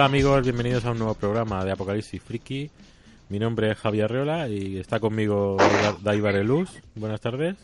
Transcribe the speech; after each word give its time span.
Hola 0.00 0.06
amigos, 0.06 0.42
bienvenidos 0.44 0.86
a 0.86 0.92
un 0.92 0.98
nuevo 0.98 1.12
programa 1.12 1.62
de 1.62 1.72
Apocalipsis 1.72 2.22
Friki. 2.22 2.70
Mi 3.28 3.38
nombre 3.38 3.70
es 3.70 3.76
Javier 3.76 4.06
Arreola 4.06 4.48
y 4.48 4.78
está 4.78 4.98
conmigo 4.98 5.58
Daivar 6.00 6.36
Eluz. 6.36 6.70
Buenas 6.94 7.20
tardes. 7.20 7.56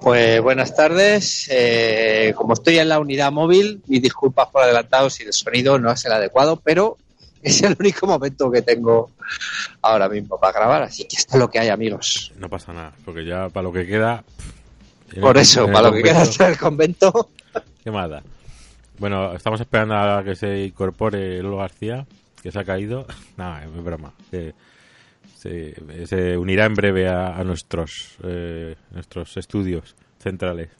Pues 0.00 0.42
buenas 0.42 0.74
tardes. 0.74 1.48
Eh, 1.52 2.34
como 2.34 2.54
estoy 2.54 2.80
en 2.80 2.88
la 2.88 2.98
unidad 2.98 3.30
móvil, 3.30 3.80
y 3.86 4.00
disculpas 4.00 4.48
por 4.48 4.62
adelantado 4.62 5.08
si 5.08 5.22
el 5.22 5.32
sonido 5.32 5.78
no 5.78 5.92
es 5.92 6.04
el 6.04 6.10
adecuado, 6.10 6.56
pero 6.56 6.98
es 7.44 7.62
el 7.62 7.76
único 7.78 8.08
momento 8.08 8.50
que 8.50 8.62
tengo 8.62 9.12
ahora 9.82 10.08
mismo 10.08 10.40
para 10.40 10.52
grabar. 10.52 10.82
Así 10.82 11.04
que 11.04 11.14
esto 11.14 11.36
es 11.36 11.38
lo 11.38 11.48
que 11.48 11.60
hay, 11.60 11.68
amigos. 11.68 12.32
No 12.40 12.48
pasa 12.48 12.72
nada, 12.72 12.92
porque 13.04 13.24
ya 13.24 13.50
para 13.50 13.62
lo 13.62 13.72
que 13.72 13.86
queda. 13.86 14.24
Por 15.20 15.38
eso, 15.38 15.66
para 15.66 15.90
lo 15.90 15.92
que 15.94 16.02
queda 16.02 16.22
hasta 16.22 16.48
el 16.48 16.58
convento. 16.58 17.30
¿Qué 17.84 17.92
más 17.92 18.10
da? 18.10 18.20
Bueno, 18.98 19.34
estamos 19.34 19.60
esperando 19.60 19.96
a 19.96 20.22
que 20.22 20.36
se 20.36 20.66
incorpore 20.66 21.42
Lolo 21.42 21.58
García, 21.58 22.06
que 22.42 22.52
se 22.52 22.58
ha 22.58 22.64
caído. 22.64 23.06
Nada, 23.36 23.64
es 23.64 23.84
broma. 23.84 24.12
se, 25.36 26.36
unirá 26.36 26.66
en 26.66 26.74
breve 26.74 27.08
a, 27.08 27.42
nuestros 27.44 28.16
eh, 28.22 28.76
nuestros 28.92 29.36
estudios 29.36 29.96
centrales 30.18 30.70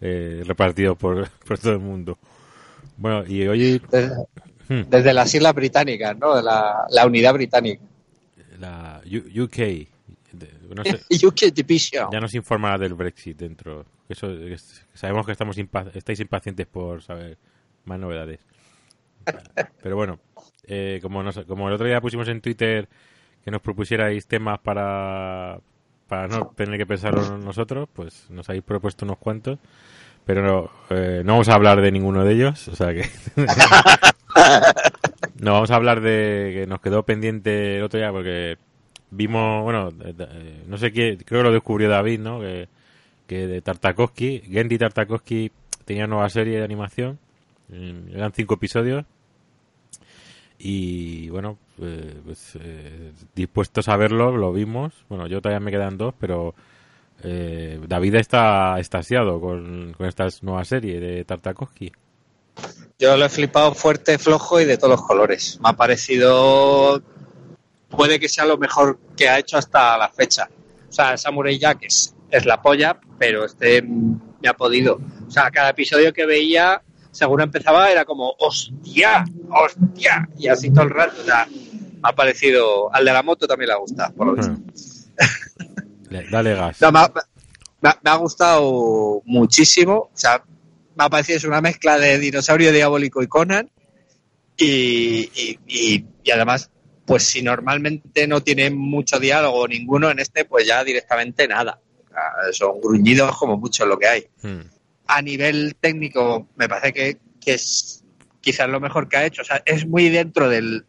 eh, 0.00 0.42
repartidos 0.46 0.96
por, 0.96 1.28
por, 1.46 1.58
todo 1.58 1.72
el 1.72 1.80
mundo. 1.80 2.18
Bueno, 2.96 3.24
y 3.26 3.46
hoy... 3.46 3.82
Hmm. 4.66 4.84
Desde, 4.88 5.12
las 5.12 5.34
Islas 5.34 5.54
Británicas, 5.54 6.16
¿no? 6.16 6.40
La, 6.40 6.86
la 6.88 7.06
unidad 7.06 7.34
británica. 7.34 7.82
La 8.58 9.02
UK. 9.04 9.88
UK 11.22 11.40
Division. 11.54 12.08
Ya 12.10 12.20
nos 12.20 12.34
informará 12.34 12.78
del 12.78 12.94
Brexit 12.94 13.36
dentro. 13.36 13.84
Eso, 14.08 14.28
sabemos 14.94 15.26
que 15.26 15.32
estamos 15.32 15.56
estáis 15.94 16.20
impacientes 16.20 16.66
por 16.66 17.02
saber 17.02 17.36
más 17.84 17.98
novedades. 17.98 18.40
Pero 19.82 19.96
bueno, 19.96 20.18
eh, 20.66 20.98
como, 21.02 21.22
como 21.46 21.68
el 21.68 21.74
otro 21.74 21.86
día 21.86 22.00
pusimos 22.00 22.28
en 22.28 22.40
Twitter 22.40 22.88
que 23.44 23.50
nos 23.50 23.60
propusierais 23.60 24.26
temas 24.26 24.58
para, 24.60 25.58
para 26.08 26.28
no 26.28 26.46
tener 26.56 26.78
que 26.78 26.86
pensarlo 26.86 27.36
nosotros, 27.38 27.88
pues 27.92 28.30
nos 28.30 28.48
habéis 28.48 28.64
propuesto 28.64 29.04
unos 29.04 29.18
cuantos. 29.18 29.58
Pero 30.24 30.42
no, 30.42 30.70
eh, 30.88 31.22
no 31.22 31.32
vamos 31.32 31.48
a 31.50 31.54
hablar 31.54 31.82
de 31.82 31.92
ninguno 31.92 32.24
de 32.24 32.32
ellos, 32.32 32.68
o 32.68 32.76
sea 32.76 32.94
que... 32.94 33.06
no, 35.40 35.52
vamos 35.52 35.70
a 35.70 35.76
hablar 35.76 36.00
de 36.00 36.52
que 36.54 36.66
nos 36.66 36.80
quedó 36.80 37.02
pendiente 37.02 37.76
el 37.76 37.82
otro 37.82 37.98
día 37.98 38.10
porque 38.10 38.56
vimos, 39.10 39.62
bueno, 39.62 39.90
eh, 40.02 40.62
no 40.66 40.78
sé 40.78 40.92
qué, 40.92 41.18
creo 41.22 41.40
que 41.40 41.48
lo 41.48 41.52
descubrió 41.52 41.90
David, 41.90 42.20
¿no? 42.20 42.40
Que, 42.40 42.68
que 43.26 43.46
de 43.46 43.60
Tartakovsky, 43.60 44.44
Gendy 44.50 44.78
Tartakovsky 44.78 45.52
tenía 45.84 46.06
nueva 46.06 46.30
serie 46.30 46.56
de 46.56 46.64
animación 46.64 47.18
eran 47.70 48.32
cinco 48.32 48.54
episodios. 48.54 49.04
Y 50.58 51.28
bueno, 51.30 51.58
eh, 51.80 52.20
pues, 52.24 52.52
eh, 52.60 53.12
dispuestos 53.34 53.88
a 53.88 53.96
verlo, 53.96 54.36
lo 54.36 54.52
vimos. 54.52 54.92
Bueno, 55.08 55.26
yo 55.26 55.40
todavía 55.40 55.60
me 55.60 55.70
quedan 55.70 55.98
dos, 55.98 56.14
pero 56.18 56.54
eh, 57.22 57.80
David 57.86 58.14
está 58.16 58.78
extasiado 58.78 59.40
con, 59.40 59.92
con 59.92 60.06
esta 60.06 60.26
nueva 60.42 60.64
serie 60.64 61.00
de 61.00 61.24
Tartakovsky. 61.24 61.92
Yo 62.98 63.16
lo 63.16 63.24
he 63.24 63.28
flipado 63.28 63.74
fuerte, 63.74 64.18
flojo 64.18 64.60
y 64.60 64.64
de 64.64 64.76
todos 64.78 64.92
los 64.92 65.02
colores. 65.02 65.58
Me 65.62 65.70
ha 65.70 65.72
parecido. 65.72 67.02
Puede 67.88 68.20
que 68.20 68.28
sea 68.28 68.46
lo 68.46 68.56
mejor 68.56 68.98
que 69.16 69.28
ha 69.28 69.38
hecho 69.38 69.58
hasta 69.58 69.98
la 69.98 70.08
fecha. 70.08 70.48
O 70.88 70.92
sea, 70.92 71.16
Samurai 71.16 71.58
Jack 71.58 71.82
es, 71.82 72.14
es 72.30 72.46
la 72.46 72.62
polla, 72.62 72.98
pero 73.18 73.44
este 73.44 73.82
me 73.82 74.48
ha 74.48 74.54
podido. 74.54 75.00
O 75.26 75.30
sea, 75.30 75.50
cada 75.50 75.70
episodio 75.70 76.12
que 76.12 76.24
veía 76.24 76.82
según 77.14 77.40
empezaba 77.40 77.90
era 77.90 78.04
como, 78.04 78.34
hostia, 78.38 79.24
hostia, 79.48 80.28
y 80.36 80.48
así 80.48 80.70
todo 80.70 80.84
el 80.84 80.90
rato. 80.90 81.22
O 81.22 81.24
sea, 81.24 81.46
me 81.46 82.00
ha 82.02 82.12
parecido, 82.12 82.92
al 82.92 83.04
de 83.04 83.12
la 83.12 83.22
moto 83.22 83.46
también 83.46 83.68
le 83.68 83.74
ha 83.74 83.78
gustado, 83.78 84.12
por 84.14 84.26
lo 84.26 84.34
visto. 84.34 84.56
Dale 86.30 86.54
gas. 86.54 86.80
me, 87.82 88.10
ha, 88.10 88.16
gustado 88.16 89.22
muchísimo, 89.24 89.94
o 89.94 90.10
sea, 90.12 90.42
me 90.96 91.04
ha 91.04 91.08
parecido 91.08 91.38
es 91.38 91.44
una 91.44 91.60
mezcla 91.60 91.98
de 91.98 92.18
dinosaurio 92.18 92.72
diabólico 92.72 93.22
y 93.22 93.28
Conan, 93.28 93.70
y, 94.56 95.30
y, 95.34 96.04
y, 96.24 96.30
además, 96.32 96.70
pues 97.06 97.24
si 97.24 97.42
normalmente 97.42 98.26
no 98.26 98.42
tiene 98.42 98.70
mucho 98.70 99.20
diálogo 99.20 99.68
ninguno 99.68 100.10
en 100.10 100.18
este, 100.18 100.44
pues 100.44 100.66
ya 100.66 100.82
directamente 100.82 101.46
nada. 101.46 101.80
son 102.52 102.80
gruñidos 102.80 103.36
como 103.36 103.56
mucho 103.56 103.86
lo 103.86 103.98
que 103.98 104.08
hay. 104.08 104.26
Hmm 104.42 104.73
a 105.06 105.22
nivel 105.22 105.76
técnico 105.76 106.48
me 106.56 106.68
parece 106.68 106.92
que, 106.92 107.18
es 107.46 108.02
quizás 108.40 108.68
lo 108.68 108.80
mejor 108.80 109.08
que 109.08 109.16
ha 109.16 109.26
hecho. 109.26 109.42
O 109.42 109.44
sea, 109.44 109.62
es 109.64 109.86
muy 109.86 110.08
dentro 110.08 110.48
del, 110.48 110.86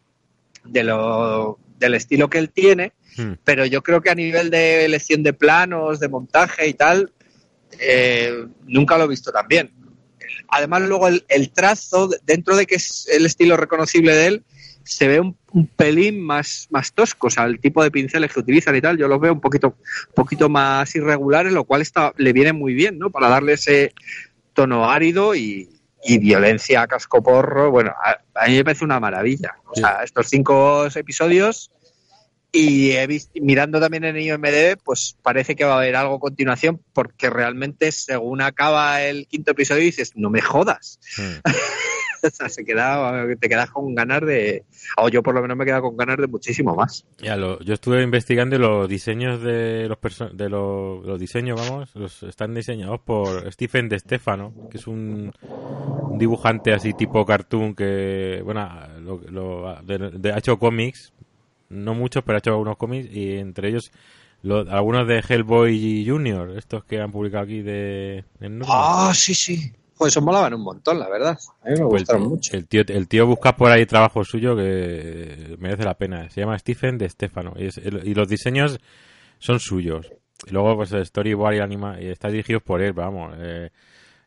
de 0.64 0.84
lo, 0.84 1.58
del 1.78 1.94
estilo 1.94 2.30
que 2.30 2.38
él 2.38 2.50
tiene, 2.50 2.92
hmm. 3.16 3.32
pero 3.44 3.66
yo 3.66 3.82
creo 3.82 4.00
que 4.00 4.10
a 4.10 4.14
nivel 4.14 4.50
de 4.50 4.84
elección 4.84 5.22
de 5.22 5.32
planos, 5.32 6.00
de 6.00 6.08
montaje 6.08 6.66
y 6.66 6.74
tal, 6.74 7.12
eh, 7.78 8.46
nunca 8.66 8.96
lo 8.96 9.04
he 9.04 9.08
visto 9.08 9.32
tan 9.32 9.46
bien. 9.48 9.72
Además, 10.48 10.82
luego 10.82 11.08
el, 11.08 11.24
el, 11.28 11.50
trazo, 11.50 12.08
dentro 12.24 12.56
de 12.56 12.66
que 12.66 12.76
es 12.76 13.08
el 13.10 13.26
estilo 13.26 13.56
reconocible 13.56 14.14
de 14.14 14.26
él, 14.26 14.44
se 14.86 15.08
ve 15.08 15.20
un, 15.20 15.36
pelín 15.76 16.20
más, 16.20 16.68
más 16.70 16.92
tosco, 16.92 17.26
o 17.26 17.30
sea, 17.30 17.44
el 17.44 17.60
tipo 17.60 17.82
de 17.82 17.90
pinceles 17.90 18.32
que 18.32 18.40
utilizan 18.40 18.76
y 18.76 18.80
tal, 18.80 18.96
yo 18.96 19.08
los 19.08 19.20
veo 19.20 19.32
un 19.32 19.40
poquito, 19.40 19.76
poquito 20.14 20.48
más 20.48 20.94
irregulares, 20.94 21.52
lo 21.52 21.64
cual 21.64 21.82
está, 21.82 22.12
le 22.16 22.32
viene 22.32 22.52
muy 22.52 22.74
bien, 22.74 22.98
¿no? 22.98 23.10
Para 23.10 23.28
darle 23.28 23.54
ese 23.54 23.92
tono 24.52 24.88
árido 24.88 25.34
y, 25.34 25.70
violencia 26.20 26.82
a 26.82 26.86
cascoporro, 26.86 27.72
bueno, 27.72 27.92
a, 28.00 28.46
mí 28.46 28.54
me 28.54 28.62
parece 28.64 28.84
una 28.84 29.00
maravilla. 29.00 29.56
O 29.64 29.74
sea, 29.74 30.04
estos 30.04 30.28
cinco 30.28 30.86
episodios 30.94 31.72
y 32.52 32.92
he 32.92 33.06
visto, 33.08 33.32
mirando 33.42 33.80
también 33.80 34.04
en 34.04 34.16
IMDb, 34.16 34.78
pues 34.84 35.16
parece 35.20 35.56
que 35.56 35.64
va 35.64 35.74
a 35.74 35.78
haber 35.78 35.96
algo 35.96 36.14
a 36.14 36.20
continuación, 36.20 36.80
porque 36.92 37.28
realmente 37.28 37.90
según 37.90 38.40
acaba 38.40 39.02
el 39.02 39.26
quinto 39.26 39.50
episodio 39.50 39.82
dices, 39.82 40.12
no 40.14 40.30
me 40.30 40.40
jodas. 40.40 41.00
Hmm. 41.18 41.40
se 42.48 42.64
queda, 42.64 43.26
te 43.38 43.48
quedas 43.48 43.70
con 43.70 43.94
ganas 43.94 44.20
de, 44.22 44.64
o 44.96 45.08
yo 45.08 45.22
por 45.22 45.34
lo 45.34 45.42
menos 45.42 45.56
me 45.56 45.64
he 45.64 45.66
quedado 45.66 45.82
con 45.82 45.96
ganas 45.96 46.18
de 46.18 46.26
muchísimo 46.26 46.74
más. 46.74 47.04
Ya, 47.18 47.36
yo 47.36 47.74
estuve 47.74 48.02
investigando 48.02 48.58
los 48.58 48.88
diseños 48.88 49.42
de 49.42 49.88
los 49.88 49.98
de 50.36 50.48
los, 50.48 51.20
diseños, 51.20 51.60
vamos, 51.60 51.94
los 51.94 52.22
están 52.22 52.54
diseñados 52.54 53.00
por 53.00 53.50
Stephen 53.52 53.88
De 53.88 53.98
Stefano, 53.98 54.52
que 54.70 54.78
es 54.78 54.86
un, 54.86 55.32
dibujante 56.18 56.72
así 56.72 56.94
tipo 56.94 57.24
cartoon 57.24 57.74
que, 57.74 58.40
bueno, 58.44 58.68
lo, 59.30 59.76
de, 59.82 60.32
ha 60.32 60.38
hecho 60.38 60.58
cómics, 60.58 61.12
no 61.68 61.94
muchos, 61.94 62.22
pero 62.24 62.36
ha 62.36 62.38
hecho 62.38 62.50
algunos 62.50 62.76
cómics 62.76 63.08
y 63.10 63.36
entre 63.36 63.68
ellos 63.68 63.90
algunos 64.70 65.08
de 65.08 65.24
Hellboy 65.26 66.04
Junior, 66.06 66.56
estos 66.56 66.84
que 66.84 67.00
han 67.00 67.10
publicado 67.10 67.44
aquí 67.44 67.62
de... 67.62 68.24
Ah, 68.68 69.12
sí, 69.14 69.34
sí. 69.34 69.72
Pues 69.96 70.12
eso 70.12 70.20
molaban 70.20 70.52
un 70.52 70.62
montón, 70.62 70.98
la 70.98 71.08
verdad. 71.08 71.38
A 71.62 71.68
mí 71.68 71.72
me 71.72 71.86
pues 71.86 72.02
gustaron 72.02 72.28
mucho. 72.28 72.54
El 72.54 72.66
tío, 72.66 72.82
el 72.86 73.08
tío 73.08 73.26
busca 73.26 73.56
por 73.56 73.70
ahí 73.70 73.86
trabajo 73.86 74.24
suyo 74.24 74.54
que 74.54 75.56
merece 75.58 75.84
la 75.84 75.94
pena. 75.94 76.28
Se 76.28 76.40
llama 76.40 76.58
Stephen 76.58 76.98
de 76.98 77.08
Stefano. 77.08 77.54
Y, 77.56 78.14
los 78.14 78.28
diseños 78.28 78.78
son 79.38 79.58
suyos. 79.58 80.12
Y 80.46 80.50
luego, 80.50 80.76
pues 80.76 80.92
el 80.92 81.06
storyboard 81.06 81.54
y 81.54 81.60
anima 81.60 82.00
y 82.00 82.08
está 82.08 82.28
dirigido 82.28 82.60
por 82.60 82.82
él, 82.82 82.92
vamos. 82.92 83.34
Eh, 83.38 83.70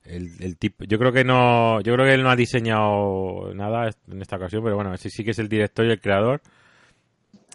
el, 0.06 0.58
tipo, 0.58 0.86
yo 0.86 0.98
creo 0.98 1.12
que 1.12 1.24
no, 1.24 1.82
yo 1.82 1.94
creo 1.94 2.06
que 2.08 2.14
él 2.16 2.24
no 2.24 2.32
ha 2.32 2.36
diseñado 2.36 3.54
nada 3.54 3.92
en 4.08 4.22
esta 4.24 4.38
ocasión, 4.38 4.64
pero 4.64 4.76
bueno, 4.76 4.98
sí, 4.98 5.12
sí 5.12 5.24
que 5.24 5.32
es 5.32 5.40
el 5.40 5.50
director 5.50 5.86
y 5.86 5.92
el 5.92 6.02
creador. 6.02 6.42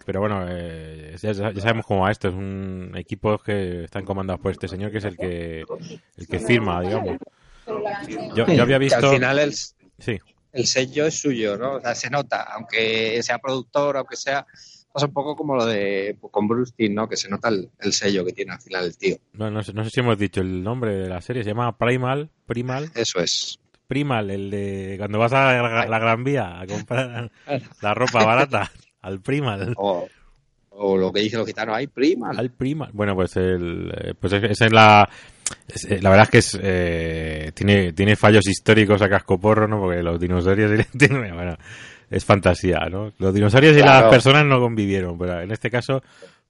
Pero 0.05 0.21
bueno, 0.21 0.45
eh, 0.47 1.15
ya, 1.21 1.33
sabemos 1.33 1.85
cómo 1.85 2.03
va 2.03 2.11
esto. 2.11 2.29
Es 2.29 2.35
un 2.35 2.93
equipo 2.95 3.37
que 3.39 3.83
están 3.83 4.05
comandados 4.05 4.39
por 4.39 4.51
este 4.51 4.69
señor 4.69 4.91
que 4.91 4.99
es 4.99 5.05
el 5.05 5.17
que, 5.17 5.65
el 6.15 6.27
que 6.27 6.39
firma, 6.39 6.81
digamos. 6.81 7.17
Yo, 8.35 8.45
había 8.61 8.77
visto. 8.77 9.07
al 9.07 9.15
final 9.15 9.39
el, 9.39 9.53
sí. 9.53 10.19
el 10.51 10.65
sello 10.67 11.05
es 11.05 11.19
suyo, 11.19 11.57
¿no? 11.57 11.75
O 11.75 11.81
sea, 11.81 11.95
se 11.95 12.09
nota, 12.09 12.43
aunque 12.53 13.21
sea 13.23 13.39
productor, 13.39 13.97
aunque 13.97 14.15
sea. 14.15 14.45
Pasa 14.91 15.07
un 15.07 15.13
poco 15.13 15.35
como 15.35 15.57
lo 15.57 15.65
de 15.65 16.17
con 16.31 16.47
Bruce 16.47 16.73
¿no? 16.89 17.09
Que 17.09 17.17
se 17.17 17.27
nota 17.27 17.49
el, 17.49 17.91
sello 17.91 18.23
que 18.23 18.31
tiene 18.31 18.53
al 18.53 18.61
final 18.61 18.85
el 18.85 18.97
tío. 18.97 19.17
No, 19.33 19.51
no, 19.51 19.61
sé, 19.61 19.73
no 19.73 19.83
sé 19.83 19.89
si 19.89 19.99
hemos 19.99 20.17
dicho 20.17 20.39
el 20.39 20.63
nombre 20.63 20.95
de 20.95 21.09
la 21.09 21.19
serie. 21.19 21.43
Se 21.43 21.49
llama 21.49 21.77
Primal. 21.77 22.29
Primal. 22.45 22.89
Eso 22.95 23.19
es. 23.19 23.59
Primal, 23.87 24.31
el 24.31 24.49
de 24.49 24.95
cuando 24.97 25.19
vas 25.19 25.33
a 25.33 25.85
la, 25.85 25.99
Gran 25.99 26.23
Vía 26.23 26.61
a 26.61 26.65
comprar 26.65 27.29
la 27.81 27.93
ropa 27.93 28.23
barata. 28.23 28.71
Al 29.01 29.19
Primal. 29.19 29.73
O, 29.75 30.07
o 30.69 30.97
lo 30.97 31.11
que 31.11 31.19
dicen 31.19 31.39
los 31.39 31.47
gitanos, 31.47 31.75
hay 31.75 31.87
Primal. 31.87 32.39
Al 32.39 32.51
Primal. 32.51 32.91
Bueno, 32.93 33.15
pues, 33.15 33.35
el, 33.35 33.93
eh, 33.95 34.13
pues 34.17 34.31
esa 34.31 34.65
es 34.65 34.71
la 34.71 35.09
la 36.01 36.09
verdad 36.09 36.23
es 36.23 36.29
que 36.29 36.37
es, 36.37 36.59
eh, 36.61 37.51
tiene, 37.53 37.93
tiene 37.93 38.15
fallos 38.15 38.47
históricos 38.47 39.01
a 39.01 39.09
cascoporro, 39.09 39.67
¿no? 39.67 39.79
Porque 39.79 40.01
los 40.01 40.19
dinosaurios 40.19 40.71
bueno, 40.93 41.57
es 42.09 42.25
fantasía, 42.25 42.87
¿no? 42.89 43.13
Los 43.17 43.33
dinosaurios 43.33 43.75
y 43.77 43.81
las 43.81 44.03
personas 44.05 44.45
no 44.45 44.59
convivieron, 44.59 45.17
pero 45.17 45.41
en 45.41 45.51
este 45.51 45.69
caso 45.69 46.01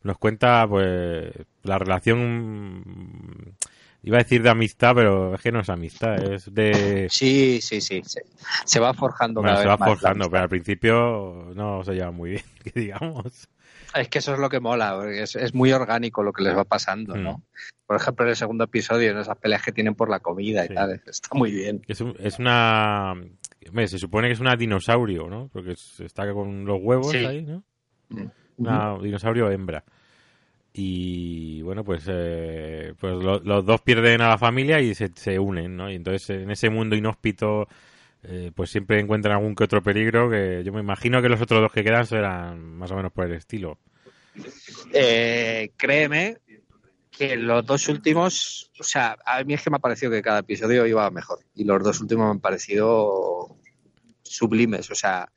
nos 0.04 0.18
cuenta 0.18 0.68
pues 0.68 1.32
la 1.64 1.80
relación 1.80 2.84
Iba 4.06 4.20
a 4.20 4.22
decir 4.22 4.44
de 4.44 4.52
amistad, 4.52 4.94
pero 4.94 5.34
es 5.34 5.42
que 5.42 5.52
no 5.52 5.62
es 5.62 5.70
amistad, 5.70 6.32
es 6.32 6.54
de... 6.54 7.08
Sí, 7.10 7.60
sí, 7.60 7.82
sí. 7.82 8.04
Se, 8.06 8.22
se 8.64 8.80
va 8.80 8.94
forjando 8.94 9.42
Bueno, 9.42 9.56
cada 9.56 9.64
se 9.64 9.68
vez 9.68 9.74
va 9.74 9.78
más 9.78 9.90
forjando, 9.90 10.30
pero 10.30 10.44
al 10.44 10.50
principio 10.50 11.52
no 11.56 11.84
se 11.84 11.94
lleva 11.94 12.12
muy 12.12 12.30
bien, 12.30 12.44
que 12.64 12.80
digamos. 12.80 13.50
Es 13.96 14.08
que 14.08 14.20
eso 14.20 14.34
es 14.36 14.40
lo 14.40 14.48
que 14.48 14.60
mola, 14.60 14.94
porque 14.96 15.24
es, 15.24 15.36
es 15.36 15.56
muy 15.56 15.72
orgánico 15.72 16.22
lo 16.22 16.34
que 16.34 16.44
les 16.44 16.56
va 16.56 16.66
pasando, 16.66 17.16
Mm. 17.16 17.42
Por 17.86 17.96
ejemplo, 17.98 18.26
en 18.26 18.30
el 18.32 18.36
segundo 18.36 18.64
episodio, 18.64 19.12
en 19.12 19.18
esas 19.20 19.38
peleas 19.38 19.62
que 19.64 19.72
tienen 19.72 19.94
por 19.96 20.10
la 20.10 20.20
comida 20.20 20.66
y 20.66 20.70
Sí. 20.70 20.74
tal, 20.74 21.02
está 21.06 21.30
muy 21.38 21.52
bien. 21.52 21.82
Es, 21.88 22.02
un- 22.02 22.16
es 22.20 22.40
una... 22.40 23.14
hombre, 23.68 23.88
se 23.88 24.00
supone 24.00 24.28
que 24.28 24.34
es 24.34 24.40
una 24.40 24.56
dinosaurio, 24.56 25.28
¿no? 25.30 25.50
Porque 25.54 25.74
es- 25.74 26.00
está 26.00 26.32
con 26.34 26.66
los 26.66 26.80
huevos 26.82 27.12
Sí. 27.12 27.18
ahí, 27.26 27.44
¿no? 27.44 27.64
Mm. 28.10 28.26
Una 28.58 28.98
dinosaurio 29.02 29.52
hembra. 29.52 29.84
Y 30.74 31.62
bueno, 31.62 31.84
pues, 31.84 32.04
eh, 32.08 32.94
pues 33.00 33.14
lo- 33.24 33.40
los 33.40 33.66
dos 33.66 33.82
pierden 33.82 34.22
a 34.22 34.30
la 34.30 34.38
familia 34.38 34.82
y 34.82 34.94
se, 34.94 35.10
se 35.16 35.40
unen, 35.40 35.78
¿no? 35.78 35.90
Y 35.90 35.96
entonces 35.96 36.30
en 36.32 36.52
ese 36.52 36.70
mundo 36.70 36.96
inhóspito, 36.96 37.68
eh, 38.24 38.52
pues 38.54 38.72
siempre 38.72 39.00
encuentran 39.00 39.36
algún 39.38 39.56
que 39.56 39.64
otro 39.64 39.82
peligro 39.82 40.30
que 40.30 40.64
yo 40.66 40.74
me 40.74 40.82
imagino 40.82 41.22
que 41.22 41.30
los 41.30 41.40
otros 41.42 41.62
dos 41.62 41.72
que 41.72 41.84
quedan 41.84 42.06
serán 42.06 42.60
más 42.78 42.92
o 42.92 42.96
menos 42.96 43.12
por 43.14 43.26
el 43.26 43.34
estilo. 43.34 43.78
Eh, 44.94 45.72
créeme 45.78 46.38
que 47.18 47.36
los 47.38 47.66
dos 47.66 47.88
últimos, 47.90 48.72
o 48.80 48.84
sea, 48.84 49.18
a 49.26 49.44
mí 49.44 49.54
es 49.54 49.62
que 49.62 49.70
me 49.70 49.78
ha 49.78 49.80
parecido 49.80 50.12
que 50.12 50.22
cada 50.22 50.40
episodio 50.40 50.86
iba 50.86 51.10
mejor 51.12 51.40
y 51.56 51.64
los 51.64 51.84
dos 51.84 52.00
últimos 52.02 52.26
me 52.26 52.32
han 52.32 52.40
parecido 52.40 53.58
sublimes, 54.24 54.90
o 54.92 54.96
sea, 54.96 55.32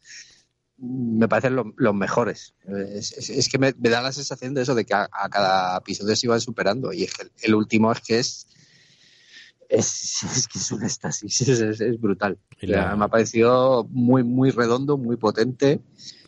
me 0.79 1.29
parecen 1.29 1.57
lo- 1.57 1.73
los 1.77 1.95
mejores. 1.95 2.55
Es, 2.95 3.13
es- 3.13 3.31
es 3.31 3.49
que 3.49 3.59
me, 3.59 3.75
me 3.79 3.89
da 3.89 4.01
la 4.03 4.13
sensación 4.13 4.55
de 4.55 4.63
eso, 4.63 4.75
de 4.75 4.85
que 4.85 4.95
a, 4.95 5.09
a 5.13 5.29
cada 5.29 5.77
episodio 5.79 6.15
se 6.17 6.27
iban 6.27 6.41
superando 6.41 6.93
y 6.93 7.05
es 7.05 7.13
que 7.15 7.23
el, 7.23 7.33
el 7.43 7.55
último 7.55 7.91
es 7.93 8.01
que 8.01 8.19
es, 8.19 8.47
es, 9.69 10.23
es 10.23 10.49
que 10.49 10.59
es 10.59 10.73
un 10.73 10.83
éxtasis, 10.85 11.41
es, 11.49 12.01
brutal. 12.01 12.39
La- 12.61 12.97
Me 12.97 13.05
ha 13.05 13.09
parecido 13.09 13.85
muy, 13.91 14.23
muy 14.25 14.51
redondo, 14.51 14.97
muy 14.97 15.17
potente 15.17 15.81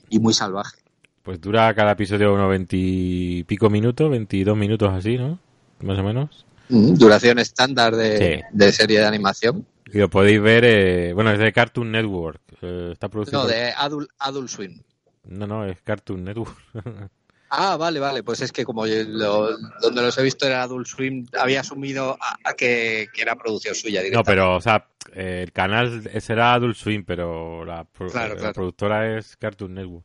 y 0.09 0.19
muy 0.19 0.35
salvaje. 0.35 0.79
Pues 1.23 1.41
dura 1.41 1.73
cada 1.75 1.93
episodio 1.93 2.33
unos 2.35 2.49
veintipico 2.49 3.69
minutos, 3.69 4.11
veintidós 4.11 4.57
minutos 4.57 4.91
así, 4.93 5.17
¿no? 5.19 5.39
Más 5.81 5.99
o 5.99 6.03
menos. 6.03 6.47
Mm, 6.69 6.95
Duración 6.95 7.39
estándar 7.39 7.95
de, 7.95 8.17
Sí. 8.39 8.43
de 8.53 8.73
serie 8.73 9.01
de 9.01 9.07
animación. 9.07 9.67
Y 9.93 9.99
lo 9.99 10.09
podéis 10.09 10.41
ver, 10.41 10.65
eh, 10.65 11.13
bueno, 11.13 11.31
es 11.33 11.39
de 11.39 11.53
Cartoon 11.53 11.91
Network. 11.93 12.41
eh, 12.63 12.91
está 12.93 13.09
producido 13.09 13.43
No, 13.43 13.49
de 13.49 13.73
Adult, 13.77 14.11
Adult 14.19 14.49
Swim. 14.49 14.83
No, 15.25 15.47
no, 15.47 15.65
es 15.65 15.81
Cartoon 15.83 16.25
Network. 16.25 16.57
Ah, 17.53 17.77
vale, 17.77 17.99
vale. 17.99 18.23
Pues 18.23 18.41
es 18.43 18.53
que 18.53 18.65
como 18.65 18.87
yo 18.87 18.95
lo- 19.09 19.57
donde 19.83 20.03
los 20.03 20.17
he 20.17 20.23
visto 20.23 20.47
era 20.47 20.63
Adult 20.63 20.87
Swim, 20.87 21.27
había 21.37 21.63
asumido 21.63 22.17
a, 22.21 22.37
a 22.49 22.55
que, 22.55 23.09
que 23.13 23.23
era 23.23 23.35
producción 23.35 23.75
suya 23.75 24.03
No, 24.13 24.23
pero, 24.23 24.55
o 24.55 24.61
sea, 24.61 24.87
el 25.13 25.51
canal 25.51 26.09
será 26.21 26.55
Adult 26.55 26.77
Swim, 26.77 27.03
pero 27.05 27.65
la, 27.65 27.83
pro- 27.83 28.07
Claro, 28.09 28.35
la 28.35 28.41
claro. 28.41 28.55
productora 28.55 29.19
es 29.19 29.37
Cartoon 29.37 29.75
Network. 29.75 30.05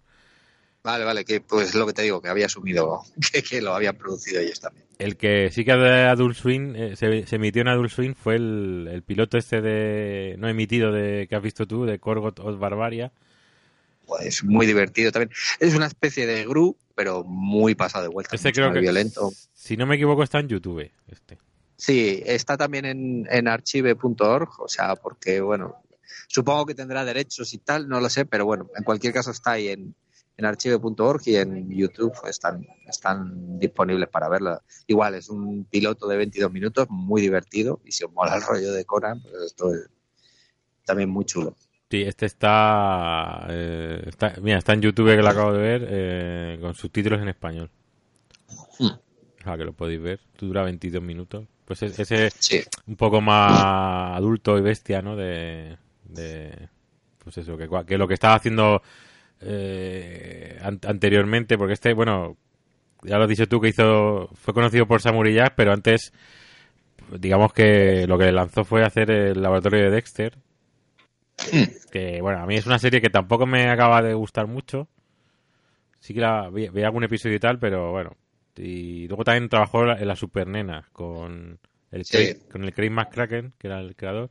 Vale, 0.85 1.03
vale, 1.03 1.25
que 1.25 1.41
pues 1.41 1.73
lo 1.73 1.87
que 1.87 1.93
te 1.93 2.03
digo, 2.03 2.21
que 2.21 2.29
había 2.29 2.45
asumido 2.45 3.01
que, 3.33 3.41
que 3.41 3.59
lo 3.59 3.73
habían 3.73 3.95
producido 3.97 4.39
ellos 4.39 4.59
también. 4.59 4.85
El 4.99 5.17
que 5.17 5.49
sí 5.51 5.65
que 5.65 5.73
de 5.73 6.03
Adult 6.03 6.37
Swim, 6.37 6.75
eh, 6.75 6.95
se, 6.95 7.25
se 7.25 7.37
emitió 7.37 7.63
en 7.63 7.69
Adult 7.69 7.89
Swim 7.89 8.13
fue 8.13 8.35
el, 8.35 8.87
el 8.91 9.01
piloto 9.01 9.39
este 9.39 9.61
de 9.61 10.35
no 10.37 10.47
emitido 10.47 10.91
de 10.91 11.25
que 11.27 11.35
has 11.35 11.41
visto 11.41 11.65
tú, 11.65 11.85
de 11.85 11.97
Corgot 11.97 12.39
of 12.39 12.59
Barbaria. 12.59 13.11
Pues 14.05 14.43
muy 14.43 14.67
divertido 14.67 15.11
también. 15.11 15.31
Es 15.59 15.73
una 15.73 15.87
especie 15.87 16.27
de 16.27 16.45
Gru, 16.45 16.77
pero 16.93 17.23
muy 17.23 17.73
pasado 17.73 18.03
de 18.03 18.09
vuelta. 18.09 18.35
Este 18.35 18.53
creo 18.53 18.71
que, 18.71 18.79
violento. 18.79 19.31
si 19.55 19.75
no 19.77 19.87
me 19.87 19.95
equivoco, 19.95 20.21
está 20.21 20.39
en 20.39 20.49
YouTube. 20.49 20.91
Este. 21.07 21.39
Sí, 21.77 22.21
está 22.23 22.57
también 22.57 22.85
en, 22.85 23.27
en 23.31 23.47
archive.org, 23.47 24.61
o 24.61 24.67
sea, 24.67 24.95
porque, 24.95 25.41
bueno, 25.41 25.81
supongo 26.27 26.67
que 26.67 26.75
tendrá 26.75 27.03
derechos 27.03 27.55
y 27.55 27.57
tal, 27.57 27.89
no 27.89 27.99
lo 27.99 28.09
sé, 28.11 28.25
pero 28.25 28.45
bueno, 28.45 28.69
en 28.77 28.83
cualquier 28.83 29.13
caso 29.13 29.31
está 29.31 29.53
ahí 29.53 29.69
en, 29.69 29.95
en 30.37 30.45
archive.org 30.45 31.21
y 31.27 31.35
en 31.37 31.69
YouTube 31.69 32.13
están, 32.27 32.65
están 32.87 33.57
disponibles 33.59 34.09
para 34.09 34.27
verlo. 34.29 34.61
Igual, 34.87 35.15
es 35.15 35.29
un 35.29 35.65
piloto 35.65 36.07
de 36.07 36.17
22 36.17 36.51
minutos, 36.51 36.87
muy 36.89 37.21
divertido, 37.21 37.79
y 37.85 37.91
si 37.91 38.03
os 38.03 38.11
mola 38.11 38.35
el 38.35 38.41
rollo 38.41 38.73
de 38.73 38.85
Conan, 38.85 39.21
pues 39.21 39.33
esto 39.45 39.73
es 39.73 39.89
también 40.85 41.09
muy 41.09 41.25
chulo. 41.25 41.55
Sí, 41.89 42.01
este 42.01 42.25
está, 42.25 43.45
eh, 43.49 44.03
está. 44.07 44.33
Mira, 44.41 44.57
está 44.57 44.73
en 44.73 44.81
YouTube 44.81 45.15
que 45.15 45.21
lo 45.21 45.29
acabo 45.29 45.53
de 45.53 45.61
ver 45.61 45.87
eh, 45.89 46.57
con 46.59 46.73
subtítulos 46.73 47.21
en 47.21 47.29
español. 47.29 47.69
Hmm. 48.79 48.87
O 48.87 49.43
sea, 49.43 49.57
que 49.57 49.63
lo 49.65 49.73
podéis 49.73 50.01
ver. 50.01 50.19
Dura 50.37 50.63
22 50.63 51.01
minutos. 51.01 51.45
Pues 51.63 51.81
es- 51.83 51.97
ese 51.99 52.29
Sí, 52.37 52.61
un 52.87 52.95
poco 52.95 53.21
más 53.21 54.15
adulto 54.17 54.57
y 54.57 54.61
bestia, 54.61 55.01
¿no? 55.01 55.15
De, 55.15 55.77
de 56.03 56.69
pues 57.23 57.37
eso, 57.37 57.55
que, 57.57 57.67
que 57.87 57.97
lo 57.97 58.07
que 58.07 58.13
estaba 58.15 58.35
haciendo 58.35 58.81
eh, 59.41 60.57
an- 60.61 60.79
anteriormente, 60.87 61.57
porque 61.57 61.73
este, 61.73 61.93
bueno, 61.93 62.37
ya 63.03 63.17
lo 63.17 63.23
has 63.23 63.29
dicho 63.29 63.47
tú 63.47 63.59
que 63.61 63.69
hizo, 63.69 64.29
fue 64.35 64.53
conocido 64.53 64.87
por 64.87 65.01
Samurai 65.01 65.33
Jack, 65.33 65.53
pero 65.55 65.71
antes, 65.73 66.11
digamos 67.19 67.53
que 67.53 68.07
lo 68.07 68.17
que 68.17 68.31
lanzó 68.31 68.63
fue 68.65 68.83
hacer 68.83 69.11
el 69.11 69.41
laboratorio 69.41 69.83
de 69.83 69.89
Dexter, 69.91 70.37
que 71.91 72.21
bueno, 72.21 72.39
a 72.41 72.45
mí 72.45 72.55
es 72.55 72.65
una 72.65 72.79
serie 72.79 73.01
que 73.01 73.09
tampoco 73.09 73.45
me 73.45 73.69
acaba 73.69 74.01
de 74.01 74.13
gustar 74.13 74.47
mucho. 74.47 74.87
Sí 75.99 76.13
que 76.13 76.21
la 76.21 76.49
vi, 76.49 76.69
vi 76.69 76.83
algún 76.83 77.03
episodio 77.03 77.35
y 77.35 77.39
tal, 77.39 77.59
pero 77.59 77.91
bueno. 77.91 78.15
Y 78.55 79.07
luego 79.07 79.23
también 79.23 79.49
trabajó 79.49 79.81
en 79.81 79.87
la- 79.87 79.99
en 79.99 80.07
la 80.07 80.15
Super 80.15 80.47
Nena 80.47 80.87
con 80.93 81.59
el 81.91 82.05
Sí. 82.05 82.11
Craig, 82.13 82.47
con 82.51 82.63
el 82.63 82.73
Craig 82.73 82.89
McCracken, 82.91 83.53
que 83.57 83.67
era 83.67 83.79
el 83.79 83.95
creador. 83.95 84.29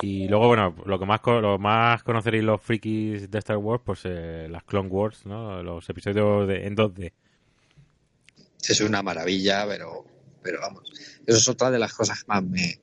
Y 0.00 0.28
luego, 0.28 0.48
bueno, 0.48 0.74
lo 0.86 0.98
que 0.98 1.06
más 1.06 1.20
lo 1.24 1.58
más 1.58 2.02
conoceréis 2.02 2.44
los 2.44 2.60
frikis 2.60 3.30
de 3.30 3.38
Star 3.38 3.56
Wars, 3.56 3.82
pues 3.84 4.00
eh, 4.04 4.48
las 4.50 4.64
Clone 4.64 4.88
Wars, 4.88 5.26
¿no? 5.26 5.62
Los 5.62 5.88
episodios 5.88 6.48
de, 6.48 6.66
en 6.66 6.76
2D. 6.76 7.12
es 8.68 8.80
una 8.80 9.02
maravilla, 9.02 9.66
pero, 9.66 10.04
pero 10.42 10.60
vamos, 10.60 10.90
eso 11.26 11.38
es 11.38 11.48
otra 11.48 11.70
de 11.70 11.78
las 11.78 11.92
cosas 11.94 12.22
que 12.22 12.28
más 12.28 12.42
me... 12.42 12.80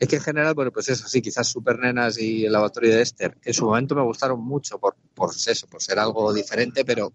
Es 0.00 0.06
que 0.06 0.16
en 0.16 0.22
general, 0.22 0.54
bueno, 0.54 0.70
pues 0.70 0.88
eso, 0.88 1.08
sí, 1.08 1.20
quizás 1.20 1.48
Super 1.48 1.78
Nenas 1.78 2.18
y 2.18 2.44
el 2.44 2.52
laboratorio 2.52 2.94
de 2.94 3.02
Esther 3.02 3.36
en 3.42 3.52
su 3.52 3.64
momento 3.64 3.96
me 3.96 4.02
gustaron 4.02 4.40
mucho 4.40 4.78
por, 4.78 4.96
por 5.12 5.30
eso, 5.34 5.66
por 5.66 5.82
ser 5.82 5.98
algo 5.98 6.32
diferente, 6.32 6.84
pero 6.84 7.12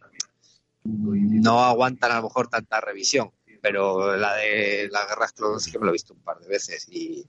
no 0.83 1.63
aguantan 1.63 2.11
a 2.11 2.17
lo 2.17 2.23
mejor 2.23 2.49
tanta 2.49 2.81
revisión. 2.81 3.31
Pero 3.61 4.17
la 4.17 4.35
de 4.35 4.89
las 4.91 5.07
guerras 5.07 5.31
clones 5.31 5.63
sí 5.63 5.71
que 5.71 5.79
me 5.79 5.85
lo 5.85 5.91
he 5.91 5.93
visto 5.93 6.13
un 6.13 6.19
par 6.19 6.39
de 6.39 6.49
veces 6.49 6.85
y, 6.89 7.25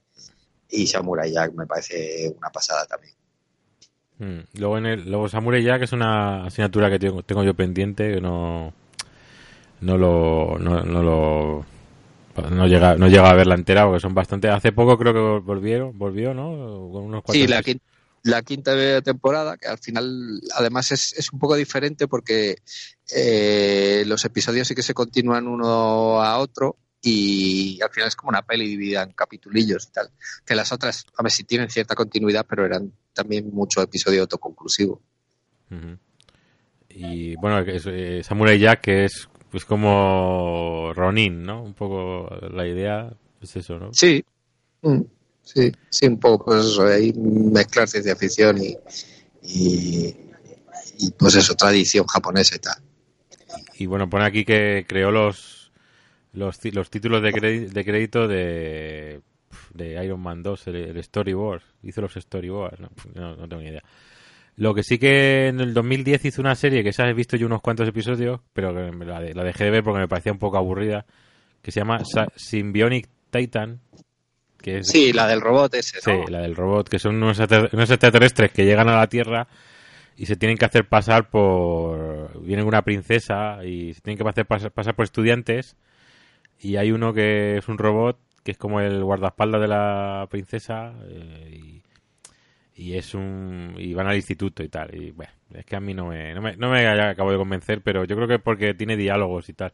y 0.69 0.87
Samurai 0.87 1.31
Jack 1.31 1.53
me 1.53 1.65
parece 1.65 2.33
una 2.37 2.49
pasada 2.49 2.85
también. 2.85 3.13
Mm. 4.17 4.59
Luego, 4.59 4.77
en 4.77 4.85
el, 4.85 5.09
luego 5.09 5.29
Samurai 5.29 5.63
Jack 5.63 5.83
es 5.83 5.91
una 5.91 6.45
asignatura 6.45 6.89
que 6.89 6.99
tengo, 6.99 7.23
tengo 7.23 7.43
yo 7.43 7.53
pendiente, 7.53 8.15
que 8.15 8.21
no, 8.21 8.73
no 9.81 9.97
lo, 9.97 10.57
no, 10.59 10.83
no 10.83 11.03
lo, 11.03 11.65
no 12.49 12.67
llega, 12.67 12.95
no 12.95 13.07
llega 13.07 13.29
a 13.29 13.35
verla 13.35 13.55
entera 13.55 13.85
porque 13.85 13.99
son 13.99 14.13
bastante. 14.13 14.49
Hace 14.49 14.71
poco 14.71 14.97
creo 14.97 15.13
que 15.13 15.45
volvieron, 15.45 15.97
volvió, 15.97 16.33
¿no? 16.33 16.89
Con 16.91 17.03
unos 17.03 17.23
Sí, 17.29 17.47
la 17.47 17.61
quinta, 17.61 17.85
la 18.23 18.41
quinta 18.41 19.01
temporada, 19.01 19.57
que 19.57 19.67
al 19.67 19.77
final 19.77 20.41
además 20.55 20.91
es, 20.91 21.13
es 21.13 21.31
un 21.31 21.39
poco 21.39 21.55
diferente 21.55 22.07
porque 22.07 22.57
eh, 23.15 24.03
los 24.07 24.25
episodios 24.25 24.67
sí 24.67 24.75
que 24.75 24.83
se 24.83 24.93
continúan 24.93 25.47
uno 25.47 26.21
a 26.21 26.39
otro 26.39 26.77
y 27.05 27.79
al 27.81 27.89
final 27.89 28.07
es 28.07 28.15
como 28.15 28.29
una 28.29 28.41
peli 28.41 28.67
dividida 28.67 29.03
en 29.03 29.11
capitulillos 29.11 29.87
y 29.87 29.91
tal. 29.91 30.09
Que 30.45 30.55
las 30.55 30.71
otras, 30.71 31.05
a 31.17 31.23
ver 31.23 31.31
si 31.31 31.43
tienen 31.43 31.69
cierta 31.69 31.95
continuidad, 31.95 32.45
pero 32.49 32.65
eran 32.65 32.91
también 33.13 33.49
mucho 33.51 33.81
episodio 33.81 34.21
autoconclusivo. 34.21 35.01
Y 36.89 37.35
bueno, 37.35 37.59
es, 37.59 37.83
eh, 37.87 38.21
Samurai 38.23 38.57
Jack 38.59 38.81
que 38.81 39.05
es 39.05 39.29
pues 39.51 39.65
como 39.65 40.91
Ronin, 40.93 41.43
¿no? 41.43 41.63
Un 41.63 41.73
poco 41.73 42.27
la 42.51 42.67
idea 42.67 43.13
es 43.41 43.55
eso, 43.55 43.77
¿no? 43.77 43.93
Sí, 43.93 44.23
Mm, 44.85 45.01
sí, 45.41 45.71
sí, 45.89 46.05
un 46.05 46.19
poco, 46.19 46.45
pues 46.45 46.65
eso, 46.65 46.85
ahí 46.85 47.11
mezclar 47.13 47.87
ciencia 47.87 48.15
ficción 48.15 48.61
y, 48.61 48.77
y, 49.41 50.15
y, 50.99 51.11
pues 51.17 51.35
eso, 51.35 51.55
tradición 51.55 52.05
japonesa 52.05 52.55
y 52.55 52.59
tal. 52.59 52.77
Y 53.79 53.87
bueno, 53.87 54.07
pone 54.07 54.25
aquí 54.25 54.45
que 54.45 54.85
creó 54.87 55.09
los 55.09 55.54
los, 56.35 56.59
los 56.73 56.89
títulos 56.89 57.21
de, 57.21 57.31
crédito, 57.31 57.73
de 57.73 57.85
crédito 57.85 58.27
de, 58.27 59.21
de 59.73 60.05
Iron 60.05 60.19
Man 60.21 60.43
2, 60.43 60.67
el, 60.67 60.75
el 60.75 61.03
storyboard. 61.03 61.61
Hizo 61.83 62.01
los 62.01 62.13
storyboards, 62.13 62.79
no, 62.79 62.89
no, 63.15 63.35
no 63.35 63.47
tengo 63.47 63.61
ni 63.61 63.69
idea. 63.69 63.83
Lo 64.57 64.73
que 64.73 64.83
sí 64.83 64.97
que 64.97 65.47
en 65.47 65.59
el 65.59 65.73
2010 65.73 66.25
hizo 66.25 66.41
una 66.41 66.55
serie 66.55 66.83
que 66.83 66.91
ya 66.93 67.05
he 67.05 67.13
visto 67.13 67.35
yo 67.35 67.45
unos 67.45 67.61
cuantos 67.61 67.87
episodios, 67.89 68.39
pero 68.53 68.71
la, 68.71 69.19
de- 69.19 69.33
la 69.33 69.43
dejé 69.43 69.65
de 69.65 69.71
ver 69.71 69.83
porque 69.83 69.99
me 69.99 70.07
parecía 70.07 70.31
un 70.31 70.39
poco 70.39 70.57
aburrida, 70.57 71.05
que 71.61 71.71
se 71.71 71.81
llama 71.81 71.99
Symbionic 72.35 73.09
Titan, 73.31 73.81
que 74.61 74.77
es 74.77 74.87
Sí, 74.87 75.11
la 75.11 75.27
del 75.27 75.41
robot 75.41 75.73
ese, 75.75 75.99
la 76.29 76.39
del 76.41 76.55
robot, 76.55 76.87
que 76.87 76.99
son 76.99 77.15
unos, 77.17 77.39
extra- 77.39 77.69
unos 77.73 77.89
extraterrestres 77.91 78.51
que 78.51 78.63
llegan 78.65 78.87
a 78.87 78.95
la 78.95 79.07
Tierra 79.07 79.47
y 80.15 80.25
se 80.25 80.37
tienen 80.37 80.57
que 80.57 80.63
hacer 80.65 80.87
pasar 80.87 81.29
por... 81.29 82.41
Viene 82.41 82.63
una 82.63 82.81
princesa 82.83 83.63
y 83.65 83.93
se 83.93 83.99
tienen 83.99 84.17
que 84.17 84.29
hacer 84.29 84.45
pasar, 84.45 84.71
pasar 84.71 84.95
por 84.95 85.03
estudiantes 85.03 85.75
y 86.59 86.77
hay 86.77 86.91
uno 86.91 87.13
que 87.13 87.57
es 87.57 87.67
un 87.67 87.77
robot 87.77 88.19
que 88.43 88.51
es 88.51 88.57
como 88.57 88.79
el 88.79 89.03
guardaespaldas 89.03 89.61
de 89.61 89.67
la 89.67 90.27
princesa 90.29 90.93
y, 91.51 91.81
y, 92.75 92.93
es 92.93 93.13
un 93.13 93.73
y 93.77 93.93
van 93.93 94.07
al 94.07 94.15
instituto 94.15 94.63
y 94.63 94.69
tal 94.69 94.93
y 94.95 95.11
bueno 95.11 95.33
es 95.53 95.65
que 95.65 95.75
a 95.75 95.79
mí 95.79 95.93
no 95.93 96.07
me 96.07 96.33
no 96.33 96.41
me, 96.41 96.55
no 96.57 96.69
me 96.69 96.87
acabo 96.87 97.31
de 97.31 97.37
convencer 97.37 97.81
pero 97.81 98.05
yo 98.05 98.15
creo 98.15 98.27
que 98.27 98.39
porque 98.39 98.73
tiene 98.73 98.97
diálogos 98.97 99.49
y 99.49 99.53
tal 99.53 99.71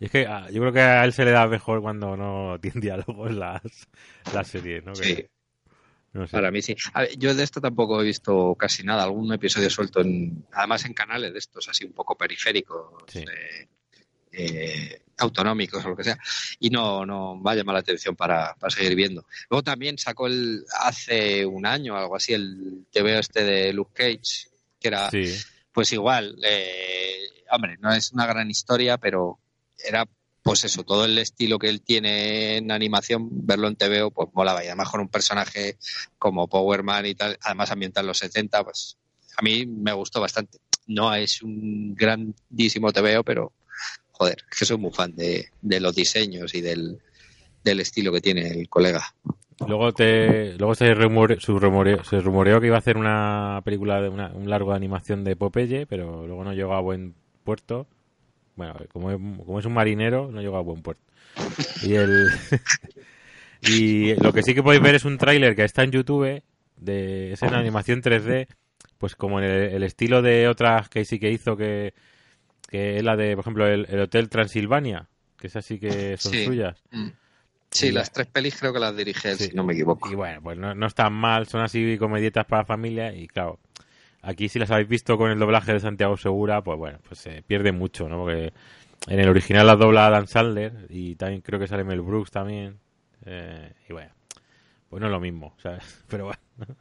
y 0.00 0.06
es 0.06 0.10
que 0.10 0.26
ah, 0.26 0.48
yo 0.50 0.60
creo 0.60 0.72
que 0.72 0.80
a 0.80 1.04
él 1.04 1.12
se 1.12 1.24
le 1.24 1.30
da 1.30 1.46
mejor 1.46 1.80
cuando 1.80 2.16
no 2.16 2.58
tiene 2.60 2.80
diálogos 2.80 3.32
las, 3.32 3.62
las 4.32 4.48
series, 4.48 4.84
¿no? 4.84 4.94
Sí. 4.94 5.26
Para 6.30 6.52
mí 6.52 6.62
sí. 6.62 6.76
yo 7.18 7.34
de 7.34 7.42
esto 7.42 7.60
tampoco 7.60 8.00
he 8.00 8.04
visto 8.04 8.54
casi 8.54 8.84
nada. 8.84 9.02
Algún 9.02 9.32
episodio 9.32 9.68
suelto, 9.68 10.00
en, 10.00 10.46
además 10.52 10.84
en 10.84 10.94
canales 10.94 11.32
de 11.32 11.40
estos, 11.40 11.68
así 11.68 11.84
un 11.84 11.92
poco 11.92 12.16
periféricos, 12.16 13.02
eh, 14.30 15.02
autonómicos 15.18 15.84
o 15.84 15.90
lo 15.90 15.96
que 15.96 16.04
sea. 16.04 16.18
Y 16.60 16.70
no, 16.70 17.04
no 17.06 17.40
va 17.42 17.52
a 17.52 17.54
llamar 17.54 17.74
la 17.74 17.80
atención 17.80 18.16
para, 18.16 18.54
para, 18.54 18.70
seguir 18.70 18.94
viendo. 18.94 19.26
Luego 19.50 19.62
también 19.62 19.98
sacó 19.98 20.26
el, 20.26 20.64
hace 20.80 21.46
un 21.46 21.66
año, 21.66 21.96
algo 21.96 22.16
así, 22.16 22.32
el 22.32 22.86
veo 22.92 23.18
este 23.18 23.44
de 23.44 23.72
Luke 23.72 23.92
Cage, 23.94 24.48
que 24.80 24.88
era, 24.88 25.10
pues 25.72 25.92
igual, 25.92 26.36
eh, 26.44 27.18
hombre, 27.50 27.76
no 27.80 27.92
es 27.92 28.12
una 28.12 28.26
gran 28.26 28.50
historia, 28.50 28.98
pero 28.98 29.38
era 29.78 30.06
pues 30.44 30.62
eso, 30.62 30.84
todo 30.84 31.06
el 31.06 31.16
estilo 31.16 31.58
que 31.58 31.70
él 31.70 31.80
tiene 31.80 32.58
en 32.58 32.70
animación, 32.70 33.28
verlo 33.30 33.66
en 33.66 33.76
TVO, 33.76 34.10
pues 34.10 34.28
molaba. 34.34 34.62
Y 34.62 34.66
además 34.66 34.90
con 34.90 35.00
un 35.00 35.08
personaje 35.08 35.78
como 36.18 36.48
Power 36.48 36.82
Man 36.82 37.06
y 37.06 37.14
tal, 37.14 37.38
además 37.40 37.70
ambientado 37.70 38.04
en 38.04 38.08
los 38.08 38.18
70, 38.18 38.62
pues 38.62 38.98
a 39.38 39.42
mí 39.42 39.64
me 39.64 39.94
gustó 39.94 40.20
bastante. 40.20 40.58
No 40.86 41.14
es 41.14 41.40
un 41.40 41.94
grandísimo 41.94 42.92
TVO, 42.92 43.24
pero 43.24 43.52
joder, 44.14 44.36
que 44.56 44.64
soy 44.64 44.78
muy 44.78 44.92
fan 44.92 45.14
de, 45.14 45.48
los 45.62 45.94
diseños 45.94 46.54
y 46.54 46.60
del, 46.60 47.00
estilo 47.64 48.12
que 48.12 48.20
tiene 48.20 48.48
el 48.48 48.68
colega. 48.68 49.14
Luego 49.66 49.92
te, 49.92 50.54
luego 50.58 50.74
se, 50.74 50.94
rumore, 50.94 51.38
se 51.40 52.20
rumoreó 52.20 52.60
que 52.60 52.66
iba 52.66 52.76
a 52.76 52.78
hacer 52.78 52.96
una 52.96 53.60
película 53.64 54.00
de 54.00 54.08
una, 54.08 54.28
un 54.28 54.48
largo 54.48 54.70
de 54.70 54.76
animación 54.76 55.24
de 55.24 55.36
Popeye, 55.36 55.86
pero 55.86 56.26
luego 56.26 56.44
no 56.44 56.52
llegó 56.52 56.74
a 56.74 56.80
buen 56.80 57.14
puerto. 57.44 57.86
Bueno, 58.56 58.74
como 58.92 59.10
es, 59.10 59.16
como 59.16 59.58
es 59.58 59.66
un 59.66 59.74
marinero, 59.74 60.30
no 60.30 60.40
llega 60.40 60.58
a 60.58 60.62
buen 60.62 60.82
puerto. 60.82 61.02
Y 61.82 61.94
el 61.94 62.28
y 63.62 64.14
lo 64.14 64.32
que 64.32 64.42
sí 64.42 64.54
que 64.54 64.62
podéis 64.62 64.82
ver 64.82 64.94
es 64.94 65.04
un 65.04 65.18
tráiler 65.18 65.56
que 65.56 65.64
está 65.64 65.82
en 65.82 65.92
YouTube 65.92 66.42
de 66.76 67.32
es 67.32 67.42
en 67.42 67.54
animación 67.54 68.02
3D, 68.02 68.48
pues 68.98 69.16
como 69.16 69.40
en 69.40 69.44
el, 69.46 69.82
estilo 69.82 70.22
de 70.22 70.48
otras 70.48 70.88
que 70.88 71.04
sí 71.04 71.18
que 71.18 71.30
hizo 71.30 71.56
que 71.56 71.94
que 72.68 72.96
es 72.98 73.04
la 73.04 73.16
de, 73.16 73.34
por 73.34 73.42
ejemplo, 73.42 73.66
el, 73.66 74.00
Hotel 74.00 74.28
Transilvania, 74.28 75.08
que 75.38 75.46
es 75.48 75.56
así 75.56 75.78
que 75.78 76.16
son 76.16 76.32
suyas. 76.32 76.82
Mm. 76.90 77.08
Sí, 77.70 77.90
las 77.90 78.12
tres 78.12 78.28
pelis 78.28 78.56
creo 78.58 78.72
que 78.72 78.78
las 78.78 78.96
dirige 78.96 79.32
él, 79.32 79.38
si 79.38 79.52
no 79.52 79.64
me 79.64 79.72
equivoco. 79.72 80.08
Y 80.08 80.14
bueno, 80.14 80.40
pues 80.40 80.56
no, 80.56 80.74
no 80.76 80.86
están 80.86 81.12
mal, 81.12 81.48
son 81.48 81.60
así 81.60 81.98
comedietas 81.98 82.44
para 82.46 82.64
familia 82.64 83.12
y 83.12 83.26
claro, 83.26 83.58
Aquí 84.26 84.48
si 84.48 84.58
las 84.58 84.70
habéis 84.70 84.88
visto 84.88 85.18
con 85.18 85.30
el 85.30 85.38
doblaje 85.38 85.74
de 85.74 85.80
Santiago 85.80 86.16
Segura, 86.16 86.64
pues 86.64 86.78
bueno, 86.78 86.98
pues 87.06 87.20
se 87.20 87.42
pierde 87.42 87.72
mucho, 87.72 88.08
¿no? 88.08 88.20
Porque 88.22 88.54
en 89.06 89.20
el 89.20 89.28
original 89.28 89.66
la 89.66 89.76
dobla 89.76 90.08
Dan 90.08 90.26
Sandler 90.26 90.86
y 90.88 91.14
también 91.16 91.42
creo 91.42 91.60
que 91.60 91.66
sale 91.66 91.84
Mel 91.84 92.00
Brooks 92.00 92.30
también. 92.30 92.78
Eh, 93.26 93.74
y 93.86 93.92
bueno, 93.92 94.12
pues 94.88 95.00
no 95.00 95.08
es 95.08 95.12
lo 95.12 95.20
mismo, 95.20 95.54
¿sabes? 95.58 96.04
Pero 96.08 96.24
bueno. 96.24 96.74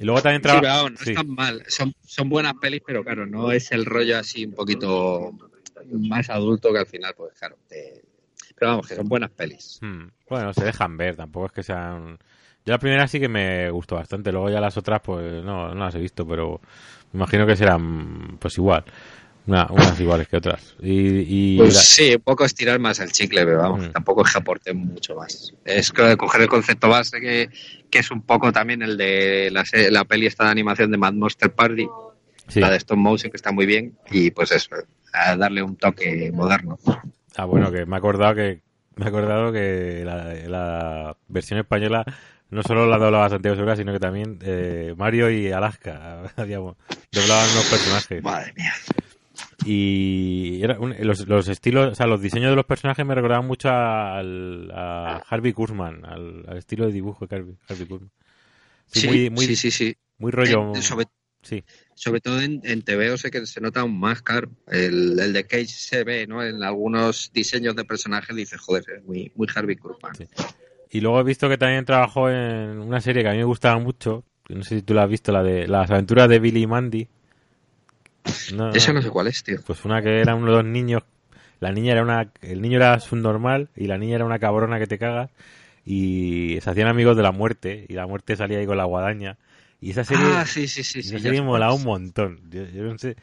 Y 0.00 0.04
luego 0.04 0.22
también 0.22 0.42
trabaja... 0.42 0.88
no 0.88 0.96
están 0.96 1.28
mal, 1.30 1.62
son, 1.68 1.94
son 2.04 2.28
buenas 2.28 2.54
pelis, 2.60 2.82
pero 2.86 3.04
claro, 3.04 3.26
no 3.26 3.52
es 3.52 3.72
el 3.72 3.84
rollo 3.84 4.18
así 4.18 4.46
un 4.46 4.54
poquito 4.54 5.32
más 5.90 6.30
adulto 6.30 6.72
que 6.72 6.78
al 6.78 6.86
final, 6.86 7.14
pues 7.16 7.32
claro, 7.38 7.56
pero 7.68 8.70
vamos, 8.70 8.86
que 8.86 8.94
son 8.94 9.08
buenas 9.08 9.30
pelis. 9.30 9.78
Hmm. 9.80 10.08
Bueno, 10.28 10.52
se 10.52 10.64
dejan 10.64 10.96
ver, 10.96 11.16
tampoco 11.16 11.46
es 11.46 11.52
que 11.52 11.62
sean 11.62 12.18
yo 12.66 12.72
la 12.72 12.78
primera 12.78 13.06
sí 13.06 13.20
que 13.20 13.28
me 13.28 13.70
gustó 13.70 13.96
bastante, 13.96 14.32
luego 14.32 14.48
ya 14.48 14.58
las 14.58 14.76
otras 14.78 15.02
pues 15.02 15.44
no, 15.44 15.74
no 15.74 15.84
las 15.84 15.94
he 15.94 16.00
visto, 16.00 16.26
pero 16.26 16.60
me 17.12 17.18
imagino 17.18 17.46
que 17.46 17.56
serán 17.56 18.38
pues 18.38 18.56
igual, 18.56 18.84
unas 19.46 20.00
iguales 20.00 20.28
que 20.28 20.36
otras. 20.36 20.74
Y, 20.80 21.58
pues 21.58 21.76
sí, 21.78 22.14
un 22.14 22.22
poco 22.22 22.44
estirar 22.44 22.78
más 22.78 23.00
el 23.00 23.12
chicle, 23.12 23.44
pero 23.44 23.58
vamos, 23.58 23.88
mm. 23.88 23.92
tampoco 23.92 24.24
es 24.24 24.32
que 24.32 24.38
aporte 24.38 24.72
mucho 24.72 25.16
más. 25.16 25.52
Es 25.64 25.92
que 25.92 26.16
coger 26.16 26.42
el 26.42 26.48
concepto 26.48 26.88
base 26.88 27.20
que, 27.20 27.50
que 27.90 27.98
es 27.98 28.10
un 28.10 28.22
poco 28.22 28.52
también 28.52 28.82
el 28.82 28.96
de 28.96 29.50
la, 29.50 29.64
la 29.90 30.04
peli 30.04 30.26
esta 30.26 30.44
de 30.44 30.50
animación 30.50 30.90
de 30.90 30.98
Mad 30.98 31.14
Monster 31.14 31.52
Party, 31.52 31.86
la 32.54 32.70
de 32.70 32.76
Stone 32.76 33.02
Motion 33.02 33.30
que 33.30 33.36
está 33.36 33.52
muy 33.52 33.66
bien, 33.66 33.96
y 34.10 34.30
pues 34.30 34.52
eso, 34.52 34.70
a 35.12 35.36
darle 35.36 35.62
un 35.62 35.76
toque 35.76 36.30
moderno. 36.32 36.78
Ah, 37.36 37.44
bueno, 37.44 37.70
que 37.70 37.84
me 37.86 37.96
he 37.96 37.98
acordado 37.98 38.34
que 38.34 38.60
me 38.96 39.06
he 39.06 39.08
acordado 39.08 39.52
que 39.52 40.02
la, 40.04 40.34
la 40.46 41.16
versión 41.28 41.58
española 41.58 42.04
no 42.50 42.62
solo 42.62 42.86
la 42.86 42.98
doblaba 42.98 43.28
Santiago 43.28 43.56
Segura, 43.56 43.76
sino 43.76 43.92
que 43.92 43.98
también 43.98 44.38
eh, 44.42 44.94
Mario 44.96 45.28
y 45.30 45.50
Alaska 45.50 46.22
doblaban 46.36 46.76
los 47.54 47.66
personajes. 47.68 48.22
Madre 48.22 48.52
mía. 48.56 48.72
Y 49.64 50.62
los, 50.62 51.48
estilos, 51.48 51.92
o 51.92 51.94
sea, 51.94 52.06
los 52.06 52.20
diseños 52.20 52.50
de 52.50 52.56
los 52.56 52.66
personajes 52.66 53.04
me 53.04 53.14
recordaban 53.14 53.46
mucho 53.46 53.68
al, 53.68 54.70
a 54.72 55.22
Harvey 55.28 55.52
Kurzman, 55.52 56.04
al, 56.04 56.56
estilo 56.56 56.86
de 56.86 56.92
dibujo 56.92 57.26
de 57.26 57.36
Harvey, 57.36 57.56
Harvey 57.68 57.86
Sí, 58.86 59.06
muy, 59.06 59.30
muy, 59.30 59.56
sí, 59.56 59.70
sí, 59.70 59.96
Muy 60.18 60.30
rollo. 60.30 60.72
sobre, 60.80 61.06
sí. 61.42 61.64
sobre 61.94 62.20
todo 62.20 62.40
en, 62.40 62.60
en 62.64 62.82
TVO 62.82 63.16
sé 63.16 63.30
que 63.30 63.46
se 63.46 63.60
nota 63.60 63.80
aún 63.80 63.98
más, 63.98 64.22
claro. 64.22 64.50
El, 64.68 65.18
el, 65.18 65.32
de 65.32 65.46
Cage 65.46 65.66
se 65.66 66.04
ve, 66.04 66.26
¿no? 66.26 66.42
En 66.44 66.62
algunos 66.62 67.30
diseños 67.32 67.74
de 67.74 67.84
personajes 67.84 68.36
dice, 68.36 68.58
joder, 68.58 68.84
es 68.98 69.04
muy, 69.04 69.32
muy 69.34 69.48
Harvey 69.54 69.76
Kurzman. 69.76 70.14
Sí. 70.14 70.26
Y 70.94 71.00
luego 71.00 71.18
he 71.18 71.24
visto 71.24 71.48
que 71.48 71.58
también 71.58 71.84
trabajó 71.84 72.30
en 72.30 72.78
una 72.78 73.00
serie 73.00 73.22
que 73.22 73.28
a 73.28 73.32
mí 73.32 73.38
me 73.38 73.44
gustaba 73.44 73.80
mucho. 73.80 74.24
No 74.48 74.62
sé 74.62 74.76
si 74.76 74.82
tú 74.82 74.94
la 74.94 75.02
has 75.02 75.10
visto, 75.10 75.32
la 75.32 75.42
de 75.42 75.66
Las 75.66 75.90
aventuras 75.90 76.28
de 76.28 76.38
Billy 76.38 76.62
y 76.62 76.66
Mandy. 76.68 77.08
No, 78.54 78.70
Esa 78.70 78.92
no 78.92 79.02
sé 79.02 79.10
cuál 79.10 79.26
es, 79.26 79.42
tío. 79.42 79.58
Pues 79.66 79.84
una 79.84 80.02
que 80.02 80.20
era 80.20 80.34
uno 80.34 80.46
de 80.46 80.62
los 80.62 80.64
niños. 80.64 81.02
La 81.60 81.72
niña 81.72 81.92
era 81.92 82.02
una. 82.02 82.30
El 82.42 82.62
niño 82.62 82.76
era 82.76 82.98
subnormal 83.00 83.68
y 83.76 83.86
la 83.86 83.98
niña 83.98 84.16
era 84.16 84.24
una 84.24 84.38
cabrona 84.38 84.78
que 84.78 84.86
te 84.86 84.98
cagas. 84.98 85.30
Y 85.84 86.58
se 86.62 86.70
hacían 86.70 86.88
amigos 86.88 87.16
de 87.16 87.22
la 87.22 87.32
muerte. 87.32 87.86
Y 87.88 87.94
la 87.94 88.06
muerte 88.06 88.36
salía 88.36 88.58
ahí 88.58 88.66
con 88.66 88.76
la 88.76 88.84
guadaña. 88.84 89.38
Y 89.80 89.90
esa 89.90 90.04
serie. 90.04 90.24
Ah, 90.26 90.46
sí, 90.46 90.66
sí, 90.66 90.82
sí. 90.82 91.00
Esa 91.00 91.18
serie 91.18 91.42
molaba 91.42 91.74
un 91.74 91.84
montón. 91.84 92.40
Yo, 92.50 92.62
no 92.82 92.98
sé. 92.98 93.16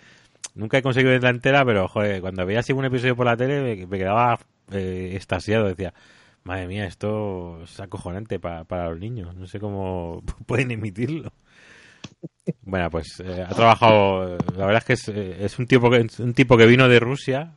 Nunca 0.54 0.78
he 0.78 0.82
conseguido 0.82 1.12
verla 1.12 1.30
entera, 1.30 1.66
pero 1.66 1.88
joder, 1.88 2.22
cuando 2.22 2.46
veía 2.46 2.60
así 2.60 2.74
un 2.74 2.86
episodio 2.86 3.16
por 3.16 3.26
la 3.26 3.38
tele 3.38 3.88
me, 3.88 3.98
quedaba 3.98 4.40
eh, 4.72 5.14
extasiado. 5.16 5.68
Decía, 5.68 5.94
Madre 6.44 6.68
mía, 6.68 6.86
esto 6.86 7.62
es 7.64 7.80
acojonante 7.80 8.40
para, 8.40 8.64
para 8.64 8.90
los 8.90 9.00
niños. 9.00 9.36
No 9.36 9.48
sé 9.48 9.60
cómo 9.60 10.24
pueden 10.48 10.72
emitirlo. 10.72 11.32
Bueno, 12.64 12.90
pues 12.90 13.20
eh, 13.20 13.46
ha 13.48 13.54
trabajado. 13.54 14.38
La 14.58 14.66
verdad 14.66 14.78
es 14.78 14.86
que 14.86 14.94
es, 14.94 15.08
eh, 15.10 15.46
es, 15.46 15.60
un 15.60 15.68
tipo 15.68 15.90
que 15.90 16.08
un 16.20 16.34
tipo 16.34 16.58
que 16.58 16.66
vino 16.66 16.88
de 16.88 17.00
Rusia 17.00 17.54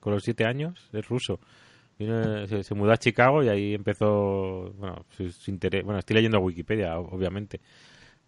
con 0.00 0.12
los 0.12 0.22
siete 0.22 0.44
años, 0.44 0.88
es 0.92 1.06
ruso. 1.06 1.40
se, 1.98 2.74
mudó 2.74 2.92
a 2.92 2.96
Chicago 2.96 3.42
y 3.42 3.48
ahí 3.48 3.74
empezó. 3.74 4.72
Bueno, 4.78 5.04
su, 5.10 5.50
interés. 5.50 5.84
Bueno, 5.84 5.98
estoy 6.00 6.16
leyendo 6.16 6.40
Wikipedia, 6.40 6.98
obviamente. 6.98 7.60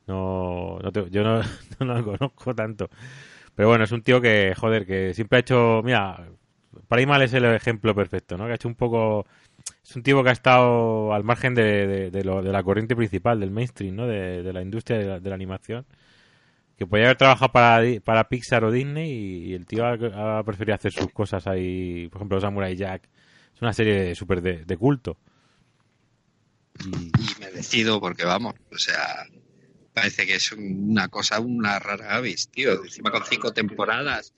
No, 0.07 0.79
no 0.81 0.91
yo 1.09 1.23
no, 1.81 1.85
lo 1.85 2.05
conozco 2.05 2.55
tanto. 2.55 2.89
Pero 3.55 3.69
bueno, 3.69 3.85
es 3.85 3.93
un 3.93 4.03
tío 4.03 4.21
que, 4.21 4.55
joder, 4.57 4.87
que 4.87 5.15
siempre 5.15 5.39
ha 5.39 5.41
hecho. 5.41 5.83
Mira, 5.85 6.29
Primal 6.89 7.23
es 7.23 7.33
el 7.35 7.45
ejemplo 7.47 7.95
perfecto, 7.95 8.37
¿no? 8.37 8.47
Que 8.47 8.53
ha 8.53 8.55
hecho 8.55 8.69
un 8.69 8.75
poco 8.75 9.27
es 9.91 9.97
un 9.97 10.05
tipo 10.05 10.23
que 10.23 10.29
ha 10.29 10.33
estado 10.33 11.13
al 11.13 11.25
margen 11.25 11.53
de, 11.53 12.13
de, 12.13 12.25
la 12.25 12.63
corriente 12.63 12.95
principal, 12.95 13.41
del 13.41 13.51
mainstream, 13.51 13.97
¿no? 13.97 14.07
De, 14.07 14.53
la 14.53 14.63
industria 14.63 15.19
de 15.19 15.29
la, 15.29 15.35
animación. 15.35 15.85
Que 16.79 16.87
podía 16.87 17.07
haber 17.07 17.17
trabajado 17.17 17.51
para, 17.51 18.29
Pixar 18.29 18.63
o 18.63 18.71
Disney 18.71 19.11
y, 19.11 19.55
el 19.55 19.67
tío 19.67 19.85
ha, 19.85 20.45
preferido 20.45 20.77
hacer 20.77 20.93
sus 20.93 21.13
cosas 21.13 21.49
ahí. 21.49 22.07
Por 22.09 22.21
ejemplo, 22.21 22.41
Samurai 22.41 22.77
Jack. 22.77 23.09
Es 23.53 23.61
una 23.63 23.73
serie 23.73 24.15
súper 24.15 24.41
de, 24.43 24.77
culto. 24.77 25.19
Y... 26.85 27.09
y 27.09 27.41
merecido 27.41 28.01
porque, 28.01 28.25
vamos, 28.25 28.55
o 28.73 28.79
sea, 28.79 29.27
parece 29.93 30.25
que 30.25 30.37
es 30.37 30.53
una 30.53 31.09
cosa, 31.09 31.41
una 31.41 31.81
rara 31.81 32.15
avis, 32.15 32.49
tío. 32.49 32.85
Encima 32.85 33.11
con 33.11 33.25
cinco 33.25 33.53
temporadas 33.53 34.35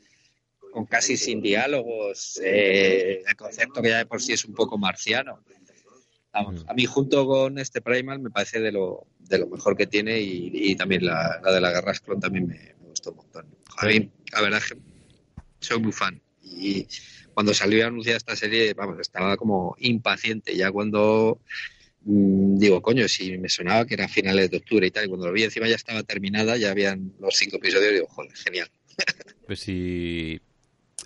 con 0.72 0.86
casi 0.86 1.16
sin 1.16 1.40
diálogos, 1.40 2.40
eh, 2.42 3.22
el 3.26 3.36
concepto 3.36 3.82
que 3.82 3.90
ya 3.90 3.98
de 3.98 4.06
por 4.06 4.20
sí 4.20 4.32
es 4.32 4.44
un 4.44 4.54
poco 4.54 4.78
marciano. 4.78 5.44
Vamos, 6.32 6.64
mm. 6.64 6.70
a 6.70 6.74
mí 6.74 6.86
junto 6.86 7.26
con 7.26 7.58
este 7.58 7.82
Primal 7.82 8.18
me 8.18 8.30
parece 8.30 8.58
de 8.58 8.72
lo, 8.72 9.06
de 9.18 9.38
lo 9.38 9.46
mejor 9.48 9.76
que 9.76 9.86
tiene 9.86 10.18
y, 10.20 10.74
también 10.74 11.04
la, 11.04 11.40
de 11.44 11.60
la 11.60 11.70
Guerra 11.70 11.92
Clon 11.94 12.20
también 12.20 12.46
me, 12.48 12.74
gustó 12.88 13.10
un 13.10 13.18
montón. 13.18 13.46
A 13.76 13.86
mí, 13.86 14.10
la 14.32 14.40
verdad 14.40 14.60
es 14.64 14.72
que 14.72 14.78
soy 15.60 15.78
muy 15.78 15.92
fan 15.92 16.20
y 16.42 16.86
cuando 17.34 17.54
salió 17.54 17.86
anunciada 17.86 18.16
esta 18.16 18.36
serie, 18.36 18.74
vamos, 18.74 18.98
estaba 19.00 19.36
como 19.36 19.74
impaciente. 19.78 20.56
Ya 20.56 20.70
cuando 20.70 21.40
mm, 22.02 22.58
digo, 22.58 22.80
coño, 22.80 23.08
si 23.08 23.36
me 23.38 23.48
sonaba 23.48 23.86
que 23.86 23.94
era 23.94 24.08
finales 24.08 24.50
de 24.50 24.56
octubre 24.56 24.86
y 24.86 24.90
tal, 24.90 25.04
y 25.04 25.08
cuando 25.08 25.26
lo 25.26 25.32
vi 25.32 25.44
encima 25.44 25.68
ya 25.68 25.76
estaba 25.76 26.02
terminada, 26.02 26.56
ya 26.56 26.70
habían 26.70 27.12
los 27.20 27.34
cinco 27.36 27.56
episodios, 27.56 27.92
digo, 27.92 28.06
joder, 28.08 28.32
genial. 28.36 28.70
Pues 29.46 29.60
si 29.60 30.40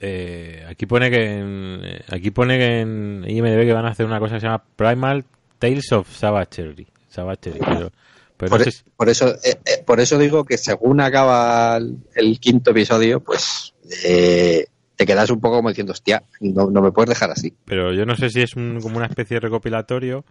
eh, 0.00 0.64
aquí 0.68 0.86
pone 0.86 1.10
que 1.10 1.38
en, 1.38 1.80
aquí 2.10 2.30
pone 2.30 2.58
que 2.58 2.80
en 2.80 3.24
IMDb 3.26 3.64
que 3.66 3.72
van 3.72 3.86
a 3.86 3.90
hacer 3.90 4.06
una 4.06 4.18
cosa 4.20 4.34
que 4.34 4.40
se 4.40 4.46
llama 4.46 4.62
Primal 4.76 5.24
Tales 5.58 5.90
of 5.92 6.08
Savagery. 6.14 6.86
Savagery 7.08 7.58
pero, 7.60 7.90
pero 8.36 8.50
Por, 8.50 8.58
no 8.58 8.64
sé 8.64 8.70
si- 8.72 8.82
por 8.96 9.08
eso, 9.08 9.28
eh, 9.44 9.58
eh, 9.64 9.82
por 9.86 10.00
eso 10.00 10.18
digo 10.18 10.44
que 10.44 10.58
según 10.58 11.00
acaba 11.00 11.76
el, 11.78 11.96
el 12.14 12.38
quinto 12.38 12.72
episodio, 12.72 13.20
pues 13.20 13.72
eh, 14.04 14.66
te 14.96 15.06
quedas 15.06 15.30
un 15.30 15.40
poco 15.40 15.56
como 15.56 15.70
diciendo, 15.70 15.92
hostia, 15.92 16.22
no, 16.40 16.70
no 16.70 16.82
me 16.82 16.92
puedes 16.92 17.08
dejar 17.10 17.30
así. 17.30 17.54
pero 17.64 17.92
yo 17.92 18.04
no 18.06 18.16
sé 18.16 18.28
si 18.30 18.42
es 18.42 18.54
un- 18.56 18.80
como 18.82 18.98
una 18.98 19.06
especie 19.06 19.36
de 19.36 19.40
recopilatorio 19.40 20.24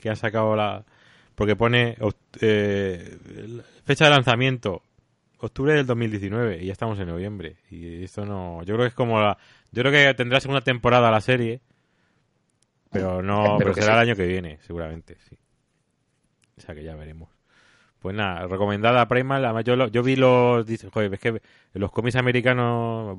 que 0.00 0.10
ha 0.10 0.16
sacado 0.16 0.56
la 0.56 0.84
porque 1.36 1.54
pone 1.56 1.96
eh, 2.40 3.16
fecha 3.84 4.04
de 4.04 4.10
lanzamiento 4.10 4.82
octubre 5.42 5.74
del 5.74 5.86
2019 5.86 6.62
y 6.62 6.66
ya 6.66 6.72
estamos 6.72 6.98
en 6.98 7.08
noviembre 7.08 7.56
y 7.70 8.04
esto 8.04 8.24
no 8.24 8.60
yo 8.64 8.74
creo 8.74 8.84
que 8.84 8.88
es 8.88 8.94
como 8.94 9.20
la 9.20 9.36
yo 9.72 9.82
creo 9.82 9.92
que 9.92 10.14
tendrá 10.14 10.40
segunda 10.40 10.60
temporada 10.62 11.10
la 11.10 11.20
serie 11.20 11.60
pero 12.90 13.22
no 13.22 13.56
pero 13.58 13.74
será 13.74 13.86
sí. 13.86 13.92
el 13.92 13.98
año 13.98 14.16
que 14.16 14.26
viene 14.26 14.58
seguramente 14.62 15.16
sí 15.28 15.36
o 16.56 16.60
sea 16.60 16.74
que 16.74 16.82
ya 16.84 16.94
veremos 16.94 17.28
pues 18.00 18.14
nada 18.16 18.46
recomendada 18.46 19.06
Primal 19.08 19.44
además 19.44 19.64
yo 19.64 19.76
lo- 19.76 19.88
yo 19.88 20.02
vi 20.02 20.16
los 20.16 20.66
joder 20.92 21.14
es 21.14 21.20
que 21.20 21.40
los 21.74 21.90
cómics 21.92 22.16
americanos 22.16 23.16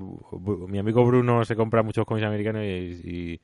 mi 0.68 0.78
amigo 0.80 1.06
Bruno 1.06 1.44
se 1.46 1.56
compra 1.56 1.84
muchos 1.84 2.06
cómics 2.06 2.26
americanos 2.28 2.64
y, 2.64 2.68
y- 2.68 3.42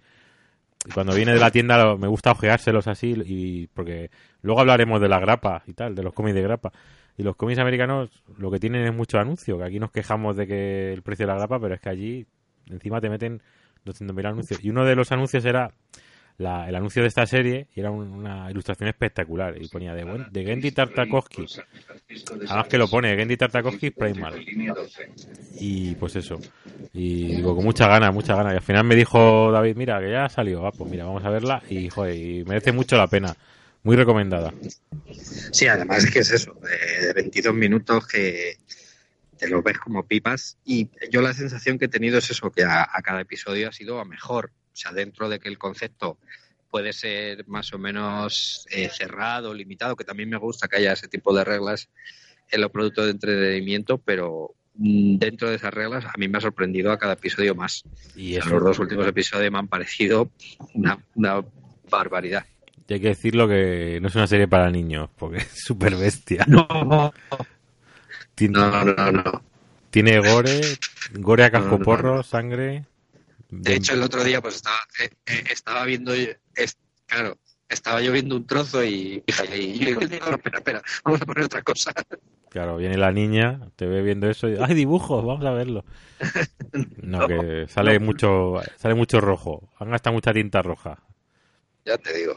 y 0.86 0.92
cuando 0.94 1.14
viene 1.14 1.34
de 1.34 1.40
la 1.40 1.52
tienda 1.52 1.78
lo- 1.78 1.98
me 1.98 2.08
gusta 2.08 2.32
ojeárselos 2.32 2.88
así 2.88 3.14
y 3.26 3.68
porque 3.68 4.10
luego 4.42 4.62
hablaremos 4.62 5.02
de 5.02 5.10
la 5.10 5.20
grapa 5.20 5.62
y 5.68 5.74
tal, 5.74 5.94
de 5.94 6.04
los 6.04 6.14
cómics 6.14 6.36
de 6.36 6.42
grapa. 6.42 6.72
Y 7.20 7.24
los 7.24 7.36
cómics 7.36 7.60
americanos 7.60 8.10
lo 8.38 8.50
que 8.50 8.60
tienen 8.60 8.86
es 8.86 8.94
mucho 8.96 9.20
anuncio, 9.20 9.58
que 9.58 9.66
aquí 9.66 9.78
nos 9.80 9.92
quejamos 9.92 10.38
de 10.38 10.48
que 10.48 10.94
el 10.94 11.02
precio 11.02 11.28
de 11.28 11.34
la 11.34 11.38
grapa, 11.38 11.60
pero 11.60 11.76
es 11.76 11.82
que 11.82 11.90
allí 11.90 12.26
encima 12.70 13.02
te 13.02 13.10
meten 13.10 13.42
200.000 13.84 14.26
anuncios. 14.26 14.64
Y 14.64 14.70
uno 14.70 14.86
de 14.86 14.96
los 14.96 15.12
anuncios 15.12 15.44
era 15.44 15.72
la- 16.38 16.70
el 16.70 16.76
anuncio 16.76 17.02
de 17.02 17.10
esta 17.10 17.26
serie 17.26 17.68
y 17.76 17.82
era 17.82 17.92
un- 17.92 18.08
una 18.14 18.50
ilustración 18.50 18.88
espectacular 18.88 19.62
y 19.62 19.68
ponía 19.68 19.94
de, 19.94 20.06
buen- 20.06 20.32
de 20.32 20.46
Gendy 20.46 20.72
Tartakovsky. 20.72 21.46
Además 22.48 22.68
que 22.70 22.78
lo 22.78 22.88
pone, 22.88 23.14
Gendy 23.18 23.36
Tartakovsky 23.36 23.90
Primal. 23.92 24.34
Y 25.60 25.96
pues 25.96 26.16
eso. 26.16 26.40
Y 26.94 27.36
digo, 27.36 27.54
con 27.54 27.66
mucha 27.66 27.88
gana, 27.90 28.12
mucha 28.12 28.34
gana. 28.36 28.54
Y 28.54 28.56
al 28.56 28.62
final 28.62 28.86
me 28.86 28.96
dijo 28.96 29.52
David, 29.52 29.76
mira, 29.76 30.00
que 30.00 30.10
ya 30.12 30.24
ha 30.24 30.30
salido. 30.30 30.66
Ah, 30.66 30.72
pues 30.72 30.90
mira, 30.90 31.04
vamos 31.04 31.26
a 31.26 31.30
verla. 31.30 31.62
Y, 31.70 31.90
joder, 31.90 32.16
y 32.16 32.46
merece 32.46 32.72
mucho 32.72 32.96
la 32.96 33.08
pena. 33.08 33.36
Muy 33.84 33.96
recomendada. 33.96 34.54
Sí, 35.52 35.68
además 35.68 36.04
es 36.04 36.12
que 36.12 36.20
es 36.20 36.32
eso, 36.32 36.54
de 36.62 37.14
22 37.14 37.54
minutos 37.54 38.08
que 38.08 38.58
te 39.38 39.48
lo 39.48 39.62
ves 39.62 39.80
como 39.80 40.06
pipas 40.06 40.58
y 40.66 40.90
yo 41.10 41.22
la 41.22 41.34
sensación 41.34 41.80
que 41.80 41.86
he 41.86 41.90
tenido 41.90 42.18
es 42.18 42.30
eso, 42.30 42.52
que 42.52 42.64
a, 42.64 42.84
a 42.84 43.02
cada 43.02 43.22
episodio 43.22 43.70
ha 43.70 43.72
sido 43.72 44.00
a 44.00 44.06
mejor, 44.06 44.52
o 44.74 44.76
sea, 44.76 44.92
dentro 44.92 45.30
de 45.30 45.40
que 45.40 45.48
el 45.48 45.58
concepto 45.58 46.18
puede 46.70 46.94
ser 46.94 47.48
más 47.48 47.74
o 47.74 47.80
menos 47.80 48.66
eh, 48.72 48.90
cerrado, 48.90 49.54
limitado, 49.54 49.96
que 49.96 50.04
también 50.04 50.30
me 50.30 50.38
gusta 50.38 50.68
que 50.68 50.78
haya 50.78 50.94
ese 50.94 51.08
tipo 51.08 51.36
de 51.36 51.44
reglas 51.44 51.90
en 52.52 52.62
los 52.62 52.72
productos 52.72 53.06
de 53.06 53.12
entretenimiento, 53.12 53.98
pero 53.98 54.56
mm, 54.76 55.18
dentro 55.18 55.50
de 55.50 55.56
esas 55.56 55.74
reglas 55.74 56.06
a 56.06 56.14
mí 56.18 56.28
me 56.28 56.38
ha 56.38 56.42
sorprendido 56.42 56.92
a 56.92 57.00
cada 57.00 57.14
episodio 57.14 57.56
más. 57.56 57.84
Y 58.16 58.38
O 58.38 58.42
sea, 58.42 58.46
eso, 58.46 58.56
los 58.56 58.64
dos 58.64 58.80
últimos 58.80 59.08
episodios 59.08 59.52
me 59.52 59.58
han 59.58 59.68
parecido 59.68 60.32
una, 60.74 61.04
una 61.16 61.44
barbaridad. 61.90 62.46
Y 62.90 62.94
hay 62.94 63.00
que 63.00 63.08
decirlo 63.10 63.48
que 63.48 64.00
no 64.02 64.08
es 64.08 64.16
una 64.16 64.28
serie 64.28 64.48
para 64.48 64.70
niños, 64.72 65.10
porque 65.18 65.38
es 65.38 65.64
súper 65.64 65.96
bestia. 65.96 66.46
No, 66.48 66.68
no, 66.84 67.14
Tiene, 68.36 68.54
no, 68.60 68.84
no, 68.84 69.12
no. 69.12 69.44
tiene 69.90 70.20
gore, 70.20 70.62
gore 71.14 71.44
a 71.44 71.50
No, 71.50 71.60
no, 71.60 71.62
cascoporro, 71.62 72.16
no. 72.18 72.24
sangre. 72.24 72.86
De 73.50 73.76
hecho, 73.76 73.94
el 73.94 74.04
otro 74.04 74.24
día 74.24 74.42
pues 74.42 74.56
estaba, 74.56 74.78
eh, 75.02 75.10
eh, 75.26 75.44
estaba 75.52 75.84
viendo, 75.86 76.16
yo- 76.16 76.30
es- 76.56 76.78
claro, 77.08 77.38
estaba 77.68 78.02
yo 78.02 78.12
viendo 78.12 78.36
un 78.36 78.46
trozo 78.46 78.84
y, 78.84 79.24
y 79.56 79.80
yo 79.80 79.86
digo, 79.86 80.02
no, 80.02 80.08
espera, 80.36 80.58
espera, 80.58 80.82
vamos 81.04 81.22
a 81.22 81.26
poner 81.26 81.44
otra 81.46 81.62
cosa. 81.62 81.92
Claro, 82.50 82.78
viene 82.78 82.98
la 82.98 83.12
niña, 83.12 83.60
te 83.76 83.86
ve 83.86 84.02
viendo 84.02 84.28
eso 84.30 84.48
y 84.50 84.56
¡ay, 84.60 84.74
dibujos! 84.74 85.24
Vamos 85.26 85.46
a 85.46 85.52
verlo. 85.52 85.86
No, 87.02 87.28
que 87.28 87.66
sale 87.70 87.98
mucho 88.00 88.62
sale 88.78 88.94
mucho 88.94 89.20
rojo. 89.22 89.70
Han 89.80 89.90
gastado 89.90 90.14
mucha 90.14 90.34
tinta 90.34 90.62
roja. 90.62 91.00
Ya 91.86 91.98
te 91.98 92.14
digo. 92.14 92.34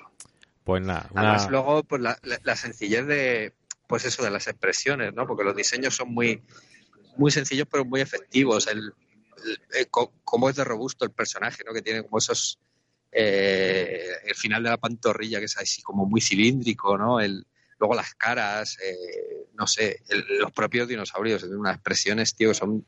Pues 0.64 0.83
nada. 0.83 1.11
Además, 1.14 1.51
luego, 1.51 1.83
pues 1.85 2.01
la, 2.03 2.57
sencillez 2.57 3.07
de, 3.07 3.53
pues 3.87 4.05
eso, 4.05 4.22
de 4.22 4.31
las 4.31 4.46
expresiones, 4.46 5.12
¿no? 5.14 5.27
Porque 5.27 5.44
los 5.44 5.57
diseños 5.57 5.94
son 5.96 6.12
muy, 6.14 6.42
muy 7.16 7.31
sencillos, 7.31 7.66
pero 7.70 7.85
muy 7.85 8.01
efectivos. 8.01 8.66
El, 8.68 8.92
el- 9.75 9.88
co- 9.90 10.12
cómo 10.25 10.48
es 10.48 10.57
de 10.57 10.64
robusto 10.64 11.05
el 11.05 11.11
personaje, 11.11 11.64
¿no? 11.66 11.72
Que 11.72 11.83
tiene 11.83 12.03
como 12.03 12.18
esos, 12.18 12.59
eh, 13.11 14.07
el 14.25 14.35
final 14.35 14.62
de 14.62 14.70
la 14.70 14.77
pantorrilla, 14.79 15.38
que 15.38 15.46
es 15.46 15.57
así 15.59 15.83
como 15.83 16.07
muy 16.07 16.20
cilíndrico, 16.20 16.96
¿no? 16.96 17.20
El, 17.20 17.44
luego 17.79 17.94
las 17.94 18.14
caras, 18.14 18.79
eh, 18.81 19.46
no 19.55 19.66
sé, 19.66 20.01
el- 20.09 20.38
los 20.38 20.53
propios 20.53 20.87
dinosaurios, 20.88 21.42
unas 21.42 21.75
expresiones, 21.75 22.35
tío, 22.37 22.51
que 22.51 22.55
son, 22.55 22.87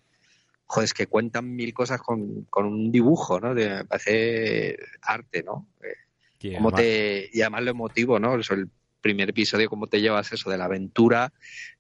joder, 0.67 0.93
que 0.93 1.07
cuentan 1.09 1.55
mil 1.55 1.75
cosas 1.75 2.01
con, 2.01 2.45
con 2.45 2.67
un 2.67 2.93
dibujo, 2.93 3.41
¿no? 3.41 3.55
De, 3.55 3.69
me 3.69 3.85
parece 3.85 4.79
arte, 5.03 5.43
¿no? 5.43 5.69
Eh, 5.83 5.93
cómo 6.41 6.69
además- 6.69 6.81
te, 6.81 7.31
y 7.33 7.41
además 7.43 7.63
lo 7.65 7.71
emotivo, 7.71 8.19
¿no? 8.19 8.39
Eso, 8.39 8.55
el 8.55 8.69
primer 9.01 9.31
episodio, 9.31 9.69
cómo 9.69 9.87
te 9.87 10.01
llevas 10.01 10.33
eso 10.33 10.51
de 10.51 10.59
la 10.59 10.65
aventura, 10.67 11.33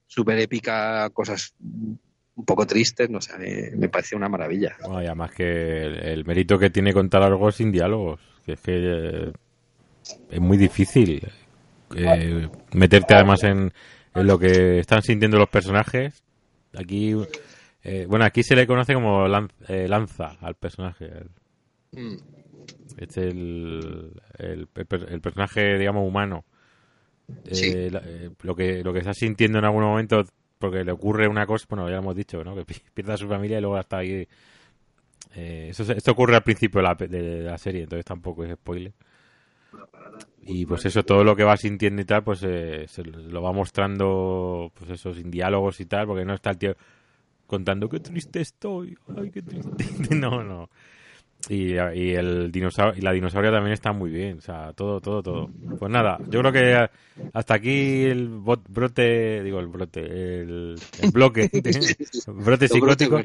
súper 0.07 0.39
épica, 0.39 1.09
cosas 1.11 1.55
un 2.37 2.45
poco 2.45 2.67
tristes, 2.67 3.09
no 3.11 3.21
sé, 3.21 3.39
me, 3.39 3.77
me 3.77 3.89
parece 3.89 4.17
una 4.17 4.29
maravilla. 4.29 4.77
Bueno, 4.81 5.03
y 5.03 5.07
además 5.07 5.33
que 5.33 5.85
el, 5.85 5.99
el 6.01 6.25
mérito 6.25 6.59
que 6.59 6.71
tiene 6.71 6.93
contar 6.93 7.23
algo 7.23 7.51
sin 7.53 7.71
diálogos, 7.73 8.21
que 8.45 8.53
es 8.55 8.61
que 8.61 8.73
eh, 8.75 9.33
es 10.31 10.41
muy 10.41 10.57
difícil 10.59 11.27
eh, 11.97 12.49
meterte 12.73 13.15
además 13.15 13.43
en, 13.45 13.73
en 14.15 14.27
lo 14.27 14.39
que 14.39 14.79
están 14.81 15.03
sintiendo 15.03 15.39
los 15.39 15.49
personajes. 15.49 16.23
Aquí, 16.77 17.15
eh, 17.85 18.07
bueno, 18.09 18.25
aquí 18.25 18.43
se 18.43 18.57
le 18.57 18.67
conoce 18.67 18.95
como 18.95 19.27
lan- 19.29 19.51
eh, 19.69 19.87
lanza 19.89 20.37
al 20.41 20.57
personaje. 20.57 21.09
Mm, 21.93 22.17
Es 22.97 23.17
el, 23.17 24.13
el, 24.39 24.69
el- 24.75 25.07
el 25.09 25.21
personaje, 25.21 25.79
digamos, 25.79 26.07
humano. 26.09 26.45
Eh, 27.45 27.91
la- 27.93 28.01
eh, 28.05 28.31
lo 28.43 28.55
que 28.57 28.83
lo 28.83 28.93
que 28.93 29.01
está 29.01 29.13
sintiendo 29.15 29.59
en 29.59 29.65
algún 29.67 29.83
momento 29.85 30.25
porque 30.59 30.83
le 30.85 30.93
ocurre 30.93 31.29
una 31.29 31.47
cosa, 31.47 31.67
bueno, 31.69 31.87
ya 31.89 31.97
lo 31.97 31.99
hemos 32.03 32.17
dicho, 32.17 32.43
¿no? 32.43 32.55
Que 32.57 32.65
pi- 32.65 32.81
pierde 32.95 33.13
a 33.15 33.17
su 33.19 33.29
familia 33.29 33.59
y 33.59 33.61
luego 33.61 33.77
hasta 33.77 33.99
ahí. 33.99 34.27
eh, 35.35 35.69
eso, 35.71 35.83
esto 35.93 36.13
ocurre 36.13 36.37
al 36.37 36.43
principio 36.43 36.81
de 36.81 36.85
la, 36.85 36.95
de 36.95 37.43
la 37.43 37.59
serie, 37.59 37.83
entonces 37.83 38.05
tampoco 38.05 38.45
es 38.45 38.53
spoiler. 38.55 38.93
Y 40.47 40.67
pues 40.67 40.85
eso, 40.85 41.05
todo 41.05 41.25
lo 41.25 41.35
que 41.37 41.45
va 41.45 41.57
sintiendo 41.57 42.03
y 42.03 42.05
tal, 42.05 42.23
pues 42.23 42.43
eh, 42.43 42.85
se 42.87 43.03
lo 43.05 43.41
va 43.43 43.53
mostrando, 43.53 44.71
pues 44.75 44.91
eso, 44.91 45.15
sin 45.15 45.31
diálogos 45.31 45.81
y 45.81 45.87
tal, 45.87 46.07
porque 46.07 46.25
no 46.27 46.35
está 46.35 46.51
el 46.51 46.59
tío 46.59 46.77
contando 47.47 47.89
qué 47.89 48.01
triste 48.01 48.41
estoy, 48.43 48.97
ay, 49.17 49.31
qué 49.31 49.43
triste. 49.43 49.85
no, 50.17 50.45
no. 50.45 50.71
Y, 51.49 51.75
y 51.75 52.15
el 52.15 52.51
dinosaurio 52.51 52.99
y 52.99 53.03
la 53.03 53.13
dinosauria 53.13 53.51
también 53.51 53.75
está 53.75 53.93
muy 53.93 54.11
bien, 54.11 54.39
o 54.39 54.41
sea, 54.41 54.73
todo, 54.73 55.01
todo, 55.01 55.23
todo. 55.23 55.51
Pues 55.79 55.91
nada, 55.93 56.19
yo 56.31 56.41
creo 56.41 56.53
que 56.53 56.89
hasta 57.33 57.55
aquí 57.55 58.05
el 58.05 58.31
bot- 58.31 58.65
brote, 58.69 59.43
digo 59.43 59.61
el 59.61 59.67
brote, 59.67 60.01
el, 60.01 60.77
el 61.03 61.11
bloque, 61.11 61.51
brote 62.29 62.69
psicótico. 62.69 63.21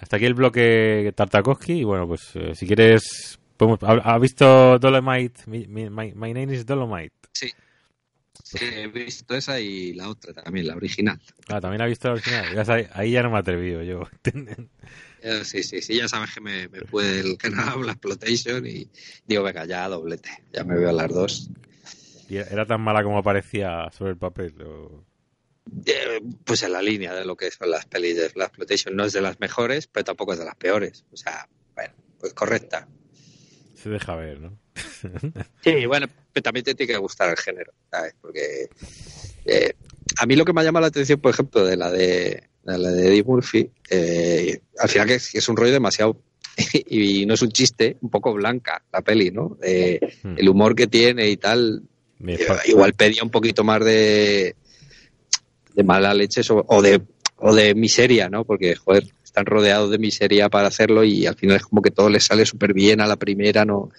Hasta 0.00 0.16
aquí 0.16 0.24
el 0.26 0.34
bloque 0.34 1.12
Tartakovsky 1.14 1.80
y 1.80 1.84
bueno, 1.84 2.06
pues 2.08 2.30
eh, 2.34 2.54
si 2.54 2.66
quieres, 2.66 3.38
podemos, 3.56 3.82
¿ha, 3.82 3.92
ha 4.14 4.18
visto 4.18 4.78
Dolomite? 4.78 5.42
Mi- 5.46 5.66
mi- 5.66 5.90
my, 5.90 6.12
my 6.14 6.32
name 6.32 6.54
is 6.54 6.64
Dolomite. 6.66 7.12
Sí. 7.32 7.50
Sí, 8.42 8.58
he 8.60 8.88
visto 8.88 9.34
esa 9.34 9.60
y 9.60 9.94
la 9.94 10.08
otra 10.08 10.32
también, 10.32 10.66
la 10.66 10.74
original. 10.76 11.20
Ah, 11.48 11.60
también 11.60 11.82
ha 11.82 11.86
visto 11.86 12.08
la 12.08 12.14
original. 12.14 12.46
Ya 12.54 12.88
ahí 12.94 13.12
ya 13.12 13.22
no 13.22 13.30
me 13.30 13.36
he 13.36 13.40
atrevido 13.40 13.82
yo. 13.82 14.02
Eh, 15.26 15.42
Sí, 15.44 15.62
sí, 15.62 15.80
sí, 15.80 15.96
ya 15.96 16.06
sabes 16.06 16.34
que 16.34 16.40
me, 16.42 16.68
me 16.68 16.82
puede 16.82 17.20
el 17.20 17.38
canal 17.38 17.84
la 17.86 17.92
exploitation 17.96 18.66
y 18.66 18.88
digo, 19.26 19.42
venga, 19.42 19.64
ya 19.64 19.88
doblete, 19.88 20.28
ya 20.52 20.64
me 20.64 20.76
veo 20.76 20.92
las 20.92 21.08
dos. 21.12 21.50
Y 22.28 22.36
era 22.36 22.66
tan 22.66 22.80
mala 22.82 23.02
como 23.02 23.22
parecía 23.22 23.90
sobre 23.90 24.12
el 24.12 24.18
papel. 24.18 24.54
o- 24.62 25.04
Eh, 25.86 26.20
pues 26.44 26.62
en 26.62 26.72
la 26.72 26.82
línea 26.82 27.14
de 27.14 27.24
lo 27.24 27.36
que 27.36 27.50
son 27.50 27.70
las 27.70 27.86
pelis 27.86 28.16
de 28.16 28.30
la 28.34 28.44
exploitation, 28.44 28.94
no 28.94 29.04
es 29.04 29.12
de 29.14 29.22
las 29.22 29.40
mejores, 29.40 29.86
pero 29.86 30.04
tampoco 30.04 30.34
es 30.34 30.38
de 30.38 30.44
las 30.44 30.56
peores. 30.56 31.04
O 31.10 31.16
sea, 31.16 31.48
bueno, 31.74 31.94
pues 32.20 32.34
correcta. 32.34 32.86
Se 33.74 33.88
deja 33.88 34.14
ver, 34.16 34.40
¿no? 34.40 34.58
Sí, 35.64 35.86
bueno, 35.86 36.06
pero 36.34 36.42
también 36.42 36.64
te 36.64 36.74
tiene 36.74 36.92
que 36.92 36.98
gustar 36.98 37.30
el 37.30 37.38
género, 37.38 37.72
¿sabes? 37.90 38.14
Porque 38.20 38.68
eh, 39.46 39.72
a 40.18 40.26
mí 40.26 40.36
lo 40.36 40.44
que 40.44 40.52
me 40.52 40.60
ha 40.60 40.64
llamado 40.64 40.82
la 40.82 40.88
atención, 40.88 41.18
por 41.18 41.32
ejemplo, 41.32 41.64
de 41.64 41.76
la 41.78 41.90
de, 41.90 42.50
la 42.64 42.78
de 42.78 43.08
Eddie 43.08 43.22
Murphy, 43.22 43.70
eh, 43.90 44.60
al 44.78 44.88
final 44.88 45.08
que 45.08 45.14
es, 45.14 45.48
un 45.48 45.56
rollo 45.56 45.72
demasiado 45.72 46.20
y 46.88 47.26
no 47.26 47.34
es 47.34 47.42
un 47.42 47.50
chiste, 47.50 47.96
un 48.00 48.10
poco 48.10 48.32
blanca 48.32 48.82
la 48.92 49.02
peli, 49.02 49.30
¿no? 49.30 49.58
Eh, 49.62 50.00
Hmm. 50.22 50.36
el 50.38 50.48
humor 50.48 50.74
que 50.74 50.86
tiene 50.86 51.28
y 51.28 51.36
tal, 51.36 51.82
eh, 52.26 52.38
igual 52.66 52.94
pedía 52.94 53.22
un 53.22 53.30
poquito 53.30 53.62
más 53.62 53.84
de 53.84 54.56
de 55.74 55.82
mala 55.82 56.14
leche 56.14 56.40
o 56.48 56.82
de 56.82 57.02
o 57.36 57.54
de 57.54 57.74
miseria, 57.74 58.30
¿no? 58.30 58.44
Porque 58.44 58.74
joder, 58.76 59.04
están 59.22 59.44
rodeados 59.46 59.90
de 59.90 59.98
miseria 59.98 60.48
para 60.48 60.68
hacerlo 60.68 61.04
y 61.04 61.26
al 61.26 61.34
final 61.34 61.56
es 61.56 61.64
como 61.64 61.82
que 61.82 61.90
todo 61.90 62.08
les 62.08 62.24
sale 62.24 62.46
súper 62.46 62.72
bien 62.72 63.00
a 63.00 63.06
la 63.06 63.16
primera, 63.16 63.64
no, 63.64 63.90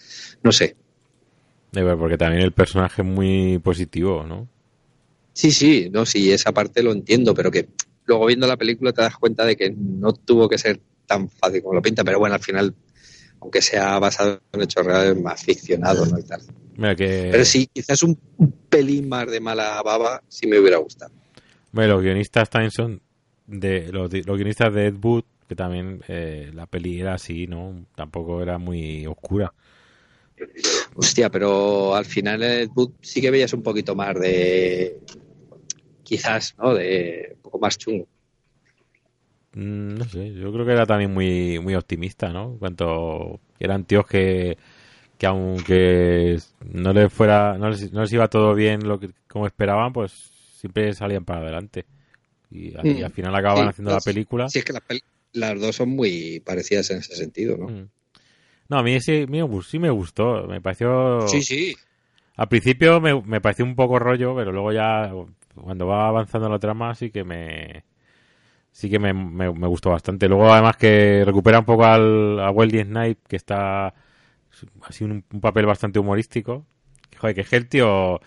no 0.41 0.51
sé. 0.51 0.75
Porque 1.71 2.17
también 2.17 2.41
el 2.41 2.53
personaje 2.53 3.01
es 3.01 3.07
muy 3.07 3.59
positivo, 3.59 4.23
¿no? 4.25 4.47
Sí, 5.33 5.51
sí, 5.51 5.89
no, 5.91 6.05
sí, 6.05 6.31
esa 6.31 6.53
parte 6.53 6.81
lo 6.81 6.93
entiendo, 6.93 7.33
pero 7.33 7.51
que 7.51 7.67
luego 8.05 8.25
viendo 8.25 8.47
la 8.47 8.57
película 8.57 8.93
te 8.93 9.01
das 9.01 9.15
cuenta 9.17 9.45
de 9.45 9.55
que 9.55 9.69
no 9.71 10.13
tuvo 10.13 10.47
que 10.47 10.57
ser 10.57 10.79
tan 11.05 11.29
fácil 11.29 11.61
como 11.61 11.75
lo 11.75 11.81
pinta, 11.81 12.03
pero 12.03 12.19
bueno, 12.19 12.35
al 12.35 12.41
final, 12.41 12.73
aunque 13.39 13.61
sea 13.61 13.99
basado 13.99 14.39
en 14.51 14.61
hechos 14.61 14.85
reales, 14.85 15.21
más 15.21 15.43
ficcionado, 15.43 16.05
¿no? 16.05 16.17
Y 16.17 16.23
tal. 16.23 16.41
Pero 16.77 17.45
sí, 17.45 17.69
quizás 17.71 18.03
un, 18.03 18.17
pelín 18.69 19.07
más 19.07 19.29
de 19.31 19.39
mala 19.39 19.81
baba 19.81 20.21
sí 20.27 20.47
me 20.47 20.59
hubiera 20.59 20.77
gustado. 20.77 21.13
Bueno, 21.71 21.93
los 21.93 22.03
guionistas 22.03 22.49
también 22.49 22.71
son 22.71 23.01
de 23.47 23.91
los, 23.91 24.09
guionistas 24.09 24.73
de 24.73 24.87
Ed 24.87 24.95
Wood, 25.01 25.23
que 25.47 25.55
también 25.55 26.01
eh, 26.07 26.51
la 26.53 26.65
peli 26.65 26.99
era 26.99 27.13
así, 27.13 27.47
¿no? 27.47 27.85
Tampoco 27.95 28.41
era 28.41 28.57
muy 28.57 29.05
oscura. 29.05 29.53
Hostia, 30.95 31.29
pero 31.29 31.95
al 31.95 32.05
final 32.05 32.43
Ed 32.43 32.69
Wood 32.75 32.91
sí 33.01 33.21
que 33.21 33.31
veías 33.31 33.53
un 33.53 33.63
poquito 33.63 33.95
más 33.95 34.19
de. 34.19 34.99
Quizás, 36.05 36.55
¿no? 36.57 36.73
De 36.73 37.33
un 37.35 37.41
poco 37.41 37.59
más 37.59 37.77
chungo. 37.77 38.07
Mm, 39.53 39.95
no 39.95 40.05
sé, 40.05 40.33
yo 40.33 40.53
creo 40.53 40.65
que 40.65 40.71
era 40.71 40.85
también 40.85 41.13
muy, 41.13 41.59
muy 41.59 41.75
optimista, 41.75 42.29
¿no? 42.29 42.51
En 42.53 42.57
cuanto 42.57 43.41
eran 43.59 43.83
tíos 43.83 44.07
que 44.07 44.57
que 45.17 45.25
aunque 45.27 46.37
no 46.71 46.93
les 46.93 47.11
fuera 47.11 47.57
no 47.57 47.69
les, 47.69 48.11
iba 48.11 48.27
todo 48.27 48.53
bien 48.53 48.87
lo 48.87 48.99
que 48.99 49.09
como 49.27 49.47
esperaban 49.47 49.93
pues 49.93 50.11
siempre 50.59 50.93
salían 50.93 51.25
para 51.25 51.41
adelante 51.41 51.85
y, 52.51 52.75
al 52.75 52.85
mm. 52.85 53.11
final 53.11 53.35
acababan 53.35 53.69
haciendo 53.69 53.91
la 53.91 54.01
película 54.01 54.49
sí 54.49 54.59
es 54.59 54.65
que 54.65 54.73
las, 55.33 55.59
dos 55.59 55.75
son 55.75 55.89
muy 55.89 56.41
parecidas 56.41 56.89
en 56.91 56.99
ese 56.99 57.15
sentido 57.15 57.57
no 57.57 57.67
mm. 57.67 57.89
no 58.69 58.77
a 58.77 58.83
mí 58.83 58.99
sí, 58.99 59.25
sí 59.67 59.79
me 59.79 59.89
gustó 59.89 60.47
me 60.47 60.61
pareció 60.61 61.27
sí 61.27 61.41
sí 61.41 61.75
al 62.35 62.49
principio 62.49 62.99
me, 62.99 63.21
me 63.21 63.39
pareció 63.39 63.63
un 63.63 63.75
poco 63.75 63.99
rollo 63.99 64.35
pero 64.35 64.51
luego 64.51 64.73
ya 64.73 65.11
cuando 65.55 65.87
va 65.87 66.07
avanzando 66.07 66.49
la 66.49 66.59
trama 66.59 66.93
sí 66.95 67.11
que 67.11 67.23
me 67.23 67.83
sí 68.71 68.89
que 68.89 68.99
me, 68.99 69.13
me, 69.13 69.67
gustó 69.67 69.91
bastante 69.91 70.27
luego 70.27 70.51
además 70.51 70.77
que 70.77 71.23
recupera 71.25 71.59
un 71.59 71.65
poco 71.65 71.85
al, 71.85 72.39
a 72.39 72.51
Wesley 72.51 72.83
Snipe 72.83 73.21
que 73.27 73.35
está 73.37 73.93
así 74.83 75.03
un, 75.03 75.23
un 75.31 75.41
papel 75.41 75.65
bastante 75.65 75.99
humorístico. 75.99 76.65
Joder, 77.17 77.35
que 77.35 77.41
es 77.41 77.53
el 77.53 77.67
tío 77.67 78.19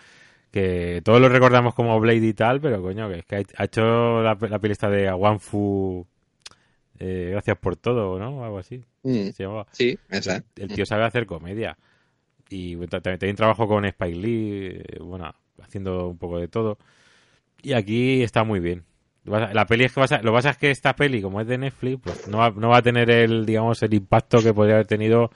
que 0.50 1.02
todos 1.04 1.20
lo 1.20 1.28
recordamos 1.28 1.74
como 1.74 1.98
Blade 2.00 2.26
y 2.26 2.34
tal, 2.34 2.60
pero 2.60 2.80
coño, 2.80 3.08
que 3.08 3.18
es 3.18 3.26
que 3.26 3.44
ha 3.56 3.64
hecho 3.64 4.22
la, 4.22 4.36
la 4.40 4.60
esta 4.62 4.88
de 4.88 5.08
Awanfu 5.08 6.06
eh, 6.98 7.28
gracias 7.30 7.58
por 7.58 7.76
todo, 7.76 8.18
¿no? 8.18 8.44
algo 8.44 8.58
así. 8.58 8.82
Mm. 9.02 9.28
Sí, 9.72 9.98
exacto. 10.10 10.62
El, 10.62 10.68
tío 10.68 10.84
sabe 10.84 11.04
hacer 11.04 11.26
comedia. 11.26 11.78
Y 12.50 12.76
también, 12.86 13.36
trabajo 13.36 13.68
con 13.68 13.84
Spike 13.84 14.16
Lee, 14.16 14.82
eh, 14.82 14.98
bueno, 15.00 15.32
haciendo 15.62 16.08
un 16.08 16.18
poco 16.18 16.38
de 16.38 16.48
todo. 16.48 16.78
Y 17.62 17.72
aquí 17.72 18.22
está 18.22 18.44
muy 18.44 18.60
bien. 18.60 18.84
La 19.24 19.66
peli 19.66 19.84
es 19.84 19.92
que 19.92 20.00
lo 20.00 20.06
que 20.06 20.30
pasa 20.30 20.50
es 20.50 20.56
que 20.56 20.70
esta 20.70 20.96
peli, 20.96 21.20
como 21.20 21.40
es 21.40 21.46
de 21.46 21.58
Netflix, 21.58 22.00
pues 22.02 22.28
no 22.28 22.38
va, 22.38 22.50
no 22.50 22.70
va 22.70 22.78
a 22.78 22.82
tener 22.82 23.10
el, 23.10 23.44
digamos, 23.44 23.82
el 23.82 23.92
impacto 23.92 24.42
que 24.42 24.54
podría 24.54 24.76
haber 24.76 24.86
tenido 24.86 25.30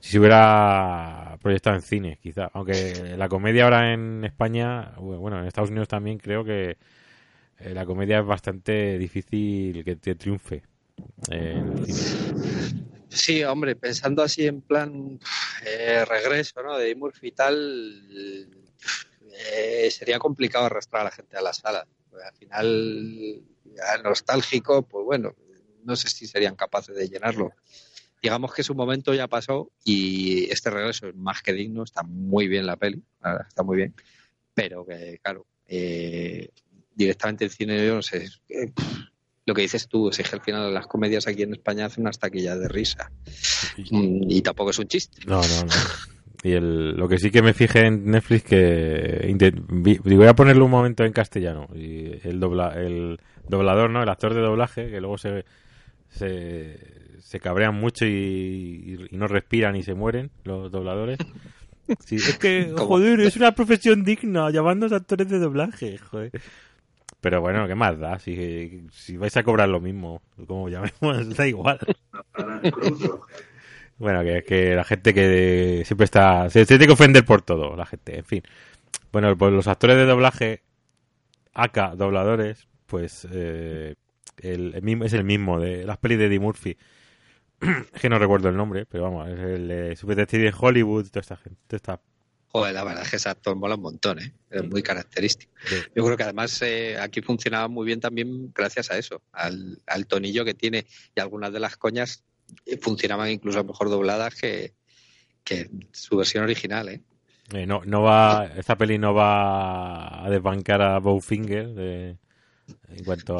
si 0.00 0.10
se 0.10 0.18
hubiera 0.18 1.38
proyectado 1.40 1.76
en 1.76 1.82
cine, 1.82 2.18
quizá. 2.20 2.50
Aunque 2.52 3.14
la 3.16 3.28
comedia 3.28 3.64
ahora 3.64 3.92
en 3.92 4.24
España, 4.24 4.94
bueno, 4.98 5.38
en 5.38 5.46
Estados 5.46 5.70
Unidos 5.70 5.86
también 5.86 6.18
creo 6.18 6.44
que 6.44 6.76
eh, 7.60 7.72
la 7.72 7.86
comedia 7.86 8.18
es 8.18 8.26
bastante 8.26 8.98
difícil 8.98 9.84
que 9.84 9.94
te 9.94 10.16
triunfe 10.16 10.64
en 11.30 11.86
cine. 11.86 12.92
Sí, 13.08 13.44
hombre, 13.44 13.76
pensando 13.76 14.22
así 14.22 14.46
en 14.46 14.62
plan 14.62 15.20
eh, 15.64 16.04
regreso, 16.04 16.62
¿no? 16.62 16.76
De 16.78 16.94
Murphy 16.96 17.28
y 17.28 17.32
eh, 19.52 19.90
sería 19.90 20.18
complicado 20.18 20.66
arrastrar 20.66 21.02
a 21.02 21.04
la 21.04 21.10
gente 21.10 21.36
a 21.36 21.42
la 21.42 21.52
sala. 21.52 21.86
al 22.24 22.34
final, 22.34 23.42
nostálgico, 24.04 24.82
pues 24.82 25.04
bueno, 25.04 25.34
no 25.84 25.96
sé 25.96 26.08
si 26.08 26.26
serían 26.26 26.56
capaces 26.56 26.94
de 26.94 27.08
llenarlo 27.08 27.52
digamos 28.22 28.54
que 28.54 28.62
su 28.62 28.74
momento 28.74 29.12
ya 29.12 29.26
pasó 29.26 29.72
y 29.84 30.44
este 30.50 30.70
regreso 30.70 31.08
es 31.08 31.16
más 31.16 31.42
que 31.42 31.52
digno, 31.52 31.82
está 31.82 32.04
muy 32.04 32.46
bien 32.46 32.66
la 32.66 32.76
peli, 32.76 33.02
está 33.48 33.64
muy 33.64 33.78
bien, 33.78 33.94
pero 34.54 34.86
que 34.86 35.18
claro, 35.20 35.44
eh, 35.66 36.48
directamente 36.94 37.44
el 37.44 37.50
cine, 37.50 37.84
yo 37.84 37.96
no 37.96 38.02
sé, 38.02 38.28
lo 39.44 39.54
que 39.54 39.62
dices 39.62 39.88
tú, 39.88 40.08
es 40.08 40.18
que 40.18 40.36
al 40.36 40.40
final 40.40 40.72
las 40.72 40.86
comedias 40.86 41.26
aquí 41.26 41.42
en 41.42 41.52
España 41.52 41.86
hacen 41.86 42.02
unas 42.02 42.20
taquillas 42.20 42.60
de 42.60 42.68
risa 42.68 43.10
y 43.76 44.40
tampoco 44.42 44.70
es 44.70 44.78
un 44.78 44.86
chiste. 44.86 45.22
No, 45.26 45.40
no, 45.40 45.64
no. 45.64 45.72
Y 46.42 46.52
el, 46.52 46.96
lo 46.96 47.08
que 47.08 47.18
sí 47.18 47.30
que 47.30 47.42
me 47.42 47.52
fijé 47.52 47.86
en 47.86 48.10
Netflix 48.10 48.42
que 48.42 49.36
voy 49.68 50.26
a 50.26 50.34
ponerlo 50.34 50.64
un 50.64 50.70
momento 50.72 51.04
en 51.04 51.12
castellano 51.12 51.68
y 51.74 52.18
el 52.26 52.40
dobla, 52.40 52.72
el 52.74 53.20
doblador, 53.48 53.90
¿no? 53.90 54.02
El 54.02 54.08
actor 54.08 54.34
de 54.34 54.40
doblaje 54.40 54.90
que 54.90 55.00
luego 55.00 55.18
se, 55.18 55.44
se 56.08 57.02
se 57.32 57.40
cabrean 57.40 57.74
mucho 57.74 58.04
y, 58.04 59.08
no 59.12 59.26
respiran 59.26 59.74
y 59.74 59.82
se 59.82 59.94
mueren 59.94 60.30
los 60.44 60.70
dobladores. 60.70 61.18
Sí, 62.06 62.14
es 62.14 62.38
que, 62.38 62.72
joder, 62.78 63.20
es 63.20 63.36
una 63.36 63.52
profesión 63.52 64.04
digna, 64.04 64.50
llamando 64.50 64.86
a 64.86 64.96
actores 64.96 65.28
de 65.28 65.40
doblaje, 65.40 65.98
joder. 65.98 66.30
Pero 67.20 67.40
bueno, 67.40 67.66
¿qué 67.66 67.74
más 67.74 67.98
da? 67.98 68.20
Si, 68.20 68.86
si 68.92 69.16
vais 69.16 69.36
a 69.36 69.42
cobrar 69.42 69.68
lo 69.68 69.80
mismo, 69.80 70.22
como 70.46 70.68
llamemos, 70.68 71.28
da 71.36 71.46
igual. 71.46 71.80
Bueno, 73.98 74.22
que 74.22 74.42
que 74.44 74.74
la 74.74 74.84
gente 74.84 75.14
que 75.14 75.82
siempre 75.84 76.04
está... 76.04 76.50
Se, 76.50 76.66
tiene 76.66 76.86
que 76.86 76.92
ofender 76.92 77.24
por 77.24 77.42
todo, 77.42 77.76
la 77.76 77.86
gente, 77.86 78.18
en 78.18 78.24
fin. 78.24 78.42
Bueno, 79.12 79.36
pues 79.36 79.52
los 79.52 79.66
actores 79.68 79.96
de 79.96 80.06
doblaje, 80.06 80.62
acá, 81.52 81.94
dobladores, 81.96 82.68
pues 82.86 83.26
eh, 83.30 83.94
el, 84.38 84.80
mismo, 84.82 85.04
es 85.04 85.12
el 85.12 85.24
mismo 85.24 85.60
de 85.60 85.84
las 85.84 85.98
pelis 85.98 86.18
de 86.18 86.26
Eddie 86.26 86.40
Murphy. 86.40 86.76
que 88.00 88.08
no 88.08 88.18
recuerdo 88.18 88.48
el 88.48 88.56
nombre, 88.56 88.86
pero 88.86 89.04
vamos, 89.04 89.28
es 89.28 89.38
el 89.38 89.96
Super 89.96 90.26
de 90.26 90.54
Hollywood, 90.58 91.08
toda 91.08 91.20
esta 91.20 91.36
gente. 91.36 91.78
Joder, 92.48 92.74
la 92.74 92.84
verdad 92.84 93.04
es 93.04 93.10
que 93.10 93.16
ese 93.16 93.30
actor 93.30 93.56
mola 93.56 93.76
un 93.76 93.82
montón, 93.82 94.18
¿eh? 94.18 94.34
es 94.50 94.62
muy 94.68 94.82
característico. 94.82 95.52
Yo 95.94 96.04
creo 96.04 96.16
que 96.18 96.22
además 96.22 96.60
eh, 96.60 96.98
aquí 96.98 97.22
funcionaba 97.22 97.66
muy 97.68 97.86
bien 97.86 97.98
también 97.98 98.52
gracias 98.52 98.90
a 98.90 98.98
eso, 98.98 99.22
al, 99.32 100.06
tonillo 100.06 100.44
que 100.44 100.52
tiene 100.52 100.86
y 101.14 101.20
algunas 101.20 101.50
de 101.50 101.60
las 101.60 101.78
coñas 101.78 102.24
eh, 102.24 102.31
funcionaban 102.80 103.30
incluso 103.30 103.62
mejor 103.64 103.90
dobladas 103.90 104.34
que, 104.34 104.74
que 105.44 105.70
su 105.92 106.16
versión 106.16 106.44
original. 106.44 106.88
¿eh? 106.88 107.02
eh 107.52 107.66
no, 107.66 107.82
no 107.84 108.02
va, 108.02 108.50
esta 108.56 108.76
peli 108.76 108.98
no 108.98 109.14
va 109.14 110.24
a 110.24 110.30
desbancar 110.30 110.82
a 110.82 110.98
Bowfinger 110.98 111.68
de, 111.68 112.16
en 112.88 113.04
cuanto 113.04 113.36
a... 113.36 113.38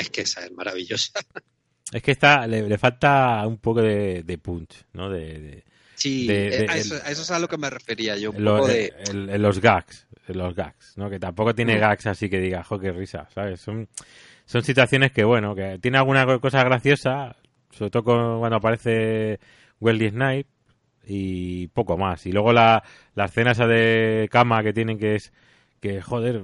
es 0.00 0.10
que 0.10 0.22
esa 0.22 0.44
es 0.44 0.52
maravillosa. 0.52 1.20
Es 1.92 2.02
que 2.02 2.12
está, 2.12 2.46
le, 2.46 2.78
falta 2.78 3.46
un 3.46 3.58
poco 3.58 3.82
de, 3.82 4.40
punch, 4.42 4.86
¿no? 4.94 5.10
De, 5.10 5.62
sí, 5.94 6.26
eh, 6.30 6.66
a, 6.66 6.78
eso, 6.78 6.96
es 6.96 7.30
a 7.30 7.38
lo 7.38 7.48
que 7.48 7.58
me 7.58 7.68
refería 7.68 8.16
yo. 8.16 8.30
Un 8.30 8.42
poco 8.42 8.66
de... 8.66 8.94
los 9.38 9.60
gags, 9.60 10.06
los 10.28 10.54
gags, 10.54 10.96
¿no? 10.96 11.10
Que 11.10 11.18
tampoco 11.18 11.54
tiene 11.54 11.78
gags 11.78 12.06
así 12.06 12.30
que 12.30 12.40
diga, 12.40 12.64
jo, 12.64 12.78
qué 12.78 12.92
risa, 12.92 13.28
¿sabes? 13.34 13.60
Son, 13.60 13.86
son 14.46 14.64
situaciones 14.64 15.12
que, 15.12 15.22
bueno, 15.22 15.54
que 15.54 15.78
tiene 15.82 15.98
alguna 15.98 16.38
cosa 16.38 16.64
graciosa, 16.64 17.36
sobre 17.72 17.90
todo 17.90 18.04
cuando 18.04 18.56
aparece 18.56 19.40
Wesley 19.80 20.10
Snipe 20.10 20.48
y 21.04 21.68
poco 21.68 21.98
más. 21.98 22.26
Y 22.26 22.32
luego 22.32 22.52
la, 22.52 22.82
escena 23.16 23.52
esa 23.52 23.66
de 23.66 24.28
cama 24.30 24.62
que 24.62 24.72
tienen 24.72 24.98
que 24.98 25.16
es 25.16 25.32
que, 25.80 26.00
joder, 26.00 26.42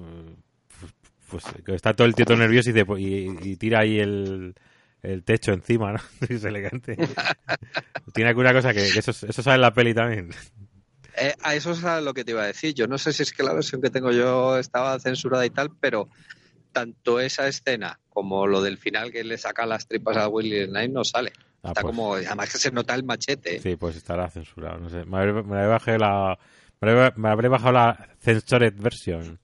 pues, 1.31 1.45
que 1.64 1.75
está 1.75 1.95
todo 1.95 2.07
el 2.07 2.14
tío 2.14 2.25
nervioso 2.37 2.71
y 2.71 3.57
tira 3.57 3.81
ahí 3.81 4.01
el 4.01 4.55
el 5.03 5.23
techo 5.25 5.53
encima, 5.53 5.93
¿no? 5.93 6.01
es 6.29 6.45
elegante. 6.45 6.97
Tiene 8.14 8.31
alguna 8.31 8.53
cosa 8.53 8.73
que, 8.73 8.87
eso, 8.87 9.11
eso 9.11 9.43
sale 9.43 9.57
en 9.57 9.61
la 9.61 9.75
peli 9.75 9.95
también. 9.95 10.31
Eh, 11.17 11.35
a 11.43 11.55
eso 11.55 11.73
es 11.73 11.83
lo 12.03 12.14
que 12.14 12.25
te 12.25 12.33
iba 12.33 12.43
a 12.43 12.47
decir. 12.47 12.75
Yo 12.75 12.87
no 12.87 12.99
sé 12.99 13.12
si 13.12 13.23
es 13.23 13.33
que 13.33 13.43
la 13.43 13.53
versión 13.53 13.81
que 13.81 13.91
tengo 13.91 14.12
yo 14.12 14.59
estaba 14.59 14.99
censurada 15.01 15.45
y 15.47 15.51
tal, 15.51 15.71
pero 15.81 16.09
tanto 16.73 17.21
esa 17.21 17.49
escena 17.49 17.99
como 18.18 18.48
lo 18.48 18.61
del 18.61 18.78
final 18.78 19.12
que 19.12 19.22
le 19.22 19.38
saca 19.38 19.64
las 19.64 19.87
tripas 19.87 20.16
a 20.16 20.28
Willy 20.28 20.66
Knight 20.66 20.90
no 20.90 21.04
sale. 21.04 21.33
Ah, 21.62 21.68
Está 21.68 21.83
pues. 21.83 21.94
como, 21.94 22.14
además 22.14 22.50
que 22.50 22.59
se 22.59 22.72
nota 22.72 22.94
el 22.96 23.04
machete. 23.04 23.61
Sí, 23.61 23.76
pues 23.76 23.94
estará 23.94 24.28
censurado. 24.28 24.78
No 24.78 24.90
sé. 24.90 25.04
Me 25.04 25.18
habré, 25.18 25.33
me 25.44 25.98
la, 25.98 26.38
me 27.16 27.28
habré 27.28 27.48
bajado 27.48 27.72
la 27.72 28.09
censored 28.20 28.74
version 28.74 29.38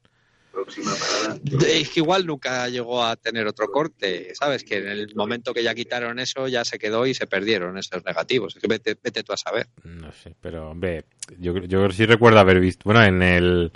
es 1.68 1.90
que 1.90 2.00
igual 2.00 2.26
nunca 2.26 2.68
llegó 2.68 3.04
a 3.04 3.16
tener 3.16 3.46
otro 3.46 3.68
corte, 3.68 4.34
¿sabes? 4.34 4.64
Que 4.64 4.78
en 4.78 4.88
el 4.88 5.14
momento 5.14 5.52
que 5.52 5.62
ya 5.62 5.74
quitaron 5.74 6.18
eso 6.18 6.48
ya 6.48 6.64
se 6.64 6.78
quedó 6.78 7.06
y 7.06 7.14
se 7.14 7.26
perdieron 7.26 7.76
esos 7.78 8.04
negativos. 8.04 8.56
Es 8.56 8.62
que 8.62 8.68
vete, 8.68 8.96
vete 9.02 9.22
tú 9.22 9.32
a 9.32 9.36
saber. 9.36 9.68
No 9.84 10.10
sé, 10.12 10.34
pero 10.40 10.70
hombre, 10.70 11.04
yo, 11.38 11.56
yo 11.58 11.90
sí 11.90 12.06
recuerdo 12.06 12.38
haber 12.38 12.60
visto, 12.60 12.82
bueno, 12.84 13.02
en 13.04 13.22
el 13.22 13.72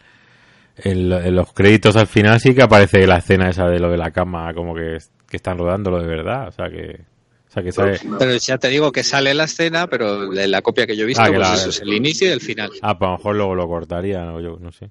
en, 0.85 1.35
los 1.35 1.53
créditos 1.53 1.97
al 1.97 2.07
final 2.07 2.41
sí 2.41 2.55
que 2.55 2.63
aparece 2.63 3.07
la 3.07 3.19
escena 3.19 3.49
esa 3.51 3.67
de 3.69 3.79
lo 3.81 3.91
de 3.91 3.97
la 3.99 4.11
cama, 4.11 4.53
como 4.55 4.75
que 4.75 4.99
que 5.29 5.37
están 5.37 5.59
rodándolo 5.59 6.01
de 6.01 6.07
verdad, 6.09 6.49
o 6.49 6.53
sea 6.53 6.71
que... 6.71 7.03
O 7.49 7.51
sea 7.51 7.63
que 7.63 7.73
sale... 7.73 7.99
Pero 8.19 8.37
ya 8.37 8.59
te 8.59 8.69
digo 8.69 8.93
que 8.93 9.03
sale 9.03 9.33
la 9.35 9.45
escena, 9.45 9.87
pero 9.87 10.31
la, 10.33 10.47
la 10.47 10.61
copia 10.63 10.87
que 10.87 10.97
yo 10.97 11.05
he 11.05 11.07
visto, 11.07 11.23
Ah, 11.23 11.29
pues 11.29 11.39
la- 11.39 11.55
eso 11.55 11.71
es 11.71 11.81
el 11.81 11.93
inicio 11.95 12.29
y 12.29 12.31
el 12.33 12.41
final. 12.41 12.71
Ah, 12.83 12.99
pues 12.99 13.09
a 13.09 13.13
lo 13.13 13.17
mejor 13.19 13.37
luego 13.37 13.55
lo 13.55 13.67
cortaría, 13.69 14.33
o 14.33 14.41
yo 14.41 14.59
no 14.61 14.71
sé. 14.73 14.91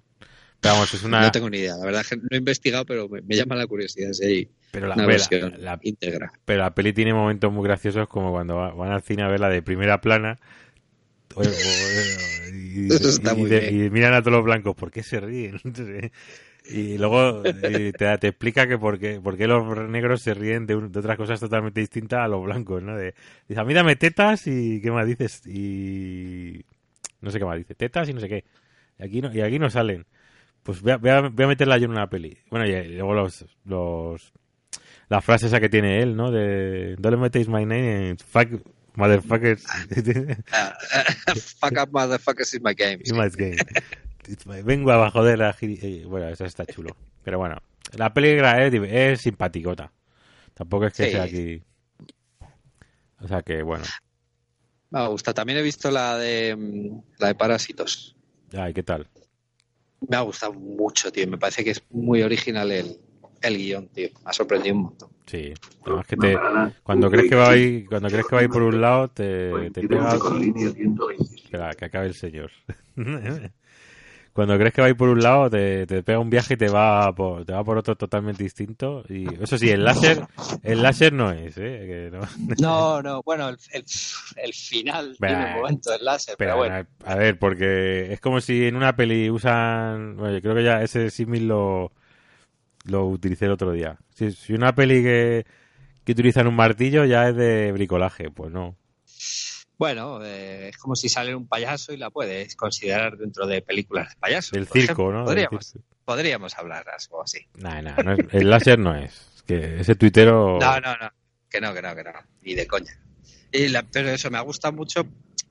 Pero 0.59 0.73
vamos, 0.73 0.91
es 0.93 1.03
una... 1.03 1.21
No 1.21 1.31
tengo 1.31 1.49
ni 1.51 1.59
idea, 1.59 1.75
la 1.77 1.85
verdad 1.85 2.01
es 2.01 2.07
que 2.09 2.15
no 2.17 2.23
he 2.31 2.37
investigado, 2.37 2.83
pero 2.85 3.07
me, 3.09 3.21
me 3.21 3.35
llama 3.35 3.55
la 3.55 3.67
curiosidad 3.67 4.11
si 4.13 4.25
hay 4.25 4.49
pero, 4.71 4.87
la, 4.87 4.95
una 4.95 5.05
versión 5.05 5.51
la- 5.59 5.73
la- 5.75 5.79
íntegra. 5.83 6.31
pero 6.45 6.59
la 6.61 6.73
peli 6.73 6.93
tiene 6.93 7.13
momentos 7.13 7.51
muy 7.53 7.63
graciosos 7.63 8.07
como 8.07 8.31
cuando 8.31 8.55
va- 8.55 8.73
van 8.73 8.91
al 8.91 9.03
cine 9.03 9.21
a 9.23 9.27
verla 9.27 9.49
de 9.49 9.61
primera 9.61 10.01
plana 10.01 10.39
y, 12.77 13.45
de- 13.49 13.71
miran 13.91 14.13
a 14.13 14.21
todos 14.21 14.33
los 14.37 14.43
blancos, 14.45 14.75
¿por 14.75 14.91
qué 14.91 15.03
se 15.03 15.19
ríen? 15.19 15.59
Y 16.69 16.97
luego 16.97 17.43
te, 17.43 17.93
te 17.93 18.27
explica 18.27 18.67
que 18.67 18.77
por 18.77 18.99
qué, 18.99 19.21
por 19.21 19.37
qué 19.37 19.47
los 19.47 19.89
negros 19.89 20.21
se 20.21 20.33
ríen 20.33 20.65
de, 20.67 20.75
un- 20.75 20.91
de 20.91 20.99
otras 20.99 21.15
cosas 21.15 21.39
totalmente 21.39 21.79
distintas 21.79 22.19
a 22.19 22.27
los 22.27 22.43
blancos, 22.43 22.83
¿no? 22.83 22.97
De, 22.97 23.13
dice, 23.47 23.61
a 23.61 23.63
mí 23.63 23.73
dame 23.73 23.95
tetas 23.95 24.47
y 24.47 24.81
¿qué 24.81 24.91
más 24.91 25.07
dices? 25.07 25.47
Y 25.47 26.65
no 27.21 27.31
sé 27.31 27.39
qué 27.39 27.45
más 27.45 27.57
dice, 27.57 27.73
tetas 27.73 28.09
y 28.09 28.13
no 28.13 28.19
sé 28.19 28.27
qué. 28.27 28.43
Y 28.99 29.03
aquí 29.05 29.21
no, 29.21 29.33
y 29.33 29.39
aquí 29.39 29.59
no 29.59 29.69
salen. 29.69 30.05
Pues 30.61 30.81
voy 30.81 30.91
a, 30.91 30.97
voy 30.97 31.09
a, 31.09 31.21
voy 31.21 31.45
a 31.45 31.47
meterla 31.47 31.77
yo 31.77 31.85
en 31.85 31.91
una 31.91 32.09
peli. 32.09 32.37
Bueno, 32.51 32.65
y, 32.67 32.71
y 32.73 32.95
luego 32.95 33.13
los, 33.13 33.45
los 33.63 34.33
la 35.07 35.21
frase 35.21 35.45
esa 35.47 35.61
que 35.61 35.69
tiene 35.69 36.01
él, 36.01 36.17
¿no? 36.17 36.31
De 36.31 36.97
Don't 36.99 37.17
metéis 37.17 37.47
my 37.47 37.65
name 37.65 38.17
fuck 38.17 38.49
motherfuckers 38.97 39.61
fuck 41.59 41.77
up 41.77 41.89
motherfuckers 41.91 42.53
in 42.55 42.61
my 42.63 42.73
game. 42.73 42.99
in 43.05 43.15
my 43.15 43.29
game. 43.29 43.57
My- 44.45 44.61
Vengo 44.61 44.91
a 44.91 45.09
joder 45.11 45.41
a 45.43 45.53
giri- 45.53 45.79
eh, 45.81 46.05
Bueno, 46.05 46.27
eso 46.27 46.43
está 46.45 46.65
chulo. 46.65 46.95
Pero 47.23 47.37
bueno, 47.37 47.57
la 47.93 48.13
película 48.13 48.61
es, 48.65 48.73
es 48.73 49.21
simpaticota. 49.21 49.91
Tampoco 50.53 50.87
es 50.87 50.93
que 50.93 51.05
Sí. 51.05 51.11
sea 51.11 51.23
aquí. 51.23 51.61
O 53.21 53.27
sea 53.27 53.41
que, 53.41 53.61
bueno. 53.63 53.85
Me 54.89 55.07
gusta. 55.07 55.33
También 55.33 55.59
he 55.59 55.61
visto 55.61 55.89
la 55.91 56.17
de 56.17 56.55
mm, 56.55 56.99
la 57.19 57.27
de 57.27 57.35
Parásitos. 57.35 58.15
Ay, 58.53 58.73
¿qué 58.73 58.83
tal? 58.83 59.07
Me 60.07 60.15
ha 60.17 60.21
gustado 60.21 60.53
mucho, 60.53 61.11
tío. 61.11 61.27
Me 61.27 61.37
parece 61.37 61.63
que 61.63 61.71
es 61.71 61.81
muy 61.89 62.21
original 62.21 62.71
el, 62.71 62.99
el 63.41 63.57
guion, 63.57 63.87
tío. 63.89 64.09
Me 64.23 64.29
ha 64.29 64.33
sorprendido 64.33 64.75
un 64.75 64.81
montón. 64.83 65.09
Sí. 65.25 65.53
Además 65.85 66.05
que 66.07 66.15
te, 66.15 66.37
cuando 66.83 67.09
crees 67.11 67.29
que 67.29 67.35
va 67.35 67.49
a 67.49 67.57
ir, 67.57 67.85
cuando 67.87 68.07
crees 68.09 68.25
que 68.27 68.35
va 68.35 68.41
a 68.41 68.45
ir 68.45 68.49
por 68.49 68.63
un 68.63 68.79
lado, 68.79 69.07
te, 69.09 69.69
te 69.71 69.87
pega. 69.87 70.17
Espera, 71.43 71.73
que 71.75 71.85
acabe 71.85 72.07
el 72.07 72.13
señor. 72.15 72.51
Cuando 74.33 74.55
crees 74.59 74.71
que 74.71 74.81
va 74.81 74.87
a 74.87 74.89
ir 74.91 74.95
por 74.95 75.09
un 75.09 75.19
lado, 75.19 75.49
te, 75.49 75.87
te 75.87 76.03
pega 76.03 76.19
un 76.19 76.29
viaje 76.29 76.53
y 76.53 76.57
te 76.57 76.69
va 76.69 77.11
por, 77.15 77.43
te 77.43 77.53
va 77.53 77.63
por 77.63 77.75
otro 77.79 77.95
totalmente 77.95 78.43
distinto. 78.43 79.03
Y 79.09 79.25
eso 79.43 79.57
sí, 79.57 79.67
el 79.71 79.83
láser, 79.83 80.27
el 80.61 80.83
láser 80.83 81.11
no 81.11 81.31
es, 81.31 81.57
¿eh? 81.57 82.09
Que 82.11 82.11
no- 82.15 82.21
No, 82.61 83.01
no, 83.01 83.23
bueno, 83.23 83.49
el, 83.49 83.57
el, 83.71 83.83
el 84.35 84.53
final 84.53 85.15
Bah. 85.17 85.27
tiene 85.27 85.45
un 85.47 85.53
momento 85.61 85.89
del 85.89 86.05
láser, 86.05 86.35
Pero, 86.37 86.51
pero 86.51 86.57
bueno. 86.57 86.87
a 87.05 87.15
ver, 87.15 87.39
porque 87.39 88.13
es 88.13 88.19
como 88.19 88.39
si 88.39 88.67
en 88.67 88.75
una 88.75 88.95
peli 88.95 89.27
usan. 89.31 90.15
Bueno, 90.17 90.35
yo 90.35 90.41
creo 90.43 90.53
que 90.53 90.63
ya 90.63 90.83
ese 90.83 91.09
símil 91.09 91.47
lo, 91.47 91.91
lo 92.87 93.05
utilicé 93.05 93.45
el 93.45 93.51
otro 93.51 93.71
día. 93.71 93.97
Si, 94.13 94.31
si 94.31 94.53
una 94.53 94.73
peli 94.75 95.01
que, 95.03 95.45
que 96.03 96.11
utilizan 96.11 96.47
un 96.47 96.55
martillo 96.55 97.05
ya 97.05 97.29
es 97.29 97.35
de 97.35 97.71
bricolaje, 97.71 98.29
pues 98.31 98.51
no. 98.51 98.75
Bueno, 99.77 100.19
eh, 100.25 100.69
es 100.69 100.77
como 100.77 100.95
si 100.95 101.07
sale 101.07 101.35
un 101.35 101.47
payaso 101.47 101.93
y 101.93 101.97
la 101.97 102.09
puedes 102.09 102.55
considerar 102.55 103.15
dentro 103.17 103.45
de 103.45 103.61
películas 103.61 104.09
de 104.09 104.15
payasos. 104.15 104.51
Del 104.51 104.65
circo, 104.67 104.79
ejemplo. 105.03 105.11
¿no? 105.11 105.25
Podríamos, 105.25 105.65
circo. 105.67 105.87
podríamos 106.03 106.57
hablar 106.57 106.85
algo 106.89 107.21
así. 107.21 107.45
Nah, 107.59 107.81
nah, 107.83 107.95
no 108.03 108.13
es- 108.13 108.19
el 108.33 108.49
láser 108.49 108.79
no 108.79 108.95
es. 108.95 109.13
Es 109.35 109.43
que 109.43 109.79
ese 109.81 109.95
tuitero. 109.95 110.57
No, 110.59 110.79
no, 110.79 110.97
no. 110.97 111.11
Que 111.49 111.61
no, 111.61 111.73
que 111.75 111.81
no, 111.83 111.95
que 111.95 112.03
no. 112.03 112.11
Ni 112.41 112.55
de 112.55 112.65
coña. 112.67 112.99
Y 113.51 113.67
la- 113.69 113.83
pero 113.83 114.09
eso 114.09 114.31
me 114.31 114.37
ha 114.39 114.41
gustado 114.41 114.73
mucho 114.73 115.05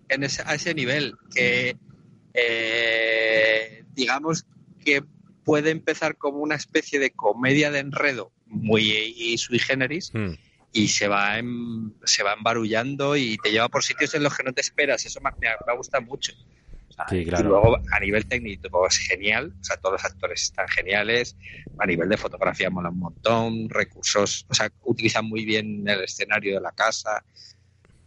en 0.09 0.25
ese, 0.25 0.43
a 0.45 0.55
ese 0.55 0.75
nivel, 0.75 1.15
que 1.35 1.77
eh, 2.35 3.85
digamos 3.95 4.45
que 4.85 5.03
puede 5.47 5.71
empezar 5.71 6.17
como 6.17 6.39
una 6.39 6.57
especie 6.57 6.99
de 6.99 7.13
comedia 7.13 7.71
de 7.71 7.79
enredo 7.79 8.33
muy 8.47 8.83
y 9.17 9.39
sui 9.39 9.61
generis 9.61 10.11
Hmm. 10.13 10.33
y 10.73 10.89
se 10.89 11.07
va 11.07 11.39
em- 11.39 11.93
se 12.05 12.25
va 12.25 12.33
embarullando 12.33 13.17
y 13.17 13.39
te 13.39 13.53
lleva 13.53 13.69
por 13.69 13.85
sitios 13.85 14.13
en 14.15 14.25
los 14.25 14.37
que 14.37 14.43
no 14.43 14.53
te 14.53 14.61
esperas. 14.61 15.07
Eso 15.07 15.21
me, 15.21 15.31
me, 15.41 15.77
gusta 15.77 16.01
mucho. 16.01 16.33
Y 17.13 17.25
luego 17.25 17.79
a 17.93 18.01
nivel 18.01 18.27
técnico 18.27 18.87
es 18.89 18.99
genial, 18.99 19.55
o 19.61 19.65
sea, 19.65 19.77
todos 19.77 19.93
los 19.93 20.05
actores 20.05 20.43
están 20.43 20.67
geniales, 20.67 21.37
a 21.79 21.87
nivel 21.87 22.09
de 22.09 22.17
fotografía 22.17 22.69
mola 22.71 22.91
un 22.91 22.99
montón, 22.99 23.69
recursos, 23.69 24.47
o 24.49 24.55
sea, 24.55 24.73
utilizan 24.83 25.27
muy 25.27 25.45
bien 25.45 25.87
el 25.87 26.03
escenario 26.05 26.55
de 26.55 26.61
la 26.61 26.73
casa, 26.73 27.25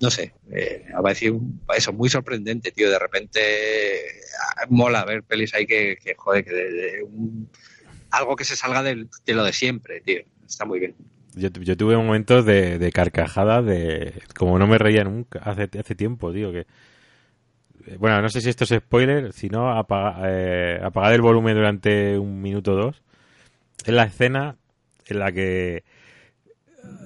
no 0.01 0.09
sé, 0.09 0.33
eh, 0.51 0.85
me 0.87 0.95
ha 0.95 1.01
parecido 1.01 1.39
eso 1.75 1.91
muy 1.93 2.09
sorprendente, 2.09 2.71
tío, 2.71 2.89
de 2.89 2.99
repente 2.99 3.39
eh, 3.39 4.21
mola 4.69 5.03
ver 5.05 5.23
pelis 5.23 5.53
ahí 5.53 5.65
que, 5.65 5.97
que 6.03 6.15
joder, 6.15 6.45
que 6.45 6.53
de, 6.53 6.71
de 6.71 7.03
un- 7.03 7.49
algo 8.11 8.35
que 8.35 8.45
se 8.45 8.55
salga 8.55 8.81
del- 8.81 9.09
de 9.25 9.33
lo 9.33 9.43
de 9.43 9.53
siempre, 9.53 10.01
tío, 10.01 10.21
está 10.47 10.65
muy 10.65 10.79
bien. 10.79 10.95
Yo, 11.35 11.49
yo 11.49 11.77
tuve 11.77 11.95
momentos 11.95 12.45
de, 12.45 12.79
de 12.79 12.91
carcajada 12.91 13.61
de 13.61 14.13
como 14.37 14.57
no 14.57 14.65
me 14.67 14.77
reía 14.77 15.03
nunca 15.03 15.39
hace, 15.39 15.69
hace 15.79 15.95
tiempo, 15.95 16.33
tío, 16.33 16.51
que 16.51 16.65
eh, 17.87 17.97
bueno, 17.99 18.21
no 18.21 18.29
sé 18.29 18.41
si 18.41 18.49
esto 18.49 18.63
es 18.63 18.71
spoiler, 18.71 19.31
si 19.33 19.49
no 19.49 19.71
apaga, 19.77 20.21
eh, 20.25 20.79
apagad 20.81 21.13
el 21.13 21.21
volumen 21.21 21.55
durante 21.55 22.17
un 22.17 22.41
minuto 22.41 22.73
o 22.73 22.75
dos. 22.75 23.01
Es 23.85 23.93
la 23.93 24.03
escena 24.03 24.57
en 25.07 25.19
la 25.19 25.31
que 25.31 25.83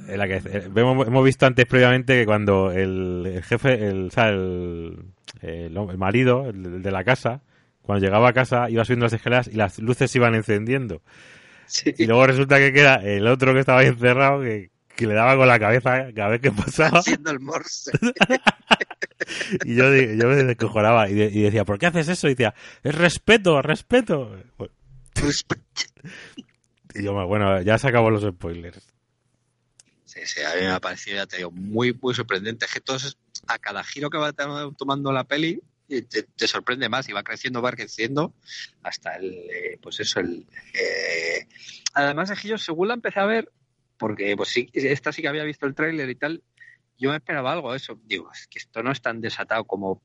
en 0.07 0.17
la 0.17 0.27
que 0.27 0.35
eh, 0.35 0.67
vemos- 0.71 1.07
hemos 1.07 1.23
visto 1.25 1.45
antes 1.45 1.65
previamente 1.65 2.19
que 2.19 2.25
cuando 2.25 2.71
el, 2.71 3.23
el 3.35 3.43
jefe, 3.43 3.73
el, 3.87 4.07
o 4.07 4.11
sea, 4.11 4.29
el, 4.29 4.97
el, 5.41 5.75
hom- 5.75 5.91
el 5.91 5.97
marido, 5.97 6.49
el, 6.49 6.81
de 6.81 6.91
la 6.91 7.03
casa, 7.03 7.41
cuando 7.81 8.05
llegaba 8.05 8.29
a 8.29 8.33
casa 8.33 8.69
iba 8.69 8.83
subiendo 8.85 9.05
las 9.05 9.13
escaleras 9.13 9.47
y 9.47 9.53
las 9.55 9.79
luces 9.79 10.11
se 10.11 10.17
iban 10.17 10.35
encendiendo. 10.35 11.01
Sí. 11.65 11.93
Y 11.97 12.05
luego 12.05 12.27
resulta 12.27 12.57
que 12.57 12.73
queda 12.73 12.95
el 12.97 13.25
otro 13.27 13.53
que 13.53 13.59
estaba 13.61 13.79
ahí 13.79 13.87
encerrado 13.87 14.41
que, 14.41 14.69
que 14.95 15.07
le 15.07 15.13
daba 15.13 15.35
con 15.37 15.47
la 15.47 15.57
cabeza 15.59 16.07
cada 16.13 16.29
vez 16.29 16.41
que 16.41 16.51
pasaba. 16.51 16.99
Haciendo 16.99 17.31
el 17.31 17.39
morse. 17.39 17.91
Y 19.63 19.75
yo, 19.75 19.85
yo 19.93 20.27
me 20.27 20.35
descojonaba 20.43 21.09
y, 21.09 21.13
de- 21.13 21.29
y 21.31 21.41
decía, 21.43 21.63
¿por 21.63 21.79
qué 21.79 21.85
haces 21.85 22.09
eso? 22.09 22.27
Y 22.27 22.31
decía, 22.31 22.53
es 22.83 22.93
respeto, 22.93 23.61
respeto. 23.61 24.35
Y 26.95 27.03
yo, 27.03 27.13
bueno, 27.27 27.61
ya 27.61 27.77
se 27.77 27.87
acabó 27.87 28.09
los 28.09 28.23
spoilers. 28.23 28.92
Sí, 30.13 30.19
sí, 30.25 30.41
a 30.41 30.53
mí 30.53 30.61
me 30.61 30.67
ha 30.71 30.79
parecido, 30.79 31.17
ya 31.17 31.25
te 31.25 31.37
digo, 31.37 31.49
muy, 31.49 31.91
muy 31.99 32.13
sorprendente. 32.13 32.65
Es 32.65 32.71
que 32.71 32.77
entonces, 32.79 33.17
a 33.47 33.57
cada 33.57 33.83
giro 33.83 34.09
que 34.11 34.17
va 34.19 34.31
to- 34.31 34.71
tomando 34.77 35.11
la 35.11 35.23
peli, 35.23 35.59
eh, 35.89 36.03
te, 36.03 36.21
te 36.23 36.47
sorprende 36.47 36.87
más 36.87 37.09
y 37.09 37.13
va 37.13 37.23
creciendo, 37.23 37.61
va 37.63 37.71
creciendo, 37.71 38.33
hasta 38.83 39.15
el, 39.15 39.33
eh, 39.33 39.79
pues 39.81 39.99
eso, 40.01 40.19
el... 40.19 40.45
eh, 40.75 41.47
Además 41.95 42.29
es 42.29 42.39
que 42.39 42.47
yo, 42.47 42.57
según 42.59 42.89
la 42.89 42.93
empecé 42.93 43.19
a 43.21 43.25
ver, 43.25 43.51
porque 43.97 44.35
pues 44.37 44.49
sí, 44.49 44.69
esta 44.73 45.11
sí 45.11 45.21
que 45.23 45.29
había 45.29 45.43
visto 45.43 45.65
el 45.65 45.73
tráiler 45.73 46.09
y 46.09 46.15
tal, 46.15 46.43
yo 46.99 47.09
me 47.09 47.17
esperaba 47.17 47.51
algo 47.53 47.71
de 47.71 47.77
eso. 47.77 47.99
Digo, 48.05 48.31
es 48.31 48.45
que 48.47 48.59
esto 48.59 48.83
no 48.83 48.91
es 48.91 49.01
tan 49.01 49.19
desatado 49.19 49.63
como 49.65 50.01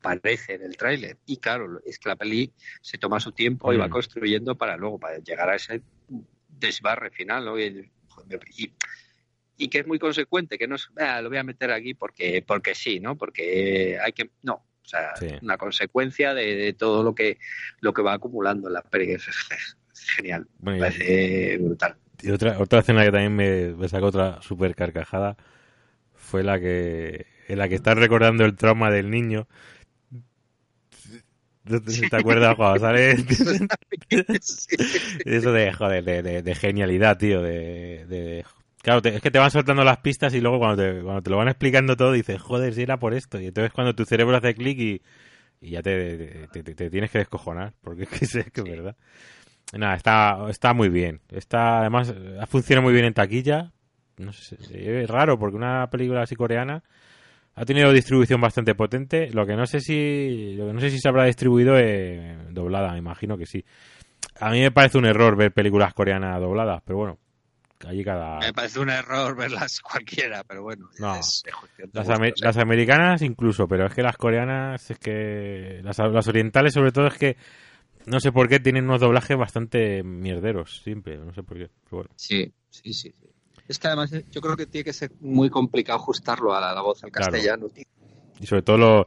parece 0.00 0.54
en 0.54 0.62
el 0.62 0.76
tráiler. 0.78 1.18
Y 1.26 1.36
claro, 1.36 1.80
es 1.84 1.98
que 1.98 2.08
la 2.08 2.16
peli 2.16 2.50
se 2.80 2.96
toma 2.96 3.20
su 3.20 3.32
tiempo 3.32 3.72
y 3.74 3.76
va 3.76 3.88
Mm. 3.88 3.90
construyendo 3.90 4.54
para 4.56 4.76
luego, 4.78 4.98
para 4.98 5.18
llegar 5.18 5.50
a 5.50 5.56
ese 5.56 5.82
desbarre 6.48 7.10
final, 7.10 7.44
¿no? 7.44 7.58
Y, 7.58 7.90
joder, 8.08 8.40
y- 8.56 8.72
y 9.60 9.68
que 9.68 9.78
es 9.80 9.86
muy 9.86 9.98
consecuente, 9.98 10.58
que 10.58 10.66
no 10.66 10.76
es, 10.76 10.88
"Ah, 10.96 11.20
lo 11.20 11.28
voy 11.28 11.38
a 11.38 11.44
meter 11.44 11.70
aquí 11.70 11.94
porque, 11.94 12.42
porque 12.46 12.74
sí, 12.74 12.98
¿no? 13.00 13.16
Porque 13.16 13.98
hay 14.02 14.12
que, 14.12 14.30
no, 14.42 14.54
o 14.54 14.88
sea, 14.88 15.14
Sí. 15.16 15.28
una 15.42 15.56
consecuencia 15.58 16.34
de, 16.34 16.56
de 16.56 16.72
todo 16.72 17.02
lo 17.02 17.14
que, 17.14 17.38
lo 17.80 17.92
que 17.92 18.02
va 18.02 18.14
acumulando 18.14 18.68
en 18.68 18.74
la 18.74 18.82
peli, 18.82 19.12
es, 19.12 19.26
genial, 20.16 20.46
me 20.60 20.78
parece 20.78 21.58
brutal. 21.58 21.96
Y 22.22 22.30
otra, 22.30 22.58
otra 22.58 22.80
escena 22.80 23.04
que 23.04 23.12
también 23.12 23.36
me, 23.36 23.74
me 23.74 23.88
sacó 23.88 24.06
otra 24.06 24.40
super 24.42 24.74
carcajada 24.74 25.36
fue 26.14 26.42
la 26.42 26.58
que 26.60 27.26
en 27.48 27.58
la 27.58 27.68
que 27.68 27.74
están 27.76 27.98
recordando 27.98 28.44
el 28.44 28.56
trauma 28.56 28.90
del 28.90 29.10
niño. 29.10 29.46
¿No 31.64 31.80
te, 31.82 32.08
te 32.08 32.16
acuerdas 32.16 32.56
cuando 32.56 32.80
sale 32.80 33.16
Sí. 34.40 34.76
eso 35.24 35.52
de 35.52 35.72
joder 35.72 36.04
de, 36.04 36.22
de- 36.22 36.42
de 36.42 36.54
genialidad, 36.54 37.18
tío? 37.18 37.42
De, 37.42 38.06
de- 38.06 38.44
claro, 38.82 39.02
te- 39.02 39.14
es 39.16 39.20
que 39.22 39.30
te 39.30 39.38
van 39.38 39.50
soltando 39.50 39.84
las 39.84 39.98
pistas 39.98 40.34
y 40.34 40.40
luego 40.40 40.58
cuando 40.58 40.82
te, 40.82 41.02
cuando 41.02 41.22
te 41.22 41.30
lo 41.30 41.36
van 41.36 41.48
explicando 41.48 41.96
todo 41.96 42.12
dices 42.12 42.40
joder 42.40 42.74
si 42.74 42.82
era 42.82 42.98
por 42.98 43.14
esto 43.14 43.40
y 43.40 43.46
entonces 43.46 43.72
cuando 43.72 43.94
tu 43.94 44.04
cerebro 44.04 44.36
hace 44.36 44.54
clic 44.54 44.78
y, 44.78 45.02
y 45.60 45.70
ya 45.70 45.82
te, 45.82 46.48
tienes 46.90 47.10
que 47.10 47.18
descojonar 47.18 47.74
porque 47.82 48.02
es 48.10 48.10
que 48.10 48.24
es 48.24 48.50
que 48.50 48.60
es 48.60 48.64
verdad. 48.70 48.96
Nada, 49.72 49.94
está, 49.94 50.46
está 50.50 50.74
muy 50.74 50.88
bien. 50.88 51.20
Está, 51.30 51.80
además, 51.80 52.12
ha 52.40 52.46
funcionado 52.46 52.82
muy 52.84 52.92
bien 52.92 53.04
en 53.06 53.14
taquilla. 53.14 53.72
No 54.18 54.32
sé, 54.32 54.56
es 55.02 55.08
raro 55.08 55.38
porque 55.38 55.56
una 55.56 55.88
película 55.90 56.22
así 56.22 56.34
coreana 56.34 56.82
ha 57.54 57.64
tenido 57.64 57.92
distribución 57.92 58.40
bastante 58.40 58.74
potente. 58.74 59.30
Lo 59.32 59.46
que 59.46 59.54
no 59.56 59.66
sé 59.66 59.80
si, 59.80 60.54
lo 60.56 60.66
que 60.68 60.72
no 60.72 60.80
sé 60.80 60.90
si 60.90 60.98
se 60.98 61.08
habrá 61.08 61.24
distribuido 61.24 61.78
eh, 61.78 62.36
doblada, 62.50 62.92
me 62.92 62.98
imagino 62.98 63.38
que 63.38 63.46
sí. 63.46 63.64
A 64.40 64.50
mí 64.50 64.60
me 64.60 64.72
parece 64.72 64.98
un 64.98 65.06
error 65.06 65.36
ver 65.36 65.52
películas 65.52 65.94
coreanas 65.94 66.40
dobladas, 66.40 66.82
pero 66.84 66.98
bueno, 66.98 67.18
allí 67.86 68.04
cada... 68.04 68.38
Me 68.38 68.52
parece 68.52 68.80
un 68.80 68.90
error 68.90 69.36
verlas 69.36 69.80
cualquiera, 69.80 70.44
pero 70.44 70.62
bueno. 70.62 70.88
No. 70.98 71.16
es- 71.16 71.42
es 71.46 71.54
cuestión 71.54 71.90
de 71.92 72.34
Las, 72.42 72.56
americanas 72.56 73.22
incluso, 73.22 73.66
pero 73.68 73.86
es 73.86 73.94
que 73.94 74.02
las 74.02 74.16
coreanas, 74.16 74.90
es 74.90 74.98
que... 74.98 75.80
Las, 75.82 75.98
las 75.98 76.28
orientales 76.28 76.74
sobre 76.74 76.92
todo 76.92 77.06
es 77.06 77.16
que... 77.18 77.36
No 78.06 78.18
sé 78.18 78.32
por 78.32 78.48
qué 78.48 78.60
tienen 78.60 78.84
unos 78.84 79.00
doblajes 79.00 79.36
bastante 79.36 80.02
mierderos, 80.02 80.80
siempre, 80.82 81.18
no 81.18 81.34
sé 81.34 81.42
por 81.42 81.58
qué. 81.58 81.68
Pero 81.84 81.96
bueno. 81.98 82.10
Sí, 82.16 82.52
sí, 82.70 82.92
sí. 82.92 83.14
sí. 83.18 83.28
Es 83.68 83.78
que 83.78 83.86
además 83.86 84.12
eh, 84.12 84.24
yo 84.30 84.40
creo 84.40 84.56
que 84.56 84.66
tiene 84.66 84.84
que 84.84 84.92
ser 84.92 85.12
muy 85.20 85.48
complicado 85.50 85.98
ajustarlo 85.98 86.54
a 86.54 86.60
la, 86.60 86.72
la 86.74 86.80
voz 86.80 87.04
al 87.04 87.12
Claro. 87.12 87.30
castellano, 87.30 87.68
tío. 87.68 87.84
Y 88.40 88.46
sobre 88.46 88.62
todo, 88.62 88.78
lo, 88.78 89.06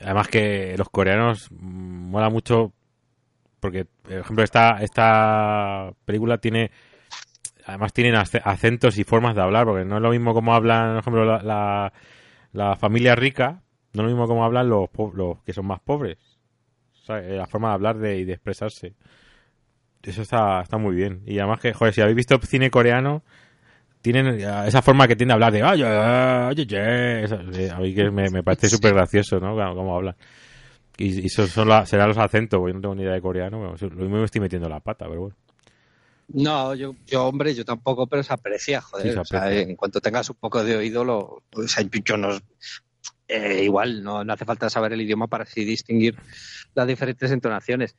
además 0.00 0.28
que 0.28 0.74
los 0.76 0.88
coreanos 0.90 1.48
mola 1.50 2.28
mucho 2.28 2.72
porque, 3.58 3.86
por 3.86 4.12
ejemplo, 4.12 4.44
esta, 4.44 4.82
esta 4.82 5.90
película 6.04 6.38
tiene, 6.38 6.70
además 7.66 7.92
tienen 7.92 8.14
ace- 8.16 8.40
acentos 8.44 8.98
y 8.98 9.04
formas 9.04 9.36
de 9.36 9.42
hablar, 9.42 9.66
porque 9.66 9.84
no 9.84 9.96
es 9.96 10.02
lo 10.02 10.10
mismo 10.10 10.34
como 10.34 10.54
hablan, 10.54 10.94
por 10.94 11.00
ejemplo, 11.00 11.24
la, 11.26 11.92
la, 12.52 12.76
familia 12.76 13.14
rica, 13.14 13.62
no 13.92 14.02
es 14.02 14.04
lo 14.04 14.08
mismo 14.10 14.26
como 14.28 14.44
hablan 14.44 14.68
los, 14.68 14.88
los 15.14 15.42
que 15.44 15.52
son 15.52 15.66
más 15.66 15.80
pobres. 15.80 16.18
O 17.08 17.12
la 17.36 17.46
forma 17.46 17.68
de 17.68 17.74
hablar 17.74 17.98
de, 17.98 18.18
y 18.18 18.24
de 18.24 18.32
expresarse. 18.34 18.94
Eso 20.02 20.22
está, 20.22 20.60
está 20.62 20.78
muy 20.78 20.94
bien. 20.94 21.22
Y 21.26 21.38
además 21.38 21.60
que, 21.60 21.72
joder, 21.72 21.92
si 21.92 22.00
habéis 22.00 22.16
visto 22.16 22.38
cine 22.42 22.70
coreano, 22.70 23.22
tienen 24.02 24.26
eh, 24.40 24.46
esa 24.66 24.82
forma 24.82 25.08
que 25.08 25.16
tiene 25.16 25.30
de 25.30 25.34
hablar 25.34 25.52
de 25.52 25.62
"Ay, 25.62 25.82
ay, 25.82 26.56
ay, 26.56 26.66
ay", 26.78 27.24
eso, 27.24 27.40
eh, 27.54 27.70
a 27.70 27.78
mí 27.80 27.94
que 27.94 28.10
me, 28.10 28.30
me 28.30 28.42
parece 28.42 28.68
súper 28.68 28.94
gracioso, 28.94 29.40
¿no? 29.40 29.56
Como 29.74 29.96
hablan. 29.96 30.16
Y, 30.98 31.22
y 31.22 31.26
eso 31.26 31.46
son 31.46 31.68
la- 31.68 31.86
serán 31.86 32.08
los 32.08 32.18
acentos, 32.18 32.58
porque 32.60 32.72
yo 32.72 32.76
no 32.76 32.82
tengo 32.82 32.94
ni 32.96 33.02
idea 33.02 33.14
de 33.14 33.20
coreano, 33.22 33.74
lo 33.80 33.88
mismo 33.88 34.18
me 34.18 34.24
estoy 34.24 34.40
metiendo 34.40 34.68
la 34.68 34.80
pata, 34.80 35.06
pero 35.08 35.20
bueno. 35.22 35.36
No, 36.28 36.74
yo, 36.74 36.96
yo, 37.06 37.26
hombre, 37.26 37.54
yo 37.54 37.64
tampoco, 37.64 38.06
pero 38.06 38.22
se 38.22 38.32
aprecia, 38.32 38.80
joder. 38.80 39.06
Sí, 39.06 39.12
se 39.12 39.18
o 39.20 39.24
sea, 39.24 39.52
en 39.52 39.76
cuanto 39.76 40.00
tengas 40.00 40.28
un 40.28 40.36
poco 40.36 40.64
de 40.64 40.76
oído, 40.76 41.04
lo, 41.04 41.42
o 41.52 41.68
sea, 41.68 41.82
yo, 41.84 41.90
yo 42.04 42.16
no. 42.16 42.30
eh, 43.28 43.62
igual, 43.64 44.02
no, 44.02 44.24
no 44.24 44.32
hace 44.32 44.44
falta 44.44 44.68
saber 44.68 44.92
el 44.92 45.02
idioma 45.02 45.28
para 45.28 45.44
así 45.44 45.64
distinguir 45.64 46.16
las 46.74 46.86
diferentes 46.86 47.30
entonaciones. 47.30 47.96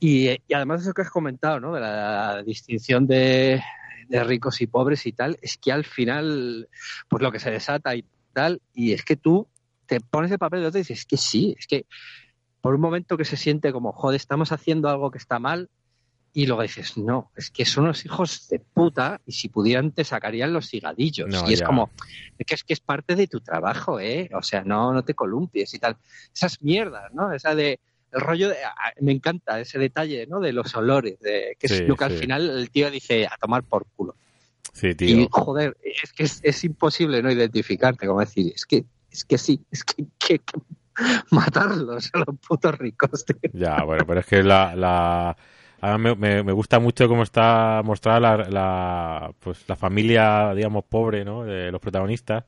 Y, 0.00 0.28
eh, 0.28 0.42
y 0.48 0.54
además, 0.54 0.82
eso 0.82 0.94
que 0.94 1.02
has 1.02 1.10
comentado, 1.10 1.60
¿no? 1.60 1.74
De 1.74 1.80
la 1.80 2.42
distinción 2.42 3.06
de, 3.06 3.62
de 4.08 4.24
ricos 4.24 4.60
y 4.60 4.66
pobres 4.66 5.06
y 5.06 5.12
tal, 5.12 5.36
es 5.42 5.58
que 5.58 5.72
al 5.72 5.84
final, 5.84 6.68
pues 7.08 7.22
lo 7.22 7.32
que 7.32 7.40
se 7.40 7.50
desata 7.50 7.94
y 7.94 8.04
tal, 8.32 8.62
y 8.72 8.92
es 8.92 9.04
que 9.04 9.16
tú 9.16 9.46
te 9.86 10.00
pones 10.00 10.30
el 10.30 10.38
papel 10.38 10.60
de 10.60 10.66
otro 10.68 10.78
y 10.78 10.82
dices, 10.82 11.00
es 11.00 11.04
que 11.06 11.16
sí, 11.16 11.54
es 11.58 11.66
que 11.66 11.86
por 12.60 12.74
un 12.74 12.80
momento 12.80 13.16
que 13.16 13.24
se 13.24 13.36
siente 13.36 13.72
como, 13.72 13.92
joder, 13.92 14.16
estamos 14.16 14.52
haciendo 14.52 14.88
algo 14.88 15.10
que 15.10 15.18
está 15.18 15.38
mal, 15.38 15.68
y 16.38 16.46
luego 16.46 16.62
dices, 16.62 16.96
no, 16.96 17.32
es 17.34 17.50
que 17.50 17.64
son 17.64 17.82
unos 17.82 18.04
hijos 18.04 18.46
de 18.48 18.60
puta 18.60 19.20
y 19.26 19.32
si 19.32 19.48
pudieran 19.48 19.90
te 19.90 20.04
sacarían 20.04 20.52
los 20.52 20.68
cigadillos. 20.68 21.28
No, 21.28 21.50
y 21.50 21.54
es 21.54 21.58
ya. 21.58 21.66
como, 21.66 21.90
es 22.38 22.46
que 22.46 22.54
es 22.54 22.62
que 22.62 22.74
es 22.74 22.78
parte 22.78 23.16
de 23.16 23.26
tu 23.26 23.40
trabajo, 23.40 23.98
¿eh? 23.98 24.30
O 24.32 24.40
sea, 24.40 24.62
no, 24.62 24.92
no 24.92 25.02
te 25.02 25.14
columpies 25.14 25.74
y 25.74 25.80
tal. 25.80 25.96
Esas 26.32 26.62
mierdas, 26.62 27.12
¿no? 27.12 27.32
Esa 27.32 27.56
de, 27.56 27.80
el 28.12 28.20
rollo 28.20 28.50
de, 28.50 28.54
me 29.00 29.10
encanta 29.10 29.58
ese 29.58 29.80
detalle, 29.80 30.28
¿no? 30.28 30.38
De 30.38 30.52
los 30.52 30.76
olores, 30.76 31.18
de, 31.18 31.56
que 31.58 31.66
Sí, 31.66 31.74
es 31.74 31.80
lo 31.88 31.96
que 31.96 32.04
al 32.04 32.12
final 32.12 32.48
el 32.48 32.70
tío 32.70 32.88
dice, 32.88 33.26
a 33.26 33.36
tomar 33.36 33.64
por 33.64 33.86
culo. 33.96 34.14
Sí, 34.72 34.90
Y 34.90 34.94
tío. 34.94 35.28
joder, 35.32 35.76
es 35.82 36.12
que 36.12 36.22
es, 36.22 36.38
es 36.44 36.62
imposible 36.62 37.20
no 37.20 37.32
identificarte, 37.32 38.06
como 38.06 38.20
decir, 38.20 38.52
es 38.54 38.64
que, 38.64 38.84
es 39.10 39.24
que 39.24 39.38
sí, 39.38 39.60
es 39.72 39.82
que 39.82 40.06
que, 40.16 40.38
que 40.38 40.60
matarlos 41.32 42.10
a 42.12 42.18
los 42.18 42.38
putos 42.46 42.78
ricos, 42.78 43.24
tío. 43.24 43.50
Ya, 43.52 43.82
bueno, 43.82 44.06
pero 44.06 44.20
es 44.20 44.26
que 44.26 44.44
la... 44.44 44.76
la... 44.76 45.36
ahora 45.80 45.98
me, 45.98 46.14
me, 46.14 46.42
me 46.42 46.52
gusta 46.52 46.78
mucho 46.78 47.08
cómo 47.08 47.22
está 47.22 47.82
mostrada 47.84 48.20
la, 48.20 48.36
la, 48.50 49.32
pues, 49.40 49.64
la 49.68 49.76
familia, 49.76 50.52
digamos, 50.54 50.84
pobre, 50.84 51.24
¿no? 51.24 51.44
De 51.44 51.70
los 51.70 51.80
protagonistas, 51.80 52.44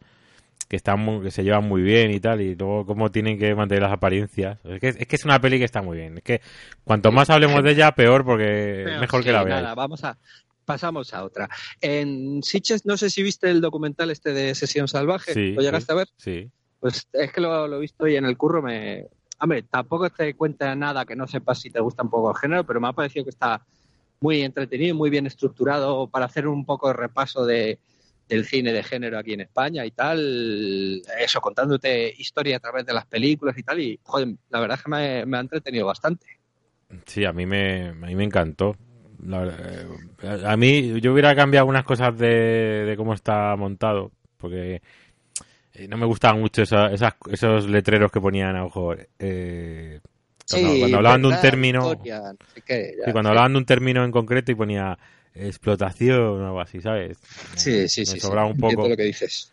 que 0.69 0.77
están 0.77 1.01
muy- 1.01 1.23
que 1.25 1.31
se 1.31 1.43
llevan 1.43 1.65
muy 1.69 1.83
bien 1.83 2.11
y 2.13 2.21
tal, 2.21 2.41
y 2.41 2.55
luego 2.55 2.87
cómo 2.87 3.11
tienen 3.11 3.39
que 3.39 3.55
mantener 3.55 3.83
las 3.83 3.93
apariencias. 3.93 4.59
Es 4.65 4.81
que, 4.81 4.89
es 4.89 5.07
que 5.07 5.17
es 5.17 5.25
una 5.25 5.41
peli 5.41 5.59
que 5.59 5.65
está 5.65 5.83
muy 5.83 5.97
bien. 5.97 6.19
Es 6.19 6.23
que 6.25 6.41
cuanto 6.85 7.11
más 7.13 7.29
hablemos 7.31 7.63
de 7.65 7.73
ella, 7.73 7.93
peor, 7.93 8.25
porque 8.25 8.83
es 8.83 9.01
mejor 9.01 9.23
sí, 9.23 9.27
que 9.27 9.33
la 9.33 9.43
veáis. 9.45 9.63
nada, 9.63 9.75
vamos 9.75 10.05
a 10.05 10.17
pasamos 10.65 11.13
a 11.15 11.25
otra. 11.25 11.49
En 11.81 12.45
Sitges, 12.45 12.87
no 12.87 12.97
sé 12.97 13.11
si 13.11 13.25
viste 13.25 13.51
el 13.51 13.61
documental 13.61 14.09
este 14.13 14.33
de 14.33 14.55
Sesión 14.55 14.87
Salvaje, 14.87 15.35
Sí, 15.35 15.53
¿lo 15.55 15.63
llegaste 15.63 15.87
sí. 15.87 15.93
a 15.93 15.95
ver? 15.97 16.09
Sí. 16.17 16.51
Pues 16.79 17.09
es 17.13 17.33
que 17.33 17.41
lo, 17.41 17.67
lo 17.67 17.77
he 17.79 17.81
visto 17.81 18.05
hoy 18.05 18.15
en 18.15 18.25
el 18.25 18.37
curro, 18.37 18.63
me 18.63 19.07
hombre, 19.41 19.63
tampoco 19.63 20.11
te 20.11 20.35
cuenta 20.35 20.75
nada 20.75 21.05
que 21.05 21.17
no 21.17 21.27
sepas 21.27 21.61
si 21.61 21.71
te 21.71 21.81
gusta 21.81 22.03
un 22.03 22.11
poco 22.11 22.31
el 22.31 22.37
género, 22.37 22.65
pero 22.65 22.81
me 22.81 22.89
ha 22.89 22.93
parecido 22.93 23.25
que 23.25 23.31
está 23.31 23.65
muy 24.21 24.43
entretenido, 24.43 24.95
muy 24.95 25.11
bien 25.11 25.27
estructurado 25.27 26.07
para 26.09 26.27
hacer 26.27 26.47
un 26.47 26.65
poco 26.65 26.89
de 26.89 26.95
repaso 26.95 27.47
de 27.47 27.79
del 28.29 28.47
cine 28.47 28.73
de 28.73 28.85
género 28.85 29.19
aquí 29.19 29.33
en 29.33 29.41
España 29.41 29.85
y 29.85 29.91
tal, 29.91 31.03
eso, 31.19 31.41
contándote 31.41 32.15
historia 32.17 32.59
a 32.59 32.61
través 32.61 32.87
de 32.87 32.95
las 32.95 33.05
películas 33.05 33.59
y 33.59 33.63
tal, 33.65 33.81
y 33.81 33.99
joder, 34.05 34.29
la 34.51 34.61
verdad 34.61 34.79
es 34.79 34.85
que 34.85 35.27
me, 35.27 35.37
ha 35.37 35.41
entretenido 35.41 35.85
bastante. 35.85 36.27
Sí, 37.07 37.25
a 37.25 37.33
mí 37.33 37.45
me, 37.45 37.89
a 37.89 37.93
mí 37.93 38.15
me 38.15 38.23
encantó. 38.23 38.77
La 39.27 39.47
eh, 39.47 40.45
a 40.47 40.57
mí, 40.57 41.01
yo 41.01 41.13
hubiera 41.13 41.35
cambiado 41.35 41.63
algunas 41.63 41.85
cosas 41.85 42.17
de, 42.17 42.85
de 42.87 42.97
cómo 42.97 43.15
está 43.15 43.57
montado, 43.57 44.13
porque 44.39 44.81
eh, 45.75 45.89
no 45.89 45.97
me 45.97 46.07
gustaban 46.07 46.41
mucho 46.41 46.63
esa- 46.63 46.93
esas, 46.93 47.15
esos 47.31 47.67
letreros 47.69 48.11
que 48.11 48.21
ponían 48.21 48.57
a 48.57 48.65
ojo. 48.65 48.95
Eh, 49.19 50.01
cuando, 50.49 50.79
cuando 50.79 50.97
hablaban 50.97 51.23
de 51.23 51.29
un 51.29 51.41
término, 51.41 51.93
historia, 51.93 52.21
no 52.21 52.47
sé 52.53 52.63
qué, 52.63 52.95
ya, 52.99 53.05
sí, 53.07 53.13
cuando 53.13 53.29
sí. 53.29 53.31
hablaban 53.31 53.53
de 53.53 53.59
un 53.59 53.65
término 53.67 54.05
en 54.05 54.11
concreto 54.11 54.51
y 54.53 54.55
ponía 54.57 54.99
explotación 55.35 56.43
o 56.43 56.47
algo 56.47 56.61
así, 56.61 56.81
¿sabes? 56.81 57.19
Sí, 57.57 57.89
sí, 57.89 58.01
me 58.01 58.07
sí. 58.07 58.07
sí, 58.07 58.21
sobraba 58.21 58.47
un 58.49 58.57
poco. 58.57 58.89
lo 58.89 58.97
que 58.97 59.05
dices. 59.05 59.53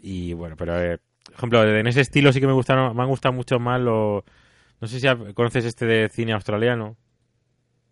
Y 0.00 0.32
bueno, 0.32 0.56
pero 0.56 0.80
eh, 0.80 0.98
por 1.24 1.34
ejemplo, 1.34 1.64
en 1.78 1.86
ese 1.86 2.00
estilo 2.00 2.32
sí 2.32 2.40
que 2.40 2.46
me 2.46 2.52
gustaron, 2.52 2.96
me 2.96 3.02
han 3.02 3.08
gustado 3.08 3.32
mucho 3.32 3.58
más 3.58 3.80
los. 3.80 4.24
No 4.80 4.86
sé 4.88 5.00
si 5.00 5.06
conoces 5.34 5.64
este 5.64 5.86
de 5.86 6.08
cine 6.08 6.32
australiano. 6.32 6.96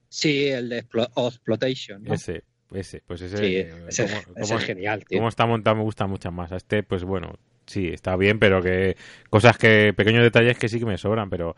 Sí, 0.08 0.46
el 0.48 0.68
de 0.68 0.84
Explo- 0.84 1.10
Exploitation. 1.28 2.02
¿no? 2.04 2.14
Ese, 2.14 2.44
ese, 2.72 3.02
pues 3.06 3.20
ese. 3.22 3.36
sí, 3.36 3.56
eh, 3.56 3.70
ese, 3.88 4.06
cómo- 4.34 4.58
es 4.58 4.64
genial, 4.64 5.04
tío. 5.04 5.18
cómo 5.18 5.28
está 5.28 5.46
montado 5.46 5.76
me 5.76 5.82
gusta 5.82 6.06
mucho 6.06 6.30
más. 6.32 6.52
A 6.52 6.56
este, 6.56 6.82
pues 6.82 7.04
bueno, 7.04 7.34
sí, 7.66 7.88
está 7.88 8.16
bien, 8.16 8.38
pero 8.38 8.62
que 8.62 8.96
cosas 9.30 9.56
que, 9.58 9.92
pequeños 9.94 10.22
detalles 10.22 10.58
que 10.58 10.68
sí 10.68 10.78
que 10.78 10.86
me 10.86 10.98
sobran, 10.98 11.30
pero 11.30 11.56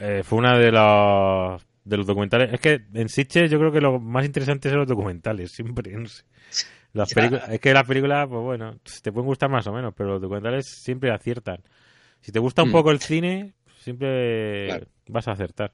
eh, 0.00 0.22
fue 0.24 0.38
una 0.38 0.58
de 0.58 0.72
los, 0.72 1.66
de 1.84 1.96
los 1.96 2.06
documentales. 2.06 2.52
Es 2.52 2.60
que 2.60 2.82
en 2.94 3.08
Sitges 3.08 3.50
yo 3.50 3.58
creo 3.58 3.72
que 3.72 3.80
lo 3.80 3.98
más 4.00 4.24
interesante 4.24 4.68
son 4.70 4.78
los 4.80 4.88
documentales, 4.88 5.52
siempre, 5.54 5.92
no 5.92 6.06
sé. 6.08 6.24
Las 6.92 7.12
es 7.14 7.60
que 7.60 7.74
las 7.74 7.86
películas, 7.86 8.26
pues 8.26 8.40
bueno, 8.42 8.78
te 9.02 9.12
pueden 9.12 9.26
gustar 9.26 9.50
más 9.50 9.66
o 9.66 9.72
menos, 9.72 9.92
pero 9.94 10.10
los 10.12 10.22
documentales 10.22 10.66
siempre 10.66 11.10
aciertan. 11.10 11.60
Si 12.20 12.32
te 12.32 12.38
gusta 12.38 12.62
un 12.62 12.70
Mm. 12.70 12.72
poco 12.72 12.90
el 12.90 13.00
cine, 13.00 13.52
siempre 13.80 14.66
Claro. 14.66 14.86
vas 15.08 15.28
a 15.28 15.32
acertar. 15.32 15.72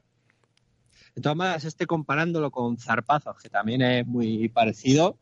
De 1.14 1.20
todas 1.22 1.36
maneras, 1.36 1.64
este 1.64 1.86
comparándolo 1.86 2.50
con 2.50 2.78
Zarpazos, 2.78 3.36
que 3.42 3.48
también 3.48 3.82
es 3.82 4.06
muy 4.06 4.48
parecido, 4.48 5.18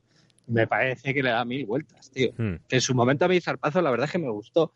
me 0.46 0.66
parece 0.66 1.12
que 1.14 1.22
le 1.22 1.30
da 1.30 1.44
mil 1.44 1.66
vueltas, 1.66 2.10
tío. 2.10 2.32
Hmm. 2.36 2.56
Que 2.68 2.76
en 2.76 2.80
su 2.80 2.94
momento 2.94 3.24
a 3.24 3.28
mí 3.28 3.40
Zarpazos 3.40 3.82
la 3.82 3.90
verdad 3.90 4.06
es 4.06 4.12
que 4.12 4.18
me 4.18 4.30
gustó. 4.30 4.72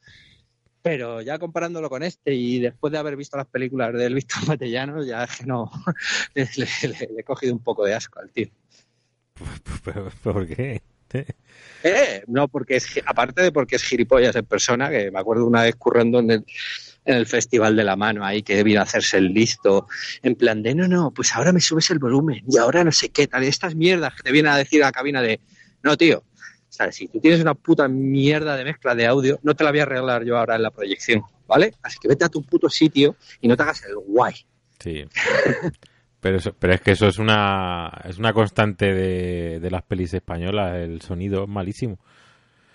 Pero 0.83 1.23
ya 1.23 1.39
comparándolo 1.39 1.89
con 1.89 2.03
este 2.03 2.35
y 2.35 2.59
después 2.59 2.93
de 2.93 2.99
haber 2.99 3.17
visto 3.17 3.37
las 3.39 3.47
películas 3.47 3.93
del 3.95 4.15
Víctor 4.15 4.47
Matellano, 4.49 5.03
ya 5.03 5.25
es 5.25 5.39
que 5.39 5.47
no, 5.47 5.71
le, 6.35 6.49
le- 6.57 6.89
le- 6.89 7.09
le 7.15 7.21
he 7.21 7.25
cogido 7.25 7.55
un 7.55 7.61
poco 7.63 7.85
de 7.87 7.95
asco 7.95 8.21
al 8.21 8.31
tío. 8.31 8.49
¿Pero, 9.85 10.11
¿Por 10.23 10.47
qué? 10.47 10.83
Eh, 11.85 12.25
no, 12.27 12.49
porque 12.49 12.77
es, 12.77 13.01
aparte 13.07 13.41
de 13.43 13.53
porque 13.53 13.77
es 13.77 13.85
gilipollas 13.85 14.35
en 14.37 14.45
persona, 14.47 14.91
que 14.91 15.11
me 15.13 15.19
acuerdo 15.21 15.47
una 15.47 15.63
vez 15.63 15.77
currando 15.77 16.19
en 16.19 16.31
el, 16.33 16.45
en 17.05 17.17
el 17.17 17.27
Festival 17.27 17.77
de 17.77 17.85
la 17.85 17.97
Mano 17.97 18.25
ahí, 18.25 18.43
que 18.43 18.63
vino 18.63 18.81
a 18.81 18.85
hacerse 18.85 19.19
el 19.19 19.33
listo, 19.35 19.87
en 20.23 20.35
plan 20.37 20.63
de, 20.63 20.75
no, 20.75 20.89
no, 20.89 21.11
pues 21.11 21.35
ahora 21.35 21.53
me 21.53 21.61
subes 21.61 21.91
el 21.91 21.99
volumen 21.99 22.43
y 22.49 22.57
ahora 22.59 22.83
no 22.85 22.93
sé 22.93 23.11
qué, 23.11 23.27
tal, 23.27 23.43
estas 23.45 23.75
mierdas 23.75 24.15
que 24.15 24.23
te 24.23 24.33
vienen 24.33 24.53
a 24.53 24.57
decir 24.57 24.83
a 24.83 24.87
la 24.87 24.93
cabina 24.93 25.21
de, 25.23 25.41
no, 25.83 25.97
tío, 25.97 26.25
¿sabes? 26.69 26.97
si 26.97 27.09
tú 27.09 27.21
tienes 27.21 27.41
una 27.41 27.55
puta 27.55 27.87
mierda 27.89 28.57
de 28.57 28.65
mezcla 28.65 28.95
de 28.95 29.07
audio, 29.07 29.39
no 29.43 29.55
te 29.55 29.65
la 29.65 29.71
voy 29.71 29.81
a 29.81 29.83
arreglar 29.85 30.25
yo 30.25 30.39
ahora 30.39 30.57
en 30.57 30.63
la 30.63 30.71
proyección, 30.71 31.23
¿vale? 31.47 31.75
Así 31.83 31.99
que 32.01 32.09
vete 32.09 32.25
a 32.25 32.29
tu 32.29 32.43
puto 32.43 32.69
sitio 32.71 33.17
y 33.41 33.49
no 33.49 33.57
te 33.57 33.63
hagas 33.65 33.85
el 33.85 33.97
guay. 33.97 34.35
Sí. 34.79 35.05
Pero, 36.21 36.39
eso- 36.39 36.55
pero 36.59 36.73
es 36.73 36.81
que 36.81 36.93
eso 36.93 37.07
es 37.07 37.19
una, 37.19 37.93
es 38.09 38.17
una 38.17 38.33
constante 38.33 38.95
de, 38.95 39.61
de 39.61 39.71
las 39.71 39.83
pelis 39.83 40.15
españolas, 40.15 40.77
el 40.77 41.03
sonido 41.03 41.43
es 41.45 41.49
malísimo. 41.51 41.99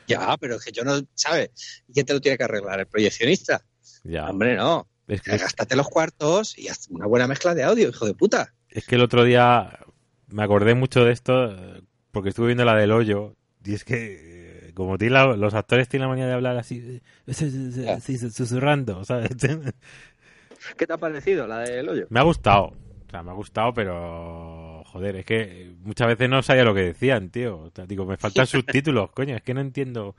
Ya, 0.07 0.37
pero 0.37 0.57
es 0.57 0.65
que 0.65 0.71
yo 0.71 0.83
no, 0.83 0.99
¿sabes? 1.15 1.49
¿Y 1.87 1.93
quién 1.93 2.05
te 2.05 2.13
lo 2.13 2.21
tiene 2.21 2.37
que 2.37 2.43
arreglar? 2.43 2.79
¿El 2.79 2.85
proyeccionista? 2.85 3.63
Ya. 4.03 4.29
Hombre, 4.29 4.55
no. 4.55 4.87
Es 5.07 5.21
que, 5.21 5.37
Gástate 5.37 5.75
los 5.75 5.87
cuartos 5.89 6.57
y 6.57 6.67
haz 6.67 6.87
una 6.89 7.05
buena 7.07 7.27
mezcla 7.27 7.55
de 7.55 7.63
audio, 7.63 7.89
hijo 7.89 8.05
de 8.05 8.13
puta. 8.13 8.53
es 8.69 8.85
que 8.85 8.95
el 8.95 9.01
otro 9.01 9.23
día 9.23 9.79
me 10.27 10.43
acordé 10.43 10.75
mucho 10.75 11.03
de 11.03 11.11
esto 11.11 11.51
eh, 11.51 11.81
porque 12.11 12.29
estuve 12.29 12.47
viendo 12.47 12.65
la 12.65 12.75
del 12.75 12.91
hoyo 12.91 13.35
y 13.65 13.73
es 13.73 13.83
que 13.83 14.67
eh, 14.69 14.73
como 14.75 14.97
tiene 14.99 15.13
la- 15.15 15.35
los 15.35 15.53
actores 15.55 15.89
tienen 15.89 16.03
la 16.07 16.09
manía 16.09 16.27
de 16.27 16.33
hablar 16.33 16.57
así, 16.57 17.01
eh, 17.25 17.99
susurrando, 18.31 19.03
¿sabes? 19.03 19.29
¿Qué 20.77 20.85
te 20.87 20.93
ha 20.93 20.97
parecido 20.97 21.47
la 21.47 21.59
del 21.59 21.89
hoyo? 21.89 22.05
me 22.09 22.19
ha 22.19 22.23
gustado, 22.23 22.65
o 22.65 23.09
sea, 23.09 23.23
me 23.23 23.31
ha 23.31 23.33
gustado, 23.33 23.73
pero 23.73 24.83
joder, 24.87 25.15
es 25.17 25.25
que 25.25 25.71
muchas 25.81 26.07
veces 26.07 26.29
no 26.29 26.41
sabía 26.43 26.63
lo 26.63 26.73
que 26.75 26.81
decían, 26.81 27.29
tío. 27.29 27.71
digo, 27.87 28.05
me 28.05 28.17
faltan 28.17 28.45
subtítulos, 28.47 29.11
coño, 29.11 29.35
es 29.35 29.41
que 29.41 29.53
no 29.53 29.61
entiendo. 29.61 30.09
O 30.09 30.15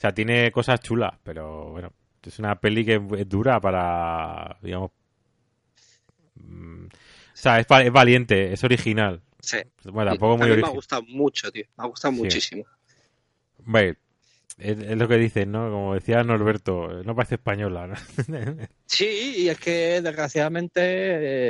sea, 0.00 0.12
tiene 0.12 0.50
cosas 0.52 0.80
chulas, 0.80 1.14
pero 1.22 1.70
bueno, 1.70 1.92
es 2.22 2.38
una 2.38 2.60
peli 2.60 2.84
que 2.84 3.00
es 3.18 3.28
dura 3.28 3.60
para, 3.60 4.58
digamos... 4.62 4.90
Mm, 6.34 6.86
o 6.86 7.42
sea, 7.42 7.60
es, 7.60 7.66
valiente, 7.66 8.52
es 8.52 8.62
original. 8.64 9.22
Sí. 9.40 9.58
Bueno, 9.84 10.10
tampoco 10.10 10.36
muy 10.36 10.50
original. 10.50 10.70
Me 10.70 10.72
ha 10.72 10.74
gustado 10.74 11.02
mucho, 11.02 11.50
tío. 11.50 11.64
Me 11.78 11.84
ha 11.84 11.86
gustado 11.86 12.12
muchísimo. 12.12 12.64
Bueno, 13.58 13.96
es, 14.60 14.96
lo 14.96 15.08
que 15.08 15.16
dicen, 15.16 15.52
¿no? 15.52 15.70
Como 15.70 15.94
decía 15.94 16.22
Norberto, 16.22 17.02
no 17.04 17.14
parece 17.14 17.36
española, 17.36 17.86
¿no? 17.86 17.94
sí, 18.86 19.34
y 19.38 19.48
es 19.48 19.58
que 19.58 20.02
desgraciadamente, 20.02 20.80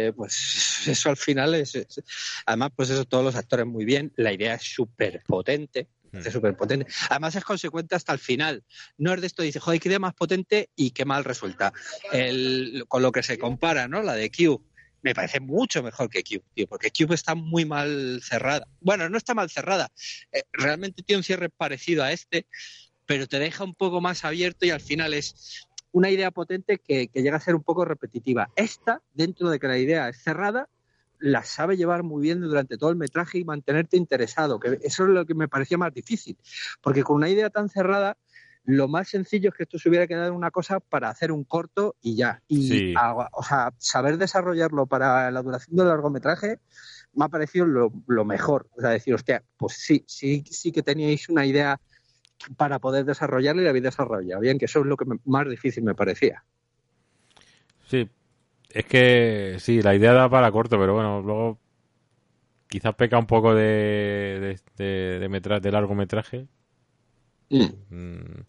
eh, 0.07 0.13
pues 0.13 0.83
eso 0.87 1.11
al 1.11 1.17
final 1.17 1.55
es, 1.55 2.05
Además, 2.47 2.71
pues 2.77 2.91
eso, 2.91 3.05
todos 3.05 3.25
los 3.25 3.35
actores 3.35 3.67
muy 3.67 3.85
bien, 3.85 4.13
la 4.17 4.33
idea 4.33 4.55
es 4.55 4.63
súper 4.63 5.23
potente. 5.27 5.89
Hmm. 6.13 6.19
Es 6.19 6.33
súper 6.33 6.57
potente. 6.57 6.87
Además 7.09 7.37
es 7.37 7.45
consecuente 7.45 7.95
hasta 7.95 8.13
el 8.13 8.19
final. 8.19 8.65
No 8.99 9.13
es 9.15 9.21
de 9.21 9.27
esto, 9.27 9.43
dice, 9.43 9.61
joder, 9.61 9.81
qué 9.81 9.89
idea 9.89 9.99
más 9.99 10.15
potente 10.15 10.71
y 10.75 10.91
qué 10.91 11.05
mal 11.05 11.25
resulta. 11.25 11.73
El, 12.13 12.85
con 12.89 13.03
lo 13.03 13.13
que 13.13 13.23
se 13.23 13.39
compara, 13.39 13.89
¿no? 13.89 14.03
La 14.03 14.15
de 14.15 14.31
Q 14.31 14.65
me 15.03 15.15
parece 15.15 15.41
mucho 15.41 15.83
mejor 15.83 16.11
que 16.11 16.23
Cube, 16.23 16.45
tío, 16.55 16.67
porque 16.67 16.91
Cube 16.91 17.15
está 17.15 17.35
muy 17.35 17.65
mal 17.65 18.21
cerrada. 18.23 18.67
Bueno, 18.81 19.09
no 19.09 19.17
está 19.17 19.35
mal 19.35 19.51
cerrada. 19.51 19.89
Eh, 20.33 20.43
realmente 20.53 21.03
tiene 21.03 21.19
un 21.19 21.25
cierre 21.25 21.49
parecido 21.49 22.05
a 22.05 22.13
este, 22.13 22.47
pero 23.07 23.27
te 23.27 23.39
deja 23.39 23.65
un 23.65 23.75
poco 23.75 24.01
más 24.01 24.25
abierto 24.25 24.67
y 24.67 24.71
al 24.71 24.81
final 24.81 25.15
es 25.15 25.67
una 25.93 26.11
idea 26.11 26.31
potente 26.31 26.79
que, 26.79 27.11
llega 27.13 27.37
a 27.37 27.41
ser 27.41 27.55
un 27.55 27.63
poco 27.63 27.85
repetitiva. 27.85 28.51
Esta, 28.57 29.03
dentro 29.13 29.51
de 29.51 29.59
que 29.59 29.69
la 29.69 29.79
idea 29.79 30.09
es 30.09 30.23
cerrada, 30.23 30.69
la 31.21 31.45
sabe 31.45 31.77
llevar 31.77 32.03
muy 32.03 32.23
bien 32.23 32.41
durante 32.41 32.77
todo 32.77 32.91
el 32.91 32.97
metraje 32.97 33.39
y 33.39 33.45
mantenerte 33.45 33.97
interesado, 33.97 34.59
que 34.59 34.79
eso 34.83 35.05
es 35.05 35.11
lo 35.11 35.25
que 35.27 35.35
me 35.35 35.49
parecía 35.49 35.79
más 35.79 35.93
difícil, 35.95 36.37
porque 36.81 37.03
con 37.03 37.17
una 37.17 37.29
idea 37.29 37.51
tan 37.51 37.69
cerrada, 37.69 38.17
lo 38.65 38.89
más 38.89 39.09
sencillo 39.09 39.51
es 39.51 39.55
que 39.55 39.63
esto 39.63 39.79
se 39.79 39.89
hubiera 39.89 40.07
quedado 40.07 40.29
en 40.29 40.35
una 40.35 40.51
cosa 40.51 40.81
para 40.81 41.09
hacer 41.09 41.33
un 41.33 41.45
corto 41.45 41.97
y 42.01 42.17
ya. 42.17 42.43
Y 42.47 42.95
o 42.97 43.43
sea, 43.43 43.73
saber 43.79 44.19
desarrollarlo 44.19 44.87
para 44.87 45.31
la 45.31 45.43
duración 45.43 45.77
del 45.77 45.89
largometraje 45.89 46.59
me 47.15 47.25
ha 47.25 47.29
parecido 47.29 47.67
lo, 47.67 47.93
lo, 48.07 48.25
mejor. 48.25 48.69
O 48.77 48.81
sea, 48.81 48.91
decir, 48.91 49.15
hostia, 49.15 49.43
pues 49.57 49.75
sí, 49.75 50.05
sí, 50.07 50.45
sí 50.49 50.73
que 50.73 50.83
teníais 50.83 51.29
una 51.29 51.47
idea 51.47 51.81
para 52.57 52.79
poder 52.79 53.05
desarrollarlo 53.05 53.61
y 53.61 53.65
la 53.65 53.71
habéis 53.71 53.85
desarrollado 53.85 54.41
bien, 54.41 54.59
que 54.59 54.67
eso 54.67 54.81
es 54.81 54.87
lo 54.87 54.97
que 54.97 55.07
más 55.25 55.49
difícil 55.49 55.83
me 55.83 55.95
parecía. 55.95 56.45
Sí, 57.87 58.09
es 58.73 58.85
que 58.87 59.57
sí, 59.59 59.83
la 59.83 59.95
idea 59.95 60.13
da 60.13 60.29
para 60.29 60.51
corto, 60.51 60.79
pero 60.79 60.95
bueno, 60.95 61.21
luego 61.23 61.59
quizás 62.69 62.95
peca 62.95 63.19
un 63.19 63.27
poco 63.27 63.55
de, 63.55 64.59
de, 64.77 65.29
de, 65.29 65.61
de 65.61 65.73
largometraje. 65.73 66.47
Mm. 67.51 67.65
Mm, 67.91 68.45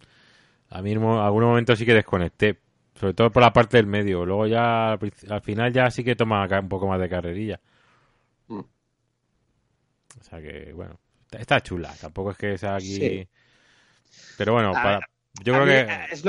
a 0.70 0.82
mí 0.82 0.92
en 0.92 1.04
algún 1.04 1.44
momento 1.44 1.76
sí 1.76 1.86
que 1.86 1.94
desconecté, 1.94 2.60
sobre 2.96 3.14
todo 3.14 3.32
por 3.32 3.42
la 3.42 3.52
parte 3.52 3.78
del 3.78 3.88
medio. 3.88 4.26
Luego 4.26 4.48
ya 4.48 4.94
al 4.94 5.42
final 5.42 5.74
ya 5.74 5.90
sí 5.92 6.04
que 6.04 6.16
toma 6.16 6.48
un 6.48 6.70
poco 6.70 6.88
más 6.88 7.00
de 7.00 7.10
carrerilla. 7.10 7.60
Mm. 8.48 8.60
O 8.60 10.24
sea 10.24 10.42
que, 10.42 10.72
bueno, 10.74 11.00
está 11.32 11.62
chula. 11.62 11.94
Tampoco 12.00 12.32
es 12.32 12.38
que 12.38 12.58
sea 12.58 12.76
aquí... 12.76 13.28
Pero 14.38 14.54
bueno, 14.54 14.74
yo 15.44 15.54
creo 15.54 15.66
que... 15.66 15.88
Es 16.12 16.24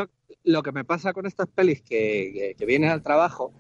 lo, 0.45 0.62
que 0.62 0.72
me 0.72 0.84
pasa 0.84 1.12
con 1.12 1.26
estas 1.26 1.49
pelis 1.49 1.82
que, 1.82 2.57
vienen 2.66 2.90
al 2.90 3.03
trabajo, 3.03 3.53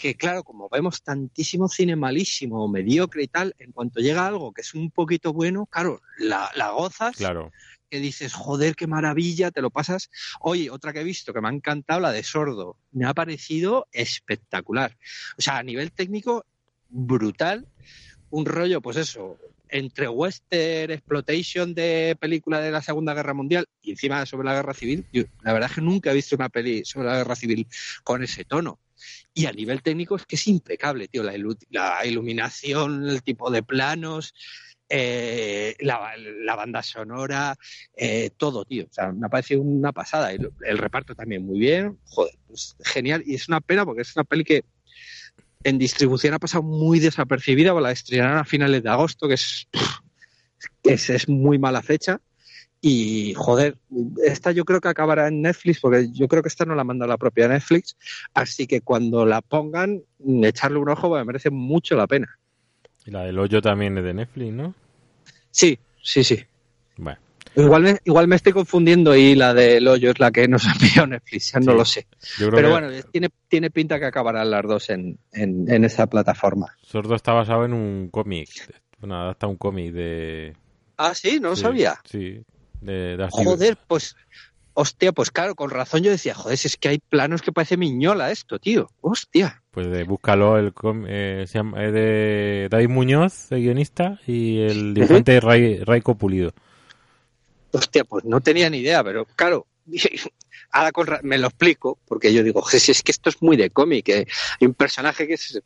que 0.00 0.14
claro, 0.14 0.42
como 0.42 0.68
vemos 0.68 1.02
tantísimo 1.02 1.68
cine 1.68 1.94
malísimo, 1.94 2.66
mediocre 2.68 3.22
y 3.22 3.28
tal, 3.28 3.54
en 3.58 3.72
cuanto 3.72 4.00
llega 4.00 4.26
algo 4.26 4.52
que 4.52 4.62
es 4.62 4.74
un 4.74 4.90
poquito 4.90 5.32
bueno, 5.32 5.66
claro, 5.66 6.00
la, 6.18 6.50
la 6.56 6.70
gozas. 6.70 7.16
Claro 7.16 7.52
que 7.90 7.98
dices, 7.98 8.34
joder, 8.34 8.76
qué 8.76 8.86
maravilla, 8.86 9.50
te 9.50 9.60
lo 9.60 9.70
pasas. 9.70 10.10
Oye, 10.38 10.70
otra 10.70 10.92
que 10.92 11.00
he 11.00 11.04
visto 11.04 11.32
que 11.32 11.40
me 11.40 11.48
ha 11.48 11.52
encantado, 11.52 11.98
la 11.98 12.12
de 12.12 12.22
Sordo. 12.22 12.76
Me 12.92 13.04
ha 13.04 13.14
parecido 13.14 13.88
espectacular. 13.90 14.96
O 15.36 15.42
sea, 15.42 15.58
a 15.58 15.62
nivel 15.64 15.90
técnico, 15.90 16.44
brutal. 16.88 17.66
Un 18.30 18.46
rollo, 18.46 18.80
pues 18.80 18.96
eso, 18.96 19.38
entre 19.68 20.08
western, 20.08 20.92
exploitation 20.92 21.74
de 21.74 22.16
película 22.20 22.60
de 22.60 22.70
la 22.70 22.80
Segunda 22.80 23.12
Guerra 23.12 23.34
Mundial 23.34 23.66
y 23.82 23.90
encima 23.90 24.24
sobre 24.24 24.46
la 24.46 24.54
Guerra 24.54 24.74
Civil, 24.74 25.04
la 25.42 25.52
verdad 25.52 25.68
es 25.70 25.74
que 25.74 25.82
nunca 25.82 26.12
he 26.12 26.14
visto 26.14 26.36
una 26.36 26.48
peli 26.48 26.84
sobre 26.84 27.08
la 27.08 27.16
Guerra 27.18 27.34
Civil 27.36 27.66
con 28.04 28.22
ese 28.22 28.44
tono. 28.44 28.78
Y 29.34 29.46
a 29.46 29.52
nivel 29.52 29.82
técnico 29.82 30.16
es 30.16 30.26
que 30.26 30.36
es 30.36 30.46
impecable, 30.48 31.08
tío, 31.08 31.22
la, 31.22 32.06
iluminación, 32.06 33.08
el 33.08 33.22
tipo 33.22 33.50
de 33.50 33.62
planos, 33.62 34.34
eh, 34.88 35.76
la, 35.80 36.56
banda 36.56 36.82
sonora, 36.82 37.56
eh, 37.96 38.30
todo, 38.36 38.64
tío. 38.64 38.84
O 38.84 38.92
sea, 38.92 39.12
me 39.12 39.26
ha 39.26 39.30
parecido 39.30 39.62
una 39.62 39.92
pasada. 39.92 40.32
El, 40.32 40.50
el 40.66 40.78
reparto 40.78 41.14
también 41.14 41.44
muy 41.44 41.58
bien, 41.58 41.98
joder, 42.04 42.34
pues 42.46 42.76
genial. 42.84 43.22
Y 43.26 43.34
es 43.34 43.48
una 43.48 43.60
pena 43.60 43.84
porque 43.84 44.02
es 44.02 44.14
una 44.16 44.24
peli 44.24 44.44
que 44.44 44.64
en 45.64 45.78
distribución 45.78 46.34
ha 46.34 46.38
pasado 46.38 46.62
muy 46.62 46.98
desapercibida, 46.98 47.74
la 47.74 47.90
estrenaron 47.90 48.38
a 48.38 48.44
finales 48.44 48.82
de 48.82 48.90
agosto, 48.90 49.28
que 49.28 49.34
es, 49.34 49.68
es, 50.82 51.10
es 51.10 51.28
muy 51.28 51.58
mala 51.58 51.82
fecha. 51.82 52.20
Y 52.82 53.34
joder, 53.34 53.76
esta 54.24 54.52
yo 54.52 54.64
creo 54.64 54.80
que 54.80 54.88
acabará 54.88 55.28
en 55.28 55.42
Netflix, 55.42 55.80
porque 55.80 56.08
yo 56.12 56.28
creo 56.28 56.42
que 56.42 56.48
esta 56.48 56.64
no 56.64 56.74
la 56.74 56.84
manda 56.84 57.06
la 57.06 57.18
propia 57.18 57.46
Netflix. 57.46 57.96
Así 58.32 58.66
que 58.66 58.80
cuando 58.80 59.26
la 59.26 59.42
pongan, 59.42 60.02
echarle 60.42 60.78
un 60.78 60.88
ojo, 60.88 61.14
me 61.14 61.24
merece 61.24 61.50
mucho 61.50 61.94
la 61.94 62.06
pena. 62.06 62.38
Y 63.04 63.10
la 63.10 63.24
del 63.24 63.38
hoyo 63.38 63.60
también 63.60 63.98
es 63.98 64.04
de 64.04 64.14
Netflix, 64.14 64.52
¿no? 64.52 64.74
Sí, 65.50 65.78
sí, 66.02 66.24
sí. 66.24 66.42
Bueno. 66.96 67.20
Igual 67.56 67.82
me, 67.82 67.98
igual 68.04 68.28
me 68.28 68.36
estoy 68.36 68.52
confundiendo 68.52 69.16
y 69.16 69.34
la 69.34 69.52
del 69.52 69.86
hoyo 69.88 70.12
es 70.12 70.20
la 70.20 70.30
que 70.30 70.46
nos 70.46 70.64
envió 70.64 71.06
Netflix, 71.06 71.52
ya 71.52 71.60
no 71.60 71.74
lo 71.74 71.84
sé. 71.84 72.06
Pero 72.38 72.70
bueno, 72.70 72.88
tiene, 73.10 73.28
tiene 73.48 73.70
pinta 73.70 73.98
que 73.98 74.06
acabarán 74.06 74.50
las 74.50 74.62
dos 74.62 74.88
en, 74.90 75.18
en, 75.32 75.84
esa 75.84 76.06
plataforma. 76.06 76.76
Sordo 76.82 77.16
está 77.16 77.32
basado 77.32 77.64
en 77.64 77.72
un 77.72 78.08
cómic, 78.08 78.48
bueno, 79.00 79.16
adapta 79.16 79.48
un 79.48 79.56
cómic 79.56 79.92
de... 79.92 80.56
Ah, 80.96 81.14
sí, 81.14 81.40
no 81.40 81.50
lo 81.50 81.56
sabía. 81.56 81.98
Sí, 82.04 82.40
de, 82.80 83.28
Joder, 83.30 83.76
pues, 83.86 84.16
hostia, 84.74 85.12
pues 85.12 85.30
claro, 85.30 85.54
con 85.54 85.70
razón 85.70 86.02
yo 86.02 86.10
decía, 86.10 86.34
joder, 86.34 86.58
es 86.62 86.76
que 86.76 86.88
hay 86.88 86.98
planos 86.98 87.42
que 87.42 87.52
parece 87.52 87.76
miñola 87.76 88.30
esto, 88.30 88.58
tío. 88.58 88.90
Hostia. 89.00 89.62
Pues 89.70 89.88
de, 89.90 90.04
búscalo, 90.04 90.58
el 90.58 90.72
eh, 91.08 91.44
se 91.46 91.58
llama, 91.58 91.84
es 91.84 91.92
de 91.92 92.68
David 92.70 92.88
Muñoz, 92.88 93.52
el 93.52 93.62
guionista, 93.62 94.18
y 94.26 94.60
el 94.60 94.94
dibujante 94.94 95.40
Raico 95.40 96.16
Pulido. 96.16 96.52
Hostia, 97.72 98.04
pues 98.04 98.24
no 98.24 98.40
tenía 98.40 98.68
ni 98.68 98.78
idea, 98.78 99.04
pero 99.04 99.26
claro, 99.26 99.66
ahora 100.72 101.20
me 101.22 101.38
lo 101.38 101.48
explico, 101.48 101.98
porque 102.06 102.32
yo 102.32 102.42
digo, 102.42 102.66
si 102.68 102.90
es 102.90 103.02
que 103.02 103.12
esto 103.12 103.30
es 103.30 103.40
muy 103.42 103.56
de 103.56 103.70
cómic, 103.70 104.08
hay 104.08 104.66
un 104.66 104.74
personaje 104.74 105.26
que 105.26 105.34
es, 105.34 105.62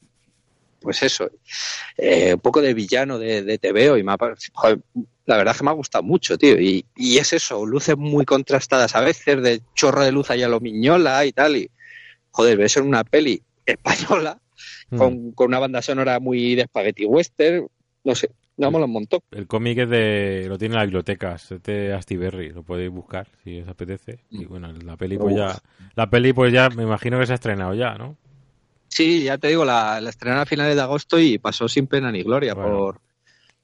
pues 0.80 1.02
eso, 1.02 1.30
eh, 1.96 2.34
un 2.34 2.40
poco 2.40 2.60
de 2.60 2.74
villano 2.74 3.18
de, 3.18 3.42
de 3.42 3.58
TVO 3.58 3.96
y 3.96 4.02
me 4.02 4.12
la 5.26 5.36
verdad 5.36 5.56
que 5.56 5.64
me 5.64 5.70
ha 5.70 5.74
gustado 5.74 6.04
mucho, 6.04 6.36
tío, 6.36 6.60
y, 6.60 6.84
y, 6.96 7.18
es 7.18 7.32
eso, 7.32 7.64
luces 7.64 7.96
muy 7.96 8.24
contrastadas 8.24 8.94
a 8.94 9.00
veces, 9.00 9.42
de 9.42 9.62
chorro 9.74 10.04
de 10.04 10.12
luz 10.12 10.30
allá 10.30 10.48
lo 10.48 10.60
miñola 10.60 11.24
y 11.24 11.32
tal, 11.32 11.56
y 11.56 11.70
joder, 12.30 12.58
ves 12.58 12.76
en 12.76 12.86
una 12.86 13.04
peli 13.04 13.42
española, 13.66 14.38
mm. 14.90 14.98
con, 14.98 15.32
con, 15.32 15.48
una 15.48 15.58
banda 15.58 15.82
sonora 15.82 16.20
muy 16.20 16.54
de 16.54 16.64
spaghetti 16.64 17.06
western, 17.06 17.66
no 18.04 18.14
sé, 18.14 18.30
no 18.56 18.70
me 18.70 18.78
lo 18.78 18.86
montó. 18.86 19.22
El 19.30 19.46
cómic 19.46 19.78
es 19.78 19.88
de. 19.88 20.44
Lo 20.48 20.58
tiene 20.58 20.74
en 20.74 20.78
la 20.78 20.84
biblioteca, 20.84 21.34
es 21.34 21.54
de 21.62 21.92
Astiberri, 21.92 22.50
lo 22.50 22.62
podéis 22.62 22.90
buscar 22.90 23.26
si 23.42 23.60
os 23.60 23.68
apetece. 23.68 24.20
Y 24.30 24.44
mm. 24.44 24.48
bueno, 24.48 24.72
la 24.72 24.96
peli 24.96 25.18
pues 25.18 25.34
ya. 25.34 25.58
La 25.96 26.08
peli 26.08 26.32
pues 26.32 26.52
ya 26.52 26.68
me 26.68 26.84
imagino 26.84 27.18
que 27.18 27.26
se 27.26 27.32
ha 27.32 27.36
estrenado 27.36 27.74
ya, 27.74 27.94
¿no? 27.94 28.16
Sí, 28.88 29.24
ya 29.24 29.38
te 29.38 29.48
digo, 29.48 29.64
la, 29.64 30.00
la 30.00 30.10
estrenaron 30.10 30.42
a 30.42 30.46
finales 30.46 30.76
de 30.76 30.82
agosto 30.82 31.18
y 31.18 31.38
pasó 31.38 31.68
sin 31.68 31.88
pena 31.88 32.12
ni 32.12 32.22
gloria 32.22 32.54
por, 32.54 33.00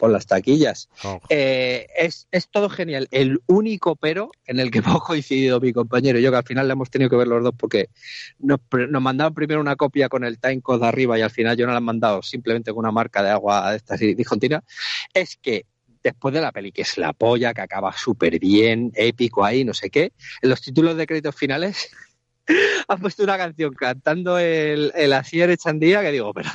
por 0.00 0.10
las 0.10 0.26
taquillas. 0.26 0.88
Oh. 1.04 1.20
Eh, 1.28 1.86
es, 1.94 2.26
es, 2.32 2.48
todo 2.48 2.70
genial. 2.70 3.06
El 3.10 3.42
único 3.46 3.96
pero 3.96 4.30
en 4.46 4.58
el 4.58 4.70
que 4.70 4.78
hemos 4.84 5.04
coincidido 5.04 5.60
mi 5.60 5.74
compañero 5.74 6.18
y 6.18 6.22
yo, 6.22 6.30
que 6.30 6.38
al 6.38 6.44
final 6.44 6.66
le 6.66 6.72
hemos 6.72 6.90
tenido 6.90 7.10
que 7.10 7.16
ver 7.16 7.28
los 7.28 7.44
dos 7.44 7.54
porque 7.56 7.90
nos, 8.38 8.60
nos 8.88 9.02
mandaban 9.02 9.34
primero 9.34 9.60
una 9.60 9.76
copia 9.76 10.08
con 10.08 10.24
el 10.24 10.40
timecode 10.40 10.86
arriba 10.86 11.18
y 11.18 11.22
al 11.22 11.30
final 11.30 11.54
yo 11.56 11.66
no 11.66 11.72
la 11.72 11.78
han 11.78 11.84
mandado 11.84 12.22
simplemente 12.22 12.70
con 12.70 12.78
una 12.80 12.92
marca 12.92 13.22
de 13.22 13.28
agua 13.28 13.72
de 13.72 13.76
esta 13.76 13.96
discontinua, 13.96 14.64
es 15.12 15.36
que 15.36 15.66
después 16.02 16.32
de 16.32 16.40
la 16.40 16.50
peli, 16.50 16.72
que 16.72 16.80
es 16.80 16.96
la 16.96 17.12
polla, 17.12 17.52
que 17.52 17.60
acaba 17.60 17.92
súper 17.92 18.38
bien, 18.38 18.90
épico 18.94 19.44
ahí, 19.44 19.64
no 19.64 19.74
sé 19.74 19.90
qué, 19.90 20.14
en 20.40 20.48
los 20.48 20.62
títulos 20.62 20.96
de 20.96 21.06
créditos 21.06 21.36
finales 21.36 21.90
han 22.88 23.00
puesto 23.00 23.22
una 23.22 23.36
canción 23.36 23.74
cantando 23.74 24.38
el, 24.38 24.92
el 24.94 25.12
Asier 25.12 25.50
Echandía 25.50 26.00
que 26.00 26.12
digo, 26.12 26.32
pero 26.32 26.48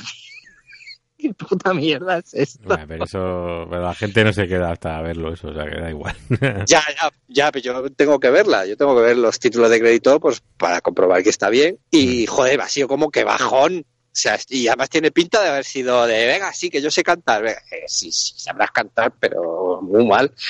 ¿Qué 1.26 1.34
puta 1.48 1.74
mierda 1.74 2.18
es 2.18 2.34
esto? 2.34 2.78
pero 2.86 3.04
eso, 3.04 3.66
la 3.66 3.94
gente 3.94 4.24
no 4.24 4.32
se 4.32 4.46
queda 4.46 4.72
hasta 4.72 5.00
verlo, 5.02 5.32
eso, 5.32 5.48
o 5.48 5.54
sea, 5.54 5.64
que 5.64 5.80
da 5.80 5.90
igual. 5.90 6.16
ya, 6.66 6.82
ya, 6.82 7.10
ya, 7.28 7.52
pero 7.52 7.62
yo 7.82 7.90
tengo 7.90 8.18
que 8.20 8.30
verla, 8.30 8.66
yo 8.66 8.76
tengo 8.76 8.94
que 8.96 9.02
ver 9.02 9.16
los 9.16 9.38
títulos 9.38 9.70
de 9.70 9.80
crédito 9.80 10.20
pues 10.20 10.42
para 10.56 10.80
comprobar 10.80 11.22
que 11.22 11.30
está 11.30 11.48
bien 11.50 11.78
y, 11.90 12.24
mm. 12.24 12.26
joder, 12.26 12.60
ha 12.60 12.68
sido 12.68 12.88
como 12.88 13.10
que 13.10 13.24
bajón, 13.24 13.84
sea, 14.12 14.38
y 14.48 14.66
además 14.68 14.88
tiene 14.88 15.10
pinta 15.10 15.42
de 15.42 15.48
haber 15.50 15.64
sido 15.64 16.06
de, 16.06 16.26
venga, 16.26 16.52
sí, 16.52 16.70
que 16.70 16.80
yo 16.80 16.90
sé 16.90 17.02
cantar. 17.02 17.42
Venga, 17.42 17.60
eh, 17.70 17.84
sí, 17.86 18.10
sí, 18.10 18.32
sabrás 18.36 18.70
cantar, 18.70 19.12
pero 19.20 19.80
muy 19.82 20.06
mal. 20.06 20.32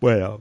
Bueno. 0.00 0.40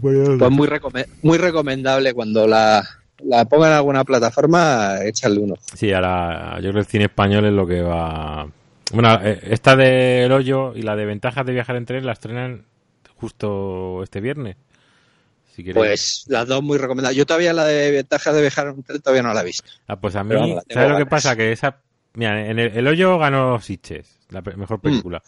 Pues 0.00 0.16
muy, 0.50 0.66
recome- 0.66 1.06
muy 1.20 1.36
recomendable 1.36 2.14
cuando 2.14 2.46
la, 2.46 2.82
la 3.24 3.44
pongan 3.44 3.70
en 3.70 3.76
alguna 3.76 4.04
plataforma, 4.04 4.98
échale 5.04 5.38
uno. 5.40 5.54
Sí, 5.74 5.92
ahora 5.92 6.56
yo 6.56 6.62
creo 6.70 6.72
que 6.74 6.78
el 6.80 6.86
cine 6.86 7.04
español 7.04 7.44
es 7.46 7.52
lo 7.52 7.66
que 7.66 7.82
va... 7.82 8.46
Bueno, 8.92 9.18
eh, 9.22 9.40
esta 9.44 9.74
de 9.74 10.24
El 10.24 10.32
Hoyo 10.32 10.72
y 10.76 10.82
la 10.82 10.94
de 10.96 11.06
Ventajas 11.06 11.44
de 11.44 11.52
viajar 11.52 11.76
en 11.76 11.86
tren 11.86 12.06
la 12.06 12.12
estrenan 12.12 12.64
justo 13.16 14.02
este 14.02 14.20
viernes. 14.20 14.56
Si. 15.54 15.62
Pues 15.72 16.24
las 16.28 16.46
dos 16.46 16.62
muy 16.62 16.76
recomendables. 16.78 17.16
Yo 17.16 17.24
todavía 17.26 17.52
la 17.54 17.64
de 17.64 17.90
ventajas 17.90 18.34
de 18.34 18.42
viajar 18.42 18.66
en 18.68 18.82
tren 18.82 19.00
todavía 19.00 19.22
no 19.22 19.32
la 19.32 19.40
he 19.40 19.44
visto. 19.46 19.64
Ah, 19.88 19.96
pues 19.96 20.14
a 20.14 20.22
mí, 20.22 20.34
vamos, 20.34 20.62
¿sabes 20.68 20.90
lo 20.90 20.98
que 20.98 21.06
pasa? 21.06 21.34
Que 21.34 21.50
esa... 21.52 21.78
Mira, 22.14 22.46
en 22.46 22.58
el, 22.58 22.76
El 22.76 22.86
Hoyo 22.86 23.18
ganó 23.18 23.58
Sitges, 23.60 24.18
la 24.30 24.42
pe- 24.42 24.54
Mm. 24.54 24.60
mejor 24.60 24.80
película. 24.80 25.22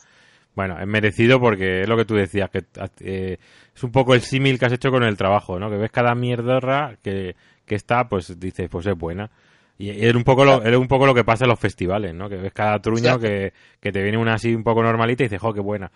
Bueno, 0.54 0.78
es 0.78 0.86
merecido 0.86 1.40
porque 1.40 1.82
es 1.82 1.88
lo 1.88 1.96
que 1.96 2.04
tú 2.04 2.14
decías, 2.14 2.50
que 2.50 2.64
eh, 3.00 3.38
es 3.74 3.82
un 3.82 3.90
poco 3.92 4.14
el 4.14 4.20
símil 4.22 4.58
que 4.58 4.66
has 4.66 4.72
hecho 4.72 4.90
con 4.90 5.02
el 5.02 5.16
trabajo, 5.16 5.58
¿no? 5.58 5.70
Que 5.70 5.76
ves 5.76 5.90
cada 5.90 6.14
mierdorra 6.14 6.96
que, 7.02 7.34
que 7.68 7.76
está, 7.76 8.08
pues 8.08 8.38
dices, 8.40 8.68
pues 8.68 8.86
es 8.86 8.96
buena. 8.96 9.30
Y 9.78 9.90
es 9.90 10.12
un 10.14 10.24
poco 10.24 10.44
lo, 10.44 10.60
es 10.64 10.76
un 10.76 10.88
poco 10.88 11.06
lo 11.06 11.14
que 11.14 11.22
pasa 11.22 11.44
en 11.44 11.50
los 11.50 11.60
festivales, 11.60 12.12
¿no? 12.12 12.28
Que 12.28 12.34
ves 12.36 12.52
cada 12.52 12.80
truño 12.80 13.00
que, 13.20 13.52
que 13.80 13.92
te 13.92 14.02
viene 14.02 14.18
una 14.18 14.34
así 14.34 14.52
un 14.52 14.64
poco 14.64 14.82
normalita 14.82 15.22
y 15.22 15.26
dices, 15.26 15.40
jo, 15.40 15.52
qué 15.54 15.60
buena. 15.60 15.90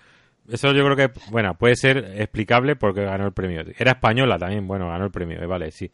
Eso 0.48 0.72
yo 0.72 0.84
creo 0.84 0.96
que, 0.96 1.10
bueno, 1.30 1.54
puede 1.54 1.74
ser 1.74 1.98
explicable 2.16 2.76
porque 2.76 3.02
ganó 3.04 3.26
el 3.26 3.32
premio. 3.32 3.62
Era 3.76 3.92
española 3.92 4.38
también, 4.38 4.68
bueno, 4.68 4.86
ganó 4.88 5.04
el 5.06 5.10
premio, 5.10 5.42
eh, 5.42 5.46
vale, 5.46 5.70
sí. 5.72 5.90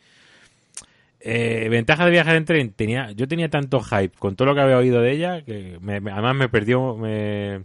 Eh, 1.20 1.66
ventaja 1.68 2.04
de 2.04 2.10
viajar 2.12 2.36
en 2.36 2.44
tren, 2.44 2.72
tenía, 2.72 3.10
yo 3.12 3.26
tenía 3.26 3.48
tanto 3.48 3.80
hype 3.80 4.16
con 4.18 4.36
todo 4.36 4.46
lo 4.48 4.54
que 4.54 4.60
había 4.60 4.78
oído 4.78 5.00
de 5.00 5.10
ella 5.12 5.42
que 5.42 5.76
me- 5.80 6.00
me- 6.00 6.12
además 6.12 6.36
me 6.36 6.48
perdió, 6.48 6.94
me, 6.96 7.64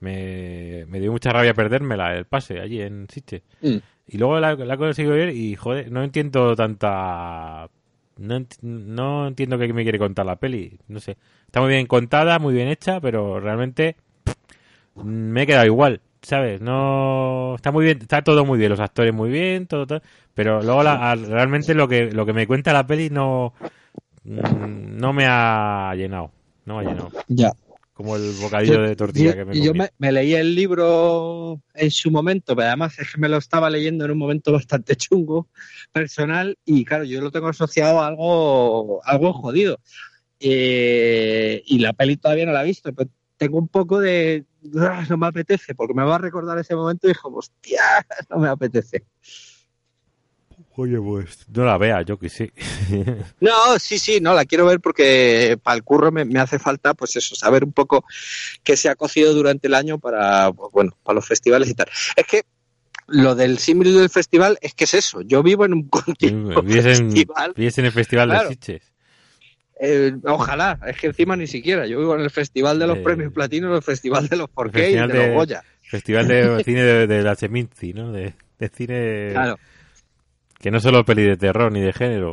me, 0.00 0.84
me 0.88 0.98
dio 0.98 1.12
mucha 1.12 1.30
rabia 1.30 1.54
perdérmela, 1.54 2.14
el 2.16 2.24
pase 2.24 2.58
allí 2.60 2.80
en 2.82 3.06
Sitges. 3.08 3.42
Mm. 3.60 3.76
Y 4.12 4.18
luego 4.18 4.38
la, 4.40 4.54
la 4.54 4.74
he 4.74 4.76
conseguido 4.76 5.14
ver 5.16 5.30
y, 5.30 5.56
joder, 5.56 5.90
no 5.90 6.02
entiendo 6.04 6.54
tanta... 6.54 7.68
No, 8.18 8.36
ent- 8.38 8.58
no 8.60 9.26
entiendo 9.28 9.58
qué 9.58 9.72
me 9.72 9.84
quiere 9.84 9.98
contar 9.98 10.26
la 10.26 10.36
peli, 10.36 10.78
no 10.86 11.00
sé. 11.00 11.16
Está 11.46 11.60
muy 11.62 11.70
bien 11.70 11.86
contada, 11.86 12.38
muy 12.38 12.52
bien 12.52 12.68
hecha, 12.68 13.00
pero 13.00 13.40
realmente 13.40 13.96
me 15.02 15.42
he 15.42 15.46
quedado 15.46 15.66
igual, 15.66 16.00
¿sabes? 16.20 16.60
No... 16.60 17.54
Está 17.56 17.72
muy 17.72 17.84
bien, 17.86 17.98
está 18.02 18.22
todo 18.22 18.44
muy 18.44 18.58
bien, 18.58 18.70
los 18.70 18.80
actores 18.80 19.14
muy 19.14 19.30
bien, 19.30 19.66
todo, 19.66 19.86
todo 19.86 20.02
pero 20.34 20.62
luego 20.62 20.82
la- 20.82 21.14
realmente 21.14 21.74
lo 21.74 21.88
que, 21.88 22.12
lo 22.12 22.26
que 22.26 22.32
me 22.34 22.46
cuenta 22.46 22.72
la 22.74 22.86
peli 22.86 23.10
no... 23.10 23.54
mm, 24.24 24.98
No 24.98 25.12
me 25.12 25.24
ha 25.26 25.94
llenado, 25.96 26.30
no 26.66 26.76
me 26.78 26.80
ha 26.82 26.84
llenado. 26.88 27.10
Ya. 27.28 27.52
Como 28.02 28.16
el 28.16 28.32
bocadillo 28.40 28.82
de 28.82 28.96
tortilla 28.96 29.34
que 29.34 29.44
me 29.44 29.54
yo 29.60 29.68
comí. 29.70 29.78
me, 29.78 29.90
me 29.98 30.10
leí 30.12 30.34
el 30.34 30.54
libro 30.56 31.60
en 31.74 31.90
su 31.92 32.10
momento, 32.10 32.56
pero 32.56 32.66
además 32.68 32.98
es 32.98 33.12
que 33.12 33.20
me 33.20 33.28
lo 33.28 33.36
estaba 33.36 33.70
leyendo 33.70 34.04
en 34.04 34.10
un 34.10 34.18
momento 34.18 34.50
bastante 34.52 34.96
chungo, 34.96 35.48
personal, 35.92 36.58
y 36.64 36.84
claro, 36.84 37.04
yo 37.04 37.20
lo 37.20 37.30
tengo 37.30 37.48
asociado 37.48 38.00
a 38.00 38.08
algo, 38.08 39.00
algo 39.04 39.32
jodido. 39.32 39.78
Eh, 40.40 41.62
y 41.66 41.78
la 41.78 41.92
peli 41.92 42.16
todavía 42.16 42.46
no 42.46 42.52
la 42.52 42.62
he 42.62 42.66
visto, 42.66 42.92
pero 42.92 43.08
tengo 43.36 43.58
un 43.58 43.68
poco 43.68 44.00
de... 44.00 44.44
"Ah, 44.80 45.04
No 45.08 45.16
me 45.16 45.26
apetece, 45.28 45.74
porque 45.74 45.94
me 45.94 46.02
va 46.04 46.16
a 46.16 46.18
recordar 46.18 46.58
ese 46.58 46.74
momento 46.74 47.06
y 47.06 47.10
dijo, 47.10 47.28
hostia, 47.28 47.80
no 48.30 48.38
me 48.38 48.48
apetece. 48.48 49.04
Oye, 50.76 50.98
pues 50.98 51.46
no 51.54 51.64
la 51.66 51.76
vea, 51.76 52.00
yo 52.02 52.18
que 52.18 52.28
sí. 52.30 52.50
No, 53.40 53.78
sí, 53.78 53.98
sí, 53.98 54.20
no, 54.20 54.32
la 54.34 54.44
quiero 54.46 54.64
ver 54.66 54.80
porque 54.80 55.58
para 55.62 55.76
el 55.76 55.82
curro 55.82 56.10
me, 56.10 56.24
me 56.24 56.40
hace 56.40 56.58
falta, 56.58 56.94
pues 56.94 57.14
eso, 57.16 57.34
saber 57.34 57.62
un 57.64 57.72
poco 57.72 58.04
qué 58.62 58.76
se 58.76 58.88
ha 58.88 58.94
cocido 58.94 59.34
durante 59.34 59.66
el 59.68 59.74
año 59.74 59.98
para, 59.98 60.50
pues, 60.52 60.70
bueno, 60.72 60.96
para 61.02 61.16
los 61.16 61.26
festivales 61.28 61.68
y 61.68 61.74
tal. 61.74 61.88
Es 62.16 62.26
que 62.26 62.42
lo 63.08 63.34
del 63.34 63.58
símil 63.58 63.94
del 63.94 64.08
festival 64.08 64.56
es 64.62 64.72
que 64.74 64.84
es 64.84 64.94
eso. 64.94 65.20
Yo 65.20 65.42
vivo 65.42 65.66
en 65.66 65.74
un 65.74 65.88
continuo 65.88 66.62
Vives 66.62 66.86
en, 67.00 67.10
festival. 67.10 67.52
vives 67.54 67.78
en 67.78 67.84
el 67.84 67.92
Festival 67.92 68.28
Claro. 68.30 68.48
de 68.48 68.54
Sitges. 68.54 68.92
Eh, 69.84 70.12
ojalá, 70.24 70.78
es 70.86 70.96
que 70.98 71.08
encima 71.08 71.34
ni 71.36 71.46
siquiera. 71.48 71.86
Yo 71.86 71.98
vivo 71.98 72.14
en 72.14 72.20
el 72.22 72.30
festival 72.30 72.78
de 72.78 72.86
los 72.86 72.96
De- 72.98 73.02
premios 73.02 73.32
platino, 73.32 73.68
en 73.68 73.74
el 73.74 73.82
festival 73.82 74.28
de 74.28 74.36
los 74.36 74.48
porqué 74.48 74.90
y 74.92 74.94
de, 74.94 75.06
de- 75.08 75.14
los 75.26 75.34
Goya. 75.34 75.62
Festival 75.82 76.28
de 76.28 76.62
cine 76.64 76.82
de, 76.82 77.06
de 77.06 77.22
la 77.22 77.36
Cheminzi, 77.36 77.92
¿no? 77.92 78.12
De, 78.12 78.32
de 78.58 78.68
cine 78.68 79.28
Claro, 79.32 79.58
que 80.62 80.70
no 80.70 80.80
solo 80.80 81.04
peli 81.04 81.24
de 81.24 81.36
terror 81.36 81.72
ni 81.72 81.80
de 81.80 81.92
género. 81.92 82.32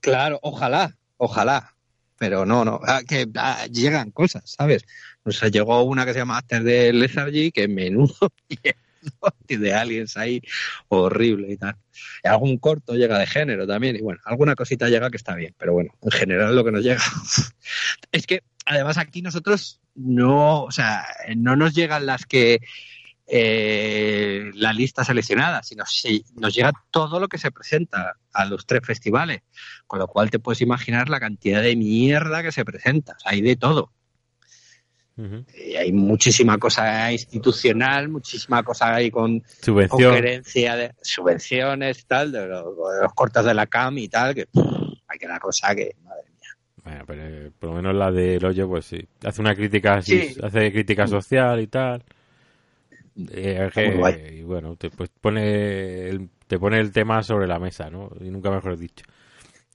claro, 0.00 0.38
ojalá, 0.42 0.96
ojalá. 1.16 1.74
Pero 2.18 2.44
no, 2.44 2.64
no, 2.64 2.80
ah, 2.86 3.02
que 3.06 3.26
ah, 3.36 3.66
llegan 3.70 4.10
cosas, 4.10 4.42
¿sabes? 4.46 4.84
O 5.24 5.30
sea, 5.30 5.48
llegó 5.48 5.82
una 5.82 6.04
que 6.04 6.12
se 6.12 6.18
llama 6.18 6.38
After 6.38 6.62
de 6.62 6.92
Lethargy, 6.92 7.50
que 7.50 7.68
menudo 7.68 8.32
de 9.48 9.74
aliens 9.74 10.16
ahí, 10.16 10.42
horrible 10.88 11.52
y 11.52 11.56
tal. 11.56 11.76
Y 12.24 12.28
algún 12.28 12.58
corto 12.58 12.94
llega 12.94 13.18
de 13.18 13.26
género 13.26 13.66
también, 13.66 13.96
y 13.96 14.00
bueno, 14.00 14.20
alguna 14.24 14.54
cosita 14.54 14.88
llega 14.88 15.10
que 15.10 15.16
está 15.16 15.34
bien, 15.34 15.54
pero 15.56 15.72
bueno, 15.72 15.92
en 16.02 16.10
general 16.10 16.54
lo 16.54 16.64
que 16.64 16.72
nos 16.72 16.82
llega. 16.82 17.02
es 18.12 18.26
que 18.26 18.42
además 18.66 18.98
aquí 18.98 19.22
nosotros 19.22 19.80
no, 19.94 20.64
o 20.64 20.70
sea, 20.70 21.06
no 21.36 21.56
nos 21.56 21.74
llegan 21.74 22.06
las 22.06 22.26
que 22.26 22.60
eh, 23.34 24.50
la 24.56 24.74
lista 24.74 25.04
seleccionada, 25.04 25.62
sino 25.62 25.86
si 25.86 26.22
nos 26.36 26.54
llega 26.54 26.70
todo 26.90 27.18
lo 27.18 27.28
que 27.28 27.38
se 27.38 27.50
presenta 27.50 28.16
a 28.30 28.44
los 28.44 28.66
tres 28.66 28.82
festivales, 28.84 29.40
con 29.86 30.00
lo 30.00 30.06
cual 30.06 30.30
te 30.30 30.38
puedes 30.38 30.60
imaginar 30.60 31.08
la 31.08 31.18
cantidad 31.18 31.62
de 31.62 31.74
mierda 31.74 32.42
que 32.42 32.52
se 32.52 32.62
presenta, 32.62 33.14
o 33.16 33.18
sea, 33.18 33.32
hay 33.32 33.40
de 33.40 33.56
todo. 33.56 33.90
Y 35.16 35.76
hay 35.76 35.92
muchísima 35.92 36.58
cosa 36.58 37.10
institucional, 37.10 38.10
muchísima 38.10 38.62
cosa 38.62 38.94
ahí 38.94 39.10
con, 39.10 39.42
de 39.64 40.94
subvenciones 41.00 42.06
tal, 42.06 42.32
de 42.32 42.46
los, 42.46 42.64
de 42.64 43.02
los 43.02 43.14
cortes 43.14 43.46
de 43.46 43.54
la 43.54 43.66
CAM 43.66 43.96
y 43.96 44.08
tal, 44.08 44.34
que 44.34 44.44
pff, 44.44 44.62
hay 45.08 45.18
que 45.18 45.26
la 45.26 45.40
cosa 45.40 45.74
que, 45.74 45.96
madre 46.02 46.24
mía. 46.38 46.50
Bueno, 46.84 47.04
pero 47.06 47.22
eh, 47.22 47.50
por 47.58 47.70
lo 47.70 47.76
menos 47.76 47.94
la 47.94 48.10
del 48.10 48.44
hoyo, 48.44 48.68
pues 48.68 48.84
sí. 48.84 49.08
Hace 49.24 49.40
una 49.40 49.54
crítica 49.54 50.02
Sí. 50.02 50.34
hace 50.42 50.70
crítica 50.70 51.06
social 51.06 51.60
y 51.60 51.68
tal. 51.68 52.04
Eh, 53.30 53.70
que- 53.74 54.34
y 54.38 54.42
bueno, 54.42 54.76
te 54.76 54.90
pues 54.90 55.10
pone 55.20 56.08
el, 56.08 56.30
te 56.46 56.58
pone 56.58 56.78
el 56.80 56.92
tema 56.92 57.22
sobre 57.22 57.46
la 57.46 57.58
mesa, 57.58 57.90
¿no? 57.90 58.10
Y 58.20 58.30
nunca 58.30 58.50
mejor 58.50 58.76
dicho. 58.78 59.04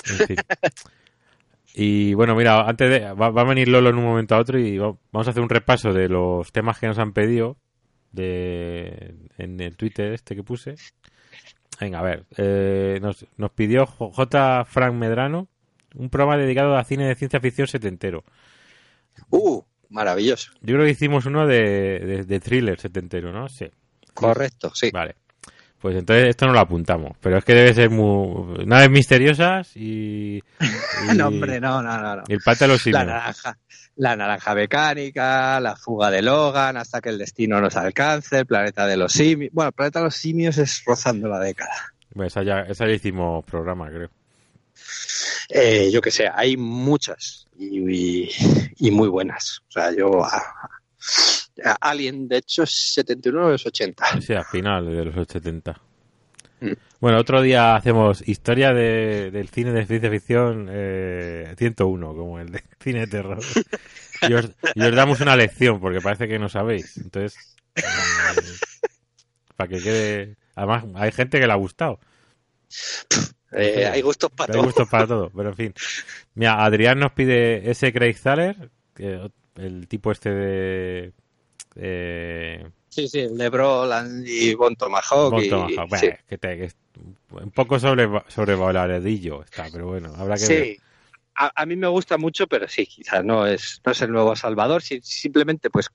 En 0.09 0.27
fin. 0.27 0.37
y 1.73 2.13
bueno, 2.13 2.35
mira, 2.35 2.61
antes 2.67 2.89
de 2.89 2.99
va, 3.13 3.29
va 3.29 3.41
a 3.41 3.45
venir 3.45 3.67
Lolo 3.67 3.89
en 3.89 3.97
un 3.97 4.03
momento 4.05 4.35
a 4.35 4.39
otro 4.39 4.59
y 4.59 4.77
va- 4.77 4.95
vamos 5.11 5.27
a 5.27 5.31
hacer 5.31 5.43
un 5.43 5.49
repaso 5.49 5.93
de 5.93 6.09
los 6.09 6.51
temas 6.51 6.79
que 6.79 6.87
nos 6.87 6.97
han 6.99 7.13
pedido 7.13 7.57
de 8.11 9.13
en 9.37 9.59
el 9.59 9.75
Twitter 9.77 10.13
este 10.13 10.35
que 10.35 10.43
puse. 10.43 10.75
Venga, 11.79 11.99
a 11.99 12.03
ver, 12.03 12.25
eh, 12.37 12.97
nos, 13.01 13.25
nos 13.37 13.51
pidió 13.51 13.85
J. 13.85 14.11
J. 14.15 14.65
Frank 14.65 14.93
Medrano 14.95 15.47
un 15.95 16.09
programa 16.09 16.37
dedicado 16.37 16.75
a 16.75 16.83
cine 16.83 17.07
de 17.07 17.15
ciencia 17.15 17.39
ficción 17.39 17.67
setentero. 17.67 18.23
Uh, 19.29 19.61
maravilloso. 19.89 20.51
Yo 20.61 20.75
creo 20.75 20.85
que 20.85 20.91
hicimos 20.91 21.25
uno 21.25 21.45
de, 21.47 21.99
de, 21.99 22.23
de 22.23 22.39
thriller 22.39 22.79
setentero, 22.79 23.31
¿no? 23.31 23.47
Sí. 23.49 23.65
Correcto, 24.13 24.71
sí. 24.73 24.89
Vale. 24.91 25.15
Pues 25.79 25.95
entonces 25.95 26.29
esto 26.29 26.47
no 26.47 26.53
lo 26.53 26.59
apuntamos. 26.59 27.15
Pero 27.21 27.37
es 27.37 27.45
que 27.45 27.53
debe 27.53 27.73
ser 27.73 27.89
muy... 27.91 28.65
Naves 28.65 28.89
misteriosas 28.89 29.75
y... 29.75 30.37
y- 31.11 31.15
No, 31.15 31.27
hombre, 31.27 31.59
no, 31.59 31.81
no, 31.83 32.01
no. 32.01 32.15
no. 32.17 32.23
y 32.27 32.33
el 32.33 32.39
pata 32.43 32.65
de 32.65 32.69
los 32.73 32.79
La 32.79 32.83
simios. 32.83 33.05
naranja, 33.05 33.57
la 33.97 34.15
naranja 34.15 34.55
mecánica, 34.55 35.59
la 35.59 35.75
fuga 35.75 36.09
de 36.09 36.23
Logan, 36.23 36.77
hasta 36.77 36.99
que 36.99 37.09
el 37.09 37.19
destino 37.19 37.61
nos 37.61 37.75
alcance, 37.75 38.39
el 38.39 38.45
planeta 38.47 38.87
de 38.87 38.97
los 38.97 39.13
simios. 39.13 39.51
Bueno, 39.53 39.67
el 39.69 39.73
planeta 39.73 39.99
de 39.99 40.05
los 40.05 40.15
simios 40.15 40.57
es 40.57 40.83
rozando 40.83 41.27
la 41.29 41.39
década. 41.39 41.93
Bueno, 42.15 42.27
esa, 42.27 42.41
ya, 42.41 42.61
esa 42.61 42.87
ya 42.87 42.93
hicimos 42.93 43.45
programa, 43.45 43.87
creo. 43.89 44.09
Eh, 45.49 45.89
yo 45.91 46.01
que 46.01 46.11
sé, 46.11 46.27
hay 46.33 46.57
muchas 46.57 47.46
y, 47.59 48.91
muy 48.91 49.07
buenas. 49.09 49.61
O 49.67 49.71
sea, 49.71 49.91
yo. 49.95 50.23
a- 50.23 50.69
a 51.63 51.71
Alien, 51.81 52.27
de 52.27 52.37
hecho, 52.37 52.63
es 52.63 52.93
79 52.93 53.51
o 53.51 53.55
es 53.55 53.65
80. 53.65 54.21
Sí, 54.21 54.33
al 54.33 54.45
final 54.45 54.85
de 54.85 55.05
los 55.05 55.27
70. 55.27 55.81
Mm. 56.59 56.71
Bueno, 56.99 57.17
otro 57.19 57.41
día 57.41 57.75
hacemos 57.75 58.27
historia 58.27 58.73
de, 58.73 59.31
del 59.31 59.49
cine 59.49 59.71
de 59.71 59.85
ciencia 59.87 60.09
ficción 60.11 60.67
eh, 60.69 61.53
101, 61.57 62.15
como 62.15 62.39
el 62.39 62.51
de 62.51 62.63
cine 62.79 62.99
de 63.01 63.07
terror. 63.07 63.39
Y 64.21 64.33
os, 64.33 64.51
y 64.75 64.81
os 64.83 64.95
damos 64.95 65.19
una 65.19 65.35
lección, 65.35 65.79
porque 65.79 65.99
parece 66.01 66.27
que 66.27 66.37
no 66.39 66.47
sabéis. 66.49 66.97
Entonces, 66.97 67.55
eh, 67.75 67.81
para 69.55 69.67
que 69.67 69.81
quede... 69.81 70.35
Además, 70.55 70.85
hay 70.95 71.11
gente 71.11 71.39
que 71.39 71.47
le 71.47 71.53
ha 71.53 71.57
gustado. 71.57 71.99
Eh, 73.51 73.85
hay 73.91 74.01
gustos 74.01 74.29
para 74.31 74.51
Hay 74.53 74.57
todo. 74.57 74.65
gustos 74.65 74.89
para 74.89 75.07
todo, 75.07 75.31
pero 75.35 75.49
en 75.49 75.55
fin. 75.55 75.73
Mira, 76.35 76.63
Adrián 76.63 76.99
nos 76.99 77.11
pide 77.13 77.69
ese 77.69 77.93
Craig 77.93 78.15
Thaler, 78.21 78.69
el 79.55 79.87
tipo 79.87 80.11
este 80.11 80.29
de... 80.31 81.13
eh, 81.75 82.67
Sí, 82.89 83.07
sí, 83.07 83.19
el 83.19 83.37
de 83.37 83.49
Broland 83.49 84.27
y 84.27 84.53
Bon 84.55 84.75
Tomahawk. 84.75 85.31
Bon 85.31 85.43
y- 85.43 85.49
Tomahawk. 85.49 85.89
Bueno, 85.89 85.97
sí. 85.99 86.09
que 86.27 86.37
te- 86.37 86.57
que 86.57 86.63
es 86.65 86.75
un 87.31 87.51
poco 87.51 87.79
sobre, 87.79 88.09
sobrevaloradillo 88.27 89.43
está, 89.43 89.67
pero 89.71 89.87
bueno, 89.87 90.13
habrá 90.17 90.35
que 90.35 90.47
ver. 90.47 90.77
A, 91.39 91.51
a, 91.61 91.65
mí 91.65 91.75
me 91.75 91.87
gusta 91.87 92.17
mucho, 92.17 92.47
pero 92.47 92.67
sí, 92.67 92.87
quizás 92.87 93.23
no 93.23 93.45
es, 93.45 93.79
no 93.85 93.91
es 93.91 94.01
el 94.01 94.11
nuevo 94.11 94.35
Salvador. 94.35 94.81
Si, 94.81 94.99
simplemente, 95.01 95.69
pues, 95.69 95.89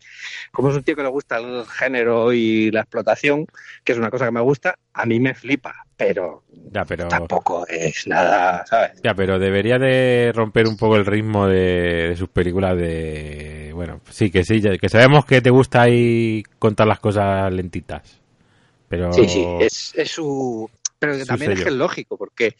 como 0.53 0.71
es 0.71 0.77
un 0.77 0.85
tío 0.85 0.95
que 0.95 1.03
le 1.03 1.09
gusta 1.09 1.39
el 1.39 1.67
género 1.67 2.33
y 2.33 2.71
la 2.71 2.81
explotación, 2.81 3.47
que 3.83 3.93
es 3.93 3.99
una 3.99 4.11
cosa 4.11 4.27
que 4.27 4.31
me 4.31 4.41
gusta, 4.41 4.79
a 4.95 5.05
mí 5.05 5.19
me 5.19 5.35
flipa, 5.35 5.75
pero, 5.97 6.43
ya, 6.73 6.85
pero... 6.85 7.09
tampoco 7.09 7.67
es 7.69 8.07
nada, 8.07 8.65
¿sabes? 8.67 9.01
Ya, 9.03 9.15
pero 9.15 9.39
debería 9.39 9.79
de 9.79 10.33
romper 10.35 10.67
un 10.67 10.77
poco 10.77 10.97
el 10.97 11.07
ritmo 11.07 11.47
de, 11.47 12.09
de 12.09 12.17
sus 12.17 12.29
películas 12.29 12.77
de... 12.77 13.73
Bueno, 13.75 14.01
sí, 14.11 14.31
que 14.31 14.45
sí, 14.45 14.61
que 14.61 14.89
sabemos 14.89 15.25
que 15.25 15.41
te 15.41 15.51
gusta 15.51 15.83
ahí 15.83 16.43
contar 16.59 16.87
las 16.87 17.01
cosas 17.01 17.53
lentitas. 17.53 18.21
Pero... 18.89 19.13
Sí, 19.13 19.29
sí, 19.29 19.45
es, 19.61 19.93
es 19.97 20.11
su... 20.11 20.69
Pero 21.03 21.19
que 21.19 21.25
también 21.25 21.51
es 21.51 21.65
que 21.65 21.69
es 21.69 21.75
lógico, 21.75 22.17
porque 22.17 22.55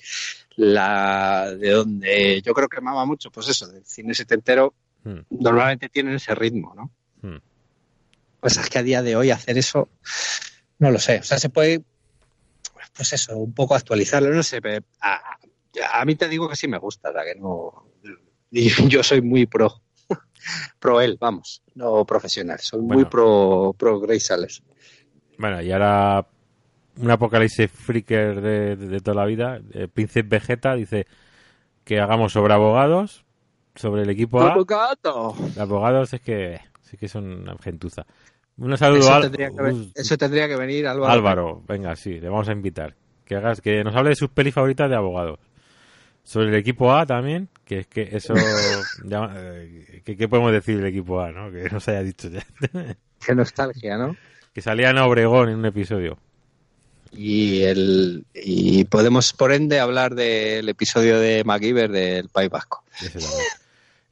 la 0.57 1.55
de 1.55 1.71
donde 1.71 2.43
yo 2.43 2.53
creo 2.55 2.69
que 2.69 2.81
mama 2.81 3.05
mucho, 3.05 3.31
pues 3.31 3.47
eso, 3.49 3.69
del 3.69 3.87
cine 3.87 4.15
setentero, 4.15 4.75
hmm. 5.05 5.21
normalmente 5.31 5.89
tienen 5.89 6.17
ese 6.17 6.35
ritmo, 6.35 6.75
¿no? 6.75 6.91
Hmm. 7.23 7.39
Pues 8.41 8.57
es 8.57 8.69
que 8.69 8.81
a 8.81 8.83
día 8.83 9.01
de 9.01 9.15
hoy 9.15 9.31
hacer 9.31 9.59
eso, 9.59 9.91
no 10.81 10.91
lo 10.91 10.99
sé. 10.99 11.21
O 11.21 11.23
sea, 11.23 11.39
se 11.39 11.51
puede, 11.51 11.85
pues 12.97 13.13
eso, 13.13 13.37
un 13.37 13.55
poco 13.55 13.77
actualizarlo, 13.77 14.35
no 14.35 14.43
sé. 14.43 14.61
A, 15.01 15.39
a 15.93 16.05
mí 16.05 16.17
te 16.17 16.27
digo 16.27 16.49
que 16.49 16.57
sí 16.57 16.67
me 16.67 16.79
gusta, 16.79 17.13
la 17.13 17.25
que 17.25 17.37
no. 17.37 17.93
Yo 18.51 19.05
soy 19.05 19.23
muy 19.23 19.47
pro, 19.47 19.83
pro 20.81 21.01
él, 21.01 21.17
vamos, 21.21 21.63
no 21.77 22.05
profesional. 22.05 22.59
Soy 22.59 22.81
bueno. 22.81 22.95
muy 22.95 23.05
pro, 23.05 23.73
pro 23.79 24.01
Grace 24.01 24.27
Sales. 24.27 24.65
Bueno, 25.39 25.63
y 25.63 25.71
ahora 25.71 26.27
un 26.97 27.11
apocalipsis 27.11 27.71
freaker 27.71 28.41
de, 28.41 28.77
de, 28.77 28.89
de 28.89 29.01
toda 29.01 29.23
la 29.23 29.27
vida. 29.27 29.61
Eh, 29.73 29.89
Princess 29.89 30.29
Vegeta 30.29 30.75
dice 30.75 31.07
que 31.85 32.01
hagamos 32.01 32.33
sobre 32.33 32.55
abogados, 32.55 33.25
sobre 33.75 34.03
el 34.03 34.11
equipo 34.11 34.41
A. 34.41 34.53
¡Abogado! 34.53 35.35
Abogados 35.59 36.13
es 36.15 36.21
que 36.21 36.61
sí 36.83 36.97
que 36.97 37.09
son 37.09 37.47
gentuza. 37.61 38.07
Un 38.59 38.77
saludo 38.77 39.01
eso, 39.01 39.15
al... 39.15 39.23
tendría 39.23 39.49
que, 39.49 39.89
eso 39.95 40.19
tendría 40.19 40.47
que 40.47 40.57
venir 40.57 40.87
Álvaro. 40.87 41.13
Álvaro, 41.13 41.63
venga, 41.67 41.97
sí, 41.97 42.21
le 42.21 42.29
vamos 42.29 42.49
a 42.49 42.53
invitar. 42.53 42.95
Que 43.25 43.37
hagas, 43.37 43.61
que 43.61 43.83
nos 43.83 43.97
hable 43.97 44.11
de 44.11 44.17
sus 44.17 44.31
pelis 44.31 44.55
favoritas 44.55 44.91
de 44.91 44.97
abogados. 44.97 45.39
Sobre 46.23 46.51
el 46.51 46.55
equipo 46.55 46.93
A 46.93 47.05
también, 47.07 47.49
que 47.65 47.81
es 47.81 47.87
que 47.87 48.03
eso. 48.13 48.35
ya, 49.05 49.29
eh, 49.35 50.03
¿qué, 50.05 50.17
¿Qué 50.17 50.29
podemos 50.29 50.53
decir 50.53 50.77
del 50.77 50.87
equipo 50.87 51.21
A, 51.21 51.33
no? 51.33 51.51
Que 51.51 51.69
nos 51.71 51.89
haya 51.89 52.03
dicho 52.03 52.29
ya. 52.29 52.45
Qué 53.25 53.35
nostalgia, 53.35 53.97
¿no? 53.97 54.15
Que 54.53 54.61
salía 54.61 54.91
en 54.91 54.99
Obregón 54.99 55.49
en 55.49 55.59
un 55.59 55.67
episodio 55.67 56.19
y 57.13 57.63
el 57.63 58.25
y 58.35 58.85
podemos 58.85 59.33
por 59.33 59.53
ende 59.53 59.81
hablar 59.81 60.15
del 60.15 60.69
episodio 60.69 61.19
de 61.19 61.45
MacGyver 61.45 61.91
del 61.91 62.29
País 62.29 62.51
Vasco. 62.51 62.85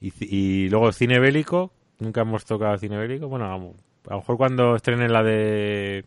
Y, 0.01 0.13
y, 0.21 0.69
luego 0.71 0.93
cine 0.93 1.19
bélico, 1.19 1.73
nunca 1.99 2.23
hemos 2.23 2.47
tocado 2.47 2.79
cine 2.79 2.97
bélico, 2.97 3.29
bueno, 3.29 3.45
a, 3.47 3.55
a 3.55 4.15
lo 4.15 4.17
mejor 4.21 4.37
cuando 4.39 4.77
estrenen 4.77 5.13
la 5.13 5.23
de 5.23 6.05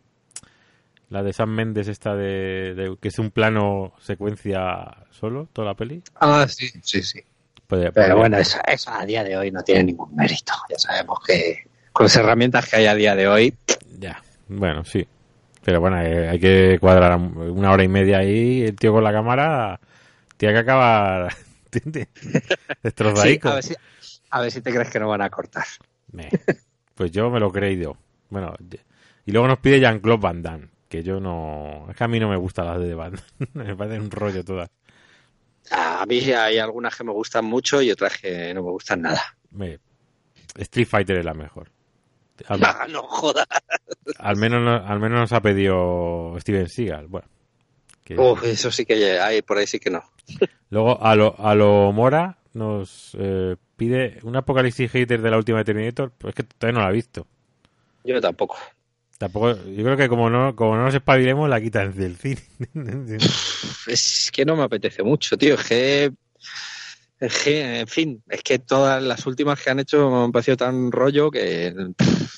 la 1.09 1.21
de 1.21 1.31
Sam 1.31 1.49
Mendes 1.49 1.87
esta 1.87 2.15
de, 2.15 2.73
de, 2.73 2.97
que 2.99 3.09
es 3.09 3.19
un 3.19 3.29
plano 3.29 3.93
secuencia 4.01 5.05
solo 5.11 5.47
toda 5.53 5.67
la 5.67 5.73
peli. 5.75 6.01
Ah, 6.15 6.47
sí, 6.49 6.69
sí, 6.81 7.03
sí. 7.03 7.21
Pero 7.67 8.17
bueno, 8.17 8.37
eso, 8.37 8.59
eso 8.67 8.91
a 8.91 9.05
día 9.05 9.23
de 9.23 9.37
hoy 9.37 9.51
no 9.51 9.63
tiene 9.63 9.83
ningún 9.83 10.15
mérito. 10.15 10.53
Ya 10.69 10.77
sabemos 10.77 11.19
que 11.25 11.67
con 11.91 12.05
las 12.05 12.15
herramientas 12.15 12.67
que 12.67 12.77
hay 12.77 12.85
a 12.87 12.95
día 12.95 13.15
de 13.15 13.27
hoy. 13.27 13.55
Ya, 13.99 14.21
bueno, 14.47 14.83
sí. 14.83 15.07
Pero 15.63 15.79
bueno, 15.79 16.01
eh, 16.01 16.29
hay 16.29 16.39
que 16.39 16.77
cuadrar 16.79 17.17
una 17.17 17.71
hora 17.71 17.83
y 17.83 17.87
media 17.87 18.19
ahí, 18.19 18.63
el 18.63 18.75
tío 18.75 18.91
con 18.91 19.03
la 19.03 19.13
cámara, 19.13 19.79
tiene 20.35 20.53
que 20.53 20.59
acabar 20.59 21.33
destrozadico. 22.83 23.47
Sí, 23.47 23.51
a, 23.51 23.55
ver 23.55 23.63
si, 23.63 23.75
a 24.29 24.41
ver 24.41 24.51
si 24.51 24.61
te 24.61 24.73
crees 24.73 24.89
que 24.89 24.99
no 24.99 25.07
van 25.07 25.21
a 25.21 25.29
cortar. 25.29 25.65
Me, 26.11 26.29
pues 26.95 27.11
yo 27.11 27.29
me 27.29 27.39
lo 27.39 27.47
he 27.47 27.51
creído. 27.51 27.97
Bueno, 28.29 28.53
y 29.25 29.31
luego 29.31 29.47
nos 29.47 29.59
pide 29.59 29.79
Jean-Claude 29.79 30.21
Van 30.21 30.41
Damme, 30.41 30.67
que 30.89 31.01
yo 31.01 31.19
no... 31.21 31.87
Es 31.89 31.95
que 31.95 32.03
a 32.03 32.07
mí 32.09 32.19
no 32.19 32.29
me 32.29 32.35
gustan 32.35 32.65
las 32.65 32.79
de 32.79 32.93
Van 32.93 33.13
Damme, 33.13 33.49
me 33.67 33.75
parecen 33.75 34.01
un 34.01 34.11
rollo 34.11 34.43
todas. 34.43 34.69
A 35.71 36.05
mí 36.05 36.19
hay 36.31 36.57
algunas 36.57 36.93
que 36.93 37.05
me 37.05 37.13
gustan 37.13 37.45
mucho 37.45 37.81
y 37.81 37.89
otras 37.89 38.17
que 38.17 38.53
no 38.53 38.63
me 38.63 38.71
gustan 38.71 39.01
nada. 39.01 39.21
Me... 39.51 39.79
Street 40.57 40.87
Fighter 40.87 41.17
es 41.17 41.25
la 41.25 41.33
mejor. 41.33 41.71
Al, 42.47 42.59
no, 42.59 42.87
no 42.89 43.03
jodas. 43.03 43.47
Al 44.17 44.37
menos, 44.37 44.81
al 44.85 44.99
menos 44.99 45.19
nos 45.19 45.33
ha 45.33 45.41
pedido 45.41 46.35
Steven 46.39 46.69
Seagal. 46.69 47.07
Bueno. 47.07 47.27
Que... 48.03 48.17
Uf, 48.17 48.43
eso 48.43 48.71
sí 48.71 48.85
que 48.85 49.19
hay, 49.19 49.41
por 49.41 49.57
ahí 49.57 49.67
sí 49.67 49.79
que 49.79 49.89
no. 49.89 50.03
Luego, 50.69 51.01
a 51.01 51.15
lo, 51.15 51.35
a 51.39 51.55
lo 51.55 51.91
Mora 51.93 52.37
nos 52.53 53.15
eh, 53.19 53.55
pide 53.75 54.19
un 54.23 54.35
apocalipsis 54.35 54.91
hater 54.91 55.21
de 55.21 55.31
la 55.31 55.37
última 55.37 55.59
de 55.59 55.65
Terminator, 55.65 56.11
pues 56.17 56.31
es 56.31 56.35
que 56.35 56.43
todavía 56.43 56.79
no 56.79 56.83
la 56.83 56.89
ha 56.89 56.91
visto. 56.91 57.27
Yo 58.03 58.19
tampoco. 58.19 58.57
Tampoco, 59.17 59.51
yo 59.53 59.83
creo 59.83 59.95
que 59.95 60.09
como 60.09 60.29
no, 60.29 60.55
como 60.55 60.75
no 60.75 60.83
nos 60.83 60.95
espabilemos, 60.95 61.49
la 61.49 61.61
quitan 61.61 61.95
del 61.95 62.17
cine. 62.17 62.41
es 63.87 64.29
que 64.33 64.43
no 64.43 64.55
me 64.55 64.63
apetece 64.63 65.03
mucho, 65.03 65.37
tío. 65.37 65.55
Es 65.55 65.63
que 65.63 66.13
en 67.19 67.87
fin, 67.87 68.21
es 68.29 68.43
que 68.43 68.59
todas 68.59 69.01
las 69.01 69.25
últimas 69.25 69.61
que 69.61 69.69
han 69.69 69.79
hecho 69.79 70.09
me 70.09 70.23
han 70.23 70.31
parecido 70.31 70.57
tan 70.57 70.91
rollo 70.91 71.31
que 71.31 71.73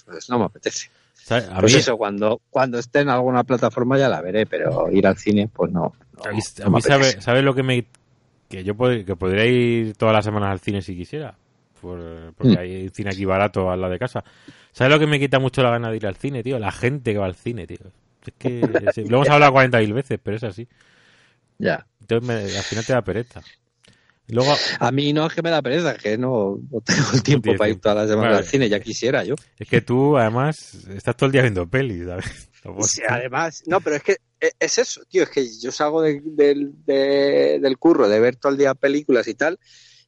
pues 0.06 0.30
no 0.30 0.40
me 0.40 0.46
apetece. 0.46 0.90
A 1.30 1.60
pues 1.60 1.74
mí, 1.74 1.80
eso, 1.80 1.98
cuando, 1.98 2.40
cuando 2.52 2.78
esté 2.78 3.00
en 3.00 3.10
alguna 3.10 3.44
plataforma 3.44 3.98
ya 3.98 4.08
la 4.08 4.22
veré, 4.22 4.46
pero 4.46 4.92
ir 4.92 5.08
al 5.08 5.18
cine, 5.18 5.50
pues 5.52 5.72
no. 5.72 5.94
no 6.18 6.24
a 6.24 6.70
mí, 6.70 6.82
sabe, 6.82 7.20
¿sabes 7.20 7.44
lo 7.44 7.56
que 7.56 7.64
me. 7.64 7.86
que 8.48 8.64
yo 8.64 8.76
pod 8.76 9.04
que 9.04 9.16
podría 9.16 9.46
ir 9.46 9.96
todas 9.96 10.14
las 10.14 10.24
semanas 10.24 10.52
al 10.52 10.60
cine 10.60 10.84
si 10.84 10.96
quisiera? 10.96 11.36
Por, 11.82 12.34
porque 12.36 12.54
mm. 12.54 12.60
hay 12.60 12.90
cine 12.90 13.10
aquí 13.10 13.26
barato 13.26 13.72
al 13.72 13.82
lado 13.82 13.94
de 13.94 14.00
casa. 14.00 14.24
¿Sabes 14.72 14.94
lo 14.94 15.00
que 15.00 15.08
me 15.08 15.20
quita 15.20 15.40
mucho 15.40 15.64
la 15.64 15.72
gana 15.72 15.90
de 15.90 15.98
ir 15.98 16.06
al 16.06 16.16
cine, 16.16 16.44
tío? 16.44 16.60
La 16.60 16.72
gente 16.72 17.12
que 17.12 17.18
va 17.18 17.26
al 17.26 17.36
cine, 17.36 17.66
tío. 17.66 17.80
Es 18.24 18.34
que. 18.38 18.60
lo 19.10 19.18
hemos 19.18 19.30
hablado 19.30 19.54
40.000 19.54 19.94
veces, 19.94 20.20
pero 20.22 20.38
es 20.38 20.44
así. 20.44 20.68
Ya. 21.58 21.88
Entonces 22.02 22.28
me, 22.28 22.36
al 22.36 22.64
final 22.64 22.86
te 22.86 22.94
da 22.94 23.02
pereza. 23.02 23.42
Luego, 24.28 24.54
a 24.80 24.92
mí 24.92 25.14
no 25.14 25.28
es 25.28 25.34
que 25.34 25.42
me 25.44 25.52
da 25.52 25.62
pereza, 25.62 25.92
es 25.92 26.02
que 26.02 26.18
no, 26.18 26.58
no 26.72 26.82
tengo 26.82 27.08
el 27.14 27.22
tiempo 27.24 27.56
para 27.56 27.70
ir 27.70 27.80
todas 27.80 27.98
las 27.98 28.10
semanas 28.10 28.32
vale. 28.32 28.38
al 28.46 28.50
cine, 28.50 28.70
ya 28.70 28.80
quisiera 28.80 29.24
yo. 29.24 29.36
Es 29.60 29.68
que 29.68 29.82
tú, 29.82 30.18
además, 30.18 30.74
estás 30.90 31.16
todo 31.16 31.28
el 31.28 31.32
día 31.32 31.42
viendo 31.44 31.68
pelis, 31.68 32.06
¿sabes? 32.06 32.26
Sí, 32.82 33.02
además, 33.08 33.62
no, 33.68 33.80
pero 33.80 33.98
es 33.98 34.02
que 34.02 34.18
es 34.60 34.78
eso, 34.80 35.02
tío, 35.08 35.22
es 35.22 35.30
que 35.30 35.48
yo 35.60 35.72
salgo 35.72 36.02
de, 36.02 36.20
de, 36.24 36.72
de, 36.88 37.60
del 37.62 37.78
curro 37.78 38.10
de 38.10 38.20
ver 38.20 38.38
todo 38.38 38.52
el 38.54 38.58
día 38.58 38.74
películas 38.74 39.28
y 39.28 39.36
tal, 39.36 39.60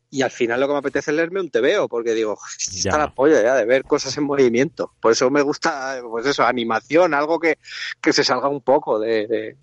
y 0.10 0.24
al 0.24 0.32
final 0.32 0.60
lo 0.62 0.66
que 0.66 0.74
me 0.74 0.80
apetece 0.80 1.12
es 1.12 1.18
leerme 1.18 1.40
un 1.40 1.52
TVO, 1.52 1.88
porque 1.88 2.16
digo, 2.16 2.36
Ya. 2.72 2.90
está 2.90 2.98
la 2.98 3.14
polla 3.14 3.44
ya 3.44 3.54
de 3.56 3.66
ver 3.66 3.84
cosas 3.84 4.18
en 4.18 4.24
movimiento. 4.24 4.92
Por 5.00 5.12
eso 5.12 5.30
me 5.30 5.44
gusta, 5.44 6.00
pues 6.10 6.26
eso, 6.26 6.44
animación, 6.46 7.14
algo 7.14 7.40
que, 7.40 7.60
que 8.02 8.12
se 8.12 8.24
salga 8.24 8.50
un 8.50 8.62
poco 8.62 8.98
de 9.00 9.56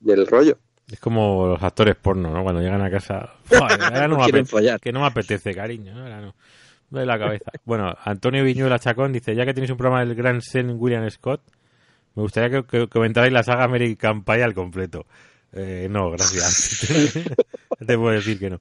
del 0.00 0.26
rollo. 0.26 0.58
Es 0.92 1.00
como 1.00 1.46
los 1.46 1.62
actores 1.62 1.96
porno, 1.96 2.30
¿no? 2.30 2.42
Cuando 2.42 2.60
llegan 2.60 2.82
a 2.82 2.90
casa, 2.90 3.32
"Joder, 3.48 3.82
ahora 3.82 4.08
no, 4.08 4.16
No 4.16 4.18
me 4.18 4.24
apetece, 4.24 4.78
que 4.78 4.92
no 4.92 5.00
me 5.00 5.06
apetece, 5.06 5.54
cariño, 5.54 5.94
¿no? 5.94 6.02
Ahora 6.02 6.20
no. 6.20 6.34
Me 6.90 7.00
duele 7.00 7.06
la 7.06 7.18
cabeza. 7.18 7.50
Bueno, 7.64 7.94
Antonio 8.04 8.44
Viñuela 8.44 8.78
Chacón 8.78 9.12
dice, 9.12 9.34
ya 9.34 9.46
que 9.46 9.54
tenéis 9.54 9.70
un 9.70 9.78
programa 9.78 10.04
del 10.04 10.14
gran 10.14 10.42
Sen 10.42 10.76
William 10.78 11.08
Scott, 11.08 11.40
me 12.14 12.22
gustaría 12.22 12.50
que, 12.50 12.66
que 12.66 12.88
comentarais 12.88 13.32
la 13.32 13.42
saga 13.42 13.64
American 13.64 14.22
Pie 14.22 14.42
al 14.42 14.52
completo. 14.52 15.06
Eh, 15.52 15.86
no, 15.90 16.10
gracias. 16.10 16.86
Te 17.86 17.96
puedo 17.96 18.10
decir 18.10 18.38
que 18.38 18.50
no. 18.50 18.60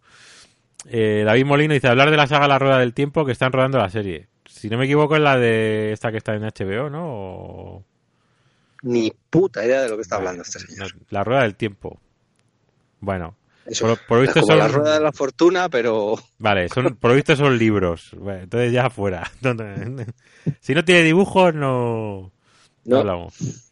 Eh, 0.86 1.24
David 1.26 1.46
Molino 1.46 1.74
dice, 1.74 1.90
hablar 1.90 2.10
de 2.10 2.18
la 2.18 2.28
saga 2.28 2.48
La 2.48 2.58
Rueda 2.60 2.80
del 2.80 2.94
Tiempo 2.94 3.26
que 3.26 3.34
están 3.34 3.52
rodando 3.52 3.78
la 3.78 3.90
serie. 3.90 4.30
Si 4.46 4.70
no 4.70 4.78
me 4.78 4.86
equivoco 4.86 5.16
es 5.16 5.22
la 5.22 5.38
de 5.38 5.92
esta 5.92 6.12
que 6.12 6.18
está 6.18 6.34
en 6.34 6.44
HBO, 6.44 6.90
¿no? 6.90 7.06
O... 7.06 7.86
Ni 8.84 9.12
puta 9.30 9.66
idea 9.66 9.82
de 9.82 9.90
lo 9.90 9.96
que 9.96 10.02
está 10.02 10.16
hablando 10.16 10.42
este 10.42 10.60
señor. 10.60 10.96
No, 10.96 11.02
la 11.10 11.24
Rueda 11.24 11.42
del 11.44 11.56
Tiempo. 11.56 12.00
Bueno, 13.02 13.36
Eso, 13.66 13.88
por, 13.88 14.00
por 14.08 14.22
visto 14.22 14.40
como 14.42 14.54
son... 14.54 14.60
la 14.60 14.68
rueda 14.68 14.94
de 14.94 15.00
la 15.02 15.12
fortuna, 15.12 15.68
pero 15.70 16.16
Vale, 16.40 16.70
son, 16.70 16.96
por 16.96 17.12
lo 17.12 17.16
visto 17.16 17.36
son 17.36 17.58
libros. 17.58 18.12
Bueno, 18.18 18.44
entonces 18.44 18.72
ya 18.72 18.90
fuera. 18.90 19.30
si 20.62 20.74
no 20.74 20.86
tiene 20.86 21.04
dibujos, 21.04 21.54
no, 21.54 22.32
no 22.86 22.98
hablamos. 22.98 23.70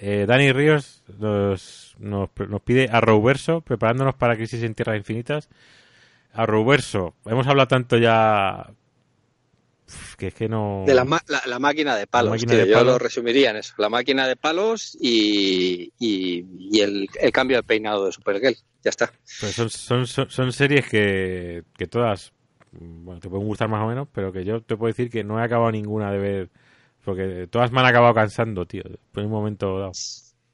Eh, 0.00 0.24
Dani 0.26 0.52
Ríos 0.52 1.04
nos, 1.18 1.94
nos, 1.98 2.30
nos 2.48 2.60
pide 2.62 2.88
Arrowverso, 2.90 3.60
preparándonos 3.60 4.14
para 4.14 4.36
Crisis 4.36 4.62
en 4.62 4.74
Tierras 4.74 4.96
Infinitas. 4.96 5.48
Arrowverso, 6.32 7.14
hemos 7.26 7.46
hablado 7.46 7.68
tanto 7.68 7.98
ya 7.98 8.70
que 10.16 10.28
es 10.28 10.34
que 10.34 10.48
no... 10.48 10.84
de 10.86 10.94
la, 10.94 11.04
ma- 11.04 11.22
la, 11.28 11.42
la 11.46 11.58
máquina 11.58 11.96
de 11.96 12.06
palos, 12.06 12.30
máquina 12.32 12.52
tío, 12.52 12.64
de 12.64 12.68
yo 12.68 12.74
palos. 12.74 12.92
lo 12.92 12.98
resumiría 12.98 13.50
en 13.50 13.56
eso. 13.56 13.74
La 13.78 13.88
máquina 13.88 14.26
de 14.26 14.36
palos 14.36 14.96
y, 15.00 15.92
y, 15.98 16.44
y 16.58 16.80
el, 16.80 17.08
el 17.20 17.32
cambio 17.32 17.56
de 17.58 17.62
peinado 17.62 18.06
de 18.06 18.12
Supergirl. 18.12 18.56
Ya 18.84 18.90
está. 18.90 19.12
Pues 19.40 19.54
son, 19.54 19.70
son, 19.70 20.06
son, 20.06 20.30
son 20.30 20.52
series 20.52 20.88
que, 20.88 21.62
que 21.76 21.86
todas 21.86 22.32
bueno, 22.72 23.20
te 23.20 23.28
pueden 23.28 23.46
gustar 23.46 23.68
más 23.68 23.82
o 23.82 23.86
menos, 23.86 24.08
pero 24.12 24.32
que 24.32 24.44
yo 24.44 24.62
te 24.62 24.76
puedo 24.76 24.92
decir 24.92 25.10
que 25.10 25.24
no 25.24 25.38
he 25.38 25.42
acabado 25.42 25.70
ninguna 25.70 26.10
de 26.10 26.18
ver, 26.18 26.50
porque 27.04 27.46
todas 27.50 27.70
me 27.70 27.80
han 27.80 27.86
acabado 27.86 28.14
cansando, 28.14 28.66
tío, 28.66 28.82
por 29.12 29.22
un 29.24 29.30
momento 29.30 29.78
dado. 29.78 29.92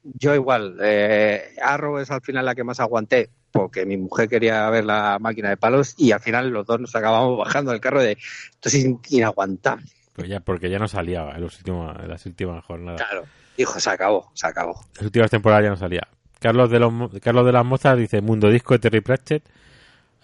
Yo 0.03 0.35
igual, 0.35 0.77
eh, 0.81 1.55
Arrow 1.61 1.97
es 1.99 2.11
al 2.11 2.21
final 2.21 2.45
la 2.45 2.55
que 2.55 2.63
más 2.63 2.79
aguanté, 2.79 3.29
porque 3.51 3.85
mi 3.85 3.97
mujer 3.97 4.29
quería 4.29 4.69
ver 4.69 4.85
la 4.85 5.17
máquina 5.19 5.49
de 5.49 5.57
palos 5.57 5.95
y 5.97 6.11
al 6.11 6.19
final 6.19 6.49
los 6.49 6.65
dos 6.65 6.79
nos 6.79 6.95
acabamos 6.95 7.37
bajando 7.37 7.71
del 7.71 7.81
carro 7.81 8.01
de 8.01 8.13
esto 8.13 8.69
es 8.69 8.85
inaguantable. 9.09 9.85
Pues 10.13 10.27
ya, 10.29 10.39
porque 10.39 10.69
ya 10.69 10.79
no 10.79 10.87
salía 10.87 11.29
en, 11.33 11.41
los 11.41 11.57
últimos, 11.57 11.95
en 11.99 12.09
las 12.09 12.25
últimas 12.25 12.63
jornadas. 12.65 13.01
Claro, 13.01 13.25
dijo, 13.57 13.79
se 13.79 13.89
acabó, 13.89 14.29
se 14.33 14.47
acabó. 14.47 14.79
Las 14.95 15.05
últimas 15.05 15.31
temporadas 15.31 15.63
ya 15.63 15.69
no 15.69 15.77
salía. 15.77 16.07
Carlos 16.39 16.69
de, 16.69 16.79
los, 16.79 16.93
Carlos 17.21 17.45
de 17.45 17.51
las 17.51 17.65
Mozas 17.65 17.97
dice 17.97 18.21
Mundo 18.21 18.49
Disco 18.49 18.73
de 18.73 18.79
Terry 18.79 19.01
Pratchett. 19.01 19.43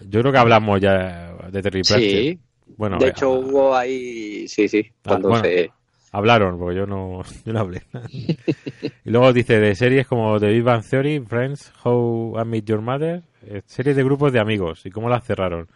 Yo 0.01 0.19
creo 0.21 0.31
que 0.31 0.37
hablamos 0.37 0.79
ya 0.81 1.33
de 1.49 1.61
Terry 1.61 1.81
Pratchett. 1.81 2.11
Sí, 2.11 2.39
Bueno, 2.77 2.97
de 2.97 3.07
hecho 3.09 3.31
hubo 3.31 3.75
ahí, 3.75 4.47
sí, 4.47 4.67
sí, 4.67 4.85
Ah, 5.05 5.09
cuando 5.09 5.29
bueno. 5.29 5.43
se... 5.43 5.71
Hablaron, 6.17 6.57
porque 6.57 6.77
yo 6.77 6.85
no, 6.85 7.23
yo 7.45 7.53
no 7.53 7.59
hablé. 7.59 7.83
y 8.11 9.09
luego 9.09 9.33
dice 9.33 9.59
de 9.59 9.75
series 9.75 10.07
como 10.07 10.39
The 10.39 10.47
Big 10.49 10.63
Bang 10.63 10.83
Theory, 10.83 11.19
Friends, 11.19 11.73
How 11.83 12.39
I 12.41 12.45
Met 12.45 12.65
Your 12.65 12.81
Mother, 12.81 13.23
eh, 13.43 13.61
series 13.65 13.95
de 13.97 14.03
grupos 14.03 14.31
de 14.31 14.39
amigos 14.39 14.85
y 14.85 14.91
cómo 14.91 15.09
las 15.09 15.25
cerraron. 15.25 15.67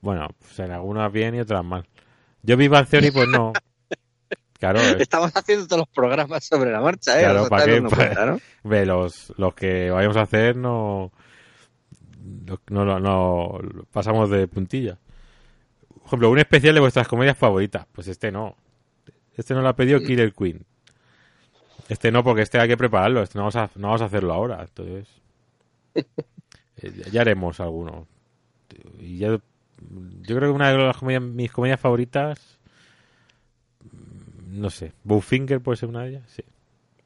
Bueno, 0.00 0.28
pues 0.38 0.58
en 0.60 0.70
algunas 0.70 1.10
bien 1.12 1.34
y 1.34 1.40
otras 1.40 1.64
mal. 1.64 1.84
Yo 2.42 2.56
Big 2.56 2.68
Bang 2.70 2.86
Theory, 2.86 3.10
pues 3.10 3.28
no. 3.28 3.52
Claro, 4.58 4.78
Estamos 4.80 5.30
haciendo 5.36 5.66
todos 5.66 5.80
los 5.80 5.88
programas 5.88 6.42
sobre 6.44 6.70
la 6.72 6.80
marcha, 6.80 7.18
¿eh? 7.20 7.24
Claro, 7.24 7.48
¿para 7.50 7.64
qué? 7.66 7.82
Pa- 7.82 7.88
cuenta, 7.96 8.24
¿no? 8.26 8.38
ve, 8.64 8.86
los, 8.86 9.30
los 9.36 9.52
que 9.54 9.90
vayamos 9.90 10.16
a 10.16 10.22
hacer 10.22 10.56
no, 10.56 11.12
no, 12.70 12.84
no, 12.84 12.98
no- 13.00 13.58
pasamos 13.92 14.30
de 14.30 14.48
puntilla. 14.48 14.96
Por 15.98 16.06
ejemplo, 16.06 16.30
un 16.30 16.38
especial 16.38 16.72
de 16.72 16.80
vuestras 16.80 17.06
comedias 17.08 17.36
favoritas. 17.36 17.86
Pues 17.92 18.08
este 18.08 18.32
no. 18.32 18.56
Este 19.36 19.54
no 19.54 19.62
lo 19.62 19.68
ha 19.68 19.76
pedido 19.76 20.00
Killer 20.06 20.32
Queen. 20.32 20.64
Este 21.88 22.10
no, 22.10 22.22
porque 22.24 22.42
este 22.42 22.58
hay 22.58 22.68
que 22.68 22.76
prepararlo. 22.76 23.22
Este 23.22 23.38
no 23.38 23.42
vamos 23.42 23.56
a, 23.56 23.70
no 23.74 23.88
vamos 23.88 24.02
a 24.02 24.06
hacerlo 24.06 24.32
ahora. 24.32 24.62
Entonces, 24.62 25.08
eh, 25.94 26.92
ya- 27.10 27.20
haremos 27.20 27.60
alguno. 27.60 28.06
Y 28.98 29.18
ya, 29.18 29.28
yo 29.28 30.36
creo 30.36 30.40
que 30.50 30.54
una 30.56 30.70
de 30.70 30.78
las 30.78 30.96
comedias, 30.96 31.22
mis 31.22 31.52
comedias 31.52 31.78
favoritas, 31.80 32.58
mm, 33.82 34.60
no 34.60 34.70
sé, 34.70 34.92
Bowfinger 35.04 35.60
puede 35.60 35.76
ser 35.76 35.88
una 35.88 36.02
de 36.04 36.08
ellas, 36.10 36.22
sí. 36.28 36.42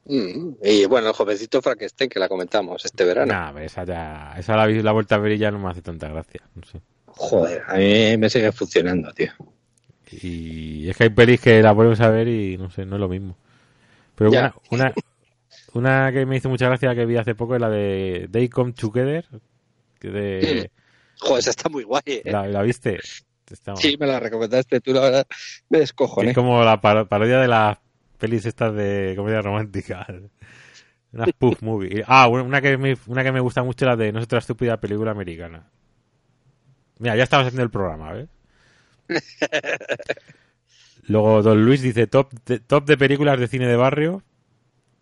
Mm, 0.07 0.55
Y 0.63 0.87
bueno, 0.87 1.09
el 1.09 1.15
jovencito 1.15 1.61
Frankenstein 1.61 2.09
que 2.09 2.19
la 2.21 2.29
comentamos 2.29 2.85
este 2.85 3.05
verano. 3.05 3.33
Nah, 3.33 3.61
esa 3.61 3.85
ya, 3.85 4.35
esa 4.39 4.57
la, 4.57 4.67
la 4.67 4.93
vuelta 4.93 5.17
a 5.17 5.19
ver 5.19 5.33
y 5.33 5.39
ya 5.39 5.51
no 5.51 5.59
me 5.59 5.71
hace 5.71 5.83
tanta 5.83 6.09
gracia, 6.09 6.41
no 6.55 6.63
sé. 6.65 6.81
Joder, 7.09 7.63
a 7.67 7.75
mí 7.75 8.17
me 8.17 8.31
sigue 8.31 8.53
funcionando, 8.53 9.13
tío. 9.13 9.33
Y 10.11 10.89
es 10.89 10.97
que 10.97 11.05
hay 11.05 11.11
pelis 11.11 11.41
que 11.41 11.63
la 11.63 11.73
vuelves 11.73 12.01
a 12.01 12.09
ver 12.11 12.29
y 12.29 12.57
no 12.59 12.71
sé, 12.71 12.85
no 12.87 12.97
es 12.97 13.01
lo 13.01 13.09
mismo. 13.09 13.37
Pero 14.15 14.31
Ya. 14.33 14.55
una, 14.71 14.93
una, 15.75 16.05
una 16.07 16.13
que 16.13 16.27
me 16.27 16.37
hizo 16.37 16.49
mucha 16.49 16.67
gracia 16.67 16.95
que 16.95 17.07
vi 17.07 17.17
hace 17.17 17.35
poco 17.35 17.55
es 17.55 17.61
la 17.61 17.69
de 17.71 18.29
They 18.31 18.49
Come 18.49 18.73
Together. 18.73 19.27
Que 20.01 20.11
de, 20.11 20.71
Joder, 21.21 21.39
esa 21.41 21.51
está 21.51 21.69
muy 21.69 21.85
guay, 21.85 22.03
¿eh? 22.07 22.23
la, 22.25 22.47
¿la 22.47 22.63
viste? 22.63 22.99
Está- 23.51 23.77
Sí, 23.77 23.97
me 23.99 24.07
la 24.07 24.21
recomendaste 24.21 24.81
tú, 24.81 24.93
la 24.93 25.01
verdad. 25.01 25.27
Me 25.69 25.79
descojoné. 25.81 26.31
es 26.31 26.35
como 26.35 26.63
la 26.63 26.81
paro- 26.81 27.09
parodia 27.09 27.39
de 27.41 27.49
las 27.49 27.79
pelis 28.19 28.45
estas 28.47 28.75
de 28.75 29.15
comedia 29.17 29.41
romántica. 29.43 30.07
Una 31.13 31.25
spoof 31.27 31.63
movie. 31.63 32.05
Ah, 32.07 32.29
una 32.29 32.43
una 32.43 32.61
que, 32.61 32.77
me, 32.77 32.95
una 33.07 33.25
que 33.25 33.33
me 33.33 33.41
gusta 33.41 33.63
mucho 33.63 33.87
la 33.87 33.97
de 33.97 34.13
No 34.13 34.19
es 34.19 34.27
otra 34.27 34.41
estúpida 34.41 34.77
película 34.79 35.11
americana. 35.13 35.67
Mira, 36.99 37.17
ya 37.17 37.23
estamos 37.23 37.47
haciendo 37.47 37.63
el 37.63 37.71
programa, 37.71 38.13
¿ves? 38.13 38.29
Luego 41.07 41.43
Don 41.43 41.65
Luis 41.65 41.81
dice 41.83 42.07
top 42.07 42.33
de, 42.47 42.59
top 42.61 42.85
de 42.87 42.97
películas 42.99 43.39
de 43.41 43.49
cine 43.49 43.67
de 43.67 43.77
barrio. 43.77 44.23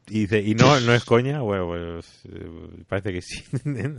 Y 0.09 0.20
dice, 0.20 0.38
y 0.40 0.54
no, 0.54 0.78
no 0.80 0.94
es 0.94 1.04
coña. 1.04 1.40
Bueno, 1.40 1.66
pues 1.66 2.20
eh, 2.32 2.84
parece 2.86 3.12
que 3.12 3.22
sí. 3.22 3.42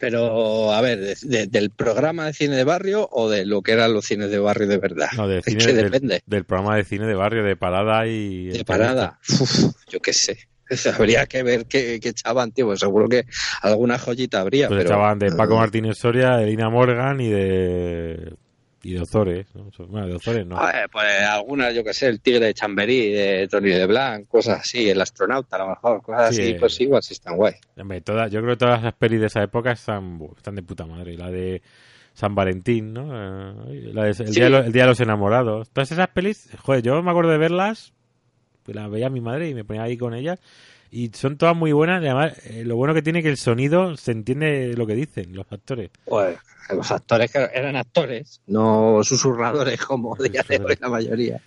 Pero, 0.00 0.72
a 0.72 0.80
ver, 0.80 0.98
de- 1.00 1.16
de- 1.22 1.46
¿del 1.48 1.70
programa 1.70 2.26
de 2.26 2.32
cine 2.32 2.54
de 2.56 2.62
barrio 2.64 3.08
o 3.10 3.28
de 3.28 3.44
lo 3.46 3.62
que 3.62 3.72
eran 3.72 3.92
los 3.94 4.04
cines 4.04 4.30
de 4.30 4.38
barrio 4.38 4.68
de 4.68 4.78
verdad? 4.78 5.08
No, 5.16 5.26
del 5.26 5.38
Es 5.44 5.44
cine 5.46 5.64
que 5.64 5.72
del, 5.72 5.84
depende. 5.90 6.22
del 6.26 6.44
programa 6.44 6.76
de 6.76 6.84
cine 6.84 7.06
de 7.06 7.14
barrio, 7.14 7.42
de 7.42 7.56
parada 7.56 8.06
y. 8.06 8.48
De 8.48 8.64
parada. 8.64 9.18
Uf, 9.40 9.72
yo 9.88 10.00
qué 10.00 10.12
sé. 10.12 10.38
Habría 10.94 11.26
que 11.26 11.42
ver 11.42 11.64
qué, 11.66 11.98
qué 12.00 12.10
echaban, 12.10 12.52
tío. 12.52 12.66
pues 12.66 12.80
seguro 12.80 13.08
que 13.08 13.24
alguna 13.62 13.98
joyita 13.98 14.40
habría. 14.42 14.68
Pues 14.68 14.80
pero... 14.80 14.90
echaban 14.90 15.18
de 15.18 15.32
Paco 15.32 15.56
Martínez 15.56 15.96
Soria, 15.96 16.36
de 16.36 16.46
Lina 16.46 16.68
Morgan 16.68 17.20
y 17.22 17.28
de. 17.30 18.34
Y 18.88 18.94
de 18.94 19.00
Ozores. 19.02 19.46
¿no? 19.54 19.70
Bueno, 19.88 20.06
de 20.06 20.14
Ozores 20.14 20.46
no. 20.46 20.56
Pues 20.92 21.22
alguna, 21.28 21.70
yo 21.72 21.84
qué 21.84 21.92
sé, 21.92 22.06
el 22.06 22.20
tigre 22.20 22.46
de 22.46 22.54
Chamberí, 22.54 23.12
de 23.12 23.46
Tony 23.48 23.70
de 23.70 23.86
Blanc, 23.86 24.26
cosas 24.28 24.60
así, 24.60 24.88
el 24.88 25.00
astronauta 25.00 25.56
a 25.56 25.58
lo 25.60 25.68
mejor, 25.68 26.02
cosas 26.02 26.34
Sí, 26.34 26.42
así, 26.42 26.50
eh. 26.52 26.56
pues 26.58 26.80
igual 26.80 27.02
sí 27.02 27.12
están 27.14 27.36
guay. 27.36 27.54
Todas, 28.04 28.30
yo 28.32 28.40
creo 28.40 28.54
que 28.54 28.58
todas 28.58 28.82
las 28.82 28.94
pelis 28.94 29.20
de 29.20 29.26
esa 29.26 29.42
época 29.42 29.72
están, 29.72 30.18
están 30.36 30.54
de 30.54 30.62
puta 30.62 30.86
madre. 30.86 31.16
La 31.16 31.30
de 31.30 31.60
San 32.14 32.34
Valentín, 32.34 32.92
¿no? 32.94 33.12
Eh, 33.70 33.90
La 33.92 34.04
de, 34.04 34.08
el, 34.10 34.14
Sí. 34.14 34.24
día 34.24 34.44
de 34.44 34.50
los, 34.50 34.66
el 34.66 34.72
Día 34.72 34.82
de 34.84 34.88
los 34.88 35.00
Enamorados. 35.00 35.70
Todas 35.70 35.92
esas 35.92 36.08
pelis, 36.08 36.48
joder, 36.62 36.82
yo 36.82 37.02
me 37.02 37.10
acuerdo 37.10 37.30
de 37.30 37.38
verlas, 37.38 37.92
pues 38.62 38.74
las 38.74 38.90
veía 38.90 39.10
mi 39.10 39.20
madre 39.20 39.48
y 39.50 39.54
me 39.54 39.64
ponía 39.64 39.82
ahí 39.82 39.96
con 39.96 40.14
ellas. 40.14 40.40
Y 40.90 41.08
son 41.14 41.36
todas 41.36 41.54
muy 41.56 41.72
buenas. 41.72 42.02
Además, 42.02 42.32
eh, 42.46 42.64
lo 42.64 42.76
bueno 42.76 42.94
que 42.94 43.02
tiene 43.02 43.22
que 43.22 43.28
el 43.28 43.36
sonido 43.36 43.96
se 43.96 44.12
entiende 44.12 44.74
lo 44.76 44.86
que 44.86 44.94
dicen 44.94 45.34
los 45.34 45.46
actores. 45.50 45.90
Pues 46.04 46.38
los 46.74 46.90
actores 46.90 47.30
que 47.32 47.38
eran 47.54 47.76
actores, 47.76 48.40
no 48.46 49.00
susurradores 49.02 49.80
como 49.84 50.16
día 50.16 50.44
de 50.48 50.58
hoy 50.58 50.76
la 50.80 50.88
mayoría. 50.88 51.40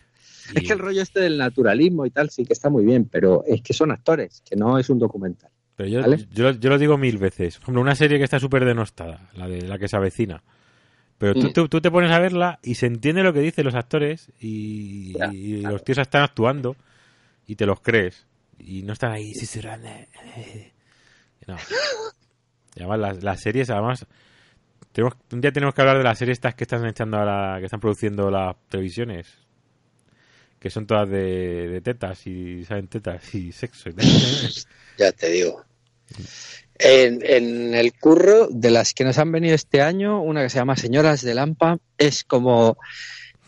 Y- 0.53 0.59
Es 0.59 0.63
que 0.67 0.73
el 0.73 0.79
rollo 0.79 1.01
este 1.01 1.19
del 1.21 1.37
naturalismo 1.37 2.05
y 2.05 2.09
tal 2.11 2.29
sí 2.29 2.45
que 2.45 2.53
está 2.53 2.69
muy 2.69 2.83
bien, 2.85 3.05
pero 3.05 3.43
es 3.47 3.61
que 3.61 3.73
son 3.73 3.91
actores, 3.91 4.41
que 4.47 4.55
no 4.55 4.77
es 4.77 4.89
un 4.89 4.99
documental. 4.99 5.49
Pero 5.75 5.89
yo, 5.89 6.01
¿Vale? 6.01 6.27
yo, 6.31 6.51
yo 6.51 6.69
lo 6.69 6.77
digo 6.77 6.97
mil 6.97 7.17
veces. 7.17 7.55
Por 7.57 7.63
ejemplo, 7.65 7.81
una 7.81 7.95
serie 7.95 8.17
que 8.17 8.23
está 8.25 8.39
súper 8.39 8.65
denostada, 8.65 9.29
la 9.33 9.47
de 9.47 9.61
la 9.67 9.77
que 9.79 9.87
se 9.87 9.95
avecina. 9.95 10.43
Pero 11.17 11.33
tú, 11.35 11.47
Mm. 11.47 11.53
tú, 11.53 11.69
tú 11.69 11.81
te 11.81 11.89
pones 11.91 12.11
a 12.11 12.19
verla 12.19 12.59
y 12.63 12.75
se 12.75 12.87
entiende 12.87 13.23
lo 13.23 13.31
que 13.33 13.39
dicen 13.41 13.63
los 13.65 13.75
actores 13.75 14.31
y, 14.39 15.13
Ya, 15.17 15.29
y 15.31 15.59
claro. 15.61 15.75
los 15.75 15.83
tíos 15.83 15.99
están 15.99 16.23
actuando 16.23 16.75
y 17.47 17.55
te 17.55 17.65
los 17.65 17.79
crees. 17.79 18.25
Y 18.63 18.83
no 18.83 18.93
están 18.93 19.11
ahí 19.11 19.33
susurrando. 19.33 19.89
No. 21.47 21.57
Y 22.75 22.79
además 22.79 22.99
las, 22.99 23.23
las 23.23 23.41
series, 23.41 23.69
además, 23.69 24.05
un 25.31 25.41
día 25.41 25.51
tenemos 25.51 25.73
que 25.73 25.81
hablar 25.81 25.97
de 25.97 26.03
las 26.03 26.17
series 26.17 26.37
estas 26.37 26.55
que 26.55 26.63
están 26.63 26.85
echando 26.85 27.17
ahora, 27.17 27.57
que 27.59 27.65
están 27.65 27.79
produciendo 27.79 28.29
las 28.29 28.55
televisiones. 28.69 29.27
Que 30.59 30.69
son 30.69 30.85
todas 30.85 31.09
de, 31.09 31.69
de 31.69 31.81
tetas 31.81 32.27
y 32.27 32.63
saben 32.65 32.87
tetas 32.87 33.33
y 33.33 33.51
sexo 33.51 33.89
y. 33.89 33.93
Ya 34.97 35.11
te 35.11 35.29
digo. 35.29 35.65
En, 36.75 37.19
en 37.25 37.73
el 37.73 37.93
curro 37.93 38.47
de 38.47 38.69
las 38.69 38.93
que 38.93 39.03
nos 39.03 39.17
han 39.17 39.31
venido 39.31 39.55
este 39.55 39.81
año, 39.81 40.21
una 40.21 40.43
que 40.43 40.49
se 40.49 40.57
llama 40.59 40.75
Señoras 40.75 41.21
de 41.21 41.33
Lampa, 41.33 41.79
es 41.97 42.23
como 42.23 42.77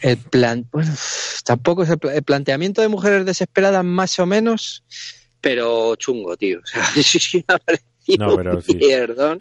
el 0.04 0.18
plan, 0.18 0.68
bueno, 0.72 0.92
tampoco 1.46 1.84
es 1.84 1.90
el, 1.90 2.00
el 2.14 2.24
planteamiento 2.24 2.82
de 2.82 2.88
mujeres 2.90 3.26
desesperadas 3.26 3.84
más 3.84 4.20
o 4.20 4.26
menos, 4.26 4.84
pero 5.42 5.96
chungo, 5.96 6.38
tío. 6.38 6.60
O 6.64 6.68
sea, 6.68 6.84
sí, 8.06 8.18
No, 8.18 8.36
pero 8.36 8.62
sí. 8.62 8.78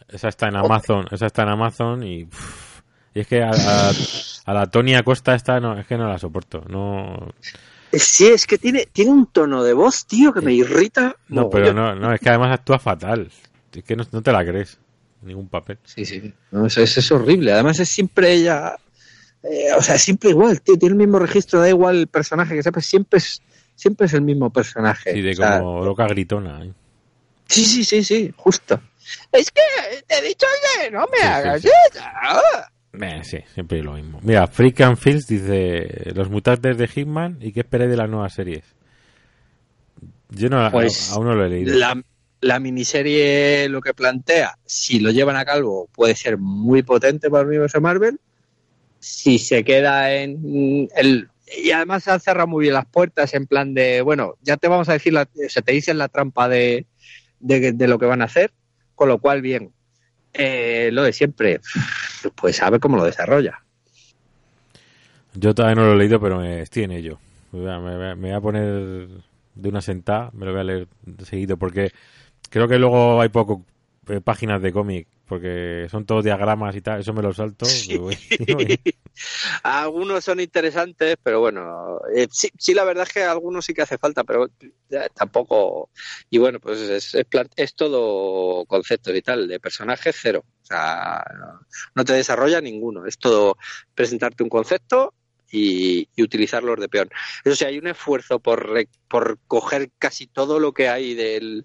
Esa 0.08 0.28
está 0.28 0.48
en 0.48 0.56
Amazon, 0.56 1.06
esa 1.10 1.26
está 1.26 1.42
en 1.42 1.48
Amazon 1.48 2.02
y, 2.04 2.28
es 3.14 3.26
que 3.26 3.42
a, 3.42 3.50
a- 3.50 3.92
a 4.44 4.54
la 4.54 4.66
Tony 4.70 4.94
Acosta 4.94 5.34
esta 5.34 5.60
no, 5.60 5.78
es 5.78 5.86
que 5.86 5.96
no 5.96 6.08
la 6.08 6.18
soporto, 6.18 6.64
no, 6.68 7.32
Sí, 7.92 8.26
es 8.28 8.46
que 8.46 8.56
tiene, 8.56 8.86
tiene 8.90 9.10
un 9.10 9.26
tono 9.26 9.62
de 9.62 9.72
voz, 9.74 10.06
tío, 10.06 10.32
que 10.32 10.40
me 10.40 10.54
irrita. 10.54 11.16
no, 11.28 11.50
pero 11.50 11.74
no, 11.74 11.94
no, 11.94 12.14
es 12.14 12.20
que 12.20 12.30
además 12.30 12.52
actúa 12.54 12.78
fatal, 12.78 13.30
es 13.74 13.84
que 13.84 13.96
no, 13.96 14.06
no 14.12 14.22
te 14.22 14.32
la 14.32 14.44
crees, 14.46 14.78
ningún 15.22 15.48
papel. 15.48 15.78
Sí, 15.84 16.04
sí. 16.04 16.32
No, 16.52 16.66
eso, 16.66 16.80
eso 16.82 17.00
es 17.00 17.12
horrible. 17.12 17.52
Además 17.52 17.78
es 17.80 17.88
siempre 17.88 18.32
ella... 18.32 18.76
eh, 19.42 19.72
o 19.76 19.82
sea, 19.82 19.98
siempre 19.98 20.30
igual, 20.30 20.60
tío. 20.62 20.76
Tiene 20.78 20.92
el 20.94 20.98
mismo 20.98 21.18
registro, 21.18 21.60
da 21.60 21.68
igual 21.68 21.96
el 21.96 22.06
personaje 22.06 22.54
que 22.54 22.62
sea, 22.62 22.72
pues 22.72 22.86
siempre 22.86 23.18
es, 23.18 23.42
siempre 23.74 24.06
es 24.06 24.14
el 24.14 24.22
mismo 24.22 24.50
personaje. 24.50 25.12
Sí, 25.12 25.20
de 25.22 25.32
O 25.32 25.34
sea, 25.34 25.58
como 25.58 25.84
loca 25.84 26.06
gritona. 26.06 26.64
¿eh? 26.64 26.72
sí, 27.48 27.64
sí, 27.64 27.84
sí, 27.84 28.02
sí, 28.04 28.32
justo. 28.36 28.80
Es 29.32 29.50
que 29.50 29.60
te 30.06 30.18
he 30.18 30.22
dicho 30.22 30.46
que 30.80 30.90
no 30.90 31.00
me 31.00 31.18
Sí, 31.18 31.22
sí, 31.22 31.26
hagas 31.26 31.62
sí. 31.62 31.68
eso. 31.90 32.00
Eh, 33.00 33.20
sí, 33.24 33.38
siempre 33.54 33.82
lo 33.82 33.94
mismo. 33.94 34.20
Mira, 34.22 34.46
Freak 34.46 34.80
and 34.82 34.96
Fields 34.96 35.26
dice 35.26 36.12
los 36.14 36.30
mutantes 36.30 36.76
de 36.78 36.86
Hitman 36.88 37.38
y 37.40 37.52
qué 37.52 37.60
esperáis 37.60 37.90
de 37.90 37.96
las 37.96 38.08
nuevas 38.08 38.32
series. 38.34 38.64
Yo 40.30 40.48
no, 40.48 40.70
Pues, 40.70 41.10
aún 41.10 41.26
no 41.26 41.34
lo 41.34 41.44
he 41.44 41.48
leído. 41.48 41.74
La, 41.76 42.00
la 42.40 42.58
miniserie 42.58 43.68
lo 43.68 43.80
que 43.80 43.92
plantea, 43.94 44.58
si 44.64 44.98
lo 45.00 45.10
llevan 45.10 45.36
a 45.36 45.44
cabo, 45.44 45.88
puede 45.92 46.14
ser 46.14 46.38
muy 46.38 46.82
potente 46.82 47.28
para 47.30 47.42
el 47.42 47.48
universo 47.48 47.80
Marvel. 47.80 48.18
Si 49.02 49.38
se 49.38 49.64
queda 49.64 50.14
en 50.14 50.88
el. 50.96 51.28
Y 51.62 51.70
además 51.72 52.04
se 52.04 52.12
han 52.12 52.20
cerrado 52.20 52.46
muy 52.46 52.62
bien 52.62 52.74
las 52.74 52.86
puertas 52.86 53.34
en 53.34 53.46
plan 53.46 53.74
de, 53.74 54.00
bueno, 54.00 54.36
ya 54.40 54.56
te 54.56 54.68
vamos 54.68 54.88
a 54.88 54.94
decir, 54.94 55.12
la, 55.12 55.28
se 55.48 55.60
te 55.60 55.72
dicen 55.72 55.98
la 55.98 56.08
trampa 56.08 56.48
de, 56.48 56.86
de, 57.40 57.88
lo 57.88 57.98
que 57.98 58.06
van 58.06 58.22
a 58.22 58.26
hacer, 58.26 58.52
con 58.94 59.08
lo 59.08 59.18
cual, 59.18 59.42
bien. 59.42 59.70
Eh, 60.32 60.88
lo 60.92 61.02
de 61.02 61.12
siempre, 61.12 61.60
pues 62.36 62.58
ver 62.70 62.80
cómo 62.80 62.96
lo 62.96 63.04
desarrolla. 63.04 63.62
Yo 65.34 65.54
todavía 65.54 65.74
no 65.74 65.86
lo 65.86 65.92
he 65.92 65.98
leído, 65.98 66.20
pero 66.20 66.38
me, 66.38 66.62
estoy 66.62 66.84
en 66.84 66.92
ello. 66.92 67.18
Me 67.52 68.14
voy 68.14 68.30
a 68.30 68.40
poner 68.40 69.08
de 69.54 69.68
una 69.68 69.82
sentada, 69.82 70.30
me 70.32 70.46
lo 70.46 70.52
voy 70.52 70.60
a 70.60 70.64
leer 70.64 70.88
seguido, 71.24 71.56
porque 71.56 71.90
creo 72.48 72.68
que 72.68 72.78
luego 72.78 73.20
hay 73.20 73.28
poco 73.28 73.64
eh, 74.08 74.20
páginas 74.20 74.62
de 74.62 74.72
cómic, 74.72 75.06
porque 75.32 75.86
son 75.90 76.04
todos 76.04 76.22
diagramas 76.22 76.76
y 76.76 76.82
tal, 76.82 77.00
eso 77.00 77.14
me 77.14 77.22
lo 77.22 77.32
salto. 77.32 77.64
Sí. 77.64 77.98
Algunos 79.62 80.22
son 80.22 80.40
interesantes, 80.40 81.16
pero 81.22 81.40
bueno, 81.40 82.00
eh, 82.14 82.28
sí, 82.30 82.50
sí, 82.58 82.74
la 82.74 82.84
verdad 82.84 83.04
es 83.08 83.14
que 83.14 83.22
algunos 83.22 83.64
sí 83.64 83.72
que 83.72 83.80
hace 83.80 83.96
falta, 83.96 84.24
pero 84.24 84.50
tampoco. 85.14 85.88
Y 86.28 86.36
bueno, 86.36 86.60
pues 86.60 86.80
es, 86.80 87.14
es, 87.14 87.26
es 87.56 87.74
todo 87.74 88.66
conceptos 88.66 89.16
y 89.16 89.22
tal, 89.22 89.48
de 89.48 89.58
personajes 89.58 90.14
cero. 90.20 90.44
O 90.44 90.66
sea, 90.66 91.24
no 91.94 92.04
te 92.04 92.12
desarrolla 92.12 92.60
ninguno. 92.60 93.06
Es 93.06 93.16
todo 93.16 93.56
presentarte 93.94 94.42
un 94.42 94.50
concepto 94.50 95.14
y, 95.52 96.08
y 96.16 96.22
utilizarlos 96.22 96.80
de 96.80 96.88
peón. 96.88 97.10
Eso 97.44 97.54
sí, 97.54 97.64
hay 97.64 97.78
un 97.78 97.86
esfuerzo 97.86 98.40
por, 98.40 98.68
re- 98.68 98.88
por 99.06 99.38
coger 99.46 99.90
casi 99.98 100.26
todo 100.26 100.58
lo 100.58 100.72
que 100.72 100.88
hay 100.88 101.14
del, 101.14 101.64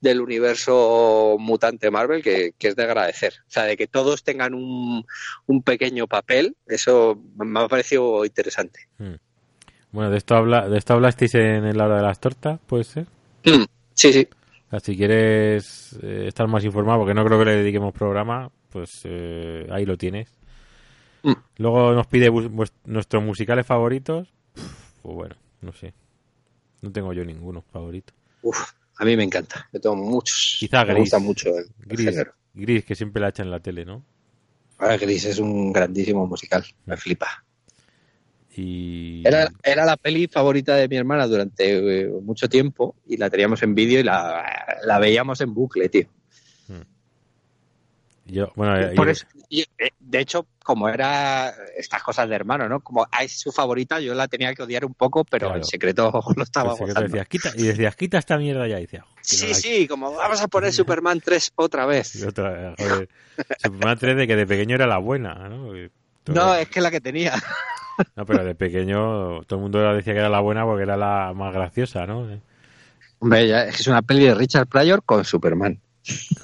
del 0.00 0.20
universo 0.20 1.36
mutante 1.38 1.90
Marvel 1.90 2.22
que, 2.22 2.52
que 2.58 2.68
es 2.68 2.76
de 2.76 2.84
agradecer. 2.84 3.34
O 3.46 3.50
sea, 3.50 3.64
de 3.64 3.76
que 3.76 3.86
todos 3.88 4.22
tengan 4.24 4.54
un, 4.54 5.04
un 5.46 5.62
pequeño 5.62 6.06
papel, 6.06 6.56
eso 6.66 7.20
me 7.36 7.60
ha 7.60 7.68
parecido 7.68 8.24
interesante. 8.24 8.80
Bueno, 9.90 10.10
de 10.10 10.18
esto, 10.18 10.34
habla, 10.36 10.68
de 10.68 10.78
esto 10.78 10.94
hablasteis 10.94 11.34
en 11.34 11.76
la 11.76 11.84
hora 11.86 11.96
de 11.96 12.02
las 12.02 12.18
tortas, 12.20 12.58
puede 12.66 12.84
ser. 12.84 13.06
Mm, 13.44 13.64
Sí, 13.94 14.12
sí. 14.12 14.28
O 14.66 14.70
sea, 14.70 14.80
si 14.80 14.96
quieres 14.96 15.96
eh, 16.02 16.24
estar 16.26 16.48
más 16.48 16.64
informado, 16.64 17.00
porque 17.00 17.14
no 17.14 17.24
creo 17.24 17.38
que 17.38 17.44
le 17.44 17.56
dediquemos 17.56 17.92
programa, 17.94 18.50
pues 18.70 19.02
eh, 19.04 19.68
ahí 19.70 19.84
lo 19.86 19.96
tienes. 19.96 20.28
Mm. 21.24 21.32
Luego 21.56 21.92
nos 21.94 22.06
pide 22.06 22.30
nuestros 22.84 23.22
musicales 23.24 23.66
favoritos. 23.66 24.32
Pues 25.02 25.14
bueno, 25.16 25.34
no 25.62 25.72
sé. 25.72 25.94
No 26.82 26.92
tengo 26.92 27.12
yo 27.12 27.24
ninguno 27.24 27.62
favorito. 27.62 28.12
Uf, 28.42 28.60
a 28.96 29.04
mí 29.04 29.16
me 29.16 29.24
encanta. 29.24 29.68
Yo 29.72 29.80
tengo 29.80 29.96
muchos. 29.96 30.56
Quizá 30.60 30.84
me 30.84 30.92
Gris. 30.92 31.00
gusta 31.04 31.18
mucho 31.18 31.48
el, 31.58 31.66
Gris, 31.78 32.08
género. 32.10 32.32
Gris, 32.52 32.84
que 32.84 32.94
siempre 32.94 33.20
la 33.22 33.30
echan 33.30 33.46
en 33.46 33.50
la 33.52 33.60
tele, 33.60 33.84
¿no? 33.84 34.04
Ah, 34.78 34.96
Gris 34.98 35.24
es 35.24 35.38
un 35.38 35.72
grandísimo 35.72 36.26
musical. 36.26 36.64
Me 36.84 36.96
flipa. 36.96 37.42
Y 38.56 39.26
Era, 39.26 39.50
era 39.64 39.84
la 39.84 39.96
peli 39.96 40.28
favorita 40.28 40.76
de 40.76 40.86
mi 40.88 40.96
hermana 40.96 41.26
durante 41.26 42.02
eh, 42.02 42.08
mucho 42.22 42.48
tiempo 42.48 42.94
y 43.06 43.16
la 43.16 43.28
teníamos 43.28 43.62
en 43.64 43.74
vídeo 43.74 43.98
y 43.98 44.04
la, 44.04 44.44
la 44.84 44.98
veíamos 45.00 45.40
en 45.40 45.52
bucle, 45.54 45.88
tío. 45.88 46.06
Yo, 48.26 48.52
bueno, 48.56 48.76
eh, 48.78 48.94
Por 48.94 49.08
eso, 49.08 49.26
de 50.00 50.18
hecho, 50.20 50.46
como 50.64 50.88
era 50.88 51.52
estas 51.76 52.02
cosas 52.02 52.28
de 52.28 52.34
hermano, 52.34 52.68
¿no? 52.68 52.80
Como 52.80 53.06
ah, 53.10 53.22
es 53.22 53.38
su 53.38 53.52
favorita, 53.52 54.00
yo 54.00 54.14
la 54.14 54.28
tenía 54.28 54.54
que 54.54 54.62
odiar 54.62 54.84
un 54.84 54.94
poco, 54.94 55.24
pero 55.24 55.48
Claro. 55.48 55.60
en 55.60 55.64
secreto 55.64 56.10
lo 56.36 56.42
estaba 56.42 56.70
en 56.72 56.76
secreto 56.76 57.00
gozando. 57.00 57.08
decías, 57.16 57.28
quita, 57.28 57.50
y 57.56 57.62
decías, 57.66 57.96
quita 57.96 58.18
esta 58.18 58.38
mierda 58.38 58.66
ya. 58.66 58.76
Decía, 58.76 59.02
"Joder, 59.02 59.14
que 59.16 59.48
no 59.48 59.54
Sí, 59.54 59.54
sí, 59.54 59.88
como 59.88 60.12
vamos 60.14 60.40
a 60.40 60.48
poner 60.48 60.72
Superman 60.72 61.20
3 61.20 61.52
otra 61.56 61.84
vez. 61.86 62.14
y 62.16 62.24
otra, 62.24 62.74
joder, 62.78 63.08
Superman 63.58 63.98
3 63.98 64.16
de 64.16 64.26
que 64.26 64.36
de 64.36 64.46
pequeño 64.46 64.74
era 64.76 64.86
la 64.86 64.98
buena, 64.98 65.34
¿no? 65.48 65.68
Todo- 66.24 66.34
No, 66.34 66.54
es 66.54 66.68
que 66.70 66.80
la 66.80 66.90
que 66.90 67.00
tenía. 67.02 67.34
No, 68.16 68.24
pero 68.26 68.44
de 68.44 68.54
pequeño 68.56 69.42
todo 69.44 69.58
el 69.58 69.62
mundo 69.62 69.94
decía 69.94 70.14
que 70.14 70.18
era 70.18 70.28
la 70.28 70.40
buena 70.40 70.64
porque 70.64 70.82
era 70.82 70.96
la 70.96 71.32
más 71.36 71.52
graciosa, 71.54 72.06
¿no? 72.06 72.26
Hombre, 73.20 73.46
ya, 73.48 73.64
es 73.66 73.86
una 73.86 74.02
peli 74.02 74.24
de 74.24 74.34
Richard 74.34 74.66
Pryor 74.66 75.02
con 75.04 75.24
Superman. 75.24 75.78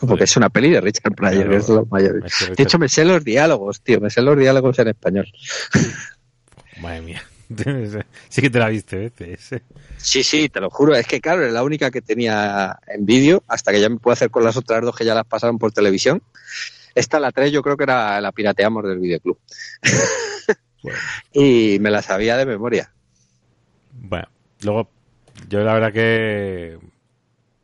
Porque 0.06 0.24
es 0.24 0.36
una 0.36 0.48
peli 0.48 0.70
de 0.70 0.80
Richard 0.80 1.14
Pryor, 1.14 1.48
que 1.48 1.56
es 1.56 1.68
lo 1.68 1.86
mayor. 1.86 2.22
De 2.22 2.62
hecho, 2.62 2.78
me 2.78 2.88
sé 2.88 3.04
los 3.04 3.22
diálogos, 3.22 3.80
tío, 3.82 4.00
me 4.00 4.10
sé 4.10 4.22
los 4.22 4.38
diálogos 4.38 4.78
en 4.78 4.88
español. 4.88 5.26
Madre 6.80 7.02
mía. 7.02 7.22
sí 8.28 8.42
que 8.42 8.50
te 8.50 8.58
la 8.58 8.68
viste 8.68 8.96
veces. 9.18 9.62
Sí, 9.96 10.22
sí, 10.22 10.48
te 10.48 10.60
lo 10.60 10.70
juro. 10.70 10.94
Es 10.94 11.06
que, 11.06 11.20
claro, 11.20 11.44
es 11.44 11.52
la 11.52 11.62
única 11.62 11.90
que 11.90 12.00
tenía 12.00 12.78
en 12.86 13.04
vídeo, 13.04 13.42
hasta 13.48 13.72
que 13.72 13.80
ya 13.80 13.88
me 13.88 13.98
puedo 13.98 14.12
hacer 14.12 14.30
con 14.30 14.44
las 14.44 14.56
otras 14.56 14.82
dos 14.82 14.96
que 14.96 15.04
ya 15.04 15.14
las 15.14 15.26
pasaron 15.26 15.58
por 15.58 15.72
televisión. 15.72 16.22
Esta, 16.94 17.20
la 17.20 17.32
3, 17.32 17.52
yo 17.52 17.62
creo 17.62 17.76
que 17.76 17.84
era 17.84 18.20
la 18.20 18.32
pirateamos 18.32 18.84
del 18.84 18.98
videoclub. 18.98 19.38
Bueno. 20.82 20.98
Y 21.34 21.76
me 21.78 21.90
la 21.90 22.00
sabía 22.00 22.38
de 22.38 22.46
memoria. 22.46 22.90
Bueno, 23.92 24.28
luego 24.62 24.88
yo 25.46 25.62
la 25.62 25.74
verdad 25.74 25.92
que 25.92 26.78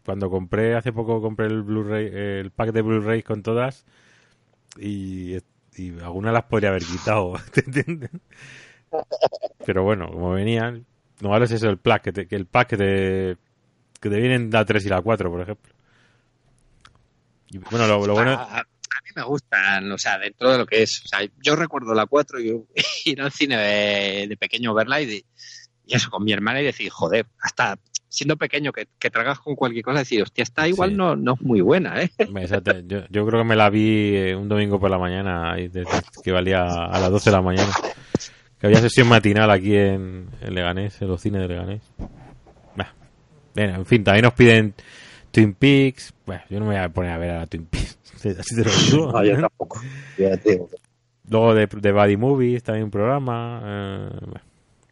cuando 0.07 0.31
compré 0.31 0.77
hace 0.77 0.93
poco 0.95 1.21
compré 1.21 1.49
el 1.49 1.63
Blu-ray, 1.63 2.09
el 2.41 2.53
pack 2.53 2.73
de 2.73 2.83
Blu-ray 2.83 3.23
con 3.25 3.43
todas 3.43 3.85
y, 4.79 5.37
y 5.77 5.99
algunas 6.01 6.33
las 6.33 6.45
podría 6.45 6.71
haber 6.71 6.85
quitado, 6.85 7.35
¿te 7.53 7.61
entiendes? 7.61 8.11
Pero 9.65 9.83
bueno, 9.83 10.11
como 10.11 10.31
venían, 10.33 10.87
no 11.21 11.31
vale 11.31 11.47
es 11.47 11.51
eso 11.53 11.69
el 11.69 11.79
pack, 11.79 12.03
que, 12.05 12.13
te- 12.13 12.27
que 12.27 12.37
el 12.37 12.47
pack 12.47 12.69
que 12.71 12.77
te, 12.77 13.37
que 14.01 14.11
te 14.11 14.21
vienen 14.21 14.51
la 14.51 14.65
3 14.65 14.87
y 14.87 14.89
la 14.89 15.03
4, 15.03 15.31
por 15.31 15.41
ejemplo. 15.41 15.73
Y 17.51 17.59
bueno, 17.59 17.87
lo, 17.87 17.99
bueno 18.15 18.33
A, 18.33 18.59
a 18.61 18.63
mí 18.63 19.11
me 19.15 19.23
gustan, 19.23 19.91
o 19.93 19.99
sea, 19.99 20.19
dentro 20.19 20.51
de 20.53 20.59
lo 20.59 20.67
que 20.67 20.83
es. 20.83 21.05
O 21.05 21.09
sea, 21.09 21.21
yo 21.43 21.57
recuerdo 21.57 21.95
la 21.95 22.07
4 22.07 22.41
y 22.41 22.65
ir 23.05 23.21
al 23.21 23.33
cine 23.33 23.57
de, 23.57 24.37
pequeño 24.37 24.75
verla 24.75 25.01
y 25.01 25.25
eso 25.89 26.11
con 26.11 26.25
mi 26.25 26.33
hermana 26.33 26.61
y 26.61 26.65
decir, 26.65 26.91
joder, 26.91 27.27
hasta 27.41 27.79
siendo 28.17 28.37
pequeño 28.37 28.73
que, 28.73 28.89
que 28.99 29.11
tragas 29.11 29.39
con 29.39 29.55
cualquier 29.55 29.85
cosa, 29.85 30.01
decir, 30.01 30.23
hostia, 30.23 30.43
esta 30.43 30.67
igual 30.67 30.91
Sí. 30.91 30.97
no, 30.97 31.15
no 31.17 31.35
es 31.35 31.43
muy 31.43 31.61
buena, 31.61 32.03
¿eh? 32.03 32.11
Exacto, 32.19 32.73
Yo, 32.81 33.01
yo 33.11 33.27
creo 33.27 33.43
que 33.43 33.49
me 33.49 33.57
la 33.57 33.71
vi 33.71 34.17
eh, 34.17 34.35
un 34.37 34.49
domingo 34.49 34.81
por 34.81 34.91
la 34.91 34.99
mañana, 34.99 35.55
que 36.25 36.33
valía 36.33 36.63
a 36.65 36.99
las 36.99 37.11
12 37.11 37.31
de 37.31 37.37
la 37.37 37.43
mañana. 37.43 37.73
Que 38.59 38.67
había 38.69 38.81
sesión 38.81 39.07
matinal 39.09 39.51
aquí 39.51 39.77
en, 39.77 40.29
en 40.41 40.55
Leganés, 40.55 41.01
en 41.03 41.09
los 41.09 41.21
cines 41.21 41.43
de 41.43 41.49
Leganés. 41.49 41.83
Bah. 42.75 42.95
Bueno, 43.55 43.75
en 43.77 43.87
fin, 43.87 44.03
también 44.03 44.25
nos 44.25 44.33
piden 44.33 44.73
Twin 45.31 45.53
Peaks. 45.53 46.15
Bueno, 46.25 46.43
yo 46.49 46.59
no 46.59 46.65
me 46.67 46.75
voy 46.75 46.83
a 46.83 46.89
poner 46.89 47.11
a 47.13 47.19
ver 47.19 47.31
a 47.33 47.39
la 47.41 47.47
Twin 47.47 47.67
Peaks. 47.67 47.99
Así 48.41 48.57
te 48.57 48.65
lo 48.65 48.71
digo. 48.71 49.13
No, 49.13 49.23
yo 49.23 49.39
tampoco. 49.41 49.81
Luego 51.29 51.55
de, 51.55 51.67
de 51.67 51.93
Buddy 51.93 52.17
Movies, 52.17 52.63
también 52.63 52.85
un 52.85 52.91
programa. 52.91 53.61
eh, 53.65 54.09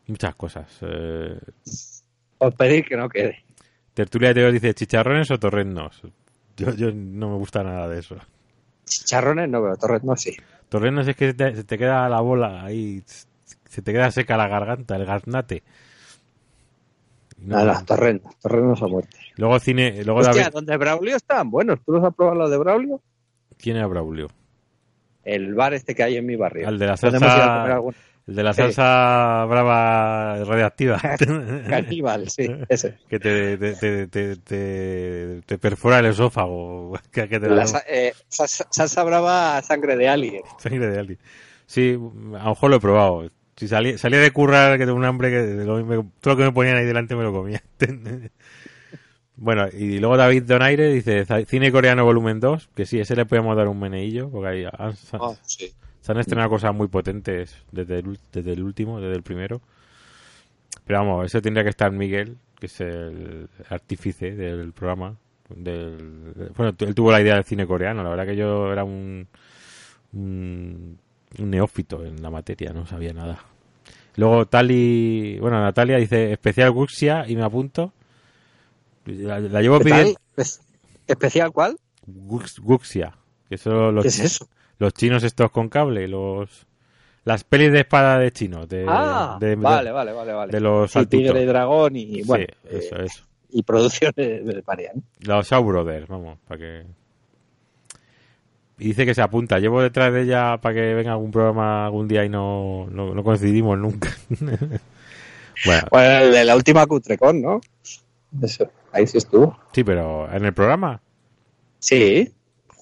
muchas 0.09 0.35
cosas. 0.35 0.67
Eh, 0.83 1.39
Os 2.39 2.55
pedir 2.55 2.85
que 2.85 2.97
no 2.97 3.09
quede. 3.09 3.45
Tertulia 3.95 4.29
de 4.31 4.35
Teos 4.35 4.53
dice, 4.53 4.75
¿chicharrones 4.75 5.31
o 5.31 5.39
torrendos? 5.39 6.03
Yo, 6.57 6.75
yo 6.75 6.91
no 6.93 7.31
me 7.31 7.37
gusta 7.37 7.63
nada 7.63 7.89
de 7.89 8.01
eso. 8.01 8.17
Chicharrones 8.85 9.49
no, 9.49 9.63
pero 9.63 9.77
torres 9.77 10.05
no, 10.05 10.17
sí. 10.17 10.37
Torrendos 10.69 11.07
es 11.09 11.17
que 11.17 11.29
se 11.29 11.35
te, 11.35 11.55
se 11.55 11.65
te 11.65 11.79
queda 11.79 12.09
la 12.09 12.21
bola 12.21 12.65
ahí, 12.65 13.03
se 13.07 13.83
te 13.83 13.93
queda 13.93 14.11
seca 14.11 14.37
la 14.37 14.49
garganta, 14.49 14.97
el 14.97 15.07
no- 15.07 15.43
Nada, 17.37 17.81
no, 17.81 17.85
torres 17.85 18.21
no 18.65 18.77
son 18.77 18.91
muerte. 18.91 19.17
Luego 19.37 19.59
cine, 19.59 20.03
luego 20.05 20.21
Hostia, 20.21 20.43
David, 20.45 20.55
donde 20.55 20.77
Braulio 20.77 21.17
estaban 21.17 21.51
buenos. 21.51 21.81
¿Tú 21.85 21.93
los 21.93 22.05
has 22.05 22.15
probado 22.15 22.39
los 22.39 22.51
de 22.51 22.59
Braulio? 22.59 23.01
¿quién 23.59 23.77
era 23.77 23.87
Braulio? 23.87 24.29
El 25.25 25.55
bar 25.55 25.75
este 25.75 25.95
que 25.95 26.03
hay 26.03 26.17
en 26.17 26.27
mi 26.27 26.37
barrio. 26.37 26.69
Al 26.69 26.79
de 26.79 26.87
la 26.87 26.93
a 26.95 26.97
salsa, 26.97 27.81
el 28.27 28.35
de 28.37 28.43
la 28.43 28.53
Sí. 28.55 28.63
salsa 28.63 29.45
brava 29.49 30.43
radiactiva. 30.45 30.99
Caníbal, 31.69 32.29
sí, 32.31 32.49
ese. 32.69 32.97
que 33.09 33.19
te, 33.21 33.57
te, 33.59 34.07
te, 34.07 35.41
te, 35.47 35.59
perfora 35.59 35.99
el 35.99 36.07
esófago. 36.07 36.99
Que, 37.13 37.29
que 37.29 37.39
La 37.41 37.65
eh, 37.87 38.13
salsa, 38.29 38.67
salsa 38.71 39.05
brava 39.05 39.61
sangre 39.63 39.97
de 39.97 40.09
alien. 40.09 40.43
sangre 40.59 40.87
de 40.89 40.99
alguien. 40.99 41.19
Sí, 41.67 41.93
a 41.93 42.45
lo 42.45 42.49
mejor 42.51 42.71
lo 42.71 42.77
he 42.77 42.81
probado. 42.81 43.31
Si 43.57 43.69
salía, 43.69 43.97
salía 43.99 44.19
de 44.19 44.31
currar 44.33 44.79
que 44.79 44.85
tengo 44.85 44.97
un 44.99 45.05
hambre 45.05 45.31
que 45.31 45.65
lo- 45.65 45.85
me- 45.85 45.97
todo 46.21 46.35
lo 46.35 46.37
que 46.37 46.43
me 46.45 46.53
ponían 46.53 46.77
ahí 46.77 46.85
delante 46.85 47.15
me 47.15 47.23
lo 47.23 47.33
comía. 47.33 47.63
bueno, 49.37 49.67
y 49.73 49.99
luego 49.99 50.17
David 50.17 50.45
Donaire 50.45 50.93
dice 50.93 51.25
cine 51.47 51.73
coreano 51.73 52.05
volumen 52.05 52.41
2, 52.41 52.69
que 52.75 52.87
sí, 52.87 53.01
ese 53.01 53.17
le 53.17 53.27
podemos 53.27 53.57
dar 53.57 53.69
un 53.69 53.79
meneillo, 53.79 54.31
porque 54.31 54.49
ahí 54.49 54.65
han- 54.65 54.95
Oh, 55.19 55.37
sí. 55.43 55.73
Se 56.05 56.13
han 56.13 56.19
estrenado 56.19 56.51
cosas 56.51 56.75
muy 56.75 56.89
potentes 56.89 57.57
desde 57.73 58.01
el, 58.01 58.19
desde 58.31 58.53
el 58.53 58.63
último, 58.63 59.01
desde 59.01 59.17
el 59.17 59.23
primero. 59.23 59.63
Pero 60.85 60.99
vamos, 60.99 61.25
ese 61.25 61.41
tendría 61.41 61.65
que 61.65 61.71
estar 61.71 61.91
Miguel, 61.93 62.37
que 62.61 62.67
es 62.67 62.79
el 62.83 63.49
artífice 63.71 64.33
del 64.37 64.73
programa. 64.75 65.17
Del, 65.49 66.53
bueno, 66.55 66.75
él 66.79 66.95
tuvo 66.95 67.11
la 67.11 67.23
idea 67.23 67.37
del 67.37 67.45
cine 67.45 67.67
coreano, 67.67 68.03
la 68.03 68.11
verdad 68.11 68.27
que 68.27 68.37
yo 68.37 68.71
era 68.71 68.85
un, 68.85 69.27
un, 70.13 70.99
un 71.39 71.51
neófito 71.51 72.05
en 72.05 72.21
la 72.21 72.29
materia, 72.29 72.75
no 72.75 72.87
sabía 72.87 73.15
nada. 73.15 73.39
Luego 74.17 74.45
Tali, 74.45 75.39
bueno, 75.41 75.59
Natalia 75.59 75.97
dice 75.97 76.33
especial 76.33 76.71
Guxia 76.71 77.25
y 77.27 77.35
me 77.35 77.45
apunto. 77.45 77.95
La, 79.07 79.41
la 79.41 79.63
llevo 79.63 79.79
¿Qué 79.79 79.85
pidiendo 79.85 80.19
¿Especial 81.07 81.51
cuál? 81.51 81.77
Gux- 82.07 82.61
Guxia, 82.61 83.17
que 83.49 83.57
son 83.57 83.95
los, 83.95 84.03
¿Qué 84.03 84.09
es 84.09 84.21
eso? 84.21 84.49
Los 84.79 84.93
chinos 84.95 85.23
estos 85.23 85.51
con 85.51 85.69
cable, 85.69 86.09
los 86.09 86.67
las 87.25 87.43
pelis 87.45 87.73
de 87.73 87.81
espada 87.81 88.19
de 88.19 88.31
chinos, 88.33 88.69
de, 88.69 88.85
ah, 88.87 89.39
de, 89.41 89.49
de- 89.51 89.57
vale, 89.57 89.91
vale, 89.93 90.13
vale, 90.13 90.33
vale. 90.35 90.53
de 90.53 90.61
los 90.61 90.91
Sí, 90.91 90.95
saltitos. 90.95 91.23
Tigre 91.27 91.43
y 91.43 91.47
Dragón 91.47 91.97
y, 91.97 92.15
Sí, 92.17 92.23
bueno, 92.25 92.47
eso, 92.69 92.97
eh, 92.97 93.07
eso. 93.07 93.25
y 93.51 93.63
producciones 93.63 94.15
del 94.45 94.63
Parian. 94.63 95.03
Los 95.21 95.49
Shaw 95.49 95.65
Brothers, 95.65 96.07
vamos, 96.09 96.39
para 96.47 96.59
que... 96.59 96.83
Y 98.77 98.89
dice 98.89 99.07
que 99.07 99.15
se 99.15 99.23
apunta. 99.23 99.59
Llevo 99.61 99.81
detrás 99.81 100.13
de 100.13 100.23
ella 100.23 100.59
para 100.61 100.75
que 100.75 100.95
venga 100.95 101.13
algún 101.13 101.31
programa 101.31 101.87
algún 101.87 102.09
día 102.09 102.25
y 102.25 102.29
no, 102.29 102.89
no, 102.91 103.15
no 103.15 103.23
coincidimos 103.25 103.79
nunca. 103.79 104.11
bueno, 105.91 106.27
de 106.31 106.45
la 106.45 106.57
última 106.57 106.85
Cutrecon, 106.87 107.41
¿no? 107.41 107.61
Eso, 108.43 108.69
ahí 108.93 109.07
sí 109.07 109.19
estuvo. 109.19 109.57
sí, 109.73 109.85
pero 109.85 110.31
en 110.33 110.45
el 110.45 110.53
programa. 110.53 111.01
Sí, 111.79 112.33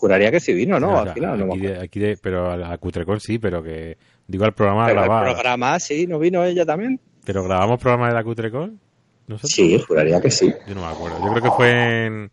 juraría 0.03 0.33
que 0.33 0.41
sí 0.41 0.53
vino, 0.53 0.81
¿no? 0.81 0.99
Al 0.99 1.15
final, 1.15 1.35
aquí 1.41 1.61
de- 1.61 1.67
acuerdo. 1.69 1.83
aquí 1.85 2.01
de- 2.01 2.17
pero 2.17 2.51
a 2.51 2.57
la 2.57 2.77
Cutrecon 2.77 3.21
sí, 3.21 3.39
pero 3.39 3.63
que 3.63 3.97
digo 4.27 4.45
al 4.45 4.53
programa 4.53 4.87
Pero 4.87 5.01
el 5.01 5.07
grabar. 5.07 5.33
programa, 5.33 5.79
sí, 5.79 6.09
¿no 6.09 6.19
vino 6.19 6.43
ella 6.43 6.67
también? 6.67 6.99
¿Pero 7.25 7.45
grabamos 7.45 7.79
programa 7.81 8.09
de 8.09 8.15
la 8.15 8.25
Cutrecon? 8.25 8.81
¿Nosotros? 9.29 9.53
Sí, 9.53 9.79
juraría 9.87 10.21
que 10.21 10.29
sí. 10.33 10.53
Yo 10.67 10.75
no 10.75 10.81
me 10.81 10.89
acuerdo. 10.89 11.25
Yo 11.25 11.31
creo 11.31 11.43
que 11.45 11.51
fue 11.53 12.07
en. 12.07 12.31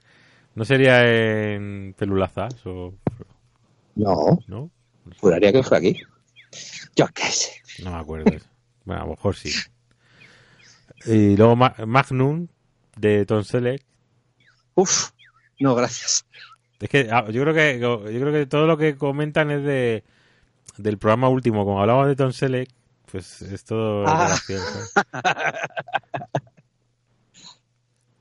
¿No 0.55 0.65
sería 0.65 1.05
en 1.53 1.93
Pelulazas 1.95 2.55
o.? 2.65 2.95
No, 3.95 4.39
¿No? 4.47 4.72
juraría 5.20 5.51
que 5.51 5.61
fue 5.61 5.78
aquí. 5.78 6.01
Yo 6.95 7.05
qué 7.13 7.24
sé. 7.26 7.51
No 7.84 7.91
me 7.91 7.97
acuerdo. 7.99 8.32
Bueno, 8.84 9.01
a 9.01 9.05
lo 9.05 9.11
mejor 9.11 9.36
sí. 9.36 9.51
Y 11.05 11.38
luego 11.38 11.55
Ma- 11.55 11.76
Magnum 11.86 12.47
de 12.97 13.28
Tom 13.28 13.43
Selleck. 13.43 13.84
Uf, 14.74 15.11
no, 15.59 15.76
gracias. 15.76 16.26
Es 16.80 16.89
que 16.89 17.09
ah, 17.11 17.25
yo 17.30 17.41
creo 17.43 17.53
que 17.53 17.80
yo 17.80 18.01
creo 18.03 18.32
que 18.32 18.45
todo 18.45 18.65
lo 18.65 18.77
que 18.77 18.95
comentan 18.95 19.51
es 19.51 19.63
de 19.63 20.03
del 20.77 20.97
programa 20.97 21.27
último, 21.30 21.65
como 21.65 21.82
hablamos 21.82 22.07
de 22.07 22.15
Tom 22.15 22.32
Selleck, 22.32 22.69
pues 23.11 23.41
es 23.41 23.63
todo 23.65 24.05
Ah. 24.07 24.36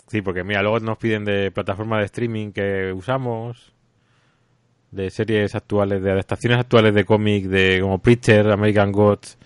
Sí, 0.08 0.22
porque 0.22 0.42
mira, 0.42 0.62
luego 0.62 0.80
nos 0.80 0.96
piden 0.96 1.24
de 1.26 1.50
plataformas 1.50 2.00
de 2.00 2.06
streaming 2.06 2.52
que 2.52 2.92
usamos, 2.94 3.74
de 4.90 5.10
series 5.10 5.54
actuales, 5.54 6.02
de 6.02 6.10
adaptaciones 6.12 6.58
actuales 6.58 6.94
de 6.94 7.04
cómic, 7.04 7.44
de 7.44 7.78
como 7.82 7.98
Preacher, 7.98 8.50
American 8.50 8.90
Gods, 8.90 9.36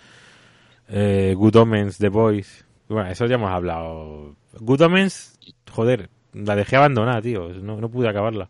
eh, 0.88 1.34
Good 1.36 1.56
Omens, 1.56 1.98
The 1.98 2.08
Boys. 2.08 2.64
Bueno, 2.88 3.10
eso 3.10 3.26
ya 3.26 3.34
hemos 3.34 3.50
hablado. 3.50 4.36
Good 4.60 4.82
Omens, 4.82 5.36
joder, 5.70 6.10
la 6.32 6.54
dejé 6.54 6.76
abandonada, 6.76 7.20
tío. 7.20 7.48
No, 7.54 7.80
no 7.80 7.90
pude 7.90 8.08
acabarla. 8.08 8.48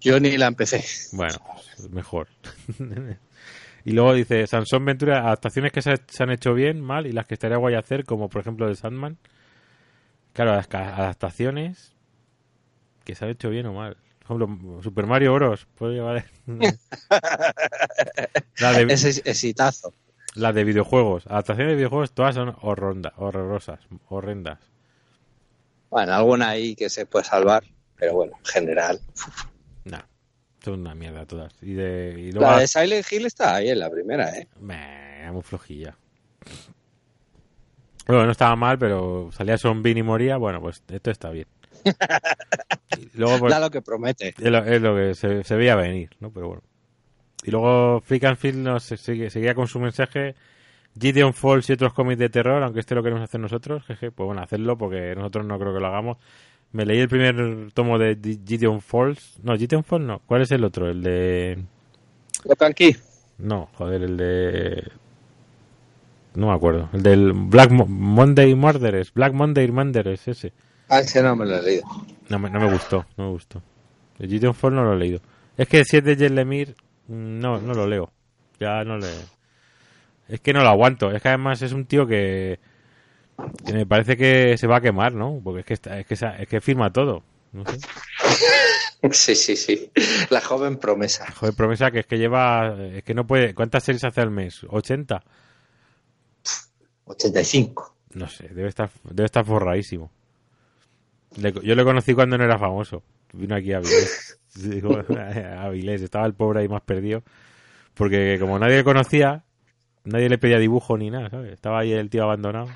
Yo 0.00 0.18
ni 0.18 0.36
la 0.36 0.46
empecé. 0.46 0.84
Bueno, 1.12 1.36
mejor. 1.90 2.28
y 3.84 3.92
luego 3.92 4.14
dice, 4.14 4.46
Sansón 4.46 4.84
Ventura, 4.84 5.18
adaptaciones 5.20 5.72
que 5.72 5.82
se, 5.82 6.00
han 6.18 6.30
hecho 6.30 6.54
bien, 6.54 6.80
mal, 6.80 7.06
y 7.06 7.12
las 7.12 7.26
que 7.26 7.34
estaría 7.34 7.58
guay 7.58 7.74
hacer, 7.74 8.04
como 8.04 8.28
por 8.28 8.40
ejemplo 8.40 8.66
de 8.66 8.76
Sandman. 8.76 9.18
Claro, 10.32 10.54
las 10.54 10.68
adaptaciones 10.72 11.94
que 13.04 13.14
se 13.14 13.24
han 13.24 13.30
hecho 13.32 13.50
bien 13.50 13.66
o 13.66 13.74
mal. 13.74 13.96
Por 14.26 14.40
ejemplo, 14.40 14.82
Super 14.82 15.06
Mario 15.06 15.34
Bros. 15.34 15.66
Puede 15.74 15.94
llevar... 15.94 16.24
la, 18.60 18.72
de, 18.72 18.92
Ese 18.92 19.20
exitazo. 19.28 19.92
la 20.34 20.52
de 20.52 20.64
videojuegos. 20.64 21.26
Adaptaciones 21.26 21.72
de 21.72 21.76
videojuegos 21.76 22.12
todas 22.12 22.36
son 22.36 22.56
horronda, 22.62 23.12
horrorosas, 23.16 23.80
horrendas. 24.08 24.60
Bueno, 25.90 26.14
alguna 26.14 26.50
ahí 26.50 26.76
que 26.76 26.88
se 26.88 27.04
puede 27.04 27.24
salvar, 27.24 27.64
pero 27.96 28.14
bueno, 28.14 28.34
en 28.38 28.44
general. 28.44 29.00
Son 30.62 30.80
una 30.80 30.94
mierda 30.94 31.24
todas. 31.26 31.52
Y, 31.62 31.72
de, 31.74 32.14
y 32.18 32.32
luego... 32.32 32.50
La 32.50 32.58
de 32.60 32.66
Silent 32.66 33.06
Hill 33.10 33.26
está 33.26 33.54
ahí 33.56 33.70
en 33.70 33.78
la 33.78 33.90
primera, 33.90 34.30
¿eh? 34.36 34.46
Meh, 34.60 35.30
muy 35.32 35.42
flojilla. 35.42 35.96
Bueno, 38.06 38.26
no 38.26 38.32
estaba 38.32 38.56
mal, 38.56 38.78
pero 38.78 39.30
salía 39.32 39.56
zombie 39.58 39.92
y 39.96 40.02
moría. 40.02 40.36
Bueno, 40.36 40.60
pues 40.60 40.82
esto 40.88 41.10
está 41.10 41.30
bien. 41.30 41.46
Y 42.98 43.16
luego, 43.18 43.38
pues, 43.38 43.50
Da 43.52 43.60
lo 43.60 43.70
que 43.70 43.80
promete. 43.80 44.34
es, 44.36 44.50
lo, 44.50 44.58
es 44.64 44.82
lo 44.82 44.94
que 44.96 45.14
se, 45.14 45.44
se 45.44 45.54
veía 45.56 45.76
venir, 45.76 46.10
¿no? 46.18 46.30
Pero 46.32 46.48
bueno. 46.48 46.62
Y 47.44 47.50
luego 47.52 48.00
Freak 48.00 48.24
and 48.24 48.36
Field 48.36 48.58
nos 48.58 48.82
sigue- 48.84 49.30
seguía 49.30 49.54
con 49.54 49.68
su 49.68 49.78
mensaje. 49.80 50.34
Gideon 51.00 51.32
Falls 51.32 51.70
y 51.70 51.72
otros 51.74 51.94
cómics 51.94 52.18
de 52.18 52.28
terror, 52.28 52.62
aunque 52.62 52.80
este 52.80 52.96
lo 52.96 53.02
queremos 53.02 53.22
hacer 53.22 53.40
nosotros, 53.40 53.84
jeje, 53.86 54.10
pues 54.10 54.26
bueno, 54.26 54.42
hacerlo 54.42 54.76
porque 54.76 55.14
nosotros 55.14 55.46
no 55.46 55.56
creo 55.58 55.72
que 55.72 55.78
lo 55.80 55.86
hagamos. 55.86 56.18
Me 56.72 56.86
leí 56.86 56.98
el 57.00 57.08
primer 57.08 57.72
tomo 57.72 57.98
de 57.98 58.16
Gideon 58.46 58.80
Falls. 58.80 59.38
No, 59.42 59.56
Gideon 59.56 59.82
Falls 59.84 60.04
no. 60.04 60.20
¿Cuál 60.26 60.42
es 60.42 60.50
el 60.52 60.62
otro? 60.64 60.88
El 60.88 61.02
de... 61.02 61.58
Lo 62.44 62.54
que 62.54 62.64
aquí. 62.64 62.96
No, 63.38 63.68
joder, 63.74 64.02
el 64.02 64.16
de. 64.16 64.88
No 66.34 66.46
me 66.48 66.52
acuerdo. 66.54 66.88
El 66.92 67.02
del 67.02 67.32
Black 67.32 67.70
Mo- 67.70 67.86
Monday 67.86 68.54
Murderers. 68.54 69.12
Black 69.12 69.32
Monday 69.32 69.68
Murderers, 69.70 70.28
ese. 70.28 70.52
Ah, 70.88 71.00
ese 71.00 71.22
no 71.22 71.34
me 71.36 71.44
lo 71.46 71.56
he 71.56 71.62
leído. 71.62 71.84
No 72.28 72.38
me, 72.38 72.48
no 72.50 72.60
me 72.60 72.70
gustó, 72.72 73.04
no 73.16 73.24
me 73.24 73.30
gustó. 73.30 73.62
El 74.18 74.28
Gideon 74.28 74.54
Fall 74.54 74.74
no 74.74 74.84
lo 74.84 74.92
he 74.94 74.98
leído. 74.98 75.20
Es 75.56 75.66
que 75.68 75.84
si 75.84 75.96
es 75.96 76.04
de 76.04 76.30
Lemire, 76.30 76.74
mm, 77.08 77.38
no, 77.40 77.60
no 77.60 77.74
lo 77.74 77.86
leo. 77.86 78.10
Ya 78.60 78.84
no 78.84 78.96
le. 78.96 79.08
Es 80.28 80.40
que 80.40 80.52
no 80.52 80.62
lo 80.62 80.68
aguanto. 80.68 81.10
Es 81.10 81.20
que 81.20 81.28
además 81.28 81.60
es 81.62 81.72
un 81.72 81.84
tío 81.86 82.06
que. 82.06 82.58
Que 83.66 83.72
me 83.72 83.86
parece 83.86 84.16
que 84.16 84.56
se 84.58 84.66
va 84.66 84.76
a 84.76 84.80
quemar, 84.80 85.14
¿no? 85.14 85.40
Porque 85.42 85.60
es 85.60 85.66
que, 85.66 85.74
está- 85.74 85.98
es 85.98 86.06
que, 86.06 86.14
es 86.14 86.48
que 86.48 86.60
firma 86.60 86.92
todo. 86.92 87.22
No 87.52 87.64
sé. 87.66 87.78
Sí, 89.12 89.34
sí, 89.34 89.56
sí. 89.56 89.90
La 90.28 90.42
joven 90.42 90.76
promesa. 90.76 91.24
Joder, 91.32 91.54
promesa 91.54 91.90
que 91.90 92.00
es 92.00 92.06
que 92.06 92.18
lleva. 92.18 92.76
Es 92.92 93.02
que 93.02 93.14
no 93.14 93.26
puede. 93.26 93.54
¿Cuántas 93.54 93.82
series 93.82 94.04
hace 94.04 94.20
al 94.20 94.30
mes? 94.30 94.62
¿80? 94.64 95.22
85. 97.04 97.96
No 98.14 98.28
sé, 98.28 98.48
debe 98.48 98.68
estar, 98.68 98.90
debe 99.04 99.24
estar 99.24 99.44
forradísimo. 99.46 100.10
Le- 101.36 101.54
yo 101.62 101.74
lo 101.74 101.84
conocí 101.84 102.12
cuando 102.14 102.36
no 102.36 102.44
era 102.44 102.58
famoso. 102.58 103.02
Vino 103.32 103.54
aquí 103.54 103.72
a 103.72 103.78
Avilés. 103.78 104.38
Digo, 104.56 104.98
a 105.16 105.62
Avilés, 105.64 106.02
estaba 106.02 106.26
el 106.26 106.34
pobre 106.34 106.60
ahí 106.60 106.68
más 106.68 106.82
perdido. 106.82 107.22
Porque 107.94 108.36
como 108.38 108.58
nadie 108.58 108.76
le 108.76 108.84
conocía, 108.84 109.44
nadie 110.04 110.28
le 110.28 110.38
pedía 110.38 110.58
dibujo 110.58 110.98
ni 110.98 111.10
nada, 111.10 111.30
¿sabes? 111.30 111.52
Estaba 111.52 111.80
ahí 111.80 111.92
el 111.92 112.10
tío 112.10 112.24
abandonado. 112.24 112.68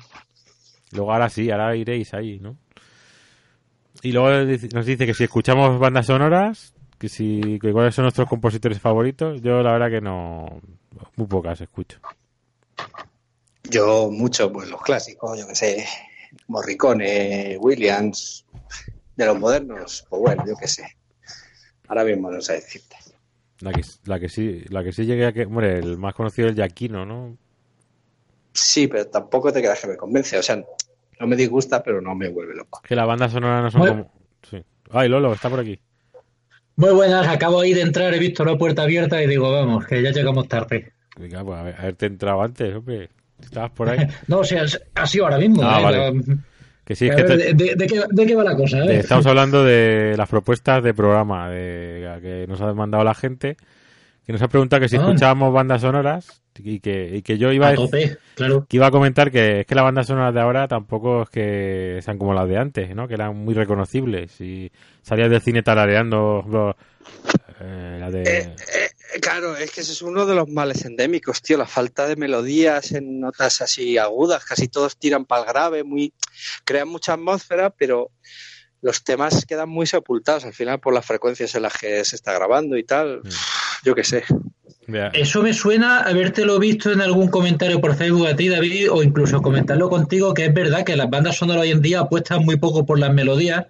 Luego 0.95 1.13
ahora 1.13 1.29
sí, 1.29 1.51
ahora 1.51 1.75
iréis 1.75 2.13
ahí, 2.13 2.39
¿no? 2.39 2.57
Y 4.01 4.11
luego 4.11 4.29
nos 4.73 4.85
dice 4.85 5.05
que 5.05 5.13
si 5.13 5.23
escuchamos 5.23 5.79
bandas 5.79 6.07
sonoras, 6.07 6.73
que 6.97 7.09
si 7.09 7.59
que 7.59 7.71
cuáles 7.71 7.95
son 7.95 8.03
nuestros 8.03 8.27
compositores 8.27 8.79
favoritos, 8.79 9.41
yo 9.41 9.61
la 9.61 9.73
verdad 9.73 9.89
que 9.89 10.01
no, 10.01 10.61
muy 11.15 11.27
pocas 11.27 11.61
escucho. 11.61 11.99
Yo 13.63 14.09
mucho, 14.11 14.51
pues 14.51 14.69
los 14.69 14.81
clásicos, 14.81 15.39
yo 15.39 15.47
que 15.47 15.55
sé, 15.55 15.85
Morricone, 16.47 17.57
Williams, 17.59 18.45
de 19.15 19.25
los 19.25 19.39
modernos, 19.39 20.05
pues 20.09 20.21
bueno, 20.21 20.43
yo 20.47 20.55
qué 20.55 20.67
sé. 20.67 20.85
Ahora 21.87 22.03
mismo 22.03 22.31
no 22.31 22.41
sé 22.41 22.53
decirte. 22.53 22.95
La 23.59 23.71
que, 23.71 23.81
la 24.05 24.19
que 24.19 24.29
sí, 24.29 24.63
la 24.69 24.83
que 24.83 24.91
sí 24.91 25.05
llegué 25.05 25.25
a 25.25 25.33
que, 25.33 25.45
hombre, 25.45 25.79
el 25.79 25.97
más 25.97 26.13
conocido 26.13 26.47
es 26.47 26.51
el 26.51 26.57
Yaquino, 26.57 27.05
¿no? 27.05 27.37
Sí, 28.53 28.87
pero 28.87 29.07
tampoco 29.07 29.51
te 29.51 29.61
creas 29.61 29.79
que 29.79 29.87
me 29.87 29.97
convence. 29.97 30.37
O 30.37 30.43
sea, 30.43 30.63
no 31.19 31.27
me 31.27 31.35
disgusta, 31.35 31.81
pero 31.83 32.01
no 32.01 32.15
me 32.15 32.29
vuelve 32.29 32.55
loco. 32.55 32.81
Que 32.87 32.95
las 32.95 33.07
bandas 33.07 33.31
sonoras 33.31 33.63
no 33.63 33.71
son 33.71 33.79
Bueno. 33.81 33.95
como. 34.07 34.11
Sí. 34.49 34.63
Ay, 34.91 35.09
Lolo, 35.09 35.33
está 35.33 35.49
por 35.49 35.59
aquí. 35.59 35.79
Muy 36.77 36.91
buenas, 36.91 37.27
acabo 37.27 37.61
ahí 37.61 37.73
de 37.73 37.81
entrar, 37.81 38.13
he 38.13 38.19
visto 38.19 38.43
la 38.43 38.57
puerta 38.57 38.81
abierta 38.83 39.21
y 39.23 39.27
digo, 39.27 39.51
vamos, 39.51 39.85
que 39.85 40.01
ya 40.01 40.11
llegamos 40.11 40.47
tarde. 40.47 40.91
Venga, 41.17 41.43
pues 41.43 41.57
a 41.59 41.63
ver- 41.63 41.75
haberte 41.77 42.05
entrado 42.07 42.41
antes, 42.41 42.75
hombre. 42.75 43.09
Estabas 43.41 43.71
por 43.71 43.89
ahí. 43.89 43.99
No, 44.27 44.39
o 44.39 44.43
sea, 44.43 44.65
ha 44.95 45.07
sido 45.07 45.25
ahora 45.25 45.37
mismo. 45.37 45.61
Ah, 45.63 45.79
¿eh? 45.79 45.83
vale. 45.83 45.97
La- 46.11 46.35
Que 46.83 46.95
sí, 46.95 47.09
que 47.09 47.15
ver, 47.15 47.25
te- 47.27 47.37
de, 47.37 47.53
de- 47.53 47.75
de 47.75 47.87
qué, 47.87 48.01
de 48.09 48.25
qué 48.25 48.35
va 48.35 48.43
la 48.43 48.55
cosa? 48.55 48.79
Ver. 48.79 48.91
estamos 48.91 49.25
hablando 49.25 49.63
de 49.63 50.15
las 50.17 50.29
propuestas 50.29 50.83
de 50.83 50.93
programa 50.93 51.49
de, 51.49 52.19
que 52.21 52.45
nos 52.47 52.59
ha 52.61 52.73
mandado 52.73 53.03
la 53.03 53.13
gente. 53.15 53.55
Que 54.25 54.33
nos 54.33 54.41
ha 54.41 54.47
preguntado 54.49 54.81
que 54.81 54.89
si 54.89 54.97
Ah. 54.97 54.99
escuchábamos 55.01 55.53
bandas 55.53 55.81
sonoras 55.81 56.43
y 56.57 56.79
que, 56.79 57.17
y 57.17 57.21
que 57.21 57.37
yo 57.37 57.51
iba 57.51 57.67
a, 57.67 57.71
a 57.71 57.75
tope, 57.75 58.17
claro. 58.35 58.65
que 58.69 58.77
iba 58.77 58.87
a 58.87 58.91
comentar 58.91 59.31
que 59.31 59.61
es 59.61 59.65
que 59.65 59.75
las 59.75 59.83
bandas 59.83 60.07
sonoras 60.07 60.33
de 60.33 60.41
ahora 60.41 60.67
tampoco 60.67 61.23
es 61.23 61.29
que 61.29 61.99
sean 62.03 62.17
como 62.17 62.33
las 62.33 62.47
de 62.47 62.57
antes, 62.57 62.95
¿no? 62.95 63.07
Que 63.07 63.15
eran 63.15 63.35
muy 63.35 63.53
reconocibles 63.53 64.39
y 64.41 64.71
salías 65.01 65.29
del 65.29 65.41
cine 65.41 65.61
ejemplo, 65.61 66.75
eh, 67.59 67.97
la 67.99 68.11
de... 68.11 68.23
Eh, 68.23 68.55
eh, 69.15 69.19
claro, 69.19 69.55
es 69.55 69.71
que 69.71 69.81
ese 69.81 69.91
es 69.91 70.01
uno 70.01 70.25
de 70.25 70.35
los 70.35 70.49
males 70.49 70.83
endémicos, 70.85 71.41
tío, 71.41 71.57
la 71.57 71.65
falta 71.65 72.07
de 72.07 72.15
melodías 72.15 72.91
en 72.91 73.19
notas 73.19 73.61
así 73.61 73.97
agudas, 73.97 74.43
casi 74.43 74.67
todos 74.67 74.97
tiran 74.97 75.25
para 75.25 75.41
el 75.41 75.47
grave, 75.47 75.83
muy 75.83 76.13
crean 76.63 76.89
mucha 76.89 77.13
atmósfera, 77.13 77.69
pero 77.69 78.11
los 78.81 79.03
temas 79.03 79.45
quedan 79.45 79.69
muy 79.69 79.87
sepultados 79.87 80.45
al 80.45 80.53
final 80.53 80.79
por 80.79 80.93
las 80.93 81.05
frecuencias 81.05 81.55
en 81.55 81.63
las 81.63 81.73
que 81.73 82.03
se 82.05 82.15
está 82.15 82.33
grabando 82.33 82.77
y 82.77 82.83
tal. 82.83 83.21
Mm. 83.23 83.29
Yo 83.83 83.95
qué 83.95 84.03
sé. 84.03 84.23
Eso 85.13 85.41
me 85.41 85.53
suena 85.53 86.01
habértelo 86.01 86.59
visto 86.59 86.91
en 86.91 87.01
algún 87.01 87.29
comentario 87.29 87.81
por 87.81 87.95
Facebook 87.95 88.27
a 88.27 88.35
ti, 88.35 88.49
David, 88.49 88.91
o 88.91 89.01
incluso 89.01 89.41
comentarlo 89.41 89.89
contigo, 89.89 90.33
que 90.33 90.45
es 90.45 90.53
verdad 90.53 90.83
que 90.83 90.95
las 90.95 91.09
bandas 91.09 91.37
sonoras 91.37 91.63
hoy 91.63 91.71
en 91.71 91.81
día 91.81 92.01
apuestan 92.01 92.45
muy 92.45 92.57
poco 92.57 92.85
por 92.85 92.99
las 92.99 93.13
melodías, 93.13 93.65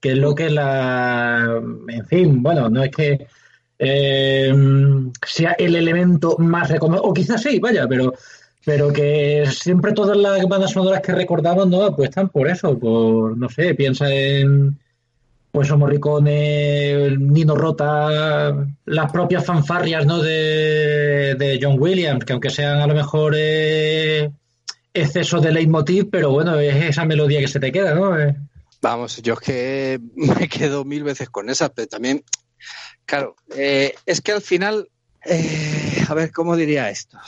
que 0.00 0.12
es 0.12 0.18
lo 0.18 0.34
que 0.34 0.50
la... 0.50 1.60
En 1.88 2.06
fin, 2.06 2.42
bueno, 2.42 2.68
no 2.68 2.82
es 2.84 2.90
que 2.90 3.26
eh, 3.78 4.54
sea 5.26 5.52
el 5.58 5.74
elemento 5.74 6.36
más 6.38 6.70
recomendado, 6.70 7.08
o 7.08 7.14
quizás 7.14 7.42
sí, 7.42 7.58
vaya, 7.58 7.88
pero 7.88 8.14
pero 8.64 8.92
que 8.92 9.44
siempre 9.50 9.92
todas 9.92 10.16
las 10.16 10.46
bandas 10.46 10.70
sonoras 10.70 11.00
que 11.00 11.12
recordamos 11.12 11.66
no 11.66 11.82
apuestan 11.82 12.28
por 12.28 12.48
eso, 12.48 12.78
por, 12.78 13.36
no 13.36 13.48
sé, 13.48 13.74
piensa 13.74 14.08
en 14.12 14.78
pues 15.52 15.70
o 15.70 15.76
Morricone, 15.76 17.14
Nino 17.18 17.54
Rota, 17.54 18.66
las 18.86 19.12
propias 19.12 19.44
fanfarrias 19.44 20.06
¿no? 20.06 20.18
de, 20.20 21.36
de 21.38 21.58
John 21.60 21.76
Williams, 21.78 22.24
que 22.24 22.32
aunque 22.32 22.48
sean 22.48 22.80
a 22.80 22.86
lo 22.86 22.94
mejor 22.94 23.34
eh, 23.36 24.30
excesos 24.94 25.42
de 25.42 25.52
leitmotiv, 25.52 26.08
pero 26.10 26.30
bueno, 26.30 26.58
es 26.58 26.82
esa 26.82 27.04
melodía 27.04 27.40
que 27.40 27.48
se 27.48 27.60
te 27.60 27.70
queda, 27.70 27.94
¿no? 27.94 28.18
Eh, 28.18 28.34
Vamos, 28.80 29.22
yo 29.22 29.34
es 29.34 29.40
que 29.40 30.00
me 30.16 30.48
quedo 30.48 30.86
mil 30.86 31.04
veces 31.04 31.28
con 31.28 31.50
esas, 31.50 31.70
pero 31.70 31.86
también 31.86 32.24
Claro, 33.04 33.36
eh, 33.54 33.94
es 34.06 34.20
que 34.20 34.32
al 34.32 34.42
final, 34.42 34.88
eh, 35.24 36.04
a 36.08 36.14
ver, 36.14 36.32
¿cómo 36.32 36.56
diría 36.56 36.90
esto? 36.90 37.18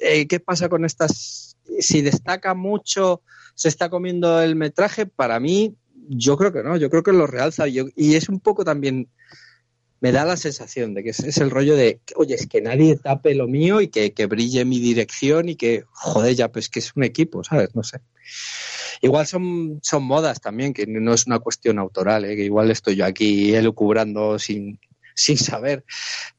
¿Qué 0.00 0.40
pasa 0.40 0.68
con 0.68 0.84
estas? 0.84 1.56
Si 1.80 2.00
destaca 2.00 2.54
mucho, 2.54 3.22
se 3.54 3.68
está 3.68 3.90
comiendo 3.90 4.40
el 4.40 4.56
metraje, 4.56 5.06
para 5.06 5.40
mí, 5.40 5.74
yo 6.08 6.36
creo 6.36 6.52
que 6.52 6.62
no, 6.62 6.76
yo 6.76 6.90
creo 6.90 7.02
que 7.02 7.12
lo 7.12 7.26
realza. 7.26 7.66
Yo, 7.66 7.84
y 7.94 8.14
es 8.14 8.28
un 8.28 8.40
poco 8.40 8.64
también, 8.64 9.08
me 10.00 10.12
da 10.12 10.24
la 10.24 10.36
sensación 10.36 10.94
de 10.94 11.04
que 11.04 11.10
es, 11.10 11.38
el 11.38 11.50
rollo 11.50 11.76
de, 11.76 12.00
oye, 12.16 12.34
es 12.34 12.46
que 12.46 12.60
nadie 12.60 12.96
tape 12.96 13.34
lo 13.34 13.46
mío 13.46 13.80
y 13.80 13.88
que, 13.88 14.12
que 14.12 14.26
brille 14.26 14.64
mi 14.64 14.80
dirección 14.80 15.48
y 15.48 15.56
que, 15.56 15.84
joder, 15.90 16.34
ya, 16.34 16.50
pues 16.50 16.68
que 16.68 16.78
es 16.78 16.92
un 16.96 17.04
equipo, 17.04 17.44
¿sabes? 17.44 17.74
No 17.74 17.82
sé. 17.82 18.00
Igual 19.00 19.26
son, 19.26 19.80
son 19.82 20.02
modas 20.04 20.40
también, 20.40 20.72
que 20.72 20.86
no 20.86 21.12
es 21.12 21.26
una 21.26 21.38
cuestión 21.38 21.78
autoral, 21.78 22.24
¿eh? 22.24 22.36
que 22.36 22.44
igual 22.44 22.70
estoy 22.70 22.96
yo 22.96 23.04
aquí 23.04 23.54
elucubrando 23.54 24.38
sin, 24.38 24.80
sin 25.14 25.38
saber, 25.38 25.84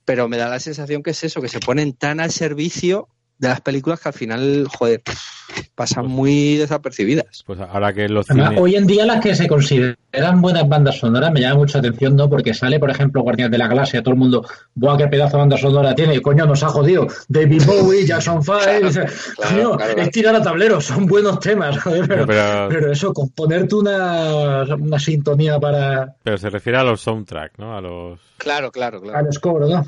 pero 0.04 0.28
me 0.28 0.38
da 0.38 0.50
la 0.50 0.60
sensación 0.60 1.04
que 1.04 1.12
es 1.12 1.24
eso, 1.24 1.42
que 1.42 1.48
se 1.48 1.60
ponen 1.60 1.94
tan 1.94 2.20
al 2.20 2.32
servicio 2.32 3.08
de 3.40 3.48
las 3.48 3.62
películas 3.62 4.00
que 4.02 4.10
al 4.10 4.14
final, 4.14 4.68
joder, 4.78 5.02
pasan 5.76 6.08
muy 6.08 6.58
desapercibidas. 6.58 7.44
Pues 7.46 7.58
ahora 7.62 7.94
que 7.94 8.10
los 8.10 8.30
Además, 8.30 8.50
cines... 8.50 8.62
hoy 8.62 8.76
en 8.76 8.86
día 8.86 9.06
las 9.06 9.22
que 9.22 9.34
se 9.34 9.48
consideran 9.48 10.42
buenas 10.42 10.68
bandas 10.68 11.00
sonoras 11.00 11.32
me 11.32 11.40
llama 11.40 11.56
mucha 11.56 11.80
atención, 11.80 12.18
¿no? 12.18 12.30
Porque 12.30 12.54
sale, 12.54 12.80
por 12.80 12.92
ejemplo, 12.92 13.22
Guardianes 13.22 13.52
de 13.52 13.58
la 13.58 13.68
Galaxia, 13.70 14.04
todo 14.04 14.14
el 14.14 14.20
mundo, 14.20 14.46
¡buah, 14.76 14.98
qué 14.98 15.08
pedazo 15.08 15.38
de 15.38 15.42
banda 15.44 15.58
sonora 15.58 15.96
tiene! 15.96 16.16
Y, 16.16 16.22
coño, 16.22 16.46
nos 16.46 16.62
ha 16.64 16.68
jodido. 16.68 17.08
David 17.30 17.64
Bowie, 17.66 18.06
Jackson 18.06 18.44
Five, 18.44 18.60
Claro, 18.60 18.88
o 18.88 18.92
sea, 18.92 19.06
claro, 19.06 19.56
coño, 19.56 19.78
claro. 19.78 20.02
es 20.02 20.12
tirar 20.12 20.36
a 20.36 20.42
tablero, 20.44 20.82
son 20.82 21.06
buenos 21.06 21.40
temas, 21.40 21.78
joder, 21.82 22.08
pero, 22.08 22.26
pero- 22.28 22.68
pero 22.70 22.92
eso, 22.92 23.14
componerte 23.14 23.76
una, 23.76 24.64
una 24.76 25.00
sintonía 25.00 25.58
para 25.60 26.14
Pero 26.24 26.38
se 26.38 26.50
refiere 26.50 26.78
a 26.78 26.84
los 26.84 27.00
soundtracks, 27.02 27.58
¿no? 27.58 27.78
A 27.78 27.80
los... 27.80 28.20
Claro, 28.38 28.70
claro, 28.70 29.02
claro. 29.02 29.18
al 29.18 29.32
score, 29.34 29.68
¿no? 29.70 29.86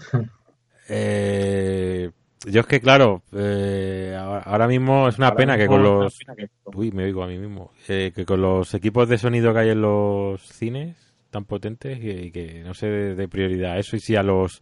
Eh, 0.88 2.10
yo 2.48 2.62
es 2.62 2.66
que, 2.68 2.80
claro, 2.82 3.22
eh, 3.34 4.18
ahora 4.46 4.68
mismo 4.68 5.08
es 5.08 5.18
una 5.18 5.28
pena 5.36 5.58
que 5.58 5.68
con 5.68 5.84
los... 5.84 6.20
Uy, 6.74 6.92
me 6.92 7.04
oigo 7.04 7.24
a 7.24 7.28
mí 7.28 7.38
mismo. 7.38 7.72
Eh, 7.88 8.12
que 8.16 8.26
con 8.26 8.42
los 8.42 8.74
equipos 8.74 9.08
de 9.10 9.18
sonido 9.18 9.54
que 9.54 9.60
hay 9.60 9.70
en 9.70 9.82
los 9.82 10.42
cines 10.42 10.96
tan 11.30 11.46
potentes 11.46 11.98
y 12.02 12.32
que 12.32 12.62
no 12.64 12.74
se 12.74 12.88
dé 12.88 13.16
de 13.16 13.28
prioridad 13.28 13.74
a 13.74 13.78
eso 13.80 13.96
y 13.96 14.00
sí 14.02 14.16
a 14.16 14.24
los 14.24 14.62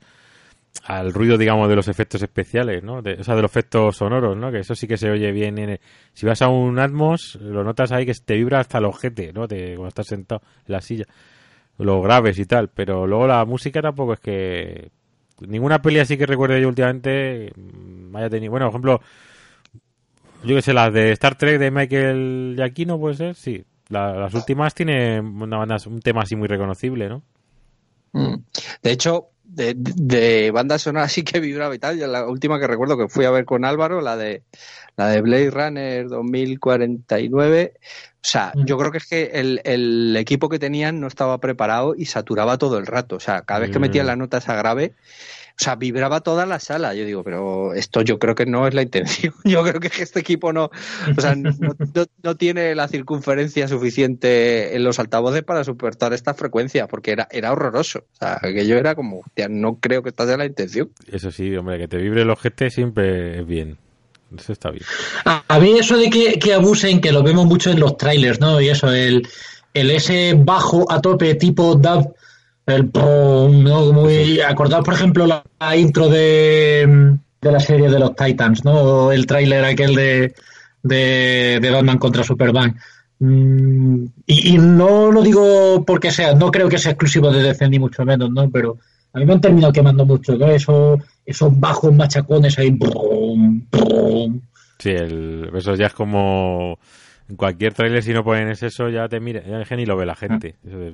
al 0.84 1.14
ruido 1.14 1.36
digamos 1.38 1.68
de 1.68 1.76
los 1.76 1.88
efectos 1.88 2.22
especiales 2.22 2.84
no 2.84 3.02
de, 3.02 3.14
o 3.14 3.24
sea 3.24 3.36
de 3.36 3.42
los 3.42 3.50
efectos 3.50 3.98
sonoros 3.98 4.38
no 4.38 4.52
que 4.52 4.60
eso 4.60 4.76
sí 4.76 4.88
que 4.88 4.96
se 4.98 5.10
oye 5.10 5.32
bien 5.32 5.58
en 5.58 5.70
el- 5.72 5.80
si 6.14 6.28
vas 6.28 6.44
a 6.44 6.48
un 6.48 6.78
Atmos 6.78 7.36
lo 7.42 7.64
notas 7.64 7.92
ahí 7.92 8.06
que 8.06 8.14
te 8.14 8.36
vibra 8.36 8.60
hasta 8.60 8.78
el 8.78 8.86
ojete 8.86 9.34
no 9.34 9.48
te, 9.48 9.70
cuando 9.74 9.88
estás 9.88 10.06
sentado 10.08 10.44
en 10.68 10.74
la 10.74 10.82
silla 10.82 11.06
los 11.80 12.04
graves 12.04 12.38
y 12.38 12.46
tal 12.46 12.70
pero 12.70 13.08
luego 13.08 13.26
la 13.26 13.44
música 13.46 13.82
tampoco 13.82 14.14
es 14.14 14.20
que 14.20 14.92
ninguna 15.48 15.82
peli 15.82 16.00
así 16.00 16.18
que 16.18 16.26
recuerde 16.26 16.62
yo 16.62 16.68
últimamente 16.68 17.52
mm, 17.56 18.16
haya 18.16 18.30
tenido 18.30 18.52
bueno 18.52 18.66
por 18.68 18.72
ejemplo 18.74 19.02
yo 20.44 20.56
que 20.56 20.62
sé, 20.62 20.74
las 20.74 20.94
de 20.94 21.12
Star 21.12 21.36
Trek 21.36 21.60
de 21.60 21.70
Michael 21.70 22.54
Giacchino, 22.56 22.98
puede 22.98 23.16
ser, 23.16 23.36
sí. 23.36 23.66
La- 23.90 24.14
las 24.14 24.34
últimas 24.34 24.74
tienen 24.74 25.26
una 25.42 25.58
banda, 25.58 25.76
un 25.88 26.00
tema 26.00 26.22
así 26.22 26.36
muy 26.38 26.48
reconocible, 26.48 27.10
¿no? 27.10 27.24
Mm. 28.14 28.36
De 28.82 28.92
hecho, 28.92 29.32
de, 29.50 29.74
de 29.76 30.52
banda 30.52 30.78
sonora 30.80 31.10
sí 31.10 31.24
que 31.24 31.40
vibraba 31.40 31.74
y 31.76 31.80
tal. 31.80 31.98
Yo 31.98 32.08
la 32.08 32.26
última 32.28 32.60
que 32.60 32.68
recuerdo 32.68 32.98
que 32.98 33.08
fui 33.08 33.26
a 33.26 33.32
ver 33.32 33.46
con 33.46 33.66
Álvaro, 33.66 34.02
la 34.02 34.16
de 34.18 34.44
la 34.96 35.08
de 35.10 35.22
Blade 35.22 35.50
Runner 35.52 36.08
2049. 36.08 37.74
O 37.76 37.80
sea, 38.22 38.52
Mm. 38.54 38.66
yo 38.66 38.78
creo 38.78 38.92
que 38.92 38.98
es 38.98 39.08
que 39.08 39.24
el, 39.34 39.62
el 39.64 40.16
equipo 40.18 40.50
que 40.50 40.60
tenían 40.60 41.00
no 41.00 41.08
estaba 41.08 41.38
preparado 41.40 41.96
y 41.96 42.06
saturaba 42.06 42.58
todo 42.58 42.78
el 42.78 42.86
rato. 42.86 43.16
O 43.16 43.20
sea, 43.20 43.42
cada 43.44 43.62
vez 43.62 43.72
que 43.72 43.80
Mm. 43.80 43.82
metían 43.82 44.08
la 44.08 44.16
nota 44.18 44.40
esa 44.40 44.56
grave, 44.56 44.94
o 45.60 45.64
sea, 45.64 45.76
vibraba 45.76 46.22
toda 46.22 46.46
la 46.46 46.58
sala. 46.60 46.94
Yo 46.96 47.04
digo, 47.04 47.22
pero 47.24 47.74
esto 47.74 48.02
yo 48.02 48.18
creo 48.18 48.34
que 48.34 48.46
no 48.46 48.66
es 48.66 48.74
la 48.74 48.82
intención. 48.82 49.34
Yo 49.44 49.62
creo 49.64 49.82
que 49.82 49.90
este 50.02 50.22
equipo 50.22 50.54
no, 50.54 50.72
o 51.18 51.22
sea, 51.22 51.36
no, 51.36 51.52
no- 51.60 52.06
no 52.24 52.36
tiene 52.38 52.74
la 52.76 52.88
circunferencia 52.88 53.68
suficiente 53.68 54.76
en 54.76 54.84
los 54.86 55.00
altavoces 55.00 55.44
para 55.44 55.64
soportar 55.64 56.14
esta 56.14 56.34
frecuencia, 56.34 56.88
porque 56.88 57.12
era, 57.12 57.28
era 57.32 57.52
horroroso. 57.52 58.00
O 58.14 58.16
sea, 58.18 58.40
que 58.42 58.66
yo 58.66 58.78
era 58.78 58.96
como, 58.96 59.20
hostia, 59.20 59.48
no 59.50 59.76
creo 59.82 60.02
que 60.02 60.10
esta 60.10 60.26
sea 60.26 60.38
la 60.38 60.46
intención. 60.46 60.90
Eso 61.12 61.30
sí, 61.32 61.54
hombre, 61.56 61.78
que 61.78 61.88
te 61.88 61.98
vibre 61.98 62.22
el 62.22 62.30
ojete 62.30 62.70
siempre 62.70 63.40
es 63.42 63.46
bien. 63.46 63.78
Eso 64.38 64.54
está 64.54 64.70
bien. 64.72 64.84
A, 65.26 65.44
a 65.48 65.60
mí 65.60 65.78
eso 65.78 65.98
de 65.98 66.10
que, 66.10 66.40
que 66.40 66.54
abusen, 66.54 67.02
que 67.02 67.12
lo 67.12 67.24
vemos 67.24 67.46
mucho 67.48 67.72
en 67.72 67.80
los 67.80 67.98
trailers, 67.98 68.40
¿no? 68.40 68.62
Y 68.62 68.70
eso, 68.70 68.92
el, 68.94 69.28
el 69.74 69.92
ese 69.92 70.36
bajo 70.38 70.90
a 70.92 71.02
tope 71.02 71.36
tipo 71.36 71.76
dub, 71.76 72.14
el 72.72 72.90
pum, 72.90 73.64
¿no? 73.64 73.92
Muy, 73.94 74.40
acordaos, 74.42 74.84
por 74.86 74.94
ejemplo, 74.94 75.26
la, 75.26 75.44
la 75.60 75.76
intro 75.78 76.08
de, 76.10 77.16
de 77.42 77.52
la 77.52 77.60
serie 77.60 77.90
de 77.90 78.00
los 78.00 78.16
Titans, 78.16 78.64
¿no? 78.66 79.12
El 79.12 79.26
tráiler 79.26 79.64
aquel 79.66 79.96
de, 79.96 80.34
de, 80.84 81.60
de 81.62 81.70
Batman 81.72 81.98
contra 81.98 82.24
Superman. 82.24 82.76
Mm, 83.20 84.06
y, 84.26 84.56
y 84.56 84.58
no 84.58 85.12
lo 85.12 85.22
digo 85.22 85.84
porque 85.86 86.12
sea, 86.12 86.34
no 86.36 86.52
creo 86.52 86.70
que 86.70 86.78
sea 86.78 86.92
exclusivo 86.92 87.32
de 87.32 87.44
DC 87.44 87.68
ni 87.70 87.80
mucho 87.80 88.06
menos, 88.06 88.30
¿no? 88.32 88.50
Pero 88.50 88.78
a 89.14 89.20
mí 89.20 89.26
me 89.26 89.34
han 89.34 89.42
terminado 89.42 89.74
quemando 89.74 90.06
mucho, 90.06 90.38
¿no? 90.38 90.48
Esos, 90.48 91.00
esos 91.26 91.60
bajos 91.60 91.94
machacones 91.94 92.58
ahí, 92.58 92.70
brum, 92.72 93.66
brum. 93.72 94.42
Sí, 94.78 94.92
el, 94.92 95.50
eso 95.54 95.76
ya 95.76 95.88
es 95.88 95.94
como 95.94 96.80
en 97.28 97.36
cualquier 97.36 97.74
trailer 97.74 98.02
si 98.02 98.14
no 98.14 98.24
ponen 98.24 98.50
eso 98.50 98.90
ya 98.90 99.08
te 99.10 99.20
mira, 99.20 99.44
ya 99.46 99.62
es 99.62 99.72
ni 99.72 99.86
lo 99.86 99.98
ve 99.98 100.06
la 100.06 100.16
gente. 100.16 100.56
Eso, 100.66 100.78
de- 100.80 100.94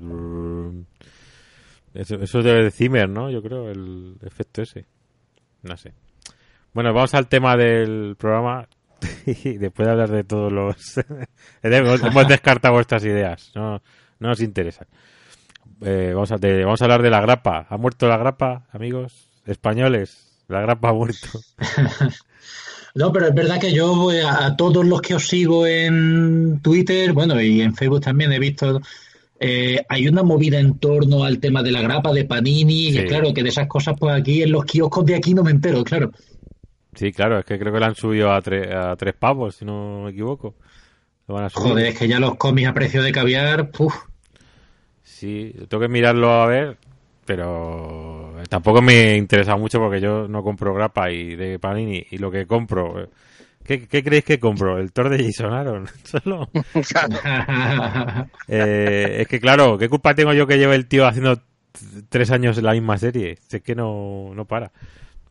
eso, 1.96 2.16
eso 2.16 2.39
es 2.39 2.46
de 2.46 2.72
Zimmer, 2.72 3.10
¿no? 3.10 3.30
Yo 3.30 3.41
creo, 3.41 3.70
el 3.70 4.16
efecto 4.22 4.62
ese. 4.62 4.86
No 5.64 5.76
sé. 5.78 5.93
Bueno, 6.74 6.93
vamos 6.93 7.14
al 7.14 7.28
tema 7.28 7.56
del 7.56 8.16
programa 8.18 8.68
después 9.26 9.86
de 9.86 9.91
hablar 9.91 10.12
de 10.12 10.24
todos 10.24 10.52
los... 10.52 10.76
hemos, 11.64 12.28
descartado 12.28 12.74
vuestras 12.74 13.04
ideas, 13.06 13.52
no, 13.56 13.82
no 14.20 14.30
nos 14.30 14.41
interesan. 14.41 14.88
Eh, 15.82 16.12
vamos, 16.14 16.32
a, 16.32 16.38
de- 16.38 16.64
vamos 16.64 16.82
a 16.82 16.86
hablar 16.86 17.02
de 17.02 17.10
la 17.10 17.22
grapa. 17.22 17.66
¿Ha 17.70 17.78
muerto 17.78 18.08
la 18.08 18.18
grapa, 18.18 18.68
amigos 18.72 19.30
españoles? 19.46 20.43
La 20.48 20.62
grapa 20.62 20.89
ha 20.89 20.93
muerto. 20.93 21.28
No, 22.97 23.12
pero 23.12 23.28
es 23.28 23.36
verdad 23.36 23.59
que 23.59 23.74
yo 23.74 24.09
a, 24.09 24.46
a 24.46 24.55
todos 24.55 24.86
los 24.86 25.01
que 25.01 25.16
os 25.16 25.28
sigo 25.28 25.67
en 25.67 26.62
Twitter, 26.62 27.12
bueno, 27.12 27.42
y 27.42 27.59
en 27.59 27.76
Facebook 27.76 28.00
también 28.00 28.32
he 28.32 28.39
visto, 28.39 28.82
eh, 29.39 29.82
hay 29.89 30.07
una 30.07 30.24
movida 30.24 30.59
en 30.59 30.78
torno 30.79 31.24
al 31.24 31.39
tema 31.39 31.62
de 31.63 31.71
la 31.71 31.82
grapa, 31.82 32.12
de 32.13 32.25
Panini, 32.25 32.91
Sí. 32.91 32.99
y 32.99 33.05
claro, 33.05 33.33
que 33.33 33.43
de 33.43 33.49
esas 33.49 33.67
cosas, 33.67 33.95
pues 33.99 34.16
aquí 34.16 34.43
en 34.43 34.51
los 34.51 34.66
kioscos 34.66 35.05
de 35.05 35.16
aquí 35.16 35.33
no 35.33 35.43
me 35.43 35.51
entero, 35.51 35.83
claro. 35.83 36.12
Sí, 36.93 37.12
claro, 37.12 37.39
es 37.39 37.45
que 37.45 37.59
creo 37.59 37.74
que 37.74 37.79
la 37.79 37.87
han 37.87 37.95
subido 37.95 38.32
a, 38.32 38.41
tre- 38.41 38.74
a 38.74 38.95
tres 38.95 39.13
pavos, 39.16 39.55
si 39.57 39.66
no 39.66 40.03
me 40.05 40.12
equivoco. 40.12 40.55
Lo 41.28 41.36
van 41.36 41.45
a 41.45 41.49
subir. 41.49 41.71
Joder, 41.71 41.86
es 41.87 41.99
que 41.99 42.07
ya 42.07 42.20
los 42.20 42.36
cómics 42.36 42.70
a 42.70 42.74
precio 42.74 43.03
de 43.03 43.12
caviar, 43.12 43.71
puf. 43.71 43.93
Sí, 45.03 45.53
tengo 45.67 45.82
que 45.82 45.87
mirarlo 45.89 46.32
a 46.32 46.47
ver, 46.47 46.78
pero 47.25 48.36
tampoco 48.49 48.82
me 48.82 49.17
interesa 49.17 49.55
mucho 49.55 49.79
porque 49.79 49.99
yo 50.01 50.28
no 50.28 50.43
compro 50.43 50.74
grapa 50.74 51.12
y 51.12 51.36
de 51.36 51.59
Panini 51.59 52.05
y 52.12 52.17
lo 52.17 52.32
que 52.32 52.45
compro. 52.45 53.09
¿Qué, 53.66 53.87
qué 53.87 54.04
creéis 54.04 54.24
que 54.24 54.39
compro? 54.39 54.78
¿El 54.78 54.92
Thor 54.93 55.09
de 55.09 55.24
Jason 55.24 55.51
Aaron? 55.51 55.87
Solo. 56.04 56.50
Eh, 58.47 59.17
es 59.21 59.28
que 59.28 59.39
claro, 59.39 59.78
¿qué 59.78 59.89
culpa 59.89 60.13
tengo 60.13 60.33
yo 60.33 60.46
que 60.46 60.58
lleve 60.58 60.75
el 60.75 60.87
tío 60.87 61.08
haciendo 61.08 61.42
tres 62.09 62.29
años 62.32 62.62
la 62.62 62.74
misma 62.74 62.97
serie? 62.97 63.39
Es 63.51 63.62
que 63.63 63.74
no, 63.74 64.32
no 64.36 64.46
para. 64.46 64.71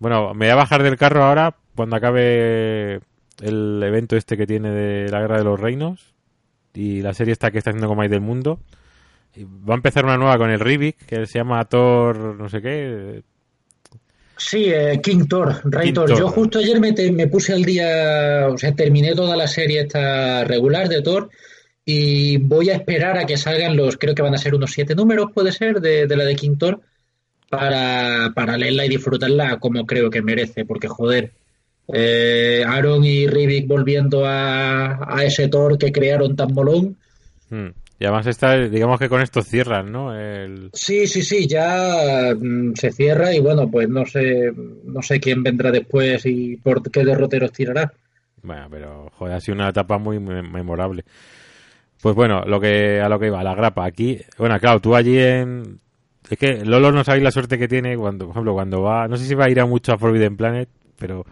Bueno, 0.00 0.34
me 0.34 0.46
voy 0.46 0.52
a 0.52 0.56
bajar 0.56 0.82
del 0.82 0.96
carro 0.96 1.22
ahora 1.22 1.54
cuando 1.76 1.96
acabe 1.96 3.00
el 3.40 3.82
evento 3.82 4.16
este 4.16 4.36
que 4.36 4.46
tiene 4.46 4.70
de 4.70 5.08
la 5.10 5.20
Guerra 5.20 5.38
de 5.38 5.44
los 5.44 5.60
Reinos 5.60 6.14
y 6.74 7.02
la 7.02 7.14
serie 7.14 7.32
esta 7.32 7.52
que 7.52 7.58
está 7.58 7.70
haciendo 7.70 7.88
con 7.88 7.96
más 7.96 8.10
del 8.10 8.20
mundo. 8.20 8.58
Va 9.38 9.74
a 9.74 9.76
empezar 9.76 10.04
una 10.04 10.16
nueva 10.16 10.38
con 10.38 10.50
el 10.50 10.60
Rivik, 10.60 11.06
que 11.06 11.26
se 11.26 11.38
llama 11.38 11.64
Thor 11.66 12.36
no 12.36 12.48
sé 12.48 12.60
qué. 12.60 13.22
Sí, 14.36 14.64
eh, 14.66 15.00
King 15.02 15.26
Thor, 15.28 15.60
Rey 15.64 15.86
King 15.86 15.94
Thor. 15.94 16.08
Thor. 16.08 16.18
Yo 16.18 16.28
justo 16.28 16.58
ayer 16.58 16.80
me, 16.80 16.92
te- 16.92 17.12
me 17.12 17.28
puse 17.28 17.52
al 17.52 17.64
día, 17.64 18.48
o 18.50 18.58
sea, 18.58 18.74
terminé 18.74 19.14
toda 19.14 19.36
la 19.36 19.46
serie 19.46 19.82
esta 19.82 20.44
regular 20.44 20.88
de 20.88 21.02
Thor 21.02 21.30
y 21.84 22.38
voy 22.38 22.70
a 22.70 22.74
esperar 22.74 23.16
a 23.18 23.26
que 23.26 23.36
salgan 23.36 23.76
los, 23.76 23.96
creo 23.96 24.14
que 24.14 24.22
van 24.22 24.34
a 24.34 24.38
ser 24.38 24.54
unos 24.54 24.72
siete 24.72 24.94
números, 24.94 25.30
puede 25.32 25.52
ser, 25.52 25.80
de, 25.80 26.06
de 26.06 26.16
la 26.16 26.24
de 26.24 26.34
King 26.36 26.56
Thor, 26.58 26.80
para, 27.48 28.32
para 28.34 28.56
leerla 28.56 28.86
y 28.86 28.88
disfrutarla 28.88 29.58
como 29.58 29.86
creo 29.86 30.10
que 30.10 30.22
merece, 30.22 30.64
porque 30.64 30.88
joder, 30.88 31.30
eh, 31.92 32.64
Aaron 32.66 33.04
y 33.04 33.26
Rivik 33.26 33.68
volviendo 33.68 34.24
a, 34.26 35.16
a 35.16 35.24
ese 35.24 35.48
Thor 35.48 35.78
que 35.78 35.92
crearon 35.92 36.34
tan 36.34 36.52
molón. 36.52 36.96
Hmm. 37.50 37.68
Y 37.98 38.04
además 38.04 38.26
digamos 38.70 38.98
que 38.98 39.08
con 39.08 39.20
esto 39.22 39.42
cierran, 39.42 39.90
¿no? 39.92 40.14
El... 40.18 40.70
Sí, 40.72 41.06
sí, 41.06 41.22
sí, 41.22 41.46
ya 41.46 42.34
mm, 42.36 42.74
se 42.74 42.90
cierra 42.90 43.32
y 43.32 43.40
bueno, 43.40 43.70
pues 43.70 43.88
no 43.88 44.04
sé, 44.04 44.52
no 44.84 45.00
sé 45.02 45.20
quién 45.20 45.42
vendrá 45.42 45.70
después 45.70 46.26
y 46.26 46.56
por 46.56 46.82
qué 46.90 47.04
derroteros 47.04 47.52
tirará. 47.52 47.92
Bueno, 48.42 48.66
pero 48.70 49.10
joder, 49.16 49.36
ha 49.36 49.40
sido 49.40 49.54
una 49.54 49.68
etapa 49.70 49.98
muy 49.98 50.18
me- 50.18 50.42
memorable. 50.42 51.04
Pues 52.02 52.14
bueno, 52.14 52.42
lo 52.46 52.60
que 52.60 53.00
a 53.00 53.08
lo 53.08 53.18
que 53.18 53.26
iba, 53.28 53.42
la 53.42 53.54
grapa. 53.54 53.84
Aquí, 53.86 54.18
bueno, 54.38 54.58
claro, 54.60 54.80
tú 54.80 54.94
allí 54.94 55.18
en 55.18 55.80
Es 56.30 56.38
que 56.38 56.64
Lolo 56.64 56.92
no 56.92 57.04
sabéis 57.04 57.24
la 57.24 57.30
suerte 57.30 57.58
que 57.58 57.68
tiene 57.68 57.96
cuando, 57.96 58.26
por 58.26 58.32
ejemplo, 58.32 58.54
cuando 58.54 58.82
va, 58.82 59.08
no 59.08 59.16
sé 59.16 59.24
si 59.26 59.34
va 59.34 59.46
a 59.46 59.50
ir 59.50 59.60
a 59.60 59.66
mucho 59.66 59.92
a 59.92 59.98
Forbidden 59.98 60.36
Planet, 60.36 60.68
pero 60.98 61.24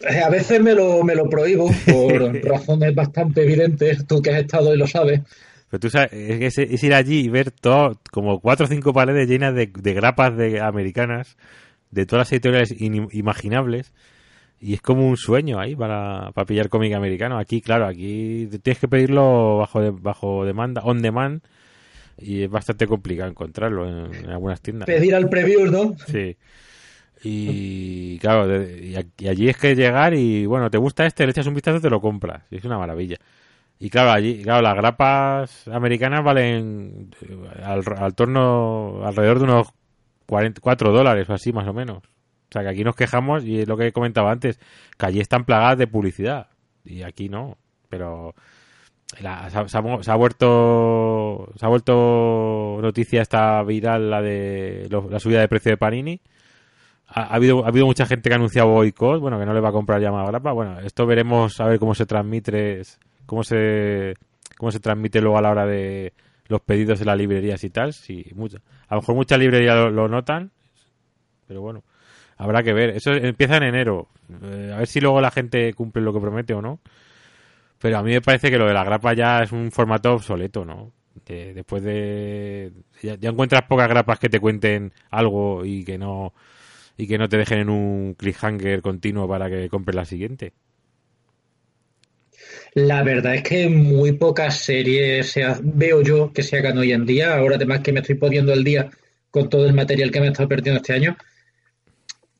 Eh, 0.00 0.20
A 0.20 0.28
veces 0.30 0.60
me 0.60 0.74
lo, 0.74 1.02
me 1.04 1.14
lo 1.14 1.28
prohíbo 1.28 1.70
por 1.84 2.34
razones 2.44 2.94
bastante 2.94 3.42
evidentes, 3.42 4.06
tú 4.06 4.20
que 4.20 4.30
has 4.30 4.40
estado 4.40 4.74
y 4.74 4.78
lo 4.78 4.86
sabes. 4.86 5.20
Pero 5.76 5.80
tú 5.80 5.90
sabes, 5.90 6.10
es, 6.12 6.56
es- 6.58 6.82
ir 6.82 6.94
allí 6.94 7.20
y 7.20 7.28
ver 7.28 7.50
todo, 7.50 8.00
como 8.10 8.40
cuatro 8.40 8.64
o 8.64 8.68
cinco 8.68 8.94
paredes 8.94 9.28
llenas 9.28 9.54
de, 9.54 9.66
de 9.66 9.92
grapas 9.94 10.34
de 10.36 10.60
americanas, 10.60 11.36
de 11.90 12.06
todas 12.06 12.22
las 12.22 12.32
editoriales 12.32 12.80
in- 12.80 13.08
imaginables, 13.12 13.92
y 14.58 14.72
es 14.72 14.80
como 14.80 15.06
un 15.06 15.18
sueño 15.18 15.60
ahí 15.60 15.76
para, 15.76 16.30
para 16.32 16.46
pillar 16.46 16.70
cómic 16.70 16.94
americano. 16.94 17.38
Aquí, 17.38 17.60
claro, 17.60 17.86
aquí 17.86 18.48
tienes 18.62 18.78
que 18.78 18.88
pedirlo 18.88 19.58
bajo 19.58 19.82
de- 19.82 19.90
bajo 19.90 20.46
demanda, 20.46 20.80
on 20.82 21.02
demand, 21.02 21.42
y 22.18 22.42
es 22.44 22.50
bastante 22.50 22.86
complicado 22.86 23.28
encontrarlo 23.28 23.86
en, 23.86 24.14
en 24.14 24.30
algunas 24.30 24.62
tiendas. 24.62 24.86
Pedir 24.86 25.14
al 25.14 25.28
preview, 25.28 25.66
¿no? 25.66 25.94
Sí. 26.06 26.36
Y 27.22 28.18
claro, 28.18 28.62
y 28.78 28.96
allí 29.28 29.48
es 29.48 29.56
que 29.56 29.74
llegar 29.74 30.14
y 30.14 30.46
bueno, 30.46 30.70
te 30.70 30.78
gusta 30.78 31.04
este, 31.06 31.24
le 31.26 31.32
echas 31.32 31.46
un 31.46 31.54
vistazo, 31.54 31.80
te 31.80 31.90
lo 31.90 32.00
compras. 32.00 32.44
Y 32.50 32.56
es 32.56 32.64
una 32.64 32.78
maravilla. 32.78 33.16
Y 33.78 33.90
claro, 33.90 34.10
allí, 34.12 34.42
claro, 34.42 34.62
las 34.62 34.74
grapas 34.74 35.68
americanas 35.68 36.24
valen 36.24 37.10
eh, 37.20 37.62
al, 37.62 37.82
al 37.98 38.14
torno, 38.14 39.02
alrededor 39.04 39.38
de 39.38 39.44
unos 39.44 39.68
44 40.26 40.92
dólares 40.92 41.28
o 41.28 41.34
así 41.34 41.52
más 41.52 41.68
o 41.68 41.74
menos. 41.74 41.98
O 41.98 42.52
sea 42.52 42.62
que 42.62 42.68
aquí 42.68 42.84
nos 42.84 42.96
quejamos 42.96 43.44
y 43.44 43.60
es 43.60 43.68
lo 43.68 43.76
que 43.76 43.92
comentaba 43.92 44.30
antes, 44.32 44.58
que 44.96 45.06
allí 45.06 45.20
están 45.20 45.44
plagadas 45.44 45.78
de 45.78 45.86
publicidad. 45.88 46.48
Y 46.84 47.02
aquí 47.02 47.28
no. 47.28 47.58
Pero 47.88 48.34
la- 49.20 49.50
se, 49.50 49.58
ha, 49.58 49.68
se 49.68 50.10
ha 50.10 50.14
vuelto 50.16 51.48
se 51.56 51.64
ha 51.64 51.68
vuelto 51.68 52.78
noticia 52.82 53.22
esta 53.22 53.62
viral 53.62 54.10
la 54.10 54.20
de 54.22 54.88
la 55.10 55.20
subida 55.20 55.40
de 55.40 55.48
precio 55.48 55.70
de 55.70 55.76
Panini 55.76 56.20
ha, 57.06 57.22
ha 57.22 57.34
habido 57.34 57.64
ha 57.64 57.68
habido 57.68 57.86
mucha 57.86 58.04
gente 58.06 58.28
que 58.28 58.34
ha 58.34 58.36
anunciado 58.36 58.68
boicot 58.68 59.20
bueno 59.20 59.38
que 59.38 59.46
no 59.46 59.54
le 59.54 59.60
va 59.60 59.68
a 59.68 59.72
comprar 59.72 60.00
ya 60.00 60.10
más 60.10 60.26
grapa 60.26 60.52
bueno 60.52 60.80
esto 60.80 61.06
veremos 61.06 61.60
a 61.60 61.66
ver 61.66 61.78
cómo 61.78 61.94
se 61.94 62.04
transmite 62.04 62.82
cómo 63.26 63.44
se 63.44 64.14
cómo 64.56 64.72
se 64.72 64.80
transmite 64.80 65.20
luego 65.20 65.38
a 65.38 65.42
la 65.42 65.50
hora 65.50 65.66
de 65.66 66.12
los 66.48 66.60
pedidos 66.62 67.00
en 67.00 67.06
las 67.06 67.18
librerías 67.18 67.62
y 67.64 67.70
tal 67.70 67.92
si 67.92 68.24
mucha- 68.34 68.58
a 68.88 68.94
lo 68.94 69.00
mejor 69.02 69.14
muchas 69.16 69.38
librerías 69.38 69.76
lo, 69.76 69.90
lo 69.90 70.08
notan 70.08 70.50
pero 71.48 71.60
bueno 71.62 71.84
habrá 72.38 72.62
que 72.62 72.72
ver 72.72 72.90
eso 72.90 73.12
empieza 73.12 73.56
en 73.58 73.64
enero 73.64 74.08
Eh, 74.42 74.72
a 74.74 74.78
ver 74.78 74.88
si 74.88 75.00
luego 75.00 75.20
la 75.20 75.30
gente 75.30 75.72
cumple 75.74 76.02
lo 76.02 76.12
que 76.12 76.20
promete 76.20 76.54
o 76.54 76.62
no 76.62 76.80
pero 77.78 77.98
a 77.98 78.02
mí 78.02 78.12
me 78.12 78.20
parece 78.22 78.50
que 78.50 78.58
lo 78.58 78.66
de 78.66 78.74
la 78.74 78.84
grapa 78.84 79.12
ya 79.14 79.42
es 79.42 79.52
un 79.52 79.70
formato 79.70 80.12
obsoleto, 80.14 80.64
¿no? 80.64 80.92
Que 81.24 81.54
después 81.54 81.82
de 81.82 82.72
ya, 83.02 83.16
ya 83.16 83.30
encuentras 83.30 83.62
pocas 83.64 83.88
grapas 83.88 84.18
que 84.18 84.28
te 84.28 84.40
cuenten 84.40 84.92
algo 85.10 85.64
y 85.64 85.84
que 85.84 85.98
no 85.98 86.32
y 86.96 87.06
que 87.06 87.18
no 87.18 87.28
te 87.28 87.36
dejen 87.38 87.58
en 87.60 87.70
un 87.70 88.14
cliffhanger 88.14 88.80
continuo 88.82 89.28
para 89.28 89.50
que 89.50 89.68
compres 89.68 89.94
la 89.96 90.04
siguiente. 90.06 90.52
La 92.76 93.02
verdad 93.02 93.36
es 93.36 93.42
que 93.42 93.70
muy 93.70 94.12
pocas 94.12 94.58
series 94.58 95.34
veo 95.62 96.02
yo 96.02 96.30
que 96.30 96.42
se 96.42 96.58
hagan 96.58 96.76
hoy 96.76 96.92
en 96.92 97.06
día. 97.06 97.34
Ahora, 97.34 97.56
además, 97.56 97.80
que 97.80 97.90
me 97.90 98.00
estoy 98.00 98.16
poniendo 98.16 98.52
el 98.52 98.64
día 98.64 98.90
con 99.30 99.48
todo 99.48 99.64
el 99.64 99.72
material 99.72 100.10
que 100.10 100.20
me 100.20 100.26
he 100.26 100.28
estado 100.28 100.50
perdiendo 100.50 100.82
este 100.82 100.92
año, 100.92 101.16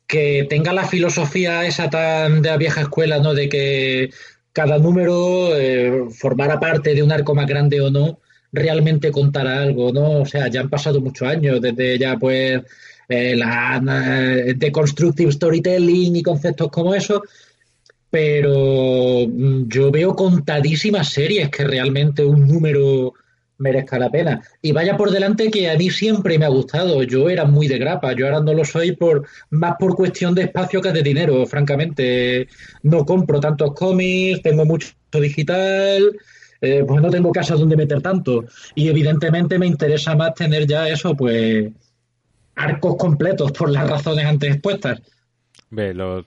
que 0.05 0.45
tenga 0.47 0.73
la 0.73 0.87
filosofía 0.87 1.65
esa 1.65 1.89
tan 1.89 2.43
de 2.43 2.49
la 2.49 2.57
vieja 2.57 2.81
escuela, 2.81 3.17
¿no? 3.17 3.33
De 3.33 3.49
que 3.49 4.11
cada 4.53 4.77
número 4.77 5.57
eh, 5.57 6.03
formara 6.11 6.59
parte 6.59 6.93
de 6.93 7.01
un 7.01 7.11
arco 7.11 7.33
más 7.33 7.47
grande 7.47 7.81
o 7.81 7.89
no, 7.89 8.19
realmente 8.51 9.11
contará 9.11 9.63
algo, 9.63 9.91
¿no? 9.91 10.21
O 10.21 10.25
sea, 10.27 10.49
ya 10.49 10.61
han 10.61 10.69
pasado 10.69 11.01
muchos 11.01 11.27
años 11.27 11.59
desde 11.59 11.97
ya, 11.97 12.15
pues, 12.15 12.61
eh, 13.09 13.35
la 13.35 13.81
eh, 14.45 14.53
de 14.55 14.71
constructive 14.71 15.31
storytelling 15.31 16.15
y 16.15 16.21
conceptos 16.21 16.69
como 16.69 16.93
eso 16.93 17.23
pero 18.09 19.27
mm, 19.27 19.67
yo 19.67 19.91
veo 19.91 20.15
contadísimas 20.15 21.09
series 21.09 21.49
que 21.49 21.63
realmente 21.63 22.23
un 22.23 22.47
número 22.47 23.13
merezca 23.57 23.97
la 23.99 24.09
pena. 24.09 24.41
Y 24.61 24.71
vaya 24.71 24.97
por 24.97 25.11
delante 25.11 25.49
que 25.49 25.69
a 25.69 25.77
mí 25.77 25.89
siempre 25.89 26.37
me 26.37 26.45
ha 26.45 26.49
gustado. 26.49 27.03
Yo 27.03 27.29
era 27.29 27.45
muy 27.45 27.67
de 27.67 27.77
grapa, 27.77 28.13
yo 28.13 28.25
ahora 28.25 28.41
no 28.41 28.53
lo 28.53 28.63
soy 28.63 28.95
por 28.95 29.27
más 29.49 29.75
por 29.79 29.95
cuestión 29.95 30.35
de 30.35 30.43
espacio 30.43 30.81
que 30.81 30.91
de 30.91 31.03
dinero, 31.03 31.45
francamente. 31.45 32.47
No 32.83 33.05
compro 33.05 33.39
tantos 33.39 33.73
cómics, 33.73 34.41
tengo 34.41 34.65
mucho 34.65 34.93
digital, 35.13 36.15
eh, 36.61 36.83
pues 36.87 37.01
no 37.01 37.09
tengo 37.09 37.31
casas 37.31 37.59
donde 37.59 37.75
meter 37.75 38.01
tanto. 38.01 38.45
Y 38.75 38.89
evidentemente 38.89 39.57
me 39.59 39.67
interesa 39.67 40.15
más 40.15 40.33
tener 40.35 40.67
ya 40.67 40.87
eso, 40.87 41.15
pues 41.15 41.69
arcos 42.55 42.95
completos 42.97 43.51
por 43.51 43.69
las 43.69 43.89
razones 43.89 44.25
antes 44.25 44.53
expuestas. 44.53 45.01
Ve, 45.69 45.93
los 45.93 46.25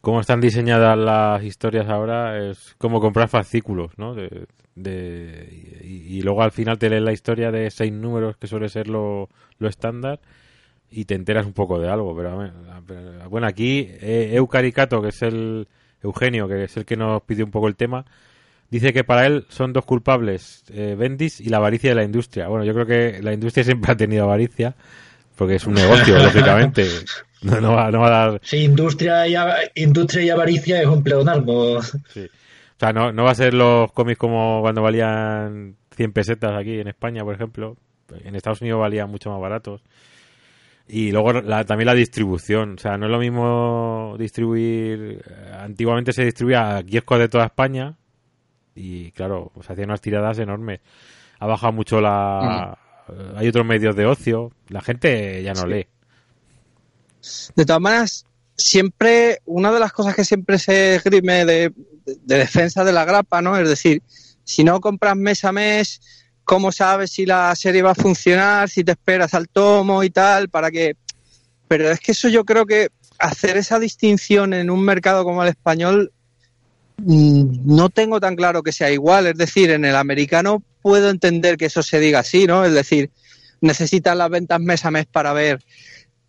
cómo 0.00 0.20
están 0.20 0.40
diseñadas 0.40 0.96
las 0.98 1.42
historias 1.44 1.88
ahora 1.88 2.38
es 2.50 2.74
como 2.78 3.00
comprar 3.00 3.28
fascículos, 3.28 3.92
¿no? 3.98 4.14
De, 4.14 4.46
de- 4.74 5.78
y, 5.84 6.18
y 6.18 6.22
luego 6.22 6.42
al 6.42 6.52
final 6.52 6.78
te 6.78 6.88
lees 6.90 7.02
la 7.02 7.12
historia 7.12 7.50
de 7.50 7.70
seis 7.70 7.92
números 7.92 8.36
que 8.36 8.46
suele 8.46 8.68
ser 8.68 8.88
lo, 8.88 9.28
lo 9.58 9.68
estándar 9.68 10.20
y 10.90 11.04
te 11.04 11.14
enteras 11.14 11.46
un 11.46 11.52
poco 11.52 11.78
de 11.80 11.88
algo. 11.88 12.16
Pero, 12.16 12.50
pero, 12.86 13.30
bueno, 13.30 13.46
aquí 13.46 13.88
eh, 14.00 14.30
Eucaricato, 14.34 15.02
que 15.02 15.08
es 15.08 15.22
el 15.22 15.68
Eugenio, 16.02 16.48
que 16.48 16.64
es 16.64 16.76
el 16.76 16.84
que 16.84 16.96
nos 16.96 17.22
pidió 17.22 17.44
un 17.44 17.50
poco 17.50 17.68
el 17.68 17.76
tema, 17.76 18.04
dice 18.70 18.92
que 18.92 19.04
para 19.04 19.26
él 19.26 19.46
son 19.48 19.72
dos 19.72 19.84
culpables, 19.84 20.64
eh, 20.70 20.96
Bendis 20.98 21.40
y 21.40 21.46
la 21.50 21.58
avaricia 21.58 21.90
de 21.90 21.96
la 21.96 22.04
industria. 22.04 22.48
Bueno, 22.48 22.64
yo 22.64 22.74
creo 22.74 22.86
que 22.86 23.22
la 23.22 23.32
industria 23.32 23.64
siempre 23.64 23.92
ha 23.92 23.96
tenido 23.96 24.24
avaricia, 24.24 24.76
porque 25.36 25.56
es 25.56 25.66
un 25.66 25.74
negocio, 25.74 26.18
lógicamente. 26.22 26.84
No, 27.60 27.60
no 27.60 27.72
va, 27.74 27.90
no 27.90 28.00
va 28.00 28.06
a 28.08 28.10
dar 28.30 28.40
Sí, 28.42 28.58
industria 28.64 29.26
y, 29.26 29.34
industria 29.82 30.22
y 30.24 30.30
avaricia 30.30 30.80
es 30.80 30.86
un 30.86 31.02
pleonasmo. 31.02 31.80
Sí. 32.08 32.26
O 32.26 32.78
sea, 32.78 32.92
no, 32.92 33.12
no 33.12 33.24
va 33.24 33.30
a 33.30 33.34
ser 33.34 33.54
los 33.54 33.92
cómics 33.92 34.18
como 34.18 34.60
cuando 34.62 34.82
valían 34.82 35.76
100 35.96 36.12
pesetas 36.12 36.52
aquí 36.58 36.80
en 36.80 36.88
España, 36.88 37.22
por 37.24 37.34
ejemplo. 37.34 37.76
En 38.24 38.34
Estados 38.34 38.60
Unidos 38.60 38.80
valían 38.80 39.10
mucho 39.10 39.30
más 39.30 39.40
baratos. 39.40 39.82
Y 40.88 41.12
luego 41.12 41.32
la- 41.34 41.64
también 41.64 41.86
la 41.86 41.94
distribución. 41.94 42.74
O 42.74 42.78
sea, 42.78 42.96
no 42.98 43.06
es 43.06 43.12
lo 43.12 43.18
mismo 43.18 44.16
distribuir. 44.18 45.22
Antiguamente 45.60 46.12
se 46.12 46.24
distribuía 46.24 46.76
a 46.78 46.82
kioscos 46.82 47.18
de 47.20 47.28
toda 47.28 47.44
España. 47.46 47.96
Y 48.74 49.12
claro, 49.12 49.52
se 49.60 49.72
hacían 49.72 49.90
unas 49.90 50.00
tiradas 50.00 50.38
enormes. 50.38 50.80
Ha 51.38 51.46
bajado 51.46 51.72
mucho 51.72 52.00
la. 52.00 52.76
Hay 53.36 53.48
otros 53.48 53.64
medios 53.66 53.94
de 53.94 54.06
ocio. 54.06 54.52
La 54.68 54.80
gente 54.80 55.42
ya 55.42 55.52
no 55.52 55.66
lee. 55.66 55.86
De 57.54 57.64
todas 57.64 57.80
maneras, 57.80 58.24
siempre, 58.56 59.40
una 59.46 59.72
de 59.72 59.80
las 59.80 59.92
cosas 59.92 60.14
que 60.14 60.24
siempre 60.24 60.58
se 60.58 60.96
esgrime 60.96 61.44
de, 61.44 61.72
de 62.04 62.38
defensa 62.38 62.84
de 62.84 62.92
la 62.92 63.04
grapa, 63.04 63.42
¿no? 63.42 63.56
Es 63.56 63.68
decir, 63.68 64.02
si 64.44 64.64
no 64.64 64.80
compras 64.80 65.16
mes 65.16 65.44
a 65.44 65.52
mes, 65.52 66.00
¿cómo 66.44 66.72
sabes 66.72 67.12
si 67.12 67.26
la 67.26 67.54
serie 67.54 67.82
va 67.82 67.92
a 67.92 67.94
funcionar? 67.94 68.68
Si 68.68 68.84
te 68.84 68.92
esperas 68.92 69.34
al 69.34 69.48
tomo 69.48 70.02
y 70.02 70.10
tal, 70.10 70.48
para 70.48 70.70
que... 70.70 70.96
Pero 71.68 71.90
es 71.90 72.00
que 72.00 72.12
eso 72.12 72.28
yo 72.28 72.44
creo 72.44 72.66
que 72.66 72.88
hacer 73.18 73.56
esa 73.56 73.78
distinción 73.78 74.54
en 74.54 74.70
un 74.70 74.82
mercado 74.82 75.22
como 75.22 75.42
el 75.42 75.50
español 75.50 76.12
mm, 76.96 77.60
no 77.64 77.90
tengo 77.90 78.18
tan 78.18 78.34
claro 78.34 78.62
que 78.62 78.72
sea 78.72 78.90
igual. 78.90 79.28
Es 79.28 79.36
decir, 79.36 79.70
en 79.70 79.84
el 79.84 79.94
americano 79.94 80.62
puedo 80.82 81.10
entender 81.10 81.56
que 81.56 81.66
eso 81.66 81.82
se 81.82 82.00
diga 82.00 82.20
así, 82.20 82.46
¿no? 82.46 82.64
Es 82.64 82.72
decir, 82.72 83.10
necesitas 83.60 84.16
las 84.16 84.30
ventas 84.30 84.58
mes 84.60 84.84
a 84.84 84.90
mes 84.90 85.06
para 85.06 85.32
ver 85.32 85.60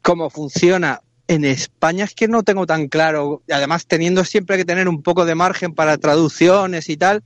cómo 0.01 0.29
funciona. 0.29 1.01
En 1.27 1.45
España 1.45 2.05
es 2.05 2.13
que 2.13 2.27
no 2.27 2.43
tengo 2.43 2.65
tan 2.65 2.87
claro, 2.87 3.41
y 3.47 3.53
además 3.53 3.85
teniendo 3.85 4.25
siempre 4.25 4.57
que 4.57 4.65
tener 4.65 4.89
un 4.89 5.01
poco 5.01 5.25
de 5.25 5.35
margen 5.35 5.73
para 5.73 5.97
traducciones 5.97 6.89
y 6.89 6.97
tal, 6.97 7.23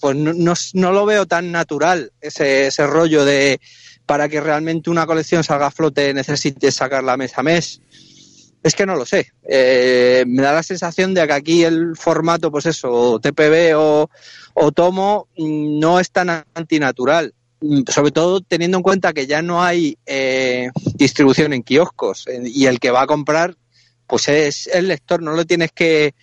pues 0.00 0.16
no, 0.16 0.32
no, 0.32 0.54
no 0.74 0.92
lo 0.92 1.06
veo 1.06 1.26
tan 1.26 1.52
natural 1.52 2.12
ese, 2.20 2.68
ese 2.68 2.86
rollo 2.86 3.24
de 3.24 3.60
para 4.06 4.28
que 4.28 4.40
realmente 4.40 4.90
una 4.90 5.06
colección 5.06 5.44
salga 5.44 5.66
a 5.66 5.70
flote 5.70 6.12
necesite 6.12 6.72
sacarla 6.72 7.16
mes 7.16 7.36
a 7.38 7.42
mes. 7.42 7.80
Es 8.62 8.74
que 8.74 8.86
no 8.86 8.94
lo 8.94 9.04
sé. 9.04 9.32
Eh, 9.48 10.24
me 10.26 10.42
da 10.42 10.52
la 10.52 10.62
sensación 10.62 11.14
de 11.14 11.26
que 11.26 11.32
aquí 11.32 11.64
el 11.64 11.96
formato, 11.96 12.50
pues 12.50 12.66
eso, 12.66 13.18
TPB 13.20 13.76
o, 13.76 14.08
o 14.54 14.72
tomo, 14.72 15.28
mm, 15.36 15.80
no 15.80 15.98
es 15.98 16.10
tan 16.10 16.44
antinatural. 16.54 17.34
Mm, 17.62 17.82
Sobre 17.88 18.10
todo 18.10 18.40
teniendo 18.40 18.76
en 18.76 18.82
cuenta 18.82 19.12
que 19.12 19.26
ya 19.26 19.40
no 19.40 19.62
hay 19.62 19.96
eh, 20.04 20.70
distribución 20.94 21.52
en 21.52 21.62
kioscos 21.62 22.26
y 22.44 22.66
el 22.66 22.80
que 22.80 22.90
va 22.90 23.02
a 23.02 23.06
comprar, 23.06 23.56
pues 24.06 24.28
es 24.28 24.66
el 24.66 24.88
lector, 24.88 25.22
no 25.22 25.32
lo 25.32 25.44
tienes 25.46 25.70
que. 25.72 26.14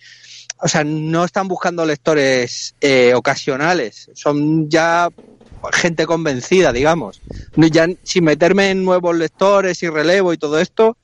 O 0.62 0.68
sea, 0.68 0.84
no 0.84 1.24
están 1.24 1.48
buscando 1.48 1.86
lectores 1.86 2.74
eh, 2.82 3.14
ocasionales, 3.14 4.10
son 4.14 4.68
ya 4.68 5.08
gente 5.72 6.04
convencida, 6.04 6.72
digamos. 6.72 7.22
Ya 7.56 7.88
sin 8.02 8.24
meterme 8.24 8.70
en 8.70 8.84
nuevos 8.84 9.16
lectores 9.16 9.82
y 9.82 9.88
relevo 9.88 10.34
y 10.34 10.38
todo 10.38 10.58
esto, 10.58 10.98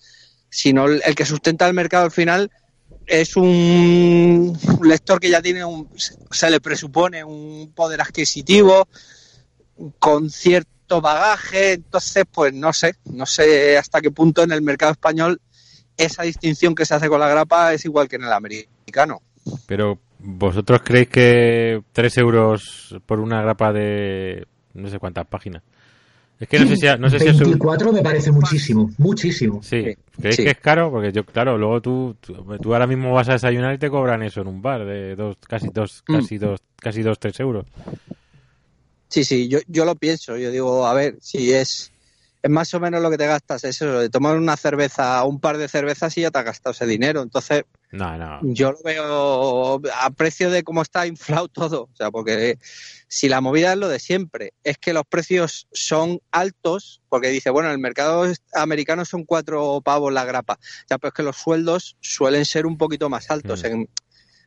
sino 0.50 0.84
el, 0.84 1.02
el 1.06 1.14
que 1.14 1.24
sustenta 1.24 1.66
el 1.66 1.72
mercado 1.72 2.04
al 2.04 2.10
final 2.10 2.50
es 3.06 3.36
un 3.36 4.58
lector 4.82 5.20
que 5.20 5.30
ya 5.30 5.40
tiene 5.40 5.64
un, 5.64 5.88
se 5.96 6.50
le 6.50 6.60
presupone 6.60 7.24
un 7.24 7.72
poder 7.74 8.00
adquisitivo 8.00 8.88
con 9.98 10.30
cierto 10.30 11.00
bagaje, 11.00 11.74
entonces 11.74 12.24
pues 12.30 12.52
no 12.54 12.72
sé, 12.72 12.94
no 13.04 13.26
sé 13.26 13.76
hasta 13.76 14.00
qué 14.00 14.10
punto 14.10 14.42
en 14.42 14.52
el 14.52 14.62
mercado 14.62 14.92
español 14.92 15.40
esa 15.96 16.22
distinción 16.22 16.74
que 16.74 16.84
se 16.84 16.94
hace 16.94 17.08
con 17.08 17.20
la 17.20 17.28
grapa 17.28 17.72
es 17.72 17.84
igual 17.84 18.08
que 18.08 18.16
en 18.16 18.24
el 18.24 18.32
americano. 18.32 19.22
Pero 19.66 19.98
vosotros 20.18 20.80
creéis 20.84 21.08
que 21.08 21.82
3 21.92 22.18
euros 22.18 22.96
por 23.06 23.20
una 23.20 23.40
grapa 23.42 23.72
de 23.72 24.46
no 24.74 24.88
sé 24.88 24.98
cuántas 24.98 25.26
páginas. 25.26 25.62
Es 26.38 26.48
que 26.48 26.58
no 26.58 26.66
sé 26.66 26.76
si, 26.76 26.86
no 26.98 27.08
sé 27.08 27.16
24 27.16 27.92
me 27.92 28.02
parece 28.02 28.30
muchísimo, 28.30 28.90
muchísimo. 28.98 29.62
Sí, 29.62 29.96
¿creéis 30.20 30.36
que 30.36 30.50
es 30.50 30.58
caro? 30.58 30.90
Porque 30.90 31.10
yo, 31.10 31.24
claro, 31.24 31.56
luego 31.56 31.80
tú, 31.80 32.14
tú, 32.20 32.74
ahora 32.74 32.86
mismo 32.86 33.14
vas 33.14 33.30
a 33.30 33.34
desayunar 33.34 33.74
y 33.74 33.78
te 33.78 33.88
cobran 33.88 34.22
eso 34.22 34.42
en 34.42 34.48
un 34.48 34.60
bar 34.60 34.84
de 34.84 35.16
dos, 35.16 35.38
casi 35.48 35.68
dos, 35.72 36.04
mm. 36.06 36.14
casi 36.14 36.36
dos, 36.36 36.60
casi 36.76 37.02
dos, 37.02 37.18
tres 37.18 37.40
euros. 37.40 37.64
Sí, 39.16 39.24
sí, 39.24 39.48
yo, 39.48 39.60
yo 39.66 39.86
lo 39.86 39.94
pienso. 39.94 40.36
Yo 40.36 40.50
digo, 40.50 40.86
a 40.86 40.92
ver, 40.92 41.16
si 41.22 41.50
es, 41.50 41.90
es 42.42 42.50
más 42.50 42.74
o 42.74 42.80
menos 42.80 43.00
lo 43.00 43.10
que 43.10 43.16
te 43.16 43.26
gastas, 43.26 43.64
es 43.64 43.76
eso, 43.76 43.98
de 43.98 44.10
tomar 44.10 44.36
una 44.36 44.58
cerveza, 44.58 45.24
un 45.24 45.40
par 45.40 45.56
de 45.56 45.68
cervezas 45.68 46.18
y 46.18 46.20
ya 46.20 46.30
te 46.30 46.38
has 46.38 46.44
gastado 46.44 46.72
ese 46.72 46.84
dinero. 46.84 47.22
Entonces, 47.22 47.64
no, 47.92 48.18
no. 48.18 48.40
yo 48.42 48.72
lo 48.72 48.82
veo 48.84 49.80
a 49.94 50.10
precio 50.10 50.50
de 50.50 50.64
cómo 50.64 50.82
está 50.82 51.06
inflado 51.06 51.48
todo. 51.48 51.84
O 51.84 51.96
sea, 51.96 52.10
porque 52.10 52.58
si 53.08 53.30
la 53.30 53.40
movida 53.40 53.72
es 53.72 53.78
lo 53.78 53.88
de 53.88 54.00
siempre, 54.00 54.52
es 54.62 54.76
que 54.76 54.92
los 54.92 55.06
precios 55.06 55.66
son 55.72 56.20
altos, 56.30 57.00
porque 57.08 57.28
dice, 57.28 57.48
bueno, 57.48 57.70
el 57.70 57.78
mercado 57.78 58.30
americano 58.52 59.06
son 59.06 59.24
cuatro 59.24 59.80
pavos 59.80 60.12
la 60.12 60.26
grapa. 60.26 60.58
Ya, 60.90 60.98
pero 60.98 61.08
es 61.08 61.14
que 61.14 61.22
los 61.22 61.36
sueldos 61.36 61.96
suelen 62.00 62.44
ser 62.44 62.66
un 62.66 62.76
poquito 62.76 63.08
más 63.08 63.30
altos. 63.30 63.62
Mm. 63.62 63.66
En, 63.66 63.88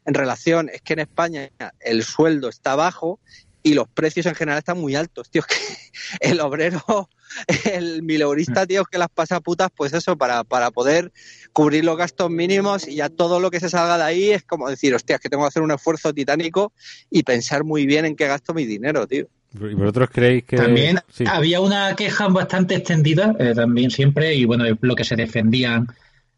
en 0.05 0.13
relación, 0.13 0.69
es 0.69 0.83
que 0.83 0.93
en 0.93 0.99
España 0.99 1.49
el 1.79 2.03
sueldo 2.03 2.49
está 2.49 2.75
bajo 2.75 3.19
y 3.63 3.73
los 3.73 3.87
precios 3.87 4.25
en 4.25 4.35
general 4.35 4.59
están 4.59 4.79
muy 4.79 4.95
altos, 4.95 5.29
tío. 5.29 5.43
Que 5.43 5.55
el 6.31 6.39
obrero, 6.39 7.09
el 7.71 8.03
mileurista, 8.03 8.65
tío, 8.65 8.85
que 8.85 8.97
las 8.97 9.09
pasa 9.09 9.39
putas, 9.39 9.69
pues 9.75 9.93
eso, 9.93 10.17
para, 10.17 10.43
para 10.43 10.71
poder 10.71 11.11
cubrir 11.53 11.83
los 11.83 11.97
gastos 11.97 12.29
mínimos 12.29 12.87
y 12.87 12.95
ya 12.95 13.09
todo 13.09 13.39
lo 13.39 13.51
que 13.51 13.59
se 13.59 13.69
salga 13.69 13.97
de 13.97 14.03
ahí 14.03 14.29
es 14.31 14.43
como 14.43 14.69
decir, 14.69 14.93
hostia, 14.93 15.15
es 15.15 15.21
que 15.21 15.29
tengo 15.29 15.43
que 15.43 15.49
hacer 15.49 15.61
un 15.61 15.71
esfuerzo 15.71 16.13
titánico 16.13 16.73
y 17.09 17.23
pensar 17.23 17.63
muy 17.63 17.85
bien 17.85 18.05
en 18.05 18.15
qué 18.15 18.27
gasto 18.27 18.53
mi 18.53 18.65
dinero, 18.65 19.07
tío. 19.07 19.27
¿Y 19.53 19.73
vosotros 19.73 20.09
creéis 20.11 20.43
que.? 20.43 20.57
También 20.57 20.99
había 21.25 21.59
una 21.59 21.95
queja 21.95 22.27
bastante 22.27 22.75
extendida, 22.75 23.35
eh, 23.39 23.53
también 23.55 23.89
siempre, 23.89 24.35
y 24.35 24.45
bueno, 24.45 24.65
lo 24.81 24.95
que 24.95 25.03
se 25.03 25.15
defendían 25.15 25.87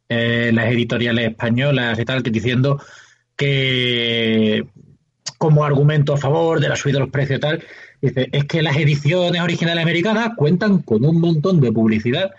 eh, 0.07 0.52
las 0.53 0.68
editoriales 0.68 1.30
españolas 1.30 1.99
y 1.99 2.06
tal, 2.06 2.23
que 2.23 2.31
diciendo 2.31 2.81
que 3.35 4.65
como 5.42 5.66
argumento 5.66 6.14
a 6.14 6.18
favor 6.18 6.60
de 6.60 6.70
la 6.70 6.76
subida 6.76 6.98
de 6.98 7.06
los 7.06 7.10
precios 7.10 7.40
y 7.40 7.42
tal, 7.42 7.64
dice, 8.00 8.30
es 8.32 8.46
que 8.46 8.62
las 8.62 8.78
ediciones 8.78 9.42
originales 9.42 9.82
americanas 9.82 10.34
cuentan 10.38 10.84
con 10.84 11.04
un 11.04 11.20
montón 11.20 11.60
de 11.60 11.72
publicidad 11.72 12.30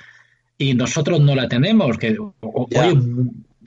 y 0.57 0.75
nosotros 0.75 1.21
no 1.21 1.35
la 1.35 1.49
tenemos, 1.49 1.99
que 1.99 2.17
oye, 2.41 2.97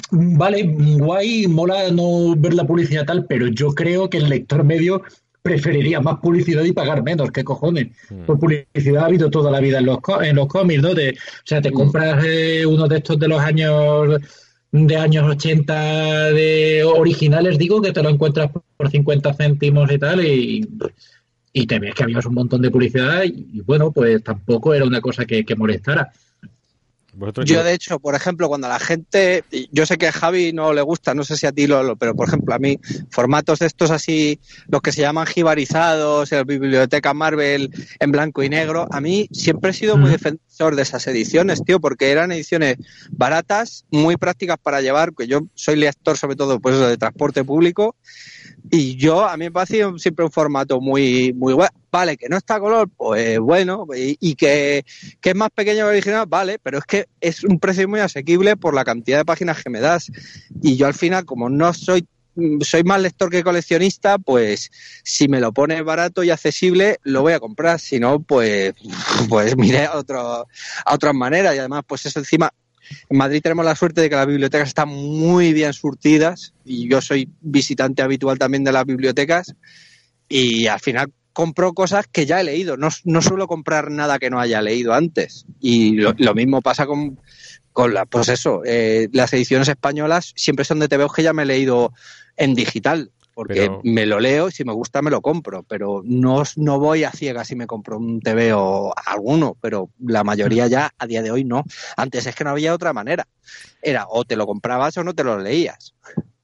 vale, 0.10 0.64
guay, 0.64 1.48
mola 1.48 1.92
no 1.92 2.34
ver 2.38 2.54
la 2.54 2.64
publicidad 2.64 3.06
tal, 3.06 3.26
pero 3.26 3.48
yo 3.48 3.76
creo 3.76 4.10
que 4.10 4.20
el 4.20 4.30
lector 4.30 4.64
medio 4.64 5.02
preferiría 5.42 6.00
más 6.00 6.20
publicidad 6.20 6.64
y 6.64 6.72
pagar 6.72 7.04
menos, 7.04 7.30
¿qué 7.32 7.44
cojones? 7.44 7.88
Mm. 8.10 8.24
Por 8.24 8.40
publicidad 8.40 9.04
ha 9.04 9.08
habido 9.08 9.30
toda 9.30 9.52
la 9.52 9.60
vida 9.60 9.80
en 9.80 9.88
los, 9.88 9.98
en 10.24 10.38
los 10.38 10.48
cómics, 10.48 10.82
¿no? 10.82 10.94
De, 10.94 11.10
o 11.10 11.44
sea, 11.44 11.62
te 11.62 11.72
mm. 11.72 11.74
compras 11.74 12.24
eh, 12.26 12.66
uno 12.66 12.88
de 12.88 12.98
estos 13.00 13.20
de 13.20 13.28
los 13.28 13.42
años 13.42 14.18
de 14.72 14.98
años 14.98 15.26
80 15.30 16.32
de 16.32 16.84
originales, 16.84 17.58
digo, 17.58 17.82
que 17.82 17.92
te 17.92 18.04
lo 18.04 18.10
encuentras 18.10 18.52
por 18.78 18.90
50 18.90 19.34
céntimos 19.34 19.92
y 19.92 19.98
tal, 19.98 20.26
y, 20.26 20.68
y 21.54 21.68
te 21.68 21.80
ves 21.80 21.96
que 21.96 22.04
había 22.04 22.20
un 22.26 22.34
montón 22.34 22.62
de 22.62 22.72
publicidad 22.72 23.24
y, 23.24 23.62
bueno, 23.62 23.92
pues 23.92 24.22
tampoco 24.24 24.74
era 24.74 24.86
una 24.86 25.02
cosa 25.02 25.26
que, 25.26 25.46
que 25.46 25.56
molestara. 25.56 26.12
Yo, 27.46 27.64
de 27.64 27.74
hecho, 27.74 28.00
por 28.00 28.16
ejemplo, 28.16 28.48
cuando 28.48 28.68
la 28.68 28.80
gente, 28.80 29.44
yo 29.72 29.86
sé 29.86 29.98
que 29.98 30.08
a 30.08 30.12
Javi 30.12 30.54
no 30.54 30.74
le 30.74 30.82
gusta, 30.82 31.14
no 31.14 31.24
sé 31.24 31.38
si 31.38 31.46
a 31.46 31.52
ti 31.52 31.68
lo, 31.68 31.96
pero 31.96 32.16
por 32.16 32.28
ejemplo, 32.28 32.54
a 32.54 32.60
mí, 32.60 32.80
formatos 33.10 33.60
de 33.60 33.68
estos 33.68 33.92
así, 33.92 34.40
los 34.68 34.82
que 34.82 34.92
se 34.92 35.02
llaman 35.02 35.26
jibarizados, 35.26 36.32
el 36.32 36.46
biblioteca 36.46 37.14
Marvel 37.14 37.72
en 38.00 38.12
blanco 38.12 38.44
y 38.44 38.50
negro, 38.50 38.88
a 38.92 39.02
mí 39.02 39.28
siempre 39.32 39.72
he 39.72 39.74
sido 39.74 39.98
muy 39.98 40.10
defensor 40.10 40.76
de 40.76 40.82
esas 40.82 41.08
ediciones, 41.08 41.64
tío, 41.64 41.80
porque 41.80 42.12
eran 42.12 42.32
ediciones 42.32 42.78
baratas, 43.12 43.86
muy 43.92 44.18
prácticas 44.18 44.58
para 44.62 44.82
llevar, 44.82 45.14
que 45.14 45.28
yo 45.28 45.42
soy 45.56 45.76
lector 45.76 46.18
sobre 46.18 46.36
todo, 46.36 46.60
pues 46.60 46.76
eso, 46.76 46.88
de 46.88 46.98
transporte 46.98 47.44
público, 47.44 47.96
y 48.72 48.96
yo, 48.96 49.26
a 49.26 49.38
mí 49.38 49.46
me 49.46 49.52
parece 49.52 49.84
siempre 49.98 50.26
un 50.26 50.32
formato 50.32 50.82
muy, 50.82 51.34
muy 51.34 51.54
bueno. 51.54 51.72
Vale, 51.92 52.18
que 52.18 52.28
no 52.28 52.36
está 52.36 52.60
color, 52.60 52.90
pues 52.90 53.40
bueno, 53.40 53.88
y, 53.96 54.36
que, 54.36 54.84
es 55.24 55.36
más 55.36 55.50
pequeño 55.52 55.78
que 55.78 55.92
el 55.92 55.96
original, 55.96 56.26
vale, 56.28 56.60
pero 56.62 56.80
es 56.80 56.84
que 56.84 57.06
es 57.22 57.46
un 57.46 57.58
precio 57.58 57.88
muy 57.88 58.02
asequible 58.02 58.58
por 58.58 58.74
la 58.74 58.84
cantidad 58.84 59.20
de 59.20 59.26
páginas 59.26 59.64
que 59.64 59.70
me 59.70 59.80
das. 59.80 60.12
Y 60.62 60.76
yo 60.76 60.88
al 60.88 60.94
final, 60.94 61.24
como 61.24 61.50
no 61.50 61.74
soy 61.74 62.06
soy 62.62 62.84
más 62.84 63.02
lector 63.02 63.30
que 63.30 63.46
coleccionista, 63.46 64.18
pues 64.18 64.70
si 65.06 65.30
me 65.30 65.40
lo 65.40 65.54
pone 65.54 65.82
barato 65.84 66.22
y 66.22 66.32
accesible, 66.32 67.00
lo 67.04 67.22
voy 67.22 67.32
a 67.32 67.40
comprar. 67.40 67.80
Si 67.80 67.98
no, 67.98 68.20
pues, 68.20 68.74
pues 69.30 69.56
mire 69.56 69.86
a, 69.86 69.98
otro, 69.98 70.20
a 70.86 70.94
otras 70.94 71.14
maneras. 71.14 71.56
Y 71.56 71.60
además, 71.60 71.84
pues 71.88 72.06
eso 72.06 72.20
encima, 72.20 72.52
en 73.10 73.18
Madrid 73.18 73.42
tenemos 73.42 73.66
la 73.66 73.76
suerte 73.76 74.02
de 74.02 74.10
que 74.10 74.16
las 74.16 74.28
bibliotecas 74.28 74.68
están 74.68 74.90
muy 74.90 75.54
bien 75.54 75.74
surtidas 75.74 76.54
y 76.64 76.90
yo 76.90 77.02
soy 77.02 77.30
visitante 77.42 78.02
habitual 78.02 78.40
también 78.40 78.64
de 78.64 78.72
las 78.72 78.86
bibliotecas 78.86 79.56
y 80.28 80.68
al 80.68 80.80
final 80.80 81.12
compro 81.34 81.74
cosas 81.74 82.08
que 82.08 82.26
ya 82.26 82.40
he 82.40 82.44
leído. 82.44 82.78
No, 82.78 82.88
no 83.04 83.22
suelo 83.22 83.48
comprar 83.48 83.92
nada 83.92 84.20
que 84.20 84.30
no 84.30 84.40
haya 84.40 84.62
leído 84.62 84.94
antes. 84.94 85.46
Y 85.60 85.98
lo, 85.98 86.34
mismo 86.34 86.62
pasa 86.62 86.86
con, 86.86 87.20
con 87.74 87.94
pues 88.10 88.30
eso, 88.30 88.62
eh, 88.66 89.10
las 89.12 89.34
ediciones 89.34 89.68
españolas 89.68 90.32
siempre 90.38 90.64
son 90.64 90.80
de 90.80 90.88
TVOs 90.88 91.14
que 91.14 91.24
ya 91.24 91.34
me 91.34 91.44
he 91.44 91.46
leído 91.46 91.92
en 92.38 92.56
digital 92.56 93.12
porque 93.36 93.70
me 93.84 94.06
lo 94.06 94.22
leo 94.22 94.48
y 94.48 94.52
si 94.52 94.64
me 94.64 94.72
gusta 94.72 95.02
me 95.02 95.12
lo 95.12 95.22
compro, 95.22 95.64
pero 95.64 96.02
no, 96.06 96.44
no 96.56 96.80
voy 96.80 97.04
a 97.04 97.12
ciegas 97.12 97.50
si 97.50 97.56
me 97.58 97.68
compro 97.68 97.98
un 97.98 98.22
TV 98.22 98.54
o 98.54 98.94
alguno, 99.06 99.58
pero 99.62 99.90
la 100.00 100.24
mayoría 100.24 100.68
ya 100.68 100.92
a 100.98 101.06
día 101.06 101.22
de 101.22 101.32
hoy 101.32 101.44
no. 101.44 101.66
Antes 101.98 102.26
es 102.26 102.34
que 102.34 102.46
no 102.46 102.52
había 102.52 102.74
otra 102.74 102.94
manera. 102.94 103.28
Era 103.82 104.06
o 104.10 104.24
te 104.24 104.38
lo 104.38 104.48
comprabas 104.48 104.98
o 104.98 105.04
no 105.04 105.14
te 105.14 105.26
lo 105.26 105.38
leías. 105.38 105.94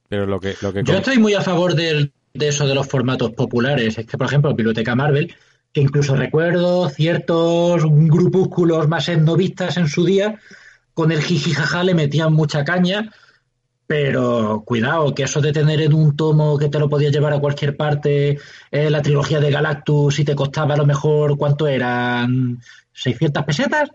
Pero 0.08 0.26
lo 0.26 0.38
que, 0.38 0.54
lo 0.60 0.74
que 0.74 0.84
Yo 0.84 0.98
estoy 0.98 1.18
muy 1.18 1.32
a 1.32 1.40
favor 1.40 1.74
de, 1.74 2.12
eso 2.34 2.66
de 2.66 2.74
los 2.74 2.86
formatos 2.86 3.32
populares. 3.32 3.96
Es 3.96 4.04
que, 4.04 4.18
por 4.18 4.26
ejemplo, 4.26 4.54
Biblioteca 4.54 4.94
Marvel, 4.94 5.34
que 5.72 5.80
incluso 5.80 6.14
recuerdo 6.14 6.90
ciertos 6.90 7.84
grupúsculos 7.84 8.86
más 8.86 9.08
etnovistas 9.08 9.78
en 9.78 9.88
su 9.88 10.04
día, 10.04 10.38
con 10.92 11.10
el 11.10 11.22
jijijaja 11.22 11.84
le 11.84 11.94
metían 11.94 12.34
mucha 12.34 12.64
caña 12.64 13.10
pero 13.92 14.62
cuidado, 14.64 15.14
que 15.14 15.24
eso 15.24 15.42
de 15.42 15.52
tener 15.52 15.82
en 15.82 15.92
un 15.92 16.16
tomo 16.16 16.56
que 16.56 16.70
te 16.70 16.78
lo 16.78 16.88
podías 16.88 17.12
llevar 17.12 17.34
a 17.34 17.40
cualquier 17.40 17.76
parte, 17.76 18.38
eh, 18.70 18.88
la 18.88 19.02
trilogía 19.02 19.38
de 19.38 19.50
Galactus, 19.50 20.18
y 20.18 20.24
te 20.24 20.34
costaba 20.34 20.72
a 20.72 20.78
lo 20.78 20.86
mejor, 20.86 21.36
¿cuánto 21.36 21.68
eran? 21.68 22.58
¿600 22.94 23.44
pesetas? 23.44 23.90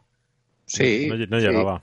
Sí. 0.68 1.10
No, 1.28 1.40
llegaba. 1.40 1.82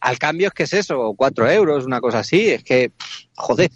Al, 0.00 0.18
cambio 0.18 0.48
es 0.48 0.54
que 0.54 0.62
es 0.62 0.72
eso, 0.72 1.12
4 1.14 1.50
euros, 1.50 1.84
una 1.84 2.00
cosa 2.00 2.20
así, 2.20 2.48
es 2.48 2.64
que, 2.64 2.92
joder. 3.34 3.70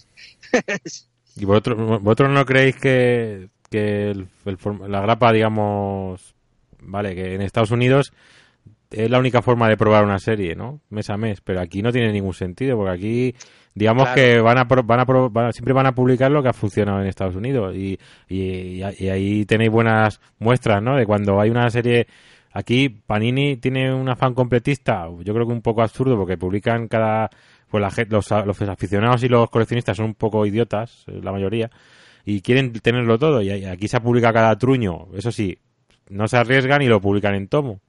¿Y 1.36 1.44
vosotros, 1.44 2.00
vosotros 2.00 2.30
no 2.30 2.46
creéis 2.46 2.76
que, 2.76 3.50
que 3.68 4.16
la 4.88 5.02
grapa, 5.02 5.30
digamos, 5.30 6.34
vale, 6.80 7.14
que 7.14 7.34
en 7.34 7.42
Estados 7.42 7.70
Unidos 7.70 8.14
es 8.90 9.08
la 9.08 9.18
única 9.18 9.40
forma 9.40 9.68
de 9.68 9.76
probar 9.76 10.04
una 10.04 10.18
serie, 10.18 10.56
¿no? 10.56 10.80
Mes 10.90 11.08
a 11.10 11.16
mes, 11.16 11.40
pero 11.40 11.60
aquí 11.60 11.80
no 11.82 11.92
tiene 11.92 12.12
ningún 12.12 12.34
sentido, 12.34 12.76
porque 12.76 12.92
aquí, 12.92 13.34
digamos 13.74 14.08
que 14.08 14.40
van 14.40 14.58
a, 14.58 14.64
van 14.64 15.00
a, 15.00 15.52
siempre 15.52 15.72
van 15.72 15.86
a 15.86 15.94
publicar 15.94 16.30
lo 16.30 16.42
que 16.42 16.48
ha 16.48 16.52
funcionado 16.52 17.00
en 17.00 17.06
Estados 17.06 17.36
Unidos 17.36 17.76
y, 17.76 17.98
y, 18.28 18.82
ahí 18.82 19.44
tenéis 19.46 19.70
buenas 19.70 20.20
muestras, 20.38 20.82
¿no? 20.82 20.96
De 20.96 21.06
cuando 21.06 21.40
hay 21.40 21.50
una 21.50 21.70
serie, 21.70 22.08
aquí 22.52 22.88
Panini 22.88 23.56
tiene 23.58 23.94
un 23.94 24.08
afán 24.08 24.34
completista, 24.34 25.08
yo 25.20 25.34
creo 25.34 25.46
que 25.46 25.52
un 25.52 25.62
poco 25.62 25.82
absurdo, 25.82 26.16
porque 26.16 26.36
publican 26.36 26.88
cada, 26.88 27.30
pues 27.70 27.80
la 27.80 28.06
los, 28.08 28.30
los 28.30 28.62
aficionados 28.62 29.22
y 29.22 29.28
los 29.28 29.48
coleccionistas 29.50 29.96
son 29.96 30.06
un 30.06 30.14
poco 30.14 30.44
idiotas, 30.46 31.04
la 31.06 31.30
mayoría, 31.30 31.70
y 32.24 32.40
quieren 32.40 32.72
tenerlo 32.72 33.18
todo, 33.20 33.40
y 33.40 33.50
aquí 33.50 33.86
se 33.86 34.00
publica 34.00 34.32
cada 34.32 34.58
truño, 34.58 35.06
eso 35.14 35.30
sí, 35.30 35.58
no 36.08 36.26
se 36.26 36.38
arriesgan 36.38 36.82
y 36.82 36.86
lo 36.86 37.00
publican 37.00 37.36
en 37.36 37.46
tomo 37.46 37.80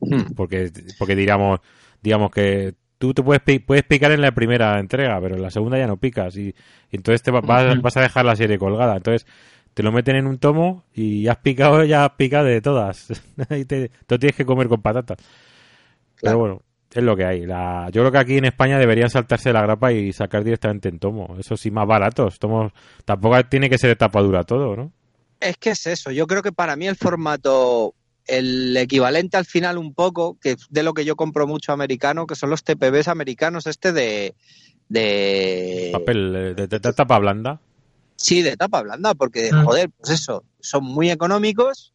Hmm. 0.00 0.34
Porque, 0.36 0.70
porque 0.98 1.16
digamos, 1.16 1.60
digamos 2.02 2.30
que 2.30 2.74
tú 2.98 3.12
te 3.12 3.22
puedes, 3.22 3.42
puedes 3.66 3.84
picar 3.84 4.12
en 4.12 4.20
la 4.20 4.32
primera 4.32 4.78
entrega, 4.78 5.20
pero 5.20 5.36
en 5.36 5.42
la 5.42 5.50
segunda 5.50 5.78
ya 5.78 5.86
no 5.86 5.96
picas. 5.96 6.36
Y, 6.36 6.54
entonces 6.90 7.22
te 7.22 7.30
vas, 7.30 7.44
vas, 7.44 7.96
a 7.96 8.00
dejar 8.00 8.24
la 8.24 8.36
serie 8.36 8.58
colgada. 8.58 8.96
Entonces 8.96 9.26
te 9.74 9.82
lo 9.82 9.92
meten 9.92 10.16
en 10.16 10.26
un 10.26 10.38
tomo 10.38 10.84
y 10.94 11.22
ya 11.22 11.32
has 11.32 11.38
picado, 11.38 11.84
ya 11.84 12.04
has 12.04 12.12
picado 12.12 12.46
de 12.46 12.60
todas. 12.60 13.08
y 13.50 13.64
te, 13.64 13.90
tienes 14.06 14.36
que 14.36 14.46
comer 14.46 14.68
con 14.68 14.80
patatas. 14.80 15.18
Pero 16.20 16.38
bueno, 16.38 16.62
es 16.92 17.02
lo 17.02 17.16
que 17.16 17.24
hay. 17.24 17.44
La, 17.44 17.90
yo 17.92 18.02
creo 18.02 18.12
que 18.12 18.18
aquí 18.18 18.38
en 18.38 18.46
España 18.46 18.78
deberían 18.78 19.10
saltarse 19.10 19.52
la 19.52 19.62
grapa 19.62 19.92
y 19.92 20.12
sacar 20.12 20.44
directamente 20.44 20.88
en 20.88 20.98
tomo. 20.98 21.36
Eso 21.38 21.56
sí, 21.56 21.70
más 21.70 21.86
baratos. 21.86 22.38
Tomos, 22.38 22.72
tampoco 23.04 23.42
tiene 23.44 23.68
que 23.68 23.78
ser 23.78 23.96
tapadura 23.96 24.44
todo, 24.44 24.76
¿no? 24.76 24.92
Es 25.40 25.56
que 25.58 25.70
es 25.70 25.86
eso. 25.86 26.10
Yo 26.10 26.26
creo 26.26 26.42
que 26.42 26.52
para 26.52 26.76
mí 26.76 26.86
el 26.86 26.96
formato, 26.96 27.94
el 28.26 28.76
equivalente 28.76 29.36
al 29.36 29.44
final 29.44 29.78
un 29.78 29.92
poco, 29.94 30.38
que 30.40 30.56
de 30.70 30.82
lo 30.82 30.94
que 30.94 31.04
yo 31.04 31.16
compro 31.16 31.46
mucho 31.46 31.72
americano, 31.72 32.26
que 32.26 32.34
son 32.34 32.50
los 32.50 32.64
TPBs 32.64 33.08
americanos, 33.08 33.66
este 33.66 33.92
de. 33.92 34.34
de 34.88 35.90
Papel, 35.92 36.34
eh, 36.36 36.54
de, 36.54 36.66
de- 36.66 36.78
de 36.78 36.92
tapa 36.92 37.18
blanda. 37.18 37.60
Sí, 38.16 38.42
de 38.42 38.56
tapa 38.56 38.82
blanda, 38.82 39.14
porque, 39.14 39.50
Mm. 39.52 39.64
joder, 39.64 39.90
pues 39.90 40.10
eso, 40.10 40.44
son 40.60 40.84
muy 40.84 41.10
económicos 41.10 41.92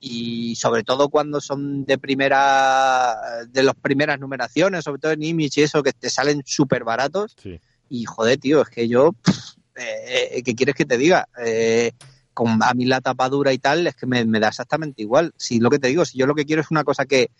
y 0.00 0.56
sobre 0.56 0.82
todo 0.82 1.08
cuando 1.08 1.40
son 1.40 1.84
de 1.84 1.96
primera, 1.98 3.16
de 3.48 3.62
las 3.62 3.74
primeras 3.76 4.18
numeraciones, 4.18 4.84
sobre 4.84 5.00
todo 5.00 5.12
en 5.12 5.22
Image 5.22 5.60
y 5.60 5.64
eso, 5.64 5.82
que 5.82 5.92
te 5.92 6.10
salen 6.10 6.42
súper 6.44 6.82
baratos. 6.84 7.36
Sí. 7.40 7.60
Y 7.88 8.04
joder, 8.04 8.38
tío, 8.38 8.62
es 8.62 8.68
que 8.68 8.88
yo, 8.88 9.12
pff, 9.12 9.54
eh, 9.76 10.42
¿qué 10.44 10.54
quieres 10.54 10.74
que 10.74 10.84
te 10.84 10.98
diga? 10.98 11.28
Eh, 11.44 11.92
con 12.34 12.62
a 12.62 12.72
mí 12.74 12.84
la 12.84 13.00
tapadura 13.00 13.52
y 13.52 13.58
tal, 13.58 13.86
es 13.86 13.94
que 13.94 14.06
me, 14.06 14.24
me 14.24 14.40
da 14.40 14.48
exactamente 14.48 15.02
igual. 15.02 15.32
Si 15.36 15.60
lo 15.60 15.70
que 15.70 15.78
te 15.78 15.88
digo, 15.88 16.04
si 16.04 16.18
yo 16.18 16.26
lo 16.26 16.34
que 16.34 16.44
quiero 16.44 16.62
es 16.62 16.70
una 16.70 16.84
cosa 16.84 17.04
que, 17.06 17.30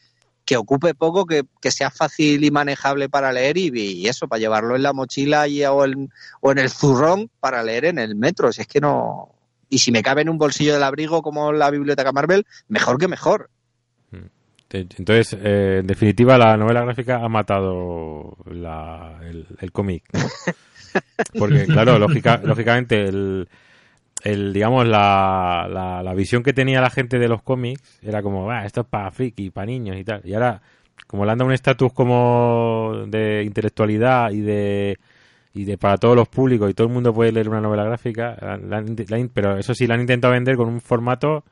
que 0.44 0.56
ocupe 0.56 0.94
poco, 0.94 1.24
que, 1.24 1.44
que 1.60 1.70
sea 1.70 1.90
fácil 1.90 2.43
y 2.44 2.51
manejable 2.51 3.09
para 3.09 3.32
leer 3.32 3.56
y, 3.59 3.69
y 3.77 4.09
eso, 4.09 4.28
para 4.28 4.40
llevarlo 4.40 4.74
en 4.77 4.82
la 4.82 4.93
mochila 4.93 5.47
y, 5.48 5.64
o, 5.64 5.85
en, 5.85 6.10
o 6.40 6.52
en 6.52 6.59
el 6.59 6.69
zurrón 6.70 7.31
para 7.40 7.62
leer 7.62 7.85
en 7.86 7.98
el 7.98 8.16
metro. 8.16 8.52
Si 8.52 8.60
es 8.60 8.66
que 8.66 8.81
no. 8.81 9.31
Y 9.69 9.78
si 9.78 9.90
me 9.93 10.02
cabe 10.02 10.23
en 10.23 10.28
un 10.28 10.39
bolsillo 10.39 10.74
del 10.74 10.82
abrigo 10.82 11.23
como 11.23 11.52
la 11.52 11.70
biblioteca 11.70 12.12
Marvel, 12.12 12.44
mejor 12.69 12.98
que 12.98 13.09
mejor. 13.09 13.48
Te- 14.69 14.86
Entonces, 14.97 15.36
eh, 15.39 15.78
en 15.81 15.86
definitiva, 15.86 16.39
la 16.39 16.56
novela 16.56 16.82
gráfica 16.82 17.16
ha 17.23 17.28
matado 17.28 18.36
la- 18.47 19.19
el, 19.23 19.47
el 19.60 19.70
cómic. 19.73 20.05
Porque, 21.39 21.66
claro, 21.66 21.98
lógica, 21.98 22.40
lógicamente, 22.43 23.05
el, 23.05 23.48
el, 24.24 24.53
digamos, 24.53 24.86
la, 24.86 25.69
la, 25.70 26.03
la 26.03 26.15
visión 26.15 26.43
que 26.43 26.53
tenía 26.53 26.81
la 26.81 26.90
gente 26.90 27.19
de 27.19 27.28
los 27.28 27.43
cómics 27.43 27.99
era 28.03 28.23
como, 28.23 28.51
"Ah, 28.51 28.65
esto 28.66 28.82
es 28.82 28.86
para 28.86 29.11
friki, 29.11 29.51
para 29.51 29.66
niños 29.66 29.97
y 29.97 30.05
tal. 30.05 30.20
Y 30.24 30.35
ahora, 30.35 30.61
como 31.07 31.24
le 31.24 31.32
han 31.32 31.39
dado 31.39 31.49
un 31.49 31.55
estatus 31.55 31.93
como 31.93 33.05
de 33.09 33.43
intelectualidad 33.44 34.31
y 34.31 34.40
de 34.40 34.99
y 35.55 35.65
de 35.65 35.77
para 35.77 35.99
todos 35.99 36.16
los 36.16 36.28
públicos 36.28 36.70
y 36.70 36.74
todo 36.74 36.86
el 36.86 36.93
mundo 36.94 37.12
puede 37.12 37.31
leer 37.32 37.49
una 37.49 37.61
novela 37.61 37.85
gráfica, 37.85 38.36
la- 38.40 38.57
la 38.57 39.28
pero 39.35 39.59
eso 39.59 39.74
sí 39.74 39.86
la 39.86 39.94
han 39.94 40.01
intentado 40.01 40.32
vender 40.32 40.57
con 40.57 40.69
un 40.69 40.81
formato 40.81 41.44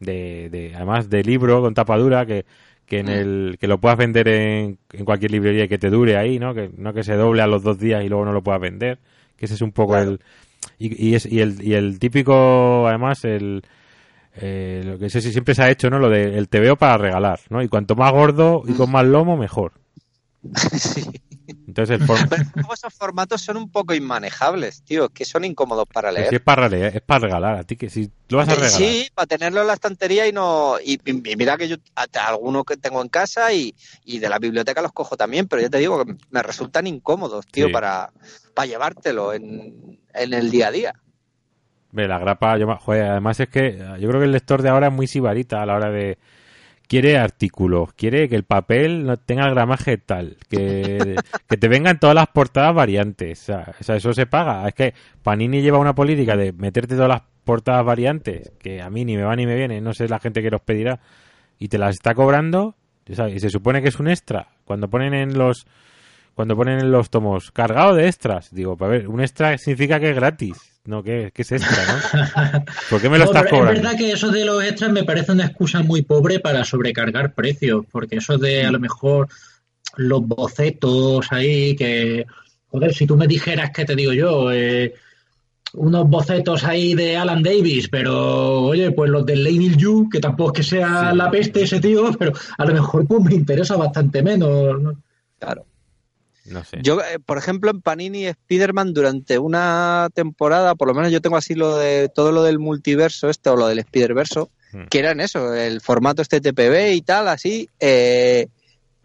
de, 0.00 0.48
de 0.50 0.72
además 0.74 1.08
de 1.08 1.22
libro 1.22 1.60
con 1.60 1.74
tapadura 1.74 2.26
que 2.26 2.44
que 2.86 2.98
en 2.98 3.06
Mm. 3.06 3.10
el 3.10 3.56
que 3.60 3.66
lo 3.66 3.78
puedas 3.78 3.96
vender 3.96 4.28
en, 4.28 4.78
en 4.92 5.04
cualquier 5.06 5.30
librería 5.30 5.64
y 5.64 5.68
que 5.68 5.78
te 5.78 5.88
dure 5.88 6.16
ahí, 6.18 6.38
¿no? 6.38 6.52
Que 6.52 6.70
no 6.76 6.92
que 6.92 7.02
se 7.02 7.14
doble 7.14 7.40
a 7.42 7.46
los 7.46 7.62
dos 7.62 7.78
días 7.78 8.04
y 8.04 8.08
luego 8.10 8.24
no 8.26 8.32
lo 8.32 8.42
puedas 8.42 8.60
vender, 8.60 8.98
que 9.36 9.46
ese 9.46 9.54
es 9.54 9.62
un 9.62 9.72
poco 9.72 9.92
Claro. 9.94 10.10
el 10.12 10.20
y, 10.78 11.10
y 11.10 11.14
es 11.14 11.26
y 11.26 11.40
el 11.40 11.62
y 11.62 11.74
el 11.74 11.98
típico 11.98 12.86
además 12.86 13.24
el 13.24 13.62
eh, 14.36 14.82
lo 14.84 14.98
que 14.98 15.10
sé 15.10 15.20
si 15.20 15.30
siempre 15.32 15.54
se 15.54 15.62
ha 15.62 15.70
hecho, 15.70 15.90
¿no? 15.90 15.98
Lo 15.98 16.08
de 16.08 16.36
el 16.36 16.48
TVO 16.48 16.76
para 16.76 16.98
regalar, 16.98 17.40
¿no? 17.50 17.62
Y 17.62 17.68
cuanto 17.68 17.94
más 17.94 18.12
gordo 18.12 18.62
y 18.66 18.72
con 18.72 18.90
más 18.90 19.04
lomo 19.04 19.36
mejor. 19.36 19.72
sí. 20.54 21.04
Entonces 21.46 22.00
el 22.00 22.06
formato 22.06 22.36
Pero 22.54 22.72
esos 22.72 22.94
formatos 22.94 23.42
son 23.42 23.56
un 23.58 23.70
poco 23.70 23.92
inmanejables, 23.94 24.82
tío, 24.82 25.08
que 25.10 25.24
son 25.24 25.44
incómodos 25.44 25.86
para 25.92 26.10
leer. 26.10 26.28
si 26.30 26.36
es 26.36 26.40
para 26.40 26.68
rele- 26.68 26.94
es 26.94 27.02
para 27.02 27.26
regalar, 27.26 27.56
a 27.56 27.64
ti 27.64 27.76
que 27.76 27.90
si 27.90 28.10
lo 28.28 28.38
vas 28.38 28.48
a 28.48 28.54
regalar. 28.54 28.70
Sí, 28.72 29.08
para 29.14 29.26
tenerlo 29.26 29.60
en 29.60 29.66
la 29.66 29.74
estantería 29.74 30.26
y 30.26 30.32
no. 30.32 30.76
Y, 30.82 30.94
y- 31.04 31.36
mira 31.36 31.56
que 31.58 31.68
yo 31.68 31.76
hasta 31.94 32.26
algunos 32.28 32.64
que 32.64 32.76
tengo 32.78 33.02
en 33.02 33.08
casa 33.08 33.52
y, 33.52 33.74
y 34.04 34.18
de 34.20 34.28
la 34.28 34.38
biblioteca 34.38 34.80
los 34.80 34.92
cojo 34.92 35.16
también, 35.16 35.46
pero 35.46 35.60
ya 35.60 35.68
te 35.68 35.78
digo 35.78 36.04
que 36.04 36.14
me 36.30 36.42
resultan 36.42 36.86
incómodos, 36.86 37.46
tío, 37.46 37.66
Sí. 37.66 37.72
para, 37.72 38.10
para 38.54 38.66
llevártelo 38.66 39.32
en, 39.34 40.00
en 40.14 40.32
el 40.32 40.50
día 40.50 40.68
a 40.68 40.70
día. 40.70 40.94
Ve, 41.92 42.08
la 42.08 42.18
grapa, 42.18 42.56
yo, 42.58 42.66
joder, 42.76 43.04
además 43.04 43.38
es 43.38 43.48
que 43.48 43.76
yo 44.00 44.08
creo 44.08 44.20
que 44.20 44.26
el 44.26 44.32
lector 44.32 44.62
de 44.62 44.68
ahora 44.70 44.88
es 44.88 44.92
muy 44.92 45.06
sibarita 45.06 45.62
a 45.62 45.66
la 45.66 45.74
hora 45.76 45.90
de... 45.90 46.18
Quiere 46.86 47.16
artículos, 47.16 47.92
quiere 47.94 48.28
que 48.28 48.36
el 48.36 48.44
papel 48.44 49.06
no 49.06 49.16
tenga 49.16 49.46
el 49.46 49.54
gramaje 49.54 49.96
tal, 49.96 50.36
que, 50.48 51.16
que 51.48 51.56
te 51.56 51.68
vengan 51.68 51.98
todas 51.98 52.14
las 52.14 52.28
portadas 52.28 52.74
variantes. 52.74 53.42
O 53.42 53.44
sea, 53.44 53.74
o 53.80 53.82
sea, 53.82 53.96
eso 53.96 54.12
se 54.12 54.26
paga. 54.26 54.68
Es 54.68 54.74
que 54.74 54.94
Panini 55.22 55.62
lleva 55.62 55.78
una 55.78 55.94
política 55.94 56.36
de 56.36 56.52
meterte 56.52 56.94
todas 56.94 57.08
las 57.08 57.22
portadas 57.44 57.84
variantes, 57.84 58.52
que 58.58 58.82
a 58.82 58.90
mí 58.90 59.04
ni 59.04 59.16
me 59.16 59.22
va 59.22 59.36
ni 59.36 59.46
me 59.46 59.54
viene, 59.54 59.80
no 59.80 59.92
sé 59.94 60.08
la 60.08 60.18
gente 60.18 60.42
que 60.42 60.50
los 60.50 60.62
pedirá, 60.62 61.00
y 61.58 61.68
te 61.68 61.78
las 61.78 61.94
está 61.94 62.14
cobrando, 62.14 62.74
y 63.06 63.38
se 63.38 63.50
supone 63.50 63.82
que 63.82 63.88
es 63.88 64.00
un 64.00 64.08
extra. 64.08 64.48
Cuando 64.64 64.88
ponen 64.88 65.14
en 65.14 65.38
los 65.38 65.66
cuando 66.34 66.56
ponen 66.56 66.80
en 66.80 66.90
los 66.90 67.10
tomos 67.10 67.52
cargado 67.52 67.94
de 67.94 68.08
extras, 68.08 68.52
digo, 68.52 68.76
a 68.80 68.88
ver, 68.88 69.08
un 69.08 69.20
extra 69.20 69.56
significa 69.56 70.00
que 70.00 70.10
es 70.10 70.16
gratis, 70.16 70.73
no 70.86 71.02
que, 71.02 71.30
que 71.34 71.42
es 71.42 71.52
extra, 71.52 71.82
¿no? 71.86 72.64
¿Por 72.90 73.00
qué 73.00 73.08
me 73.08 73.18
lo 73.18 73.24
No, 73.24 73.30
estás 73.30 73.50
cobrando? 73.50 73.72
Es 73.72 73.82
verdad 73.82 73.98
que 73.98 74.12
eso 74.12 74.30
de 74.30 74.44
los 74.44 74.62
extras 74.62 74.92
me 74.92 75.04
parece 75.04 75.32
una 75.32 75.46
excusa 75.46 75.82
muy 75.82 76.02
pobre 76.02 76.40
para 76.40 76.64
sobrecargar 76.64 77.32
precios, 77.34 77.84
porque 77.90 78.16
eso 78.16 78.36
de 78.38 78.64
a 78.66 78.70
lo 78.70 78.78
mejor 78.80 79.28
los 79.96 80.26
bocetos 80.26 81.30
ahí, 81.32 81.74
que, 81.76 82.26
joder, 82.68 82.92
si 82.94 83.06
tú 83.06 83.16
me 83.16 83.26
dijeras 83.26 83.70
que 83.70 83.84
te 83.84 83.94
digo 83.94 84.12
yo, 84.12 84.52
eh, 84.52 84.94
unos 85.74 86.08
bocetos 86.08 86.62
ahí 86.64 86.94
de 86.94 87.16
Alan 87.16 87.42
Davis, 87.42 87.88
pero 87.88 88.62
oye, 88.62 88.90
pues 88.92 89.10
los 89.10 89.24
de 89.26 89.36
Lane 89.36 89.76
Yu, 89.76 90.08
que 90.10 90.20
tampoco 90.20 90.52
es 90.52 90.56
que 90.58 90.76
sea 90.76 91.10
Sí. 91.10 91.16
la 91.16 91.30
peste 91.30 91.62
ese 91.62 91.80
tío, 91.80 92.12
pero 92.18 92.32
a 92.58 92.64
lo 92.64 92.72
mejor 92.74 93.06
pues 93.06 93.22
me 93.24 93.34
interesa 93.34 93.76
bastante 93.76 94.22
menos. 94.22 94.80
¿no? 94.80 94.94
Claro. 95.38 95.64
No 96.46 96.64
sé. 96.64 96.78
Yo, 96.82 97.00
eh, 97.00 97.18
por 97.24 97.38
ejemplo, 97.38 97.70
en 97.70 97.80
Panini 97.80 98.26
Spider-Man 98.26 98.92
durante 98.92 99.38
una 99.38 100.08
temporada, 100.14 100.74
por 100.74 100.88
lo 100.88 100.94
menos 100.94 101.10
yo 101.10 101.20
tengo 101.22 101.36
así 101.36 101.54
lo 101.54 101.76
de 101.76 102.08
todo 102.08 102.32
lo 102.32 102.42
del 102.42 102.58
multiverso 102.58 103.30
este 103.30 103.48
o 103.50 103.56
lo 103.56 103.66
del 103.68 103.78
Spider-Verso, 103.80 104.50
Hmm. 104.72 104.86
que 104.90 104.98
eran 104.98 105.20
eso, 105.20 105.54
el 105.54 105.80
formato 105.80 106.20
este 106.20 106.40
TPB 106.40 106.94
y 106.94 107.02
tal, 107.02 107.28
así. 107.28 107.68
eh, 107.78 108.48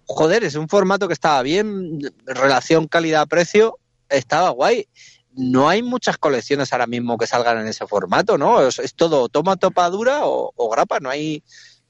joder, 0.05 0.43
es 0.43 0.55
un 0.55 0.67
formato 0.67 1.07
que 1.07 1.13
estaba 1.13 1.41
bien, 1.43 1.99
relación 2.25 2.87
calidad-precio, 2.87 3.77
estaba 4.09 4.49
guay. 4.49 4.87
No 5.35 5.69
hay 5.69 5.83
muchas 5.83 6.17
colecciones 6.17 6.73
ahora 6.73 6.87
mismo 6.87 7.17
que 7.19 7.27
salgan 7.27 7.59
en 7.59 7.67
ese 7.67 7.85
formato, 7.85 8.35
¿no? 8.39 8.67
Es, 8.67 8.79
es 8.79 8.95
todo 8.95 9.29
toma 9.29 9.57
topadura 9.57 10.25
o, 10.25 10.51
o 10.55 10.69
grapa, 10.71 10.99
no 10.99 11.11
hay 11.11 11.43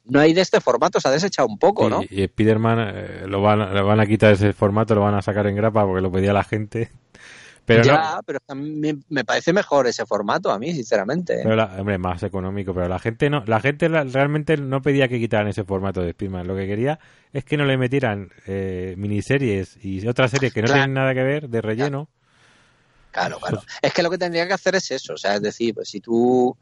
no 0.06 0.20
hay 0.20 0.34
de 0.34 0.42
este 0.42 0.60
formato, 0.62 1.00
se 1.00 1.08
ha 1.08 1.12
desechado 1.12 1.48
un 1.48 1.58
poco, 1.60 1.90
¿no? 1.90 2.02
Y, 2.10 2.22
y 2.22 2.24
Spider-Man 2.24 2.78
eh, 2.94 3.24
lo, 3.28 3.42
van, 3.42 3.62
a- 3.62 3.74
lo 3.74 3.86
van 3.86 4.00
a 4.00 4.06
quitar 4.06 4.34
ese 4.34 4.54
formato, 4.54 4.96
lo 4.96 5.02
van 5.02 5.16
a 5.16 5.22
sacar 5.22 5.46
en 5.48 5.56
grapa 5.56 5.86
porque 5.86 6.02
lo 6.02 6.12
pedía 6.12 6.34
la 6.34 6.44
gente. 6.44 6.90
Pero 7.66 7.82
no, 7.82 7.86
ya, 7.86 8.20
pero 8.26 8.40
también 8.40 9.04
me 9.10 9.24
parece 9.24 9.54
mejor 9.54 9.86
ese 9.86 10.04
formato 10.04 10.50
a 10.50 10.58
mí, 10.58 10.74
sinceramente. 10.74 11.42
pero 11.44 11.56
la- 11.56 11.76
hombre, 11.78 12.00
más 12.00 12.24
económico, 12.24 12.74
pero 12.74 12.88
la 12.88 12.98
gente 12.98 13.30
no, 13.30 13.44
la 13.46 13.60
gente 13.60 13.88
la- 13.90 14.04
realmente 14.06 14.58
no 14.58 14.82
pedía 14.82 15.08
que 15.08 15.20
quitaran 15.20 15.50
ese 15.50 15.64
formato 15.64 16.02
de 16.02 16.10
Spider-Man. 16.10 16.48
Lo 16.48 16.56
que 16.56 16.66
quería 16.66 17.00
es 17.32 17.46
que 17.46 17.58
no 17.58 17.66
le 17.66 17.78
metieran 17.78 18.32
eh, 18.48 18.96
miniseries 18.98 19.78
y 19.86 20.08
otras 20.08 20.32
series 20.32 20.52
que 20.52 20.62
no 20.64 20.66
Claro. 20.66 20.80
tienen 20.82 20.94
nada 20.96 21.14
que 21.14 21.22
ver 21.22 21.48
de 21.48 21.62
relleno. 21.62 22.10
Claro, 23.12 23.38
claro. 23.40 23.62
Es 23.84 23.94
que 23.94 24.02
lo 24.02 24.10
que 24.10 24.18
tendría 24.18 24.48
que 24.48 24.54
hacer 24.54 24.74
es 24.76 24.90
eso, 24.90 25.14
o 25.14 25.18
sea, 25.18 25.36
es 25.36 25.42
decir, 25.44 25.76
pues 25.76 25.90
si 25.90 26.00
tú, 26.00 26.58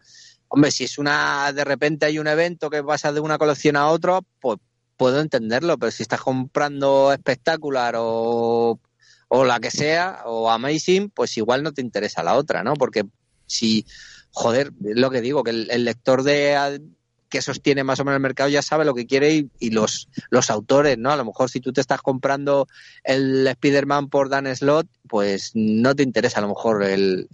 hombre, 0.49 0.71
si 0.71 0.85
es 0.85 0.97
una, 0.97 1.51
de 1.53 1.63
repente 1.63 2.05
hay 2.05 2.19
un 2.19 2.27
evento 2.27 2.69
que 2.69 2.83
pasa 2.83 3.11
de 3.11 3.19
una 3.19 3.37
colección 3.37 3.75
a 3.75 3.87
otra, 3.89 4.19
pues 4.39 4.59
puedo 4.95 5.19
entenderlo, 5.19 5.77
pero 5.77 5.91
si 5.91 6.03
estás 6.03 6.21
comprando 6.21 7.11
espectacular 7.13 7.95
o, 7.97 8.79
o 9.27 9.45
la 9.45 9.59
que 9.59 9.71
sea, 9.71 10.23
o 10.25 10.49
Amazing, 10.49 11.09
pues 11.11 11.37
igual 11.37 11.63
no 11.63 11.71
te 11.71 11.81
interesa 11.81 12.23
la 12.23 12.35
otra, 12.35 12.63
¿no? 12.63 12.73
Porque 12.73 13.03
si, 13.45 13.85
joder, 14.31 14.71
es 14.85 14.97
lo 14.97 15.11
que 15.11 15.21
digo, 15.21 15.43
que 15.43 15.51
el, 15.51 15.85
lector 15.85 16.23
de 16.23 16.81
que 17.29 17.41
sostiene 17.41 17.83
más 17.83 17.99
o 17.99 18.05
menos 18.05 18.15
el 18.15 18.21
mercado 18.21 18.49
ya 18.49 18.61
sabe 18.61 18.85
lo 18.85 18.95
que 18.95 19.05
quiere 19.05 19.47
y, 19.59 19.69
los, 19.69 20.07
los 20.29 20.49
autores, 20.49 20.97
¿no? 20.97 21.11
A 21.11 21.17
lo 21.17 21.25
mejor 21.25 21.49
si 21.49 21.59
tú 21.59 21.73
te 21.73 21.81
estás 21.81 22.01
comprando 22.01 22.67
el 23.03 23.45
Spider-Man 23.45 24.09
por 24.09 24.29
Dan 24.29 24.55
Slott, 24.55 24.87
pues 25.09 25.51
no 25.53 25.93
te 25.93 26.03
interesa 26.03 26.39
a 26.39 26.43
lo 26.43 26.47
mejor 26.47 26.83
el- 26.83 27.27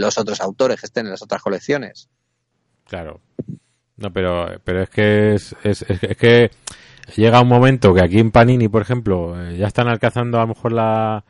los 0.00 0.18
otros 0.18 0.40
autores 0.40 0.80
que 0.80 0.86
estén 0.86 1.06
en 1.06 1.12
las 1.12 1.22
otras 1.22 1.42
colecciones. 1.42 2.08
Claro. 2.90 3.20
No, 3.96 4.12
pero, 4.12 4.48
pero 4.64 4.82
es 4.82 4.90
que 4.90 5.34
es, 5.34 5.54
es, 5.62 5.82
es- 5.88 6.02
es 6.02 6.16
que 6.16 6.50
llega 7.16 7.40
un 7.40 7.48
momento 7.48 7.94
que 7.94 8.02
aquí 8.02 8.18
en 8.18 8.30
Panini, 8.32 8.68
por 8.68 8.82
ejemplo, 8.82 9.40
eh, 9.40 9.56
ya 9.56 9.66
están 9.68 9.88
alcanzando 9.88 10.38
a 10.38 10.42
lo 10.42 10.48
mejor 10.48 10.72
la, 10.72 11.24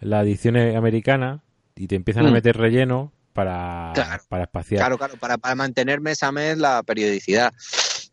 la 0.00 0.22
edición 0.22 0.56
americana 0.56 1.42
y 1.76 1.86
te 1.86 1.94
empiezan 1.96 2.26
a 2.26 2.30
Mm. 2.30 2.32
meter 2.32 2.56
relleno 2.56 3.12
para, 3.32 3.92
Claro. 3.94 4.22
para 4.28 4.42
espaciar. 4.44 4.80
Claro, 4.80 4.98
claro, 4.98 5.14
para, 5.20 5.38
para 5.38 5.54
mantener 5.54 6.00
mes 6.00 6.22
a 6.24 6.32
mes 6.32 6.58
la 6.58 6.82
periodicidad. 6.82 7.52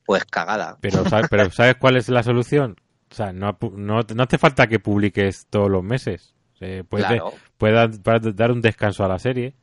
Pues 0.06 0.26
cagada. 0.26 0.78
Pero, 0.82 1.04
¿sabes, 1.10 1.28
pero 1.32 1.50
¿sabes 1.52 1.76
cuál 1.76 1.98
es 1.98 2.08
la 2.10 2.22
solución? 2.24 2.76
O 3.12 3.16
sea, 3.16 3.34
no, 3.34 3.58
no, 3.76 4.02
no 4.16 4.24
hace 4.24 4.38
falta 4.38 4.68
que 4.68 4.80
publiques 4.80 5.48
todos 5.50 5.70
los 5.72 5.84
meses. 5.84 6.36
Eh, 6.60 6.84
puedes, 6.88 7.08
Claro. 7.08 7.34
puedes 7.58 7.76
dar- 7.76 8.02
puedes 8.04 8.36
dar 8.36 8.52
un 8.52 8.62
descanso 8.62 9.04
a 9.04 9.08
la 9.08 9.18
serie. 9.20 9.54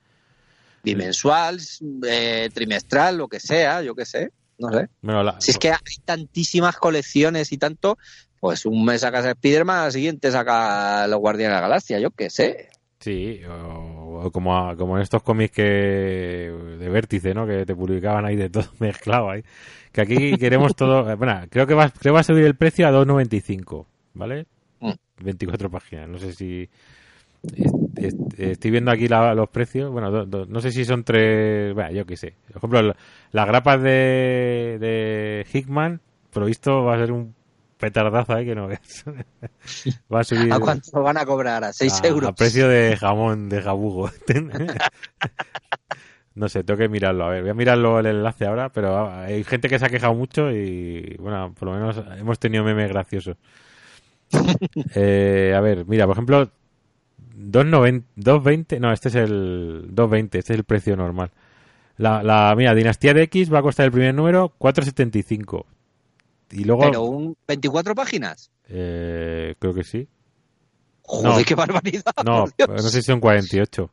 Bimensual, 0.82 1.59
eh, 2.06 2.48
trimestral, 2.52 3.16
lo 3.18 3.28
que 3.28 3.40
sea, 3.40 3.82
yo 3.82 3.94
qué 3.94 4.05
sé. 4.05 4.30
No 4.59 4.70
sé. 4.72 4.88
Bueno, 5.02 5.22
la- 5.22 5.40
Si 5.40 5.50
es 5.52 5.59
que 5.59 5.70
hay 5.70 5.76
tantísimas 6.05 6.76
colecciones 6.76 7.52
y 7.52 7.59
tanto, 7.59 7.96
pues 8.40 8.66
un 8.66 8.84
mes 8.84 9.02
sacas 9.02 9.24
a 9.24 9.30
Spider-Man, 9.30 9.84
al 9.84 9.92
siguiente 9.92 10.30
saca 10.30 11.06
los 11.06 11.18
Guardianes 11.20 11.50
de 11.56 11.60
la 11.60 11.68
Galaxia, 11.68 11.98
yo 12.00 12.10
qué 12.10 12.28
sé. 12.30 12.68
Sí, 13.00 13.40
o, 13.44 14.22
o 14.24 14.30
como, 14.32 14.56
a- 14.56 14.76
como 14.76 14.96
en 14.96 15.02
estos 15.02 15.22
cómics 15.22 15.55
que 15.55 15.62
de 15.62 16.88
vértice, 16.88 17.32
¿no? 17.34 17.46
Que 17.46 17.64
te 17.64 17.74
publicaban 17.76 18.24
ahí 18.24 18.34
de 18.34 18.50
todo 18.50 18.64
mezclado 18.80 19.30
ahí. 19.30 19.44
Que 19.92 20.00
aquí 20.00 20.36
queremos 20.38 20.74
todo. 20.74 21.09
eh, 21.10 21.14
Bueno, 21.14 21.40
creo 21.50 21.66
que 21.66 21.74
va, 21.74 21.88
creo 21.90 22.12
que 22.12 22.14
va 22.16 22.20
a 22.20 22.24
subir 22.24 22.44
el 22.44 22.56
precio 22.56 22.86
a 22.88 22.90
2.95, 22.90 23.86
¿vale? 24.14 24.46
Mm. 24.80 24.92
24 25.20 25.70
páginas. 25.70 26.09
No 26.09 26.18
sé 26.18 26.32
si. 26.32 26.68
Est- 28.07 28.33
est- 28.35 28.41
Estoy 28.41 28.70
viendo 28.70 28.91
aquí 28.91 29.09
la- 29.09 29.35
los 29.35 29.49
precios. 29.49 29.91
Bueno, 29.91 30.11
do- 30.11 30.27
do- 30.27 30.47
no 30.47 30.61
sé 30.61 30.73
si 30.73 30.85
son 30.85 31.05
tres. 31.05 31.75
Bueno, 31.75 31.91
yo 31.93 32.07
qué 32.07 32.16
sé. 32.16 32.35
Por 32.49 32.57
ejemplo, 32.59 32.83
la- 32.83 32.97
las 33.33 33.47
grapas 33.47 33.83
de, 33.83 34.79
de 34.81 35.47
Hickman, 35.53 36.01
por 36.33 36.43
lo 36.43 36.47
visto, 36.47 36.85
va 36.85 36.97
a 36.97 36.99
ser 36.99 37.12
un 37.12 37.35
petardazo 37.79 38.35
ahí 38.35 38.45
que 38.45 38.55
no 38.55 38.66
veas. 38.66 39.05
va 40.12 40.20
a 40.20 40.25
subir. 40.25 40.53
¿A 40.53 40.59
cuánto 40.59 40.91
lo 40.95 41.03
van 41.03 41.16
a 41.19 41.27
cobrar? 41.27 41.65
¿A 41.65 41.73
6 41.73 42.01
a- 42.03 42.09
euros? 42.09 42.31
A 42.31 42.35
precio 42.35 42.69
de 42.69 42.97
jamón 42.97 43.49
de 43.49 43.62
jabugo. 43.62 44.11
no 46.35 46.49
sé, 46.49 46.62
tengo 46.65 46.79
que 46.79 46.89
mirarlo. 46.89 47.25
A 47.25 47.29
ver, 47.31 47.43
voy 47.43 47.51
a 47.51 47.55
mirarlo 47.55 47.99
el 48.01 48.07
enlace 48.07 48.47
ahora, 48.47 48.69
pero 48.70 49.11
hay 49.12 49.43
gente 49.45 49.69
que 49.69 49.79
se 49.79 49.87
ha 49.87 49.91
quejado 49.91 50.15
mucho 50.15 50.51
y, 50.53 51.16
bueno, 51.19 51.53
por 51.59 51.69
lo 51.69 51.75
menos 51.75 52.01
hemos 52.19 52.39
tenido 52.39 52.65
memes 52.65 52.89
graciosos. 52.91 53.37
Eh, 54.95 55.55
a 55.57 55.61
ver, 55.61 55.87
mira, 55.87 56.07
por 56.07 56.15
ejemplo, 56.15 56.45
2.90 56.45 56.51
2.20, 57.39 58.81
no, 58.81 58.93
este 58.93 59.09
es 59.09 59.15
el 59.15 59.89
2.20, 59.94 60.24
este 60.24 60.39
es 60.39 60.51
el 60.59 60.65
precio 60.65 60.97
normal. 60.97 61.31
La, 61.97 62.23
la, 62.23 62.55
mira, 62.56 62.74
Dinastía 62.74 63.15
de 63.15 63.23
X 63.24 63.52
va 63.52 63.59
a 63.59 63.62
costar 63.62 63.86
el 63.86 63.93
primer 63.93 64.15
número 64.15 64.52
4.75. 64.59 65.65
Y 66.52 66.65
luego, 66.65 66.82
Pero 66.82 67.02
un 67.02 67.36
24 67.47 67.94
páginas. 67.94 68.51
eh, 68.69 69.55
creo 69.59 69.74
que 69.74 69.85
sí. 69.85 70.09
Joder, 71.02 71.39
No. 71.39 71.44
qué 71.44 71.55
barbaridad. 71.55 72.05
No, 72.24 72.47
no 72.69 72.78
sé 72.78 72.90
si 72.90 73.02
son 73.02 73.20
48. 73.20 73.90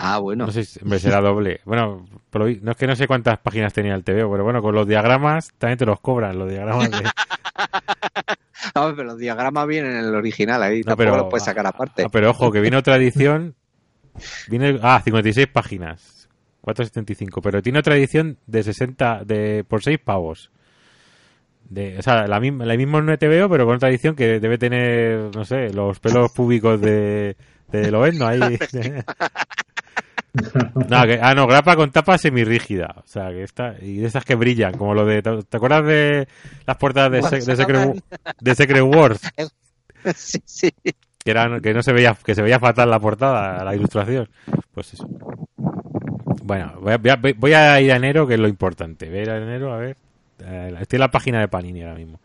Ah, 0.00 0.20
bueno. 0.20 0.46
No 0.46 0.52
sé 0.52 0.64
será 0.64 1.20
doble. 1.20 1.60
Bueno, 1.64 2.06
no 2.32 2.70
es 2.70 2.76
que 2.76 2.86
no 2.86 2.94
sé 2.94 3.08
cuántas 3.08 3.40
páginas 3.40 3.72
tenía 3.72 3.96
el 3.96 4.04
TVO, 4.04 4.30
pero 4.30 4.44
bueno, 4.44 4.62
con 4.62 4.72
los 4.72 4.86
diagramas 4.86 5.52
también 5.58 5.76
te 5.76 5.86
los 5.86 5.98
cobran, 5.98 6.38
los 6.38 6.48
diagramas 6.48 6.88
de... 6.88 6.98
No, 8.76 8.94
pero 8.94 9.04
los 9.04 9.18
diagramas 9.18 9.66
vienen 9.66 9.96
en 9.96 10.04
el 10.04 10.14
original 10.14 10.62
ahí. 10.62 10.80
No, 10.80 10.94
tampoco 10.94 10.98
pero, 10.98 11.16
los 11.16 11.30
puedes 11.30 11.44
sacar 11.44 11.66
aparte. 11.66 12.04
Ah, 12.04 12.08
pero 12.12 12.30
ojo, 12.30 12.52
que 12.52 12.60
viene 12.60 12.76
otra 12.76 12.94
edición. 12.94 13.56
Viene, 14.48 14.78
ah, 14.82 15.00
56 15.02 15.48
páginas. 15.48 16.28
475. 16.60 17.42
Pero 17.42 17.60
tiene 17.60 17.80
otra 17.80 17.96
edición 17.96 18.38
de 18.46 18.62
60, 18.62 19.24
de, 19.24 19.64
por 19.64 19.82
6 19.82 19.98
pavos. 19.98 20.52
De, 21.68 21.98
o 21.98 22.02
sea, 22.02 22.28
la 22.28 22.38
misma, 22.38 22.66
la 22.66 22.76
misma 22.76 23.00
no 23.00 23.18
TVO, 23.18 23.48
pero 23.48 23.66
con 23.66 23.76
otra 23.76 23.88
edición 23.88 24.14
que 24.14 24.38
debe 24.38 24.58
tener, 24.58 25.34
no 25.34 25.44
sé, 25.44 25.72
los 25.72 25.98
pelos 25.98 26.30
públicos 26.30 26.80
de, 26.80 27.36
de 27.72 27.90
Loendo 27.90 28.28
ahí. 28.28 28.40
No, 30.88 31.02
que- 31.06 31.18
ah, 31.20 31.34
no, 31.34 31.46
grapa 31.46 31.74
con 31.76 31.90
tapa 31.90 32.18
semirrígida. 32.18 32.94
O 32.98 33.06
sea, 33.06 33.30
que 33.30 33.42
está, 33.42 33.74
y 33.80 33.96
de 33.98 34.06
esas 34.06 34.24
que 34.24 34.34
brillan, 34.34 34.72
como 34.76 34.94
lo 34.94 35.04
de, 35.04 35.22
¿te, 35.22 35.42
te 35.42 35.56
acuerdas 35.56 35.84
de 35.86 36.28
las 36.66 36.76
portadas 36.76 37.10
de, 37.10 37.22
Se- 37.22 37.50
de 37.50 37.56
Secret, 37.56 38.04
de 38.40 38.54
Secret 38.54 38.82
Wars? 38.82 39.20
sí, 40.14 40.40
sí. 40.44 40.70
que 41.24 41.30
eran 41.30 41.60
que 41.60 41.74
no 41.74 41.82
se 41.82 41.92
veía 41.92 42.16
que 42.24 42.34
se 42.34 42.42
veía 42.42 42.58
fatal 42.60 42.90
la 42.90 43.00
portada 43.00 43.64
la 43.64 43.74
ilustración. 43.74 44.28
Pues 44.72 44.94
eso. 44.94 45.08
Bueno 46.44 46.74
voy 46.80 46.92
a, 46.92 47.16
voy 47.36 47.52
a- 47.52 47.80
ir 47.80 47.92
a 47.92 47.96
enero 47.96 48.26
que 48.26 48.34
es 48.34 48.40
lo 48.40 48.48
importante. 48.48 49.08
Voy 49.08 49.18
a 49.18 49.22
ir 49.22 49.30
a 49.30 49.36
enero 49.38 49.72
a 49.72 49.78
ver. 49.78 49.96
Eh, 50.44 50.74
estoy 50.80 50.98
en 50.98 51.00
la 51.00 51.10
página 51.10 51.40
de 51.40 51.48
Panini 51.48 51.82
ahora 51.82 51.96
mismo. 51.96 52.20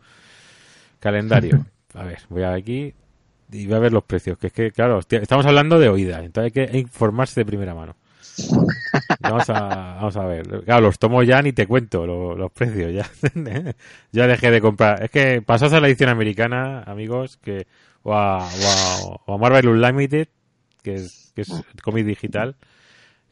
Calendario. 1.00 1.64
A 1.94 2.02
ver 2.04 2.18
voy 2.28 2.42
a 2.42 2.52
aquí 2.54 2.92
y 3.52 3.66
voy 3.66 3.76
a 3.76 3.78
ver 3.80 3.92
los 3.92 4.04
precios 4.04 4.38
que 4.38 4.48
es 4.48 4.52
que 4.52 4.70
claro 4.72 4.98
hostia, 4.98 5.18
estamos 5.20 5.46
hablando 5.46 5.78
de 5.78 5.88
oídas 5.88 6.22
entonces 6.24 6.52
hay 6.56 6.66
que 6.68 6.78
informarse 6.78 7.40
de 7.40 7.46
primera 7.46 7.74
mano 7.74 7.96
Vamos 9.20 9.48
a, 9.48 9.60
vamos 9.94 10.16
a 10.16 10.24
ver. 10.26 10.64
Claro, 10.64 10.80
los 10.86 10.98
tomo 10.98 11.22
ya 11.22 11.40
ni 11.40 11.52
te 11.52 11.66
cuento 11.68 12.04
lo- 12.04 12.34
los 12.36 12.50
precios 12.50 12.92
ya. 12.92 13.08
ya 14.12 14.26
dejé 14.26 14.50
de 14.50 14.60
comprar. 14.60 15.04
Es 15.04 15.10
que 15.10 15.40
pasas 15.40 15.72
a 15.72 15.80
la 15.80 15.86
edición 15.86 16.10
americana, 16.10 16.82
amigos, 16.82 17.36
que 17.36 17.66
o 18.02 18.12
a, 18.12 18.38
o 18.38 18.42
a, 18.42 19.20
o 19.26 19.34
a 19.34 19.38
Marvel 19.38 19.68
Unlimited, 19.68 20.28
que 20.82 20.94
es, 20.94 21.32
que 21.36 21.42
es 21.42 21.52
cómic 21.82 22.06
digital, 22.06 22.56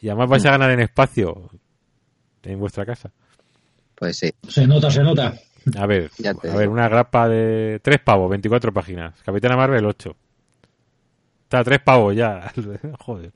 y 0.01 0.09
además 0.09 0.28
vais 0.28 0.47
a 0.47 0.51
ganar 0.52 0.70
en 0.70 0.80
espacio 0.80 1.51
en 2.44 2.60
vuestra 2.60 2.86
casa. 2.86 3.10
Pues 3.97 4.18
sí. 4.18 4.32
Se 4.48 4.66
nota, 4.68 4.89
se 4.90 5.02
nota. 5.02 5.34
A 5.78 5.86
ver, 5.86 6.10
a 6.24 6.56
ver, 6.56 6.68
una 6.68 6.89
grapa 6.89 7.28
de 7.28 7.80
tres 7.82 8.01
pavos, 8.01 8.28
24 8.30 8.72
páginas. 8.72 9.14
Capitana 9.22 9.56
Marvel 9.56 9.84
8. 9.86 10.16
Está 11.44 11.64
tres 11.64 11.80
pavos 11.80 12.14
ya. 12.16 12.52
Joder. 13.01 13.32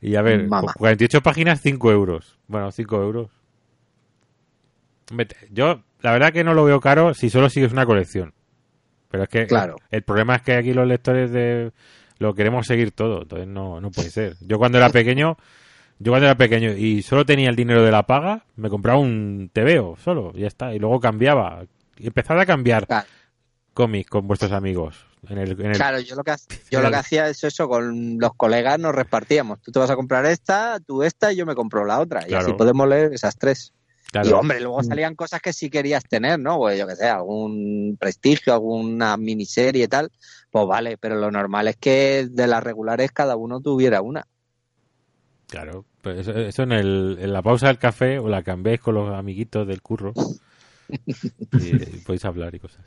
Y 0.00 0.14
a 0.16 0.22
ver, 0.22 0.48
Mamá. 0.48 0.72
48 0.74 1.20
páginas, 1.22 1.60
5 1.60 1.92
euros. 1.92 2.38
Bueno, 2.46 2.72
5 2.72 3.02
euros. 3.02 3.30
Yo, 5.50 5.82
la 6.00 6.12
verdad 6.12 6.32
que 6.32 6.44
no 6.44 6.54
lo 6.54 6.64
veo 6.64 6.80
caro 6.80 7.14
si 7.14 7.30
solo 7.30 7.50
sigues 7.50 7.72
una 7.72 7.84
colección. 7.86 8.32
Pero 9.10 9.24
es 9.24 9.28
que 9.28 9.46
Claro. 9.46 9.76
el, 9.90 9.96
el 9.98 10.02
problema 10.02 10.36
es 10.36 10.42
que 10.42 10.54
aquí 10.54 10.72
los 10.72 10.86
lectores 10.86 11.32
de 11.32 11.72
lo 12.18 12.34
queremos 12.34 12.66
seguir 12.66 12.92
todo, 12.92 13.22
entonces 13.22 13.48
no, 13.48 13.80
no 13.80 13.90
puede 13.90 14.10
ser. 14.10 14.36
Yo 14.40 14.58
cuando 14.58 14.78
era 14.78 14.90
pequeño, 14.90 15.36
yo 16.00 16.10
cuando 16.12 16.26
era 16.26 16.34
pequeño 16.36 16.72
y 16.72 17.02
solo 17.02 17.24
tenía 17.24 17.48
el 17.50 17.54
dinero 17.56 17.84
de 17.84 17.92
la 17.92 18.04
paga, 18.06 18.44
me 18.56 18.68
compraba 18.68 18.98
un 18.98 19.50
TVO 19.52 19.96
solo, 20.02 20.32
y 20.34 20.40
ya 20.40 20.46
está, 20.48 20.74
y 20.74 20.78
luego 20.80 20.98
cambiaba. 20.98 21.64
Y 21.98 22.06
empezaba 22.08 22.42
a 22.42 22.46
cambiar 22.46 22.86
Claro. 22.88 23.06
cómics 23.74 24.10
con 24.10 24.26
vuestros 24.26 24.50
amigos. 24.52 25.06
En 25.28 25.36
el, 25.36 25.50
en 25.60 25.66
el- 25.66 25.76
Claro, 25.76 26.00
yo 26.00 26.16
lo 26.16 26.24
que, 26.24 26.34
yo 26.70 26.80
lo 26.80 26.88
que 26.90 26.96
hacía 26.96 27.28
es 27.28 27.44
eso, 27.44 27.68
con 27.68 28.18
los 28.18 28.32
colegas 28.34 28.78
nos 28.80 28.94
repartíamos. 28.94 29.60
Tú 29.60 29.70
te 29.70 29.78
vas 29.78 29.90
a 29.90 29.94
comprar 29.96 30.24
esta, 30.24 30.80
tú 30.80 31.02
esta 31.02 31.30
y 31.32 31.36
yo 31.36 31.44
me 31.44 31.54
compro 31.54 31.84
la 31.84 32.00
otra. 32.00 32.22
Y 32.22 32.28
Claro. 32.30 32.44
así 32.46 32.52
podemos 32.54 32.88
leer 32.88 33.12
esas 33.12 33.36
tres. 33.36 33.74
claro, 34.10 34.28
Y 34.28 34.32
hombre, 34.32 34.60
luego 34.60 34.82
salían 34.82 35.14
cosas 35.14 35.40
que 35.42 35.52
sí 35.52 35.68
querías 35.70 36.02
tener, 36.04 36.40
¿no? 36.40 36.56
Pues 36.56 36.76
yo 36.78 36.84
que 36.86 36.96
sé, 36.96 37.06
algún 37.06 37.96
prestigio, 38.00 38.52
alguna 38.54 39.16
miniserie 39.18 39.84
y 39.84 39.88
tal. 39.88 40.10
Pues 40.50 40.66
vale, 40.66 40.96
pero 40.98 41.14
lo 41.16 41.30
normal 41.30 41.68
es 41.68 41.76
que 41.76 42.26
de 42.28 42.46
las 42.48 42.64
regulares 42.64 43.12
cada 43.12 43.36
uno 43.36 43.60
tuviera 43.60 44.00
una. 44.02 44.26
Claro. 45.50 45.84
Pues 46.02 46.20
eso, 46.20 46.32
eso 46.38 46.62
en, 46.62 46.72
el, 46.72 47.18
en 47.20 47.32
la 47.32 47.42
pausa 47.42 47.66
del 47.68 47.78
café 47.78 48.18
o 48.18 48.28
la 48.28 48.42
cambiáis 48.42 48.80
con 48.80 48.94
los 48.94 49.12
amiguitos 49.14 49.66
del 49.66 49.82
curro 49.82 50.12
y, 51.52 51.68
y 51.76 52.00
podéis 52.06 52.24
hablar 52.24 52.54
y 52.54 52.58
cosas. 52.58 52.84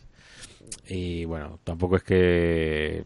Y 0.88 1.26
bueno, 1.26 1.60
tampoco 1.64 1.98
es 1.98 2.04
que 2.04 3.04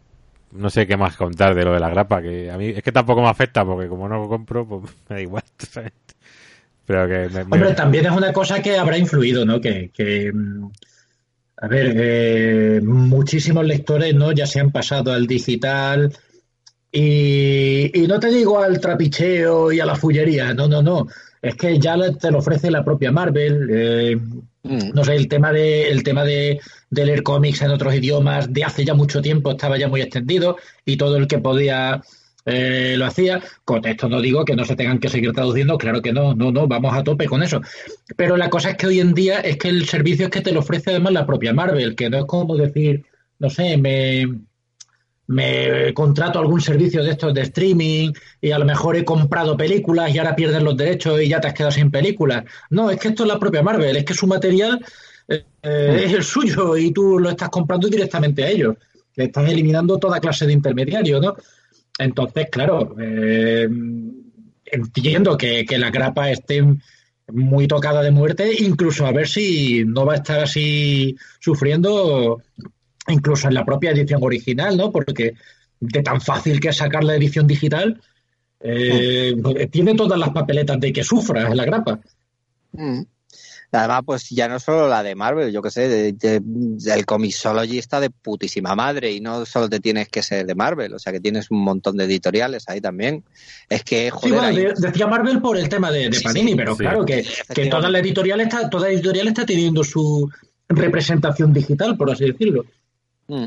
no 0.52 0.70
sé 0.70 0.86
qué 0.86 0.96
más 0.96 1.16
contar 1.16 1.54
de 1.54 1.64
lo 1.64 1.74
de 1.74 1.80
la 1.80 1.90
grapa, 1.90 2.22
que 2.22 2.50
a 2.50 2.56
mí 2.56 2.68
es 2.68 2.82
que 2.82 2.92
tampoco 2.92 3.20
me 3.20 3.28
afecta 3.28 3.64
porque 3.64 3.88
como 3.88 4.08
no 4.08 4.16
lo 4.16 4.28
compro, 4.28 4.66
pues 4.66 4.82
me 5.08 5.16
da 5.16 5.20
igual. 5.22 5.44
¿sabes? 5.58 5.92
Pero 6.86 7.06
que 7.06 7.28
me, 7.28 7.44
me- 7.44 7.54
Hombre, 7.56 7.74
también 7.74 8.06
es 8.06 8.12
una 8.12 8.32
cosa 8.32 8.62
que 8.62 8.78
habrá 8.78 8.96
influido, 8.96 9.44
¿no? 9.44 9.60
Que, 9.60 9.90
que, 9.92 10.32
mm, 10.32 10.70
a 11.60 11.68
ver, 11.68 11.92
eh, 11.96 12.80
muchísimos 12.82 13.66
lectores, 13.66 14.14
¿no? 14.14 14.32
Ya 14.32 14.46
se 14.46 14.60
han 14.60 14.70
pasado 14.70 15.12
al 15.12 15.26
digital 15.26 16.10
y, 16.92 18.02
y 18.02 18.06
no 18.06 18.18
te 18.18 18.28
digo 18.28 18.58
al 18.60 18.80
trapicheo 18.80 19.72
y 19.72 19.80
a 19.80 19.86
la 19.86 19.96
fullería, 19.96 20.54
no, 20.54 20.68
no, 20.68 20.82
no. 20.82 21.06
Es 21.40 21.54
que 21.54 21.78
ya 21.78 21.96
te 22.18 22.30
lo 22.30 22.38
ofrece 22.38 22.70
la 22.70 22.84
propia 22.84 23.12
Marvel. 23.12 23.68
eh, 23.70 24.16
Mm. 24.68 24.90
no 24.92 25.04
sé, 25.04 25.14
el 25.14 25.28
tema 25.28 25.52
de 25.52 25.88
el 25.88 26.02
tema 26.02 26.24
de, 26.24 26.60
de 26.90 27.06
leer 27.06 27.22
cómics 27.22 27.62
en 27.62 27.70
otros 27.70 27.94
idiomas 27.94 28.52
de 28.52 28.64
hace 28.64 28.84
ya 28.84 28.92
mucho 28.94 29.22
tiempo 29.22 29.52
estaba 29.52 29.78
ya 29.78 29.88
muy 29.88 30.02
extendido 30.02 30.56
y 30.84 30.96
todo 30.96 31.16
el 31.16 31.26
que 31.26 31.38
podía 31.38 32.02
eh, 32.44 32.94
lo 32.98 33.06
hacía. 33.06 33.40
Con 33.64 33.86
esto 33.86 34.08
no 34.08 34.20
digo 34.20 34.44
que 34.44 34.56
no 34.56 34.64
se 34.64 34.76
tengan 34.76 34.98
que 34.98 35.08
seguir 35.08 35.32
traduciendo, 35.32 35.78
claro 35.78 36.02
que 36.02 36.12
no, 36.12 36.34
no, 36.34 36.50
no, 36.50 36.66
vamos 36.66 36.94
a 36.94 37.04
tope 37.04 37.26
con 37.26 37.42
eso. 37.42 37.60
Pero 38.16 38.36
la 38.36 38.50
cosa 38.50 38.70
es 38.70 38.76
que 38.76 38.86
hoy 38.88 39.00
en 39.00 39.14
día 39.14 39.40
es 39.40 39.56
que 39.58 39.68
el 39.68 39.86
servicio 39.86 40.26
es 40.26 40.30
que 40.30 40.40
te 40.40 40.52
lo 40.52 40.60
ofrece 40.60 40.90
además 40.90 41.12
la 41.12 41.26
propia 41.26 41.52
Marvel, 41.54 41.94
que 41.94 42.10
no 42.10 42.18
es 42.18 42.24
como 42.26 42.56
decir, 42.56 43.04
no 43.38 43.48
sé, 43.50 43.76
me, 43.76 44.26
me 45.28 45.92
contrato 45.92 46.38
algún 46.38 46.60
servicio 46.60 47.04
de 47.04 47.10
estos 47.10 47.34
de 47.34 47.42
streaming 47.42 48.12
y 48.40 48.50
a 48.50 48.58
lo 48.58 48.64
mejor 48.64 48.96
he 48.96 49.04
comprado 49.04 49.56
películas 49.56 50.12
y 50.12 50.18
ahora 50.18 50.34
pierdes 50.34 50.62
los 50.62 50.76
derechos 50.76 51.20
y 51.20 51.28
ya 51.28 51.40
te 51.40 51.48
has 51.48 51.54
quedado 51.54 51.70
sin 51.70 51.90
películas. 51.90 52.44
No, 52.70 52.90
es 52.90 52.98
que 52.98 53.08
esto 53.08 53.24
es 53.24 53.28
la 53.28 53.38
propia 53.38 53.62
Marvel, 53.62 53.96
es 53.96 54.04
que 54.04 54.14
su 54.14 54.26
material 54.26 54.82
eh, 55.28 55.44
es 55.62 56.12
el 56.14 56.24
suyo 56.24 56.76
y 56.78 56.92
tú 56.92 57.18
lo 57.18 57.28
estás 57.28 57.50
comprando 57.50 57.88
directamente 57.88 58.42
a 58.42 58.48
ellos. 58.48 58.76
Le 59.16 59.24
estás 59.24 59.48
eliminando 59.50 59.98
toda 59.98 60.18
clase 60.18 60.46
de 60.46 60.54
intermediarios, 60.54 61.20
¿no? 61.20 61.36
Entonces, 61.98 62.48
claro, 62.50 62.96
eh, 62.98 63.68
entiendo 64.64 65.36
que, 65.36 65.66
que 65.66 65.76
la 65.76 65.90
grapa 65.90 66.30
esté 66.30 66.64
muy 67.30 67.68
tocada 67.68 68.02
de 68.02 68.10
muerte, 68.10 68.50
incluso 68.60 69.04
a 69.04 69.12
ver 69.12 69.28
si 69.28 69.84
no 69.84 70.06
va 70.06 70.14
a 70.14 70.16
estar 70.16 70.40
así 70.40 71.16
sufriendo 71.38 72.40
incluso 73.12 73.48
en 73.48 73.54
la 73.54 73.64
propia 73.64 73.90
edición 73.90 74.20
original, 74.22 74.76
¿no? 74.76 74.92
Porque 74.92 75.34
de 75.80 76.02
tan 76.02 76.20
fácil 76.20 76.60
que 76.60 76.68
es 76.68 76.76
sacar 76.76 77.04
la 77.04 77.14
edición 77.16 77.46
digital, 77.46 78.00
eh, 78.60 79.34
tiene 79.70 79.94
todas 79.94 80.18
las 80.18 80.30
papeletas 80.30 80.80
de 80.80 80.92
que 80.92 81.04
sufra 81.04 81.54
la 81.54 81.64
grapa. 81.64 82.00
Mm. 82.72 83.02
Además, 83.70 84.00
pues 84.06 84.30
ya 84.30 84.48
no 84.48 84.58
solo 84.58 84.88
la 84.88 85.02
de 85.02 85.14
Marvel, 85.14 85.52
yo 85.52 85.60
que 85.60 85.70
sé, 85.70 85.88
de, 85.88 86.12
de, 86.14 86.42
el 86.94 87.04
Comixology 87.04 87.76
está 87.76 88.00
de 88.00 88.08
putísima 88.08 88.74
madre 88.74 89.12
y 89.12 89.20
no 89.20 89.44
solo 89.44 89.68
te 89.68 89.78
tienes 89.78 90.08
que 90.08 90.22
ser 90.22 90.46
de 90.46 90.54
Marvel, 90.54 90.94
o 90.94 90.98
sea 90.98 91.12
que 91.12 91.20
tienes 91.20 91.50
un 91.50 91.60
montón 91.60 91.98
de 91.98 92.04
editoriales 92.04 92.64
ahí 92.68 92.80
también. 92.80 93.24
Es 93.68 93.84
que, 93.84 94.10
joder. 94.10 94.54
Sí, 94.54 94.60
bueno, 94.62 94.74
decía 94.74 95.06
Marvel 95.06 95.42
por 95.42 95.58
el 95.58 95.68
tema 95.68 95.90
de, 95.90 96.08
de 96.08 96.20
Panini, 96.20 96.54
pero 96.54 96.76
claro 96.76 97.04
que, 97.04 97.26
que 97.54 97.66
toda 97.66 97.90
la 97.90 97.98
editorial 97.98 98.40
está, 98.40 98.70
toda 98.70 98.88
editorial 98.88 99.28
está 99.28 99.44
teniendo 99.44 99.84
su 99.84 100.30
representación 100.66 101.52
digital, 101.52 101.98
por 101.98 102.10
así 102.10 102.24
decirlo. 102.24 102.64
Mm. 103.28 103.46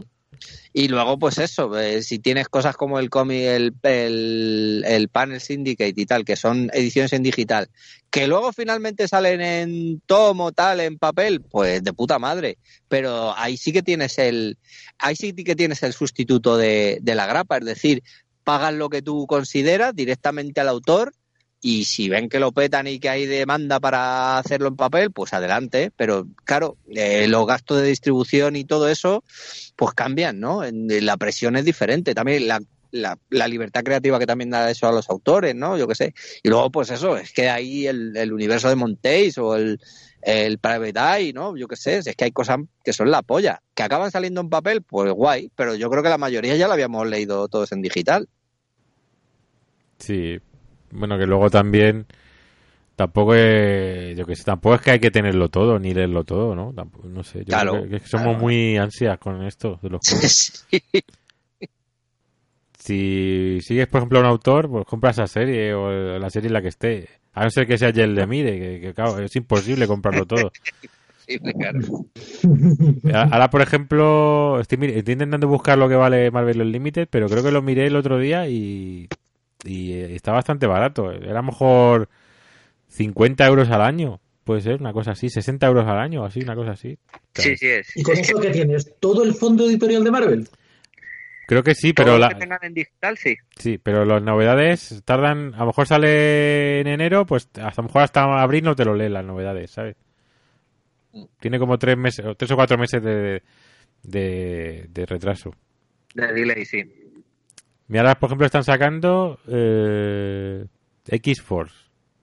Y 0.73 0.87
luego, 0.87 1.19
pues 1.19 1.37
eso, 1.37 1.77
eh, 1.77 2.01
si 2.01 2.19
tienes 2.19 2.47
cosas 2.47 2.77
como 2.77 2.99
el 2.99 3.09
cómic, 3.09 3.41
el, 3.41 3.75
el, 3.83 4.83
el, 4.87 5.09
Panel 5.09 5.41
Syndicate 5.41 5.93
y 5.95 6.05
tal, 6.05 6.23
que 6.23 6.35
son 6.35 6.71
ediciones 6.73 7.13
en 7.13 7.23
digital, 7.23 7.69
que 8.09 8.27
luego 8.27 8.53
finalmente 8.53 9.07
salen 9.07 9.41
en 9.41 10.01
tomo, 10.05 10.51
tal, 10.51 10.79
en 10.79 10.97
papel, 10.97 11.41
pues 11.41 11.83
de 11.83 11.93
puta 11.93 12.17
madre. 12.17 12.57
Pero 12.87 13.37
ahí 13.37 13.57
sí 13.57 13.73
que 13.73 13.83
tienes 13.83 14.17
el, 14.17 14.57
ahí 14.97 15.15
sí 15.15 15.33
que 15.33 15.55
tienes 15.55 15.83
el 15.83 15.93
sustituto 15.93 16.57
de, 16.57 16.99
de 17.01 17.15
la 17.15 17.27
grapa, 17.27 17.57
es 17.57 17.65
decir, 17.65 18.01
pagas 18.43 18.73
lo 18.73 18.89
que 18.89 19.01
tú 19.01 19.27
consideras 19.27 19.93
directamente 19.93 20.61
al 20.61 20.69
autor 20.69 21.13
y 21.61 21.85
si 21.85 22.09
ven 22.09 22.27
que 22.27 22.39
lo 22.39 22.51
petan 22.51 22.87
y 22.87 22.99
que 22.99 23.09
hay 23.09 23.27
demanda 23.27 23.79
para 23.79 24.39
hacerlo 24.39 24.69
en 24.69 24.75
papel, 24.75 25.11
pues 25.11 25.31
adelante. 25.33 25.91
Pero 25.95 26.27
claro, 26.43 26.77
eh, 26.89 27.27
los 27.27 27.45
gastos 27.45 27.81
de 27.81 27.87
distribución 27.87 28.55
y 28.55 28.63
todo 28.63 28.89
eso, 28.89 29.23
pues 29.75 29.93
cambian, 29.93 30.39
¿no? 30.39 30.63
La 30.63 31.17
presión 31.17 31.55
es 31.55 31.63
diferente. 31.63 32.15
También 32.15 32.47
la, 32.47 32.61
la, 32.89 33.19
la, 33.29 33.47
libertad 33.47 33.83
creativa 33.83 34.17
que 34.17 34.25
también 34.25 34.49
da 34.49 34.71
eso 34.71 34.87
a 34.87 34.91
los 34.91 35.07
autores, 35.11 35.53
¿no? 35.53 35.77
Yo 35.77 35.87
qué 35.87 35.93
sé. 35.93 36.13
Y 36.41 36.49
luego, 36.49 36.71
pues 36.71 36.89
eso, 36.89 37.15
es 37.15 37.31
que 37.31 37.47
ahí 37.47 37.85
el, 37.85 38.33
universo 38.33 38.67
de 38.67 38.75
Montéis 38.75 39.37
o 39.37 39.55
el, 39.55 39.79
el 40.23 40.57
Private 40.57 40.99
Eye, 40.99 41.31
¿no? 41.31 41.55
Yo 41.55 41.67
qué 41.67 41.75
sé, 41.75 41.97
es 41.99 42.15
que 42.15 42.25
hay 42.25 42.31
cosas 42.31 42.57
que 42.83 42.91
son 42.91 43.11
la 43.11 43.21
polla. 43.21 43.61
Que 43.75 43.83
acaban 43.83 44.09
saliendo 44.09 44.41
en 44.41 44.49
papel, 44.49 44.81
pues 44.81 45.13
guay, 45.13 45.51
pero 45.55 45.75
yo 45.75 45.91
creo 45.91 46.01
que 46.01 46.09
la 46.09 46.17
mayoría 46.17 46.55
ya 46.55 46.67
la 46.67 46.73
habíamos 46.73 47.07
leído 47.07 47.47
todos 47.49 47.71
en 47.71 47.83
digital. 47.83 48.27
Sí, 49.99 50.39
bueno, 50.91 51.17
que 51.17 51.25
luego 51.25 51.49
también 51.49 52.05
tampoco 52.95 53.33
es, 53.33 54.15
yo 54.17 54.25
que 54.25 54.35
sé, 54.35 54.43
tampoco 54.43 54.75
es 54.75 54.81
que 54.81 54.91
hay 54.91 54.99
que 54.99 55.11
tenerlo 55.11 55.49
todo 55.49 55.79
ni 55.79 55.93
leerlo 55.93 56.23
todo, 56.23 56.55
¿no? 56.55 56.73
Tampoco, 56.73 57.07
no 57.07 57.23
sé, 57.23 57.39
yo 57.39 57.45
claro, 57.45 57.71
creo 57.71 57.89
que, 57.89 58.07
somos 58.07 58.27
claro. 58.27 58.39
muy 58.39 58.77
ansias 58.77 59.17
con 59.17 59.43
esto 59.43 59.79
de 59.81 59.89
los 59.89 60.01
sí. 60.05 60.83
Si 62.77 63.59
sigues, 63.61 63.87
por 63.87 63.99
ejemplo, 63.99 64.19
a 64.19 64.21
un 64.21 64.27
autor, 64.27 64.69
pues 64.69 64.85
compra 64.85 65.11
esa 65.11 65.27
serie 65.27 65.73
o 65.73 66.17
la 66.17 66.29
serie 66.31 66.47
en 66.47 66.53
la 66.53 66.61
que 66.63 66.69
esté. 66.69 67.09
A 67.33 67.43
no 67.43 67.51
ser 67.51 67.67
que 67.67 67.77
sea 67.77 67.89
el 67.89 68.15
de 68.15 68.27
Mire, 68.27 68.59
que, 68.59 68.81
que 68.81 68.93
claro, 68.93 69.19
es 69.19 69.35
imposible 69.35 69.87
comprarlo 69.87 70.25
todo. 70.25 70.51
Sí, 71.27 71.37
claro. 71.39 71.79
Ahora, 73.31 73.49
por 73.49 73.61
ejemplo, 73.61 74.59
estoy, 74.59 74.79
estoy, 74.87 75.13
intentando 75.13 75.47
buscar 75.47 75.77
lo 75.77 75.87
que 75.87 75.95
vale 75.95 76.31
Marvel 76.31 76.61
Unlimited, 76.61 77.07
pero 77.09 77.27
creo 77.29 77.43
que 77.43 77.51
lo 77.51 77.61
miré 77.61 77.85
el 77.85 77.95
otro 77.95 78.17
día 78.17 78.47
y, 78.47 79.07
y 79.63 79.93
está 79.93 80.31
bastante 80.31 80.67
barato. 80.67 81.11
Era 81.11 81.31
a 81.31 81.41
lo 81.41 81.43
mejor 81.43 82.09
50 82.89 83.45
euros 83.47 83.69
al 83.69 83.81
año. 83.81 84.19
Puede 84.43 84.61
ser 84.61 84.81
una 84.81 84.91
cosa 84.91 85.11
así, 85.11 85.29
60 85.29 85.67
euros 85.67 85.85
al 85.87 85.99
año, 85.99 86.25
así, 86.25 86.41
una 86.41 86.55
cosa 86.55 86.71
así. 86.71 86.97
Sí, 87.35 87.55
sí 87.55 87.67
es. 87.67 87.95
¿Y 87.95 88.03
con 88.03 88.15
es 88.15 88.21
eso 88.21 88.39
que... 88.39 88.47
que 88.47 88.53
tienes? 88.53 88.95
¿Todo 88.99 89.23
el 89.23 89.33
fondo 89.35 89.65
editorial 89.65 90.03
de 90.03 90.11
Marvel? 90.11 90.47
Creo 91.47 91.63
que 91.63 91.75
sí, 91.75 91.93
pero 91.93 92.11
Todo 92.11 92.19
la... 92.19 92.27
lo 92.27 92.33
que 92.33 92.39
tengan 92.39 92.59
en 92.63 92.73
digital, 92.73 93.17
sí. 93.17 93.35
Sí, 93.57 93.77
pero 93.77 94.05
las 94.05 94.23
novedades 94.23 95.01
tardan, 95.05 95.53
a 95.53 95.59
lo 95.59 95.67
mejor 95.67 95.85
sale 95.85 96.79
en 96.79 96.87
enero, 96.87 97.25
pues 97.25 97.47
hasta 97.47 97.67
a 97.67 97.73
lo 97.77 97.83
mejor 97.83 98.01
hasta 98.03 98.41
abril 98.41 98.63
no 98.63 98.75
te 98.75 98.85
lo 98.85 98.95
lee 98.95 99.09
las 99.09 99.25
novedades, 99.25 99.71
¿sabes? 99.71 99.95
Tiene 101.39 101.59
como 101.59 101.77
tres 101.77 101.97
meses, 101.97 102.25
o 102.25 102.35
tres 102.35 102.51
o 102.51 102.55
cuatro 102.55 102.77
meses 102.77 103.03
de, 103.03 103.43
de, 104.01 104.85
de 104.89 105.05
retraso. 105.05 105.53
De 106.15 106.31
delay, 106.31 106.65
sí. 106.65 107.00
Mira, 107.91 108.03
ahora 108.03 108.17
por 108.17 108.29
ejemplo 108.29 108.45
están 108.45 108.63
sacando 108.63 109.37
eh, 109.49 110.65
X-Force, 111.05 111.75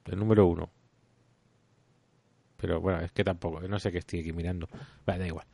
el 0.07 0.19
número 0.19 0.47
uno. 0.47 0.71
Pero 2.57 2.81
bueno, 2.81 3.03
es 3.03 3.13
que 3.13 3.23
tampoco, 3.23 3.61
no 3.61 3.79
sé 3.79 3.93
qué 3.93 3.99
estoy 3.99 4.21
aquí 4.21 4.33
mirando. 4.33 4.67
Vale, 5.05 5.19
da 5.19 5.27
igual. 5.27 5.47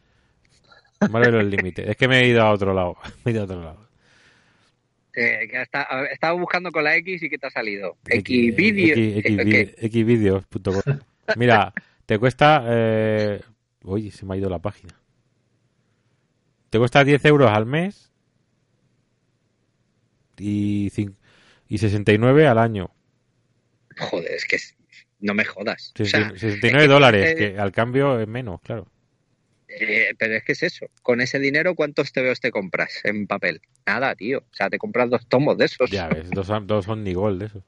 Marvel 1.10 1.34
el 1.34 1.50
límite. 1.50 1.90
Es 1.90 1.96
que 1.96 2.06
me 2.06 2.20
he 2.20 2.28
ido 2.28 2.42
a 2.42 2.52
otro 2.52 2.72
lado. 2.72 2.96
Me 3.24 3.32
he 3.32 3.34
ido 3.34 3.40
a 3.42 3.44
otro 3.44 3.60
lado. 3.60 3.88
Eh, 5.16 5.48
que 5.50 5.62
estaba 6.12 6.32
buscando 6.38 6.70
con 6.70 6.84
la 6.84 6.94
X 6.94 7.24
y 7.24 7.28
¿qué 7.28 7.36
te 7.36 7.48
ha 7.48 7.50
salido? 7.50 7.96
Xvideos. 8.04 8.96
Xvideos.com. 9.80 10.98
Mira, 11.34 11.72
te 12.06 12.20
cuesta. 12.20 12.64
Eh... 12.68 13.40
Uy, 13.82 14.12
se 14.12 14.24
me 14.24 14.34
ha 14.34 14.36
ido 14.36 14.48
la 14.48 14.60
página. 14.60 14.94
Te 16.70 16.78
cuesta 16.78 17.02
10 17.02 17.24
euros 17.24 17.50
al 17.50 17.66
mes 17.66 18.13
y, 20.38 20.92
y 21.68 21.78
69 21.78 22.46
al 22.46 22.58
año. 22.58 22.90
Joder, 23.98 24.32
es 24.32 24.44
que 24.44 24.58
no 25.20 25.34
me 25.34 25.44
jodas. 25.44 25.92
69 25.96 26.34
o 26.34 26.38
sea, 26.38 26.50
69 26.50 26.88
dólares, 26.88 27.26
es 27.26 27.34
que, 27.34 27.52
que 27.52 27.58
al 27.58 27.72
cambio 27.72 28.20
es 28.20 28.28
menos, 28.28 28.60
claro. 28.60 28.88
Eh, 29.68 30.14
pero 30.18 30.34
es 30.34 30.44
que 30.44 30.52
es 30.52 30.62
eso. 30.62 30.86
Con 31.02 31.20
ese 31.20 31.38
dinero, 31.38 31.74
¿cuántos 31.74 32.12
TVOs 32.12 32.40
te 32.40 32.50
compras 32.50 33.00
en 33.04 33.26
papel? 33.26 33.60
Nada, 33.86 34.14
tío. 34.14 34.38
O 34.38 34.54
sea, 34.54 34.70
te 34.70 34.78
compras 34.78 35.10
dos 35.10 35.26
tomos 35.28 35.58
de 35.58 35.64
esos. 35.64 35.90
Ya 35.90 36.08
ves, 36.08 36.30
dos, 36.30 36.48
dos 36.66 36.88
Omnigold 36.88 37.40
de 37.40 37.46
esos. 37.46 37.62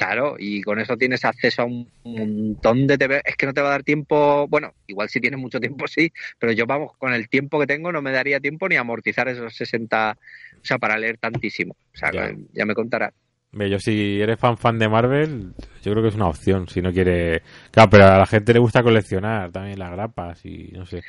Claro, 0.00 0.36
y 0.38 0.62
con 0.62 0.80
eso 0.80 0.96
tienes 0.96 1.26
acceso 1.26 1.60
a 1.60 1.66
un 1.66 1.86
montón 2.04 2.86
de 2.86 2.96
TV. 2.96 3.20
Es 3.22 3.36
que 3.36 3.44
no 3.44 3.52
te 3.52 3.60
va 3.60 3.68
a 3.68 3.72
dar 3.72 3.82
tiempo. 3.82 4.48
Bueno, 4.48 4.72
igual 4.86 5.10
si 5.10 5.20
tienes 5.20 5.38
mucho 5.38 5.60
tiempo, 5.60 5.86
sí. 5.86 6.10
Pero 6.38 6.52
yo, 6.52 6.64
vamos, 6.64 6.96
con 6.96 7.12
el 7.12 7.28
tiempo 7.28 7.60
que 7.60 7.66
tengo, 7.66 7.92
no 7.92 8.00
me 8.00 8.10
daría 8.10 8.40
tiempo 8.40 8.66
ni 8.66 8.76
amortizar 8.76 9.28
esos 9.28 9.54
60. 9.54 10.16
O 10.54 10.64
sea, 10.64 10.78
para 10.78 10.96
leer 10.96 11.18
tantísimo. 11.18 11.76
O 11.92 11.98
sea, 11.98 12.10
ya, 12.12 12.34
ya 12.54 12.64
me 12.64 12.72
contará. 12.72 13.12
Yo, 13.52 13.78
si 13.78 14.22
eres 14.22 14.40
fan 14.40 14.56
fan 14.56 14.78
de 14.78 14.88
Marvel, 14.88 15.52
yo 15.82 15.92
creo 15.92 16.02
que 16.02 16.08
es 16.08 16.14
una 16.14 16.28
opción. 16.28 16.66
Si 16.66 16.80
no 16.80 16.94
quiere. 16.94 17.42
Claro, 17.70 17.90
pero 17.90 18.06
a 18.06 18.16
la 18.16 18.26
gente 18.26 18.54
le 18.54 18.58
gusta 18.58 18.82
coleccionar 18.82 19.52
también 19.52 19.78
las 19.78 19.90
grapas 19.90 20.46
y 20.46 20.70
no 20.72 20.86
sé. 20.86 21.02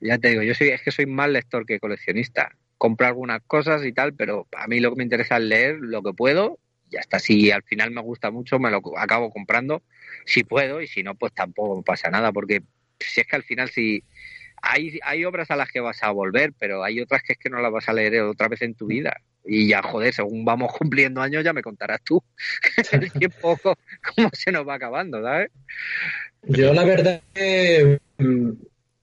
Ya 0.00 0.16
te 0.16 0.30
digo, 0.30 0.42
yo 0.42 0.54
soy, 0.54 0.68
es 0.68 0.80
que 0.80 0.90
soy 0.90 1.04
más 1.04 1.28
lector 1.28 1.66
que 1.66 1.78
coleccionista. 1.78 2.50
Compro 2.78 3.06
algunas 3.06 3.42
cosas 3.42 3.84
y 3.84 3.92
tal, 3.92 4.14
pero 4.14 4.46
a 4.56 4.66
mí 4.68 4.80
lo 4.80 4.88
que 4.88 4.96
me 4.96 5.04
interesa 5.04 5.36
es 5.36 5.42
leer 5.42 5.76
lo 5.80 6.02
que 6.02 6.14
puedo 6.14 6.58
y 6.90 6.96
hasta 6.96 7.18
si 7.18 7.50
al 7.50 7.62
final 7.62 7.90
me 7.90 8.00
gusta 8.00 8.30
mucho 8.30 8.58
me 8.58 8.70
lo 8.70 8.82
acabo 8.98 9.30
comprando. 9.30 9.82
Si 10.26 10.44
puedo 10.44 10.80
y 10.80 10.88
si 10.88 11.02
no 11.02 11.14
pues 11.14 11.32
tampoco 11.32 11.82
pasa 11.82 12.10
nada 12.10 12.32
porque 12.32 12.62
si 12.98 13.20
es 13.20 13.26
que 13.26 13.36
al 13.36 13.44
final 13.44 13.70
si 13.70 14.02
hay, 14.62 14.98
hay 15.02 15.24
obras 15.24 15.50
a 15.50 15.56
las 15.56 15.70
que 15.70 15.80
vas 15.80 16.02
a 16.02 16.10
volver 16.10 16.52
pero 16.58 16.84
hay 16.84 17.00
otras 17.00 17.22
que 17.22 17.32
es 17.34 17.38
que 17.38 17.48
no 17.48 17.60
las 17.60 17.72
vas 17.72 17.88
a 17.88 17.92
leer 17.92 18.20
otra 18.22 18.48
vez 18.48 18.62
en 18.62 18.74
tu 18.74 18.86
vida. 18.86 19.16
Y 19.44 19.68
ya 19.68 19.82
joder 19.82 20.12
según 20.12 20.44
vamos 20.44 20.72
cumpliendo 20.78 21.22
años 21.22 21.44
ya 21.44 21.52
me 21.52 21.62
contarás 21.62 22.02
tú 22.02 22.22
el 22.92 23.10
tiempo 23.12 23.58
cómo 24.14 24.30
se 24.32 24.52
nos 24.52 24.68
va 24.68 24.74
acabando 24.74 25.22
¿sabes? 25.22 25.50
yo 26.42 26.74
la 26.74 26.84
verdad 26.84 27.22
que 27.32 27.98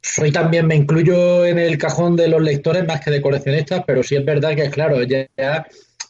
soy 0.02 0.32
también 0.32 0.68
me 0.68 0.76
incluyo 0.76 1.44
en 1.46 1.58
el 1.58 1.78
cajón 1.78 2.16
de 2.16 2.28
los 2.28 2.42
lectores 2.42 2.86
más 2.86 3.04
que 3.04 3.12
de 3.12 3.22
coleccionistas 3.22 3.84
pero 3.88 4.04
sí 4.04 4.16
es 4.16 4.24
verdad 4.24 4.56
que 4.56 4.70
claro 4.70 5.02
ya, 5.04 5.28
ya 5.36 5.66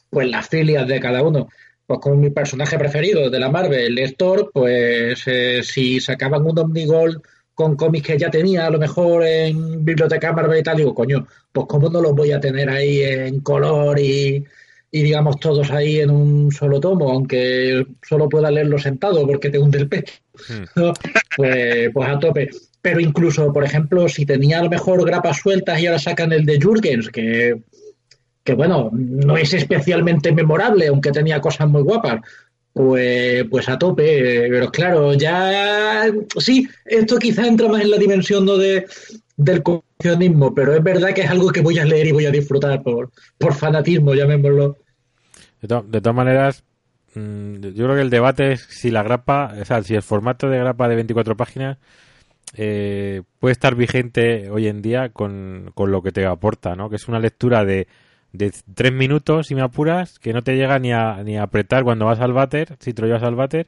pues 0.10 0.28
las 0.28 0.48
filias 0.50 0.88
de 0.88 1.00
cada 1.00 1.24
uno 1.24 1.48
pues 1.88 2.00
con 2.02 2.20
mi 2.20 2.30
personaje 2.30 2.78
preferido 2.78 3.30
de 3.30 3.40
la 3.40 3.50
Marvel, 3.50 3.96
Lector, 3.96 4.52
pues 4.54 5.24
eh, 5.26 5.62
si 5.64 6.02
sacaban 6.02 6.46
un 6.46 6.60
Omnigol 6.60 7.22
con 7.56 7.78
cómics 7.78 8.08
que 8.08 8.20
ya 8.20 8.30
tenía, 8.30 8.68
a 8.68 8.70
lo 8.70 8.78
mejor 8.78 9.24
en 9.26 9.84
Biblioteca 9.84 10.34
Marvel 10.34 10.60
y 10.60 10.64
tal, 10.64 10.78
digo, 10.78 10.94
coño, 10.94 11.26
pues 11.52 11.66
cómo 11.68 11.90
no 11.90 12.02
los 12.02 12.14
voy 12.14 12.34
a 12.34 12.42
tener 12.42 12.70
ahí 12.70 13.02
en 13.02 13.40
color 13.40 13.98
y, 14.00 14.46
y 14.92 15.02
digamos 15.02 15.40
todos 15.40 15.72
ahí 15.72 16.02
en 16.02 16.12
un 16.12 16.52
solo 16.52 16.82
tomo, 16.82 17.10
aunque 17.10 17.88
solo 18.08 18.28
pueda 18.28 18.52
leerlo 18.52 18.78
sentado 18.78 19.26
porque 19.26 19.50
te 19.50 19.58
hunde 19.58 19.80
el 19.80 19.88
pecho. 19.88 20.14
¿no? 20.76 20.94
pues, 21.38 21.90
pues 21.94 22.10
a 22.10 22.20
tope. 22.20 22.50
Pero 22.82 23.00
incluso, 23.00 23.52
por 23.54 23.64
ejemplo, 23.64 24.10
si 24.10 24.26
tenía 24.26 24.60
a 24.60 24.64
lo 24.64 24.70
mejor 24.70 25.04
grapas 25.06 25.38
sueltas 25.38 25.80
y 25.80 25.88
ahora 25.88 26.00
sacan 26.00 26.34
el 26.34 26.46
de 26.46 26.62
Jurgens, 26.62 27.10
que 27.10 27.62
que 28.48 28.54
bueno, 28.54 28.90
no 28.94 29.36
es 29.36 29.54
especialmente 29.54 30.32
memorable, 30.32 30.88
aunque 30.88 31.12
tenía 31.12 31.42
cosas 31.42 31.68
muy 31.68 31.82
guapas, 31.82 32.22
pues, 32.72 33.44
pues 33.50 33.68
a 33.68 33.78
tope. 33.78 34.48
Pero 34.50 34.72
claro, 34.72 35.14
ya 35.16 36.06
sí, 36.38 36.66
esto 36.86 37.18
quizá 37.18 37.46
entra 37.46 37.68
más 37.68 37.82
en 37.82 37.92
la 37.92 37.98
dimensión 37.98 38.46
¿no? 38.46 38.56
de, 38.56 38.86
del 39.36 39.62
coleccionismo, 39.62 40.56
pero 40.56 40.74
es 40.74 40.82
verdad 40.82 41.14
que 41.14 41.24
es 41.24 41.30
algo 41.30 41.50
que 41.50 41.60
voy 41.60 41.78
a 41.78 41.84
leer 41.84 42.08
y 42.08 42.14
voy 42.14 42.26
a 42.26 42.32
disfrutar 42.32 42.82
por, 42.84 43.12
por 43.38 43.54
fanatismo, 43.54 44.14
llamémoslo. 44.14 44.78
De, 45.62 45.68
to 45.68 45.86
de 45.86 46.00
todas 46.00 46.16
maneras, 46.16 46.64
mmm, 47.16 47.56
yo 47.56 47.84
creo 47.84 47.96
que 47.96 48.02
el 48.02 48.10
debate 48.10 48.54
es 48.54 48.62
si 48.62 48.92
la 48.92 49.04
grapa, 49.04 49.56
o 49.60 49.66
sea, 49.66 49.84
si 49.84 49.94
el 49.94 50.04
formato 50.04 50.48
de 50.48 50.58
grapa 50.58 50.88
de 50.88 50.96
24 50.96 51.36
páginas 51.36 51.80
eh, 52.56 53.24
puede 53.40 53.52
estar 53.52 53.76
vigente 53.76 54.50
hoy 54.50 54.70
en 54.70 54.82
día 54.82 55.10
con, 55.10 55.72
con 55.76 55.92
lo 55.92 56.02
que 56.02 56.14
te 56.14 56.26
aporta, 56.26 56.78
¿no? 56.78 56.90
Que 56.90 56.96
es 56.96 57.10
una 57.10 57.20
lectura 57.20 57.66
de 57.66 57.88
de 58.34 58.52
tres 58.76 58.92
minutos, 58.94 59.48
si 59.48 59.56
me 59.56 59.62
apuras, 59.62 60.20
que 60.20 60.34
no 60.34 60.44
te 60.44 60.56
llega 60.56 60.78
ni 60.80 60.92
a, 60.92 61.24
ni 61.24 61.38
a 61.38 61.44
apretar 61.44 61.84
cuando 61.84 62.06
vas 62.06 62.20
al 62.20 62.34
váter, 62.34 62.76
si 62.80 62.94
te 62.94 63.02
lo 63.02 63.08
llevas 63.08 63.24
al 63.24 63.36
váter, 63.36 63.68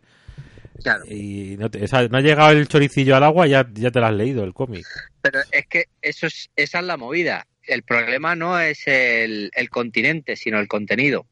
Claro. 0.81 1.03
Y 1.07 1.57
no, 1.57 1.69
te- 1.69 1.83
o 1.83 1.87
sea, 1.89 2.07
no 2.07 2.17
ha 2.17 2.21
llegado 2.21 2.51
el 2.51 2.67
choricillo 2.69 3.13
al 3.17 3.23
agua, 3.25 3.47
ya, 3.47 3.67
ya 3.73 3.91
te 3.91 3.99
lo 3.99 4.05
has 4.05 4.13
leído, 4.13 4.45
el 4.45 4.53
cómic. 4.53 4.85
Pero 5.21 5.39
es 5.51 5.67
que 5.67 5.85
eso 6.01 6.27
es, 6.27 6.49
esa 6.55 6.79
es 6.79 6.85
la 6.85 6.95
movida. 6.95 7.45
El 7.63 7.83
problema 7.83 8.33
no 8.35 8.57
es 8.57 8.87
el, 8.87 9.51
el 9.55 9.69
continente, 9.69 10.37
sino 10.37 10.57
el 10.57 10.69
contenido. 10.69 11.25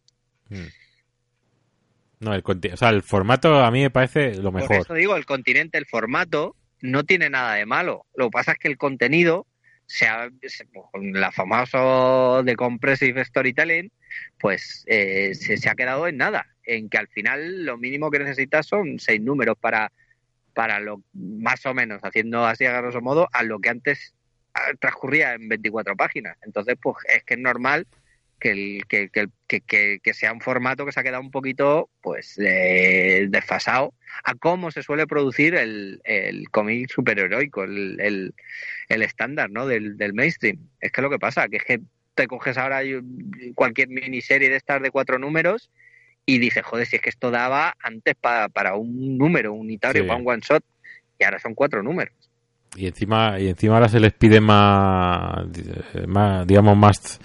Mm. 0.49 0.66
No, 2.20 2.34
el, 2.34 2.44
o 2.45 2.78
sea, 2.78 2.90
el 2.90 3.04
formato 3.04 3.64
a 3.64 3.72
mí 3.72 3.82
me 3.84 3.90
parece 3.90 4.36
lo 4.36 4.52
Por 4.52 4.62
mejor. 4.62 4.78
eso 4.78 4.94
digo, 4.95 5.16
el 5.16 5.26
continente, 5.26 5.78
el 5.78 5.86
formato, 5.86 6.56
no 6.82 7.04
tiene 7.06 7.30
nada 7.30 7.54
de 7.56 7.66
malo. 7.66 8.06
Lo 8.16 8.26
que 8.26 8.32
pasa 8.32 8.52
es 8.54 8.58
que 8.60 8.68
el 8.68 8.78
contenido, 8.78 9.45
se 9.88 10.05
ha, 10.05 10.30
se- 10.43 10.68
con 10.91 11.14
la 11.14 11.31
famosa 11.31 12.43
de 12.43 12.55
Compressive 12.55 13.26
Storytelling, 13.26 13.91
pues 14.39 14.84
eh, 14.88 15.34
se, 15.34 15.57
se 15.57 15.69
ha 15.69 15.76
quedado 15.76 16.07
en 16.07 16.18
nada. 16.18 16.45
En 16.64 16.89
que 16.89 16.97
al 16.97 17.07
final 17.07 17.65
lo 17.65 17.77
mínimo 17.77 18.11
que 18.11 18.19
necesitas 18.19 18.68
son 18.68 18.99
seis 18.99 19.22
números 19.22 19.57
para, 19.59 19.91
para 20.53 20.80
lo 20.80 21.01
más 21.14 21.65
o 21.65 21.73
menos, 21.73 22.01
haciendo 22.03 22.45
así 22.45 22.65
a 22.65 22.80
grosso 22.81 23.01
modo, 23.01 23.30
a 23.31 23.43
lo 23.43 23.59
que 23.59 23.69
antes 23.69 24.14
ah, 24.53 24.72
transcurría 24.80 25.34
en 25.34 25.47
24 25.47 25.95
páginas. 25.95 26.38
Entonces, 26.43 26.76
pues 26.81 26.97
es 27.07 27.23
que 27.23 27.35
es 27.35 27.39
normal 27.39 27.88
que, 28.39 28.51
el, 28.51 28.84
que, 28.88 29.09
que, 29.09 29.27
que, 29.47 29.61
que- 29.61 29.99
que 30.01 30.14
sea 30.14 30.34
un 30.34 30.41
formato 30.41 30.85
que 30.85 30.91
se 30.91 30.99
ha 30.99 31.03
quedado 31.03 31.22
un 31.22 31.31
poquito 31.31 31.89
pues 32.01 32.38
eh, 32.39 33.27
desfasado 33.30 33.93
a 34.23 34.35
cómo 34.35 34.72
se 34.72 34.84
suele 34.84 35.07
producir 35.07 35.55
el, 35.55 36.01
el 36.03 36.49
cómic 36.49 36.89
superheroico, 36.91 37.64
el, 37.64 37.97
el, 37.99 38.34
el 38.89 39.01
estándar 39.01 39.49
¿no? 39.49 39.65
del, 39.68 39.97
del 39.97 40.14
mainstream. 40.14 40.57
Es 40.80 40.91
que 40.91 41.01
lo 41.01 41.09
que 41.09 41.19
pasa, 41.19 41.47
que 41.47 41.57
es 41.57 41.64
que 41.64 41.80
te 42.15 42.27
coges 42.27 42.57
ahora 42.57 42.81
cualquier 43.55 43.89
miniserie 43.89 44.49
de 44.49 44.55
estas 44.55 44.81
de 44.81 44.91
cuatro 44.91 45.19
números 45.19 45.69
y 46.26 46.39
dices, 46.39 46.64
joder, 46.64 46.85
si 46.88 46.97
es 46.97 47.01
que 47.01 47.09
esto 47.09 47.31
daba 47.31 47.76
antes 47.80 48.15
pa- 48.15 48.49
para 48.49 48.76
un 48.76 49.18
número 49.18 49.53
unitario, 49.53 50.01
Sí. 50.03 50.07
para 50.07 50.19
un 50.19 50.27
one 50.27 50.41
shot, 50.41 50.64
y 51.19 51.23
ahora 51.23 51.39
son 51.39 51.53
cuatro 51.55 51.81
números. 51.84 52.14
Y 52.76 52.88
encima, 52.88 53.39
y 53.39 53.48
encima 53.48 53.76
ahora 53.76 53.89
se 53.89 53.99
les 53.99 54.14
pide 54.14 54.39
más, 54.39 55.45
más 56.07 56.45
digamos, 56.45 56.77
más 56.77 57.19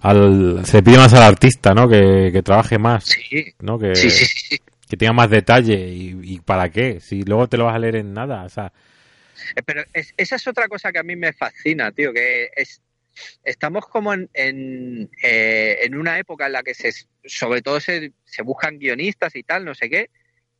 al, 0.00 0.64
se 0.64 0.82
pide 0.82 0.96
más 0.98 1.12
al 1.14 1.22
artista, 1.22 1.74
¿no? 1.74 1.88
Que, 1.88 2.30
que 2.32 2.42
trabaje 2.42 2.78
más, 2.78 3.04
Sí, 3.04 3.54
¿no? 3.60 3.78
Que, 3.78 3.94
sí, 3.94 4.10
sí, 4.10 4.58
que 4.88 4.96
tenga 4.96 5.12
más 5.12 5.30
detalle. 5.30 5.88
Y, 5.88 6.18
y 6.22 6.40
para 6.40 6.70
qué? 6.70 7.00
Si 7.00 7.22
luego 7.22 7.48
te 7.48 7.56
lo 7.56 7.66
vas 7.66 7.76
a 7.76 7.78
leer 7.78 7.96
en 7.96 8.12
nada, 8.14 8.44
o 8.44 8.48
sea, 8.48 8.72
Eh, 9.54 9.62
Pero 9.64 9.84
es- 9.92 10.12
esa 10.16 10.36
es 10.36 10.46
otra 10.48 10.66
cosa 10.68 10.90
que 10.90 10.98
a 10.98 11.02
mí 11.04 11.14
me 11.14 11.32
fascina, 11.32 11.92
tío, 11.92 12.12
que 12.12 12.48
es 12.56 12.80
estamos 13.44 13.86
como 13.86 14.12
en, 14.14 14.28
en, 14.34 15.10
eh, 15.22 15.78
en 15.82 15.96
una 15.96 16.18
época 16.18 16.46
en 16.46 16.52
la 16.52 16.62
que 16.62 16.74
se, 16.74 16.92
sobre 17.24 17.62
todo 17.62 17.80
se, 17.80 18.12
se 18.24 18.42
buscan 18.42 18.78
guionistas 18.78 19.34
y 19.36 19.42
tal, 19.42 19.64
no 19.64 19.74
sé 19.74 19.88
qué, 19.90 20.10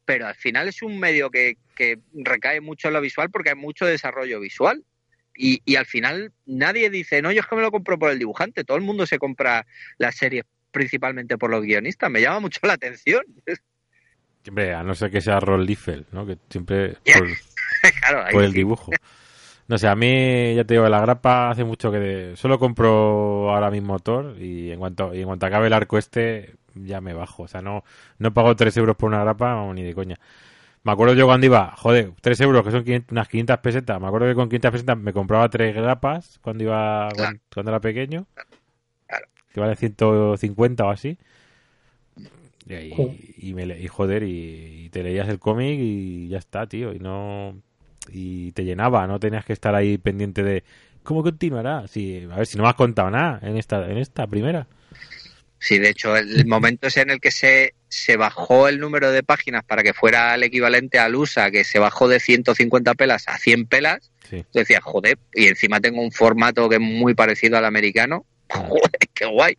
pero 0.09 0.27
al 0.27 0.35
final 0.37 0.69
es 0.69 0.81
un 0.81 0.99
medio 0.99 1.31
que, 1.31 1.59
que 1.77 1.99
recae 2.15 2.63
mucho 2.63 2.89
en 2.89 2.95
lo 2.95 3.01
visual 3.03 3.29
porque 3.31 3.51
hay 3.51 3.57
mucho 3.57 3.85
desarrollo 3.85 4.41
visual. 4.41 4.83
Y, 5.37 5.61
y 5.67 5.77
al 5.77 5.85
final 5.85 6.33
nadie 6.47 6.89
dice, 6.89 7.21
no, 7.21 7.31
yo 7.31 7.41
es 7.43 7.47
que 7.47 7.55
me 7.57 7.61
lo 7.61 7.71
compro 7.71 7.99
por 7.99 8.11
el 8.11 8.19
dibujante, 8.19 8.65
todo 8.65 8.79
el 8.79 8.83
mundo 8.83 9.05
se 9.05 9.19
compra 9.19 9.67
las 9.99 10.17
series 10.17 10.45
principalmente 10.71 11.37
por 11.37 11.51
los 11.51 11.63
guionistas, 11.63 12.11
me 12.11 12.23
llama 12.23 12.41
mucho 12.41 12.59
la 12.63 12.73
atención. 12.73 13.23
hombre, 14.49 14.73
a 14.73 14.83
no 14.83 14.95
ser 14.95 15.11
que 15.11 15.21
sea 15.21 15.41
Ron 15.41 15.67
Liefeld, 15.67 16.07
¿no? 16.13 16.27
Que 16.27 16.39
siempre 16.49 16.95
por, 17.05 17.29
claro, 18.01 18.25
por 18.33 18.45
el 18.45 18.53
sí. 18.53 18.57
dibujo. 18.57 18.93
No 19.67 19.77
sé, 19.77 19.89
a 19.89 19.95
mí, 19.95 20.55
ya 20.55 20.65
te 20.65 20.73
digo, 20.73 20.89
la 20.89 21.03
grapa 21.03 21.51
hace 21.51 21.65
mucho 21.65 21.93
que... 21.93 21.99
de- 21.99 22.37
solo 22.39 22.59
compro 22.59 23.51
ahora 23.55 23.71
mismo 23.71 23.99
Thor 23.99 24.37
y 24.41 24.71
en 24.71 24.79
cuanto 24.79 25.15
y 25.15 25.21
en 25.21 25.27
cuanto 25.27 25.45
acabe 25.45 25.67
el 25.67 25.75
arco 25.75 25.99
este, 25.99 26.55
ya 26.85 27.01
me 27.01 27.15
bajo. 27.15 27.45
O 27.45 27.49
sea, 27.49 27.61
no, 27.63 27.85
no 28.19 28.33
pago 28.35 28.55
3 28.57 28.77
euros 28.77 28.97
por 28.97 29.09
una 29.09 29.21
grapa 29.23 29.55
vamos, 29.55 29.75
ni 29.75 29.83
de 29.83 29.95
coña. 29.95 30.17
Me 30.85 30.93
acuerdo 30.93 31.15
yo 31.15 31.27
cuando 31.27 31.45
iba, 31.47 31.75
joder, 31.77 32.13
3 32.21 32.41
euros, 32.41 32.65
que 32.65 32.71
son 32.71 32.85
500 32.85 33.13
unas 33.13 33.29
500 33.29 33.59
pesetas. 33.59 34.01
Me 34.01 34.07
acuerdo 34.07 34.27
que 34.29 34.35
con 34.35 34.49
500 34.49 34.71
pesetas 34.71 34.97
me 34.99 35.13
compraba 35.13 35.49
3 35.49 35.75
grapas 35.75 36.39
cuando 36.43 36.65
iba 36.65 37.09
Claro. 37.15 37.39
cuando, 37.53 37.71
era 37.73 37.81
pequeño. 37.81 38.27
Claro. 39.07 39.27
Que 39.53 39.61
vale 39.61 39.77
150 39.77 40.85
o 40.85 40.91
así. 40.91 41.19
Y, 42.67 42.75
ahí- 42.75 43.35
y, 43.39 43.55
me 43.55 43.67
le- 43.67 43.81
y 43.81 43.89
joder, 43.89 44.23
y, 44.23 44.85
y 44.85 44.89
te 44.91 45.03
leías 45.03 45.29
el 45.29 45.39
cómic 45.39 45.79
y 45.81 46.29
ya 46.29 46.39
está, 46.39 46.67
tío. 46.67 46.93
Y 46.93 46.99
no 46.99 47.55
y 48.11 48.53
te 48.53 48.65
llenaba, 48.65 49.07
no 49.07 49.19
tenías 49.21 49.45
que 49.45 49.53
estar 49.53 49.75
ahí 49.75 49.99
pendiente 49.99 50.43
de 50.43 50.65
cómo 51.03 51.23
continuará. 51.23 51.87
Sí, 51.89 52.27
a 52.31 52.37
ver, 52.37 52.47
si 52.47 52.57
no 52.57 52.63
me 52.63 52.69
has 52.71 52.75
contado 52.75 53.11
nada 53.11 53.39
en 53.43 53.57
esta, 53.57 53.91
en 53.91 53.99
esta 53.99 54.27
primera. 54.27 54.67
Sí, 55.61 55.79
de 55.79 55.91
hecho, 55.91 56.17
el 56.17 56.47
momento 56.47 56.87
ese 56.87 57.01
en 57.01 57.11
el 57.11 57.21
que 57.21 57.31
se, 57.33 57.75
se 57.89 58.17
bajó 58.17 58.69
el 58.69 58.79
número 58.79 59.11
de 59.11 59.23
páginas 59.25 59.65
para 59.65 59.83
que 59.83 59.93
fuera 59.93 60.35
el 60.37 60.43
equivalente 60.45 60.99
al 60.99 61.17
USA, 61.17 61.51
que 61.51 61.65
se 61.65 61.79
bajó 61.81 62.07
de 62.09 62.21
150 62.21 62.95
pelas 62.95 63.27
a 63.29 63.39
100 63.39 63.67
pelas, 63.67 64.11
Sí. 64.29 64.37
yo 64.53 64.61
decía, 64.61 64.81
joder, 64.83 65.19
y 65.33 65.47
encima 65.47 65.81
tengo 65.81 66.03
un 66.03 66.13
formato 66.13 66.69
que 66.69 66.75
es 66.77 66.81
muy 66.83 67.15
parecido 67.15 67.57
al 67.57 67.65
americano, 67.65 68.25
joder, 68.51 68.91
qué 69.15 69.25
guay. 69.27 69.57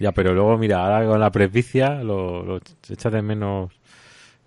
Ya, 0.00 0.12
pero 0.12 0.32
luego, 0.34 0.56
mira, 0.58 0.78
ahora 0.84 1.06
con 1.06 1.20
la 1.20 1.30
presbicia 1.30 2.02
lo, 2.02 2.42
lo 2.42 2.60
echas 2.88 3.12
de 3.12 3.22
menos 3.22 3.70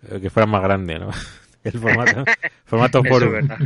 eh, 0.09 0.19
que 0.19 0.29
fuera 0.29 0.47
más 0.47 0.63
grande, 0.63 0.99
¿no? 0.99 1.11
El 1.63 1.79
formato, 1.79 2.23
formato 2.65 2.99
Eso 2.99 3.09
por... 3.09 3.23
es 3.23 3.31
verdad. 3.31 3.57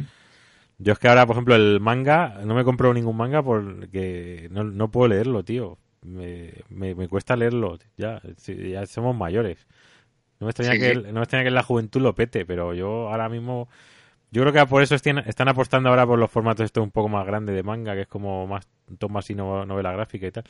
Yo 0.78 0.94
es 0.94 1.00
que 1.00 1.08
ahora, 1.10 1.26
por 1.26 1.36
ejemplo, 1.36 1.56
el 1.56 1.80
manga, 1.82 2.40
no 2.46 2.56
me 2.56 2.64
compro 2.64 2.94
ningún 2.94 3.18
manga 3.18 3.44
porque 3.44 4.48
no, 4.52 4.64
no 4.64 4.90
puedo 4.90 5.10
leerlo, 5.10 5.44
tío. 5.44 5.78
Me, 6.02 6.54
me, 6.70 6.96
me 6.96 7.08
cuesta 7.08 7.36
leerlo. 7.36 7.78
Ya, 7.98 8.22
ya 8.46 8.86
somos 8.86 9.16
mayores. 9.16 9.68
No 10.40 10.46
me, 10.46 10.52
extraña 10.52 10.74
Sí, 10.74 10.80
que, 10.80 10.94
sí. 10.96 11.02
no 11.08 11.14
me 11.14 11.20
extraña 11.22 11.44
que 11.44 11.52
la 11.52 11.64
juventud 11.64 12.02
lo 12.02 12.16
pete, 12.16 12.46
pero 12.46 12.74
yo 12.74 13.10
ahora 13.10 13.30
mismo... 13.30 13.68
Yo 14.32 14.44
creo 14.44 14.54
que 14.54 14.66
por 14.70 14.84
eso 14.84 14.94
están, 14.94 15.50
apostando 15.50 15.90
ahora 15.90 16.06
por 16.06 16.20
los 16.20 16.30
formatos 16.30 16.64
estos 16.66 16.84
un 16.84 16.92
poco 16.92 17.10
más 17.10 17.26
grandes 17.26 17.56
de 17.56 17.64
manga, 17.64 17.96
que 17.96 18.02
es 18.02 18.08
como 18.08 18.46
más 18.46 18.68
un 18.88 18.98
tomo 18.98 19.18
así, 19.20 19.34
no- 19.34 19.66
novela 19.66 19.92
gráfica 19.92 20.28
y 20.28 20.32
tal. 20.32 20.44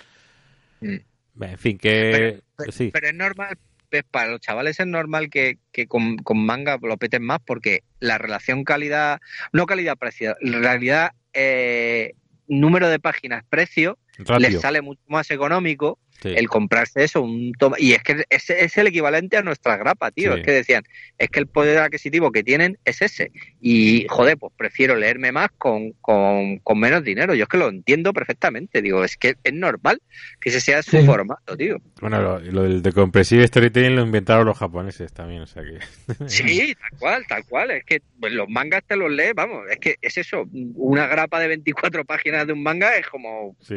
Mm. 0.81 1.43
En 1.43 1.57
fin, 1.57 1.77
que... 1.77 2.11
Pero- 2.11 2.41
pero- 2.57 2.71
sí, 2.73 2.89
Pero 2.91 3.07
es 3.07 3.13
normal, 3.13 3.57
pues, 3.89 4.03
para 4.11 4.31
los 4.31 4.41
chavales 4.41 4.79
es 4.81 4.85
normal 4.85 5.29
que, 5.29 5.57
que 5.71 5.87
con, 5.87 6.17
con 6.17 6.45
manga 6.45 6.77
lo 6.81 6.97
peten 6.97 7.23
más 7.23 7.39
porque 7.45 7.83
la 8.01 8.17
relación 8.17 8.65
calidad, 8.65 9.19
no 9.53 9.65
calidad-precio, 9.65 10.35
en 10.41 10.61
realidad 10.61 11.11
eh, 11.33 12.15
número 12.47 12.89
de 12.89 12.99
páginas, 12.99 13.45
precio, 13.49 13.97
rápido. 14.19 14.49
les 14.49 14.61
sale 14.61 14.81
mucho 14.81 15.01
más 15.07 15.29
económico 15.31 15.97
sí. 16.21 16.29
el 16.35 16.47
comprarse 16.47 17.03
eso, 17.03 17.21
un 17.21 17.51
toma, 17.53 17.77
y 17.79 17.93
es 17.93 18.03
que 18.03 18.23
es, 18.29 18.49
es 18.49 18.77
el 18.77 18.87
equivalente 18.87 19.37
a 19.37 19.41
nuestra 19.41 19.77
grapa, 19.77 20.11
tío. 20.11 20.33
Sí. 20.33 20.39
Es 20.39 20.45
que 20.45 20.51
decían, 20.51 20.83
es 21.17 21.29
que 21.29 21.39
el 21.39 21.47
poder 21.47 21.77
adquisitivo 21.79 22.31
que 22.31 22.43
tienen 22.43 22.77
es 22.85 23.01
ese. 23.01 23.31
Y 23.61 24.05
joder, 24.09 24.37
pues 24.37 24.53
prefiero 24.57 24.95
leerme 24.95 25.31
más 25.31 25.49
con, 25.57 25.91
con, 26.01 26.57
con 26.59 26.79
menos 26.79 27.03
dinero. 27.03 27.33
Yo 27.35 27.43
es 27.43 27.49
que 27.49 27.57
lo 27.57 27.69
entiendo 27.69 28.13
perfectamente. 28.13 28.81
Digo, 28.81 29.03
es 29.03 29.17
que 29.17 29.35
es 29.43 29.53
normal 29.53 30.01
que 30.39 30.49
ese 30.49 30.61
sea 30.61 30.83
su 30.83 30.97
Sí. 30.99 31.05
formato, 31.05 31.55
tío. 31.55 31.77
Bueno, 32.01 32.21
lo, 32.21 32.39
lo 32.39 32.63
del 32.63 32.81
de 32.81 32.91
compressive 32.91 33.47
storytelling 33.47 33.95
lo 33.95 34.01
inventaron 34.03 34.45
los 34.45 34.57
japoneses 34.57 35.13
también, 35.13 35.41
o 35.43 35.47
sea 35.47 35.63
que... 35.63 35.79
Sí, 36.27 36.75
tal 36.75 36.99
cual, 36.99 37.25
tal 37.27 37.45
cual. 37.45 37.71
Es 37.71 37.83
que 37.85 38.01
pues, 38.19 38.33
los 38.33 38.49
mangas 38.49 38.83
te 38.85 38.95
los 38.95 39.11
lees, 39.11 39.33
vamos, 39.35 39.63
es 39.69 39.77
que 39.77 39.95
es 40.01 40.17
eso. 40.17 40.43
Una 40.75 41.07
grapa 41.07 41.39
de 41.39 41.47
24 41.47 42.03
páginas 42.05 42.45
de 42.47 42.53
un 42.53 42.63
manga 42.63 42.95
es 42.97 43.07
como. 43.07 43.55
Sí. 43.61 43.75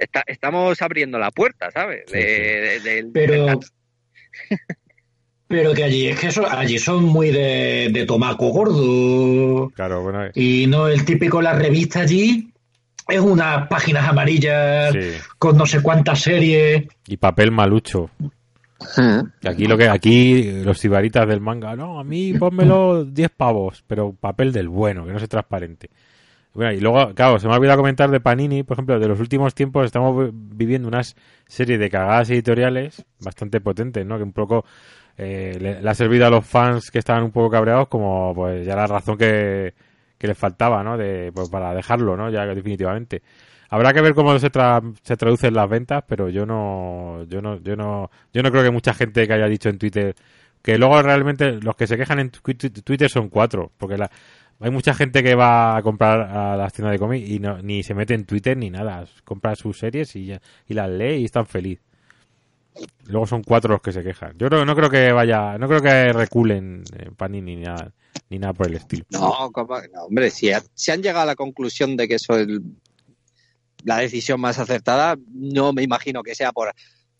Está, 0.00 0.22
estamos 0.26 0.80
abriendo 0.80 1.18
la 1.18 1.30
puerta, 1.30 1.70
¿sabes? 1.70 2.06
De- 2.10 3.06
Pero, 3.12 3.46
pero 5.46 5.74
que 5.74 5.84
allí 5.84 6.06
es 6.08 6.18
que 6.18 6.28
eso, 6.28 6.48
allí 6.48 6.78
son 6.78 7.04
muy 7.04 7.30
de, 7.30 7.90
de 7.92 8.06
tomaco 8.06 8.48
gordo. 8.48 9.68
Claro, 9.74 10.02
bueno, 10.02 10.24
eh, 10.26 10.30
Y 10.34 10.66
no 10.66 10.88
el 10.88 11.04
típico, 11.04 11.42
la 11.42 11.52
revista 11.52 12.00
allí 12.00 12.52
es 13.08 13.20
unas 13.20 13.66
páginas 13.68 14.08
amarillas 14.08 14.92
sí. 14.92 15.10
con 15.38 15.56
no 15.56 15.66
sé 15.66 15.82
cuántas 15.82 16.20
series. 16.20 16.84
Y 17.06 17.16
papel 17.16 17.50
malucho. 17.50 18.10
Aquí 19.44 19.66
lo 19.66 19.76
que 19.76 19.88
aquí 19.88 20.62
los 20.64 20.78
sibaritas 20.78 21.28
del 21.28 21.40
manga, 21.40 21.76
no, 21.76 22.00
a 22.00 22.04
mí 22.04 22.32
pónmelo 22.32 23.04
10 23.04 23.30
pavos, 23.36 23.84
pero 23.86 24.14
papel 24.14 24.52
del 24.52 24.68
bueno, 24.70 25.04
que 25.04 25.12
no 25.12 25.18
sea 25.18 25.28
transparente. 25.28 25.90
Bueno, 26.52 26.72
y 26.72 26.80
luego, 26.80 27.14
claro, 27.14 27.38
se 27.38 27.46
me 27.46 27.54
ha 27.54 27.56
olvidado 27.56 27.78
comentar 27.78 28.10
de 28.10 28.18
Panini, 28.20 28.64
por 28.64 28.74
ejemplo, 28.74 28.98
de 28.98 29.06
los 29.06 29.20
últimos 29.20 29.54
tiempos 29.54 29.86
estamos 29.86 30.32
vi- 30.32 30.56
viviendo 30.56 30.88
unas 30.88 31.14
serie 31.46 31.78
de 31.78 31.88
cagadas 31.88 32.28
editoriales 32.30 33.04
bastante 33.20 33.60
potentes, 33.60 34.04
¿no? 34.04 34.16
Que 34.16 34.24
un 34.24 34.32
poco 34.32 34.64
eh, 35.16 35.56
le, 35.60 35.80
le 35.80 35.90
ha 35.90 35.94
servido 35.94 36.26
a 36.26 36.30
los 36.30 36.44
fans 36.44 36.90
que 36.90 36.98
estaban 36.98 37.22
un 37.22 37.30
poco 37.30 37.50
cabreados 37.50 37.86
como 37.88 38.32
pues 38.34 38.66
ya 38.66 38.74
la 38.74 38.86
razón 38.88 39.16
que, 39.16 39.74
que 40.18 40.26
les 40.26 40.36
faltaba, 40.36 40.82
¿no? 40.82 40.96
De, 40.98 41.30
pues, 41.32 41.48
para 41.50 41.72
dejarlo, 41.72 42.16
¿no? 42.16 42.30
Ya 42.30 42.44
definitivamente. 42.46 43.22
Habrá 43.68 43.92
que 43.92 44.00
ver 44.00 44.14
cómo 44.14 44.36
se, 44.40 44.50
tra 44.50 44.82
se 45.04 45.16
traducen 45.16 45.54
las 45.54 45.68
ventas, 45.68 46.02
pero 46.08 46.28
yo 46.30 46.44
no, 46.46 47.24
yo 47.28 47.40
no, 47.40 47.60
yo 47.62 47.76
no, 47.76 48.10
yo 48.32 48.42
no 48.42 48.50
creo 48.50 48.64
que 48.64 48.70
mucha 48.72 48.92
gente 48.92 49.26
que 49.28 49.32
haya 49.34 49.46
dicho 49.46 49.68
en 49.68 49.78
Twitter 49.78 50.16
que 50.62 50.76
luego 50.76 51.00
realmente 51.02 51.52
los 51.62 51.74
que 51.76 51.86
se 51.86 51.96
quejan 51.96 52.18
en 52.18 52.30
Twitter 52.30 53.08
son 53.08 53.28
cuatro, 53.30 53.70
porque 53.78 53.96
la, 53.96 54.10
hay 54.60 54.70
mucha 54.70 54.94
gente 54.94 55.22
que 55.22 55.34
va 55.34 55.76
a 55.76 55.82
comprar 55.82 56.20
a 56.20 56.56
las 56.56 56.72
tiendas 56.72 56.92
de 56.92 56.98
cómics 56.98 57.28
y 57.28 57.38
no, 57.38 57.60
ni 57.62 57.82
se 57.82 57.94
mete 57.94 58.14
en 58.14 58.24
Twitter 58.24 58.56
ni 58.56 58.70
nada, 58.70 59.06
compra 59.24 59.56
sus 59.56 59.78
series 59.78 60.14
y, 60.16 60.26
ya- 60.26 60.40
y 60.68 60.74
las 60.74 60.88
lee 60.90 61.16
y 61.16 61.24
están 61.24 61.46
feliz. 61.46 61.80
Luego 63.06 63.26
son 63.26 63.42
cuatro 63.42 63.72
los 63.72 63.82
que 63.82 63.92
se 63.92 64.02
quejan. 64.02 64.36
Yo 64.38 64.48
creo, 64.48 64.64
no 64.64 64.76
creo 64.76 64.88
que 64.88 65.10
vaya, 65.12 65.58
no 65.58 65.66
creo 65.68 65.80
que 65.82 66.12
reculen 66.12 66.84
eh, 66.96 67.10
Panini 67.16 67.56
ni 67.56 67.62
nada, 67.62 67.92
ni 68.28 68.38
nada 68.38 68.52
por 68.52 68.68
el 68.68 68.76
estilo. 68.76 69.04
No, 69.10 69.50
hombre, 70.06 70.30
si, 70.30 70.52
ha- 70.52 70.62
si 70.74 70.90
han 70.90 71.02
llegado 71.02 71.22
a 71.22 71.26
la 71.26 71.34
conclusión 71.36 71.96
de 71.96 72.06
que 72.08 72.14
eso 72.14 72.34
es 72.36 72.46
el- 72.48 72.62
la 73.84 73.96
decisión 73.98 74.40
más 74.40 74.58
acertada, 74.58 75.16
no 75.32 75.72
me 75.72 75.82
imagino 75.82 76.22
que 76.22 76.34
sea 76.34 76.52
por... 76.52 76.72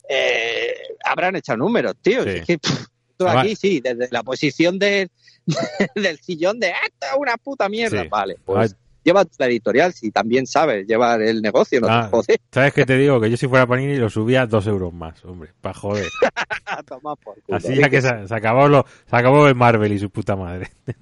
eh, 0.07 0.73
habrán 1.03 1.35
echado 1.35 1.57
números, 1.57 1.95
tío. 2.01 2.23
Sí. 2.23 2.29
Es 2.29 2.45
que, 2.45 2.57
pff, 2.59 2.85
aquí 3.27 3.55
sí, 3.55 3.79
desde 3.79 4.07
la 4.11 4.23
posición 4.23 4.79
de, 4.79 5.09
del 5.95 6.19
sillón 6.19 6.59
de 6.59 6.71
"Ah, 6.71 6.77
esto 6.85 7.07
es 7.13 7.17
una 7.19 7.37
puta 7.37 7.69
mierda. 7.69 8.03
Sí. 8.03 8.07
Vale, 8.09 8.37
pues 8.45 8.75
lleva 9.03 9.25
la 9.37 9.45
editorial, 9.47 9.93
si 9.93 10.11
también 10.11 10.45
sabes 10.47 10.85
llevar 10.87 11.21
el 11.21 11.41
negocio, 11.41 11.79
no 11.81 11.87
Ah. 11.89 12.03
te 12.05 12.09
jodes. 12.11 12.37
¿Sabes 12.51 12.73
qué 12.73 12.85
te 12.85 12.97
digo? 12.97 13.19
Que 13.19 13.29
yo 13.29 13.37
si 13.37 13.47
fuera 13.47 13.65
Panini 13.67 13.95
lo 13.97 14.09
subía 14.09 14.45
dos 14.45 14.67
euros 14.67 14.93
más, 14.93 15.23
hombre, 15.25 15.51
para 15.61 15.73
joder. 15.73 16.05
Toma 16.87 17.15
por 17.15 17.41
culo. 17.41 17.57
Así 17.57 17.75
ya 17.75 17.89
que 17.89 18.01
se, 18.01 18.27
se 18.27 18.35
acabó 18.35 18.67
lo, 18.67 18.85
se 19.09 19.15
acabó 19.15 19.47
el 19.47 19.55
Marvel 19.55 19.91
y 19.93 19.99
su 19.99 20.09
puta 20.09 20.35
madre. 20.35 20.69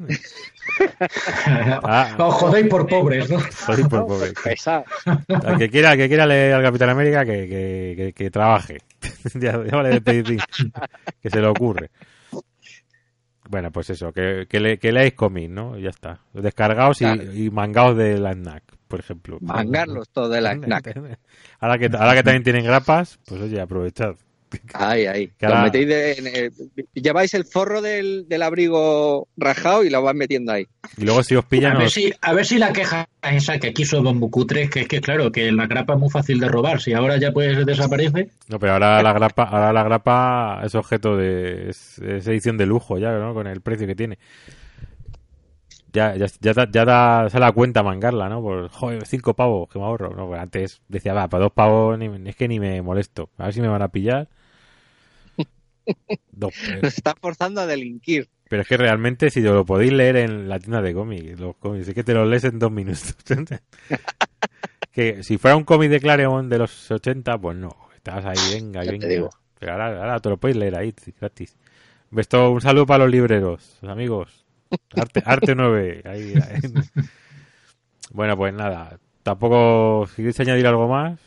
Ah, 1.83 2.15
Os 2.17 2.33
jodéis 2.35 2.67
por 2.67 2.87
pobres, 2.87 3.29
¿no? 3.29 3.39
soy 3.65 3.83
por 3.85 4.05
pobre. 4.05 4.33
Esa- 4.45 4.83
Al 5.43 5.57
que 5.57 5.69
quiera, 5.69 5.97
que 5.97 6.07
quiera 6.07 6.25
leer 6.25 6.53
al 6.53 6.63
Capitán 6.63 6.89
América, 6.89 7.25
que, 7.25 7.47
que, 7.47 7.93
que, 7.97 8.13
que 8.13 8.31
trabaje. 8.31 8.77
ya, 9.33 9.63
ya 9.63 9.75
vale 9.75 9.89
de 9.89 10.01
pedir 10.01 10.39
que 11.21 11.29
se 11.29 11.39
le 11.41 11.47
ocurre. 11.47 11.89
Bueno, 13.49 13.71
pues 13.71 13.89
eso, 13.89 14.13
que, 14.13 14.45
que, 14.47 14.59
le, 14.59 14.77
que 14.77 14.91
leáis 14.91 15.13
cómics, 15.15 15.49
¿no? 15.49 15.75
Ya 15.79 15.89
está. 15.89 16.21
Descargaos 16.33 17.01
y, 17.01 17.05
Claro. 17.05 17.33
y 17.33 17.49
mangaos 17.49 17.97
de 17.97 18.19
la 18.19 18.33
snack, 18.33 18.63
por 18.87 18.99
ejemplo. 18.99 19.39
Mangarlos 19.41 20.07
todos 20.09 20.29
de 20.29 20.39
la 20.39 20.53
snack. 20.55 20.95
Ahora 21.59 21.79
que, 21.79 21.85
ahora 21.87 22.13
que 22.13 22.21
también 22.23 22.43
tienen 22.43 22.63
grapas, 22.63 23.19
pues 23.27 23.41
oye, 23.41 23.59
aprovechad. 23.59 24.13
Ahí, 24.73 25.05
ahí. 25.05 25.27
Que 25.37 25.45
Lo 25.45 25.53
ahora- 25.53 25.63
metéis 25.65 25.87
de- 25.87 26.11
en 26.13 26.27
el- 26.27 26.53
lleváis 26.93 27.33
el 27.35 27.45
forro 27.45 27.81
del, 27.81 28.25
del 28.27 28.41
abrigo 28.41 29.27
rajado 29.37 29.83
y 29.83 29.89
lo 29.89 30.01
vas 30.01 30.15
metiendo 30.15 30.51
ahí. 30.51 30.65
Y 30.97 31.05
luego 31.05 31.21
si 31.23 31.35
os 31.35 31.45
pillan, 31.45 31.73
A 31.75 31.77
ver, 31.77 31.87
os- 31.87 31.93
si, 31.93 32.11
a 32.21 32.33
ver 32.33 32.45
si 32.45 32.57
la 32.57 32.73
queja 32.73 33.07
es 33.21 33.43
esa, 33.43 33.59
que 33.59 33.67
aquí 33.69 33.85
somos 33.85 34.15
muy 34.15 34.29
cutres, 34.29 34.69
que 34.69 34.81
es 34.81 34.87
que 34.87 35.01
claro, 35.01 35.31
que 35.31 35.51
la 35.51 35.67
grapa 35.67 35.93
es 35.93 35.99
muy 35.99 36.09
fácil 36.09 36.39
de 36.39 36.47
robar. 36.47 36.81
Si 36.81 36.93
ahora 36.93 37.17
ya 37.17 37.31
pues 37.31 37.65
desaparece, 37.65 38.29
No, 38.47 38.59
pero 38.59 38.73
ahora 38.73 39.03
la 39.03 39.13
grapa, 39.13 39.43
ahora 39.43 39.71
la 39.73 39.83
grapa 39.83 40.61
es 40.63 40.73
objeto 40.75 41.15
de 41.15 41.69
es, 41.69 41.99
es 41.99 42.27
edición 42.27 42.57
de 42.57 42.65
lujo 42.65 42.97
ya, 42.97 43.11
¿no? 43.19 43.33
Con 43.33 43.45
el 43.47 43.61
precio 43.61 43.85
que 43.85 43.95
tiene. 43.95 44.17
Ya, 45.91 46.15
ya, 46.15 46.27
ya, 46.39 46.53
da- 46.53 46.69
ya 46.71 46.85
da, 46.85 47.29
se 47.31 47.39
da 47.39 47.51
cuenta 47.51 47.81
mangarla, 47.81 48.29
¿no? 48.29 48.41
Por, 48.43 48.69
joder, 48.69 49.07
cinco 49.07 49.33
pavos 49.33 49.67
que 49.69 49.79
me 49.79 49.85
ahorro. 49.85 50.13
No, 50.15 50.27
pues 50.27 50.39
antes 50.39 50.81
decía, 50.87 51.13
va, 51.13 51.27
para 51.27 51.43
dos 51.45 51.51
pavos 51.53 51.97
ni, 51.97 52.29
es 52.29 52.35
que 52.35 52.47
ni 52.47 52.59
me 52.59 52.79
molesto. 52.83 53.29
A 53.39 53.45
ver 53.45 53.53
si 53.55 53.61
me 53.61 53.67
van 53.67 53.81
a 53.81 53.87
pillar. 53.87 54.27
Nos 56.31 56.53
está 56.83 57.15
forzando 57.19 57.61
a 57.61 57.65
delinquir. 57.67 58.29
pero 58.47 58.61
es 58.63 58.67
que 58.67 58.77
realmente 58.77 59.29
si 59.29 59.41
lo 59.41 59.65
podéis 59.65 59.93
leer 59.93 60.17
en 60.17 60.47
la 60.49 60.59
tienda 60.59 60.81
de 60.81 60.93
cómics, 60.93 61.39
los 61.39 61.55
cómics, 61.57 61.87
es 61.87 61.93
que 61.95 62.03
te 62.03 62.13
los 62.13 62.27
lees 62.27 62.43
en 62.45 62.59
dos 62.59 62.71
minutos. 62.71 63.15
que 64.91 65.23
si 65.23 65.37
fuera 65.37 65.55
un 65.55 65.63
cómic 65.63 65.89
de 65.89 65.99
Claremont 65.99 66.49
de 66.49 66.57
los 66.57 66.89
80, 66.91 67.37
pues 67.37 67.57
no, 67.57 67.75
estabas 67.95 68.25
ahí, 68.25 68.53
venga, 68.59 68.83
Ya 68.83 68.91
te 68.91 68.97
venga. 68.97 69.07
digo. 69.07 69.29
Pero 69.59 69.73
ahora, 69.73 69.87
ahora 69.99 70.19
te 70.19 70.29
lo 70.29 70.37
podéis 70.37 70.57
leer 70.57 70.75
ahí, 70.75 70.93
gratis. 71.19 71.57
Esto, 72.15 72.51
un 72.51 72.61
saludo 72.61 72.85
para 72.85 73.03
los 73.03 73.11
libreros, 73.11 73.77
amigos. 73.83 74.45
Arte, 74.95 75.21
Arte 75.25 75.55
9. 75.55 76.01
ahí, 76.05 76.33
ahí. 76.35 76.59
Bueno, 78.11 78.35
pues 78.35 78.51
nada. 78.55 78.97
Tampoco, 79.21 80.07
si 80.07 80.15
queréis 80.17 80.39
añadir 80.39 80.65
algo 80.65 80.87
más. 80.87 81.19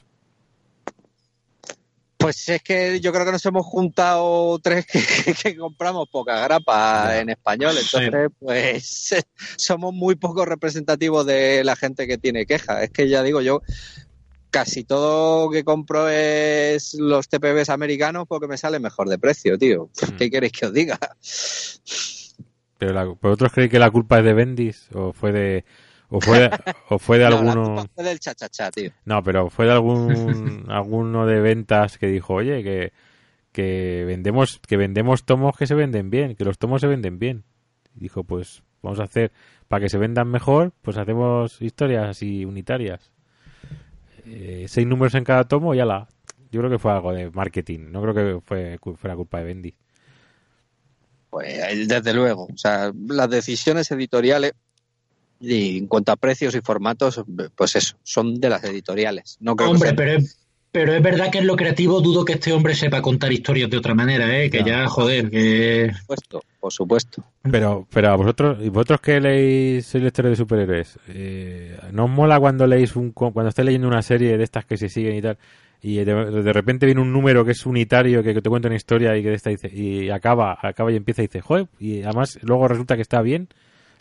Pues 2.22 2.48
es 2.48 2.62
que 2.62 3.00
yo 3.00 3.12
creo 3.12 3.24
que 3.24 3.32
nos 3.32 3.44
hemos 3.46 3.66
juntado 3.66 4.58
tres 4.60 4.86
que, 4.86 5.00
que 5.42 5.56
compramos 5.56 6.08
poca 6.08 6.40
grapa 6.40 7.08
Ya. 7.08 7.20
en 7.20 7.30
español. 7.30 7.74
Entonces, 7.78 8.30
pues 8.38 9.14
somos 9.56 9.92
muy 9.92 10.14
poco 10.14 10.44
representativos 10.44 11.26
de 11.26 11.64
la 11.64 11.76
gente 11.76 12.06
que 12.06 12.18
tiene 12.18 12.46
queja. 12.46 12.82
Es 12.82 12.90
que 12.90 13.08
ya 13.08 13.22
digo 13.22 13.40
yo, 13.40 13.62
casi 14.50 14.84
todo 14.84 15.50
que 15.50 15.64
compro 15.64 16.08
es 16.08 16.94
los 16.94 17.28
TPBs 17.28 17.70
americanos 17.70 18.26
porque 18.28 18.46
me 18.46 18.58
sale 18.58 18.78
mejor 18.78 19.08
de 19.08 19.18
precio, 19.18 19.58
tío. 19.58 19.90
Mm. 20.00 20.16
¿Qué 20.16 20.30
queréis 20.30 20.52
que 20.52 20.66
os 20.66 20.72
diga? 20.72 20.98
Pero 22.78 22.92
la, 22.92 23.04
¿Vosotros 23.04 23.52
creéis 23.52 23.70
que 23.70 23.78
la 23.78 23.90
culpa 23.90 24.18
es 24.18 24.24
de 24.24 24.32
Bendis? 24.34 24.88
¿O 24.94 25.12
fue 25.12 25.32
de, 25.32 25.64
o 26.12 26.20
fue 26.20 26.40
de, 26.40 26.50
o 26.90 26.98
fue 26.98 27.18
de 27.18 27.24
No, 27.30 27.36
alguno? 27.36 27.86
fue 27.94 28.04
del 28.04 28.20
chachachá, 28.20 28.70
tío. 28.70 28.90
No, 29.04 29.22
pero 29.22 29.48
fue 29.50 29.66
de 29.66 29.72
algún 29.72 30.66
alguno 30.68 31.26
de 31.26 31.40
ventas 31.40 31.98
que 31.98 32.06
dijo, 32.06 32.34
oye, 32.34 32.62
que, 32.62 32.92
que 33.50 34.04
vendemos 34.06 34.60
que 34.66 34.76
vendemos 34.76 35.24
tomos 35.24 35.56
que 35.56 35.66
se 35.66 35.74
venden 35.74 36.10
bien, 36.10 36.36
que 36.36 36.44
los 36.44 36.58
tomos 36.58 36.80
se 36.80 36.86
venden 36.86 37.18
bien. 37.18 37.44
Y 37.96 38.00
dijo, 38.00 38.24
pues 38.24 38.62
vamos 38.82 39.00
a 39.00 39.04
hacer 39.04 39.32
para 39.68 39.80
que 39.82 39.88
se 39.88 39.98
vendan 39.98 40.28
mejor, 40.28 40.72
pues 40.82 40.98
hacemos 40.98 41.60
historias 41.62 42.08
así 42.10 42.44
unitarias. 42.44 43.10
Eh, 44.26 44.66
seis 44.68 44.86
números 44.86 45.14
en 45.14 45.24
cada 45.24 45.44
tomo 45.44 45.74
y 45.74 45.78
la. 45.78 46.08
Yo 46.50 46.60
creo 46.60 46.70
que 46.70 46.78
fue 46.78 46.92
algo 46.92 47.12
de 47.14 47.30
marketing. 47.30 47.90
No 47.90 48.02
creo 48.02 48.14
que 48.14 48.40
fue 48.44 48.78
fuera 48.96 49.16
culpa 49.16 49.38
de 49.38 49.44
Bendy. 49.44 49.74
Pues 51.30 51.88
desde 51.88 52.12
luego. 52.12 52.44
O 52.44 52.56
sea, 52.56 52.92
las 53.08 53.30
decisiones 53.30 53.90
editoriales 53.90 54.52
y 55.42 55.78
en 55.78 55.86
cuanto 55.88 56.12
a 56.12 56.16
precios 56.16 56.54
y 56.54 56.60
formatos, 56.60 57.22
pues 57.56 57.76
eso, 57.76 57.96
son 58.02 58.40
de 58.40 58.48
las 58.48 58.64
editoriales. 58.64 59.36
No 59.40 59.56
creo 59.56 59.70
que 59.70 59.74
hombre, 59.74 59.94
pero 59.94 60.12
es, 60.12 60.38
pero 60.70 60.94
es 60.94 61.02
verdad 61.02 61.30
que 61.30 61.38
en 61.38 61.46
lo 61.46 61.56
creativo 61.56 62.00
dudo 62.00 62.24
que 62.24 62.34
este 62.34 62.52
hombre 62.52 62.74
sepa 62.74 63.02
contar 63.02 63.32
historias 63.32 63.68
de 63.68 63.76
otra 63.76 63.94
manera, 63.94 64.38
¿eh? 64.38 64.48
Que 64.48 64.60
Ya. 64.60 64.82
ya, 64.82 64.88
joder, 64.88 65.30
que... 65.30 65.90
Por 66.06 66.16
supuesto, 66.18 66.42
por 66.60 66.72
supuesto. 66.72 67.24
Pero, 67.42 67.86
pero 67.92 68.10
a 68.10 68.16
vosotros, 68.16 68.58
y 68.62 68.68
vosotros 68.70 69.00
que 69.00 69.20
leéis 69.20 69.84
sois 69.84 70.02
lectores 70.02 70.30
de 70.30 70.36
superhéroes, 70.36 70.98
eh, 71.08 71.76
¿no 71.92 72.04
os 72.04 72.10
mola 72.10 72.40
cuando 72.40 72.66
leéis 72.66 72.96
un, 72.96 73.10
cuando 73.10 73.48
estáis 73.48 73.66
leyendo 73.66 73.88
una 73.88 74.00
serie 74.00 74.38
de 74.38 74.44
estas 74.44 74.64
que 74.64 74.76
se 74.76 74.88
siguen 74.88 75.16
y 75.16 75.20
tal, 75.22 75.36
y 75.82 75.96
de, 75.96 76.04
de 76.04 76.52
repente 76.52 76.86
viene 76.86 77.00
un 77.00 77.12
número 77.12 77.44
que 77.44 77.50
es 77.50 77.66
unitario, 77.66 78.22
que 78.22 78.40
te 78.40 78.48
cuenta 78.48 78.68
una 78.68 78.76
historia 78.76 79.16
y 79.16 79.22
que 79.22 79.30
de 79.30 79.34
esta 79.34 79.50
dice, 79.50 79.68
y 79.68 80.08
acaba, 80.10 80.56
acaba 80.62 80.92
y 80.92 80.96
empieza 80.96 81.22
y 81.22 81.26
dice, 81.26 81.40
joder, 81.40 81.66
y 81.80 82.02
además 82.02 82.38
luego 82.42 82.68
resulta 82.68 82.94
que 82.94 83.02
está 83.02 83.20
bien 83.20 83.48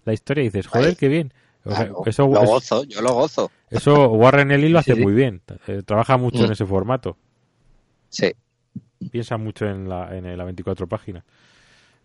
la 0.05 0.13
historia 0.13 0.41
y 0.43 0.47
dices, 0.47 0.67
joder, 0.67 0.95
qué 0.97 1.07
bien. 1.07 1.33
O 1.63 1.69
sea, 1.69 1.85
Claro, 1.85 2.01
eso, 2.07 2.27
lo 2.27 2.41
es- 2.43 2.49
gozo, 2.49 2.83
yo 2.85 3.01
lo 3.01 3.13
gozo. 3.13 3.51
eso 3.69 4.09
Warren 4.09 4.51
Ellis 4.51 4.71
lo 4.71 4.79
hace 4.79 4.95
sí. 4.95 5.01
muy 5.01 5.13
bien, 5.13 5.41
eh, 5.67 5.83
trabaja 5.85 6.17
mucho 6.17 6.39
Mm. 6.41 6.45
en 6.45 6.51
ese 6.53 6.65
formato, 6.65 7.17
Sí. 8.09 8.31
piensa 9.11 9.37
mucho 9.37 9.65
en 9.67 9.87
la, 9.87 10.15
en 10.17 10.35
la 10.37 10.43
24 10.43 10.87
páginas. 10.87 11.23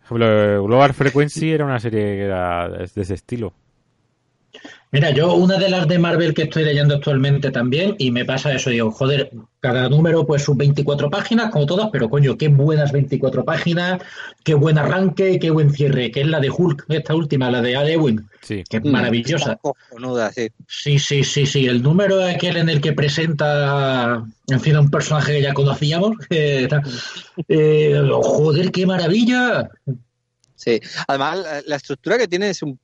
Por 0.07 0.21
ejemplo, 0.21 0.63
Global 0.65 0.93
Frequency 0.93 1.51
era 1.51 1.65
una 1.65 1.79
serie 1.79 1.99
que 2.01 2.21
era 2.25 2.69
de 2.69 2.83
ese 3.01 3.13
estilo. 3.15 3.53
Mira, 4.89 5.09
yo 5.11 5.33
una 5.35 5.57
de 5.57 5.69
las 5.69 5.85
de 5.87 5.99
Marvel 5.99 6.33
que 6.33 6.43
estoy 6.43 6.63
leyendo 6.63 6.95
actualmente 6.95 7.51
también, 7.51 7.95
y 7.97 8.09
me 8.09 8.23
pasa 8.23 8.53
eso, 8.53 8.69
digo, 8.69 8.89
joder, 8.89 9.31
cada 9.59 9.89
número 9.89 10.25
pues 10.25 10.43
sus 10.43 10.55
24 10.55 11.09
páginas, 11.09 11.51
como 11.51 11.65
todas, 11.65 11.89
pero 11.91 12.09
coño, 12.09 12.37
qué 12.37 12.47
buenas 12.47 12.93
24 12.93 13.43
páginas, 13.43 14.01
qué 14.45 14.53
buen 14.53 14.77
arranque, 14.77 15.39
qué 15.39 15.49
buen 15.49 15.71
cierre, 15.71 16.09
que 16.09 16.21
es 16.21 16.27
la 16.27 16.39
de 16.39 16.49
Hulk, 16.49 16.85
esta 16.87 17.13
última, 17.15 17.51
la 17.51 17.61
de 17.61 17.75
Alewin, 17.75 18.29
Sí. 18.41 18.63
que 18.69 18.77
es 18.77 18.83
Mm, 18.85 18.89
maravillosa. 18.89 19.57
cojonuda, 19.57 20.31
sí. 20.31 20.47
Sí, 20.69 20.99
sí, 20.99 21.21
sí, 21.25 21.45
sí. 21.45 21.65
El 21.67 21.83
número 21.83 22.21
es 22.25 22.35
aquel 22.35 22.55
en 22.55 22.69
el 22.69 22.79
que 22.79 22.93
presenta, 22.93 24.23
en 24.47 24.59
fin, 24.61 24.77
a 24.77 24.79
un 24.79 24.89
personaje 24.89 25.33
que 25.33 25.41
ya 25.41 25.53
conocíamos. 25.53 26.11
que 26.29 26.63
está- 26.63 26.81
eh, 27.49 28.01
joder, 28.21 28.71
qué 28.71 28.85
maravilla. 28.85 29.69
Sí. 30.55 30.79
Además, 31.09 31.39
la, 31.39 31.61
la 31.65 31.75
estructura 31.75 32.17
que 32.17 32.27
tiene 32.29 32.49
es 32.49 32.63
un 32.63 32.79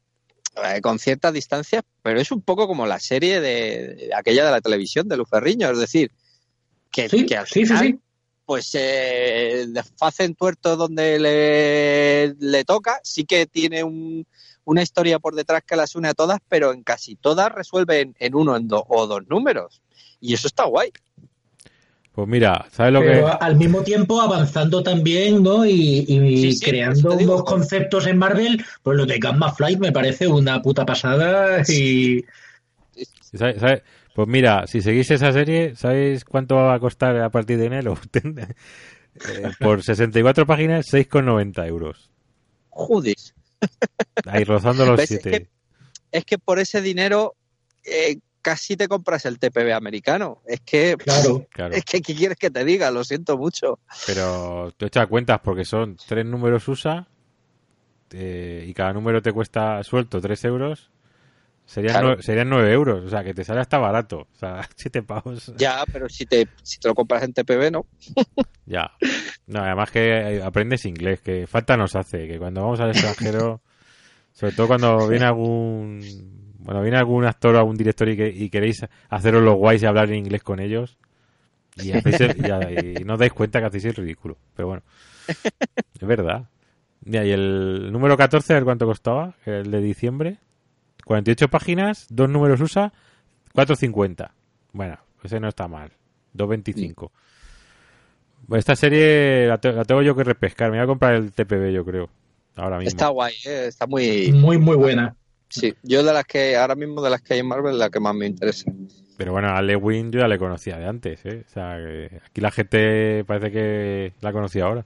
eh, 0.55 0.81
con 0.81 0.99
ciertas 0.99 1.33
distancias, 1.33 1.83
pero 2.01 2.19
es 2.19 2.31
un 2.31 2.41
poco 2.41 2.67
como 2.67 2.85
la 2.85 2.99
serie 2.99 3.39
de, 3.41 3.95
de 3.95 4.11
aquella 4.15 4.45
de 4.45 4.51
la 4.51 4.61
televisión 4.61 5.07
de 5.07 5.17
Luferriño, 5.17 5.71
es 5.71 5.77
decir, 5.79 6.11
que, 6.91 7.09
Sí, 7.09 7.25
que 7.25 7.37
al 7.37 7.47
sí, 7.47 7.65
sí. 7.65 7.99
pues 8.45 8.69
eh, 8.75 9.65
hacen 10.01 10.35
tuerto 10.35 10.75
donde 10.75 11.17
le, 11.19 12.35
le 12.39 12.63
toca, 12.65 12.99
sí 13.03 13.25
que 13.25 13.45
tiene 13.47 13.83
un- 13.83 14.27
una 14.65 14.81
historia 14.81 15.19
por 15.19 15.35
detrás 15.35 15.63
que 15.65 15.75
las 15.75 15.95
une 15.95 16.07
a 16.09 16.13
todas, 16.13 16.39
pero 16.47 16.71
en 16.71 16.83
casi 16.83 17.15
todas 17.15 17.51
resuelven 17.51 18.15
en 18.19 18.35
uno 18.35 18.55
en 18.55 18.67
do- 18.67 18.85
o 18.87 19.07
dos 19.07 19.27
números. 19.27 19.81
Y 20.21 20.33
eso 20.35 20.47
está 20.47 20.63
guay. 20.65 20.91
Pues 22.13 22.27
mira, 22.27 22.65
¿sabes 22.71 22.93
lo 22.93 22.99
Pero 22.99 23.25
que...? 23.25 23.37
al 23.41 23.55
mismo 23.55 23.81
tiempo 23.83 24.21
avanzando 24.21 24.83
también, 24.83 25.41
¿no? 25.41 25.65
Y, 25.65 26.05
y 26.07 26.37
Sí, 26.37 26.53
sí, 26.53 26.65
creando 26.65 27.15
digo. 27.17 27.33
unos 27.33 27.43
conceptos 27.43 28.05
en 28.05 28.17
Marvel, 28.19 28.63
pues 28.83 28.95
lo 28.97 29.05
de 29.07 29.17
Gamma 29.17 29.51
Flight 29.51 29.79
me 29.79 29.91
parece 29.91 30.27
una 30.27 30.61
puta 30.61 30.85
pasada 30.85 31.63
y... 31.67 32.23
¿Sabe- 33.33 33.59
sabe? 33.59 33.83
Pues 34.13 34.27
mira, 34.27 34.67
si 34.67 34.81
seguís 34.81 35.09
esa 35.09 35.31
serie, 35.33 35.75
¿sabéis 35.75 36.23
cuánto 36.23 36.53
va 36.55 36.75
a 36.75 36.79
costar 36.79 37.17
a 37.19 37.31
partir 37.31 37.57
de 37.57 37.65
enero? 37.65 37.97
Eh, 39.29 39.51
por 39.59 39.83
64 39.83 40.47
páginas, 40.47 40.87
6,90 40.91 41.67
euros. 41.67 42.09
Joder. 42.69 43.13
Ahí 44.25 44.43
rozando 44.43 44.87
los 44.87 44.97
¿Ves? 44.97 45.11
Es 45.11 45.21
7. 45.21 45.29
que- 45.29 45.49
Es 46.11 46.25
que 46.25 46.39
por 46.39 46.57
ese 46.57 46.81
dinero, 46.81 47.35
eh, 47.85 48.17
casi 48.43 48.77
te 48.77 48.87
compras 48.87 49.25
el 49.25 49.39
TPB 49.39 49.71
americano. 49.73 50.43
Es 50.45 50.59
que, 50.61 50.95
Claro. 50.97 51.47
Claro. 51.51 51.73
es 51.73 51.83
que, 51.83 52.01
¿qué 52.01 52.13
quieres 52.13 52.37
que 52.37 52.51
te 52.51 52.63
diga? 52.63 52.91
Lo 52.91 53.03
siento 53.03 53.37
mucho. 53.39 53.79
Pero 54.05 54.71
tú 54.77 54.85
echas 54.85 55.07
cuentas 55.07 55.39
porque 55.43 55.65
son 55.65 55.97
tres 56.07 56.23
números 56.25 56.67
USA 56.67 57.07
eh, 58.11 58.63
y 58.67 58.73
cada 58.75 58.93
número 58.93 59.21
te 59.23 59.31
cuesta 59.33 59.81
suelto 59.83 60.21
3 60.21 60.45
euros. 60.45 60.91
Serían, 61.65 61.93
Claro. 61.93 62.21
serían 62.21 62.49
9 62.49 62.71
euros. 62.73 63.05
O 63.05 63.09
sea, 63.09 63.23
que 63.23 63.33
te 63.33 63.43
sale 63.43 63.61
hasta 63.61 63.77
barato. 63.79 64.27
O 64.31 64.37
sea, 64.37 64.61
7 64.75 65.01
pavos. 65.01 65.51
Ya, 65.57 65.83
pero 65.91 66.07
si 66.09 66.25
te, 66.25 66.47
si 66.61 66.77
te 66.79 66.89
lo 66.89 66.93
compras 66.93 67.23
en 67.23 67.33
TPB, 67.33 67.71
¿no? 67.71 67.85
Ya. 68.65 68.91
No, 69.47 69.59
además 69.61 69.91
que 69.91 70.41
aprendes 70.43 70.85
inglés, 70.85 71.19
que 71.21 71.47
falta 71.47 71.75
nos 71.75 71.95
hace, 71.95 72.27
que 72.27 72.37
cuando 72.37 72.61
vamos 72.61 72.79
al 72.79 72.91
extranjero, 72.91 73.61
sobre 74.31 74.53
todo 74.53 74.67
cuando 74.67 75.07
viene 75.09 75.25
algún 75.25 75.99
bueno, 76.63 76.81
viene 76.81 76.97
algún 76.97 77.25
actor 77.25 77.55
o 77.55 77.59
algún 77.59 77.75
director 77.75 78.07
y, 78.09 78.15
que, 78.17 78.27
y 78.29 78.49
queréis 78.49 78.85
haceros 79.09 79.43
los 79.43 79.55
guays 79.55 79.83
y 79.83 79.85
hablar 79.85 80.09
en 80.09 80.15
inglés 80.15 80.43
con 80.43 80.59
ellos 80.59 80.97
y, 81.75 81.91
hacéis 81.93 82.21
el- 82.21 82.35
y, 82.37 83.01
y 83.01 83.03
no 83.03 83.13
os 83.13 83.19
dais 83.19 83.33
cuenta 83.33 83.59
que 83.59 83.65
hacéis 83.67 83.85
el 83.85 83.95
ridículo. 83.95 84.37
Pero 84.55 84.67
bueno, 84.69 84.83
es 85.99 86.07
verdad. 86.07 86.45
Mira, 87.05 87.25
y 87.25 87.31
el 87.31 87.91
número 87.91 88.15
14, 88.15 88.53
a 88.53 88.55
ver 88.57 88.63
cuánto 88.63 88.85
costaba, 88.85 89.35
el 89.45 89.69
de 89.71 89.81
diciembre. 89.81 90.37
48 91.05 91.49
páginas, 91.49 92.07
dos 92.09 92.29
números 92.29 92.61
USA, 92.61 92.93
4.50. 93.53 94.31
Bueno, 94.71 94.97
ese 95.21 95.39
no 95.41 95.49
está 95.49 95.67
mal. 95.67 95.91
2.25. 96.33 97.11
Bueno, 98.47 98.59
Esta 98.59 98.75
serie 98.77 99.47
la, 99.47 99.57
te- 99.57 99.73
la 99.73 99.83
tengo 99.83 100.01
yo 100.01 100.15
que 100.15 100.23
repescar. 100.23 100.71
Me 100.71 100.77
voy 100.77 100.83
a 100.83 100.87
comprar 100.87 101.15
el 101.15 101.31
TPB, 101.33 101.71
yo 101.73 101.83
creo. 101.83 102.09
Ahora 102.55 102.77
mismo. 102.77 102.89
Está 102.89 103.07
guay, 103.09 103.33
¿eh? 103.45 103.65
está 103.67 103.85
muy... 103.87 104.31
Muy, 104.31 104.57
muy 104.57 104.77
buena. 104.77 105.15
Sí, 105.53 105.71
yo 105.83 106.03
de 106.03 106.11
las 106.11 106.25
que, 106.25 106.57
ahora 106.57 106.73
mismo 106.73 106.99
de 106.99 107.11
las 107.11 107.21
que 107.21 107.35
hay 107.35 107.41
en 107.41 107.47
Marvel, 107.47 107.77
la 107.77 107.91
que 107.91 107.99
más 107.99 108.15
me 108.15 108.25
interesa. 108.25 108.71
Pero 109.17 109.33
bueno, 109.33 109.49
a 109.49 109.61
Lewin 109.61 110.11
yo 110.11 110.21
ya 110.21 110.27
le 110.27 110.39
conocía 110.39 110.79
de 110.79 110.87
antes, 110.87 111.23
¿eh? 111.25 111.43
O 111.47 111.53
sea, 111.53 111.77
que 111.77 112.21
aquí 112.25 112.41
la 112.41 112.49
gente 112.49 113.23
parece 113.25 113.51
que 113.51 114.13
la 114.21 114.33
conocía 114.33 114.65
ahora. 114.65 114.83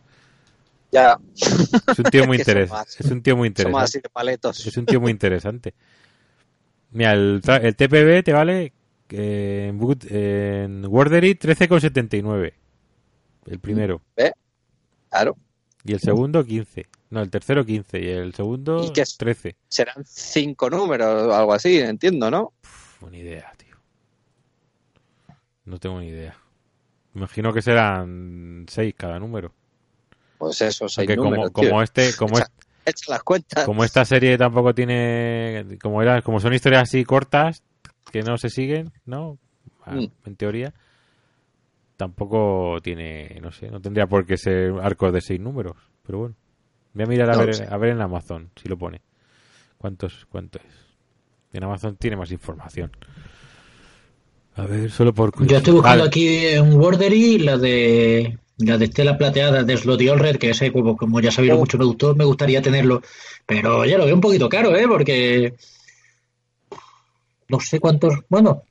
Ya, 0.92 1.18
Es 1.34 1.98
un 2.00 2.04
tío 2.12 2.26
muy 2.28 2.36
interesante. 2.36 2.92
Es 3.00 3.10
un 3.10 3.22
tío 3.22 3.38
muy 3.38 3.48
interesante. 3.48 3.82
así 3.82 4.02
de 4.02 4.10
paletos. 4.10 4.68
Es 4.68 4.76
un 4.76 4.86
tío 4.86 5.00
muy 5.00 5.12
interesante. 5.12 5.74
Mira, 6.92 7.14
el, 7.14 7.42
el 7.62 7.76
TPB 7.78 8.26
te 8.26 8.34
vale 8.34 8.74
eh, 9.12 9.70
en, 9.70 9.80
en 10.10 10.86
Wordery 10.86 11.36
13,79. 11.36 12.54
El 13.46 13.60
primero. 13.60 14.02
Claro, 15.10 15.38
Y 15.88 15.94
el 15.94 16.00
segundo 16.00 16.44
15. 16.44 16.86
No, 17.12 17.22
el 17.22 17.30
tercero 17.30 17.66
15. 17.66 18.00
Y 18.02 18.08
el 18.10 18.34
segundo 18.34 18.84
¿Y 18.84 18.92
qué 18.92 19.02
es? 19.02 19.18
13. 19.18 19.56
serán 19.70 20.04
cinco 20.06 20.70
números 20.70 21.24
o 21.28 21.34
algo 21.34 21.54
así, 21.54 21.80
entiendo, 21.80 22.30
¿no? 22.30 22.52
Puf, 22.62 23.10
ni 23.10 23.20
idea, 23.20 23.52
tío. 23.58 23.76
No 25.66 25.80
tengo 25.80 26.00
ni 26.00 26.08
idea. 26.08 26.36
Imagino 27.16 27.52
que 27.54 27.62
serán 27.62 28.66
6 28.70 28.94
cada 28.98 29.20
número. 29.20 29.54
Pues 30.38 30.62
eso, 30.62 30.88
seis 30.88 31.00
Aunque 31.10 31.16
como, 31.18 31.30
números, 31.32 31.54
tío. 31.54 31.70
como 31.70 31.82
este, 31.82 32.14
como, 32.16 32.38
Echa 32.86 33.06
las 33.12 33.24
cuentas. 33.24 33.66
como 33.66 33.84
esta 33.84 34.06
serie 34.06 34.38
tampoco 34.38 34.74
tiene 34.76 35.66
como 35.82 36.02
era 36.02 36.22
como 36.22 36.40
son 36.40 36.54
historias 36.54 36.84
así 36.84 37.04
cortas 37.04 37.64
que 38.12 38.22
no 38.22 38.38
se 38.38 38.50
siguen 38.50 38.92
no 39.06 39.40
Ah, 39.84 39.96
Mm. 39.96 40.08
en 40.26 40.36
teoría 40.36 40.74
tampoco 41.98 42.80
tiene 42.82 43.40
no 43.42 43.52
sé 43.52 43.70
no 43.70 43.82
tendría 43.82 44.08
por 44.08 44.26
qué 44.26 44.38
ser 44.38 44.74
arcos 44.82 45.12
de 45.12 45.22
seis 45.22 45.40
números 45.40 45.76
pero 46.06 46.20
bueno 46.20 46.36
voy 46.94 47.04
a 47.04 47.08
mirar 47.08 47.30
a 47.32 47.34
No 47.34 47.40
ver 47.46 47.68
a 47.74 47.78
ver 47.78 47.90
en 47.92 48.02
Amazon 48.02 48.50
si 48.56 48.70
lo 48.70 48.78
pone 48.78 49.02
cuántos 49.78 50.26
cuánto 50.30 50.60
es 50.60 50.74
en 51.54 51.64
Amazon 51.64 51.98
tiene 51.98 52.16
más 52.16 52.32
información 52.32 52.92
a 54.56 54.66
ver 54.66 54.90
solo 54.90 55.14
por 55.14 55.32
Yo 55.46 55.58
estoy 55.58 55.74
buscando 55.74 56.00
Vale. 56.04 56.08
aquí 56.10 56.46
en 56.48 56.74
Wordery 56.74 57.40
la 57.40 57.58
de 57.58 58.38
la 58.60 58.78
de 58.78 58.86
Estela 58.86 59.18
Plateada 59.20 59.62
de 59.64 59.78
Slotty 59.78 60.10
Red, 60.10 60.38
que 60.38 60.50
ese, 60.50 60.72
como, 60.72 60.98
como 60.98 61.20
ya 61.20 61.30
sabéis, 61.32 61.54
Oh. 61.54 61.58
mucho 61.60 61.78
me 61.78 61.86
gustó, 61.86 62.16
me 62.16 62.26
gustaría 62.26 62.60
tenerlo. 62.60 63.04
Pero 63.46 63.86
ya 63.86 64.00
lo 64.00 64.06
veo 64.06 64.16
un 64.16 64.20
poquito 64.22 64.50
caro, 64.50 64.76
¿eh? 64.76 64.88
Porque 64.88 65.54
no 67.50 67.60
sé 67.60 67.80
cuántos, 67.80 68.16
bueno, 68.30 68.64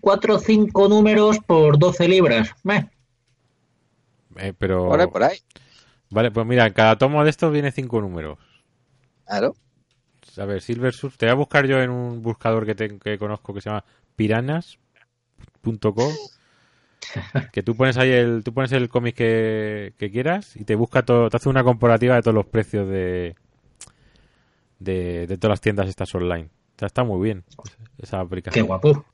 cuatro 0.00 0.36
o 0.36 0.38
cinco 0.38 0.88
números 0.88 1.38
por 1.46 1.78
12 1.78 2.06
libras. 2.08 2.50
Meh. 2.62 2.88
Eh, 4.36 4.52
pero 4.56 4.84
Por 4.88 5.00
ahí, 5.00 5.06
por 5.08 5.22
ahí. 5.24 5.38
vale 6.10 6.30
pues 6.30 6.46
mira 6.46 6.66
en 6.66 6.72
cada 6.72 6.96
tomo 6.98 7.24
de 7.24 7.30
estos 7.30 7.52
viene 7.52 7.72
cinco 7.72 8.00
números 8.00 8.38
Claro. 9.26 9.54
A 10.38 10.44
ver, 10.44 10.60
Silver 10.62 10.92
Surf. 10.94 11.16
Te 11.16 11.26
voy 11.26 11.32
a 11.32 11.34
buscar 11.34 11.66
yo 11.66 11.80
en 11.82 11.90
un 11.90 12.22
buscador 12.22 12.64
que, 12.66 12.74
te- 12.74 12.98
que 12.98 13.18
conozco 13.18 13.52
que 13.54 13.60
se 13.60 13.68
llama 13.70 13.84
piranas.co. 14.16 14.78
Que 17.52 17.62
tú 17.62 17.74
pones 17.74 17.96
ahí 17.96 18.10
el, 18.10 18.42
tú 18.44 18.52
pones 18.54 18.70
el 18.72 18.88
cómic 18.88 19.16
que, 19.16 19.94
que 19.98 20.10
quieras 20.10 20.54
y 20.56 20.64
te 20.64 20.74
busca 20.76 21.02
todo, 21.04 21.28
te 21.30 21.36
hace 21.38 21.48
una 21.48 21.64
comparativa 21.64 22.14
de 22.14 22.22
todos 22.22 22.34
los 22.34 22.46
precios 22.46 22.88
de, 22.88 23.34
de, 24.78 25.26
de 25.26 25.38
todas 25.38 25.54
las 25.54 25.60
tiendas 25.60 25.88
estas 25.88 26.14
online. 26.14 26.44
O 26.76 26.78
sea, 26.78 26.86
está 26.86 27.02
muy 27.04 27.20
bien 27.22 27.44
esa 27.98 28.18
Qué 28.18 28.22
aplicación. 28.22 28.66
guapo. 28.66 29.04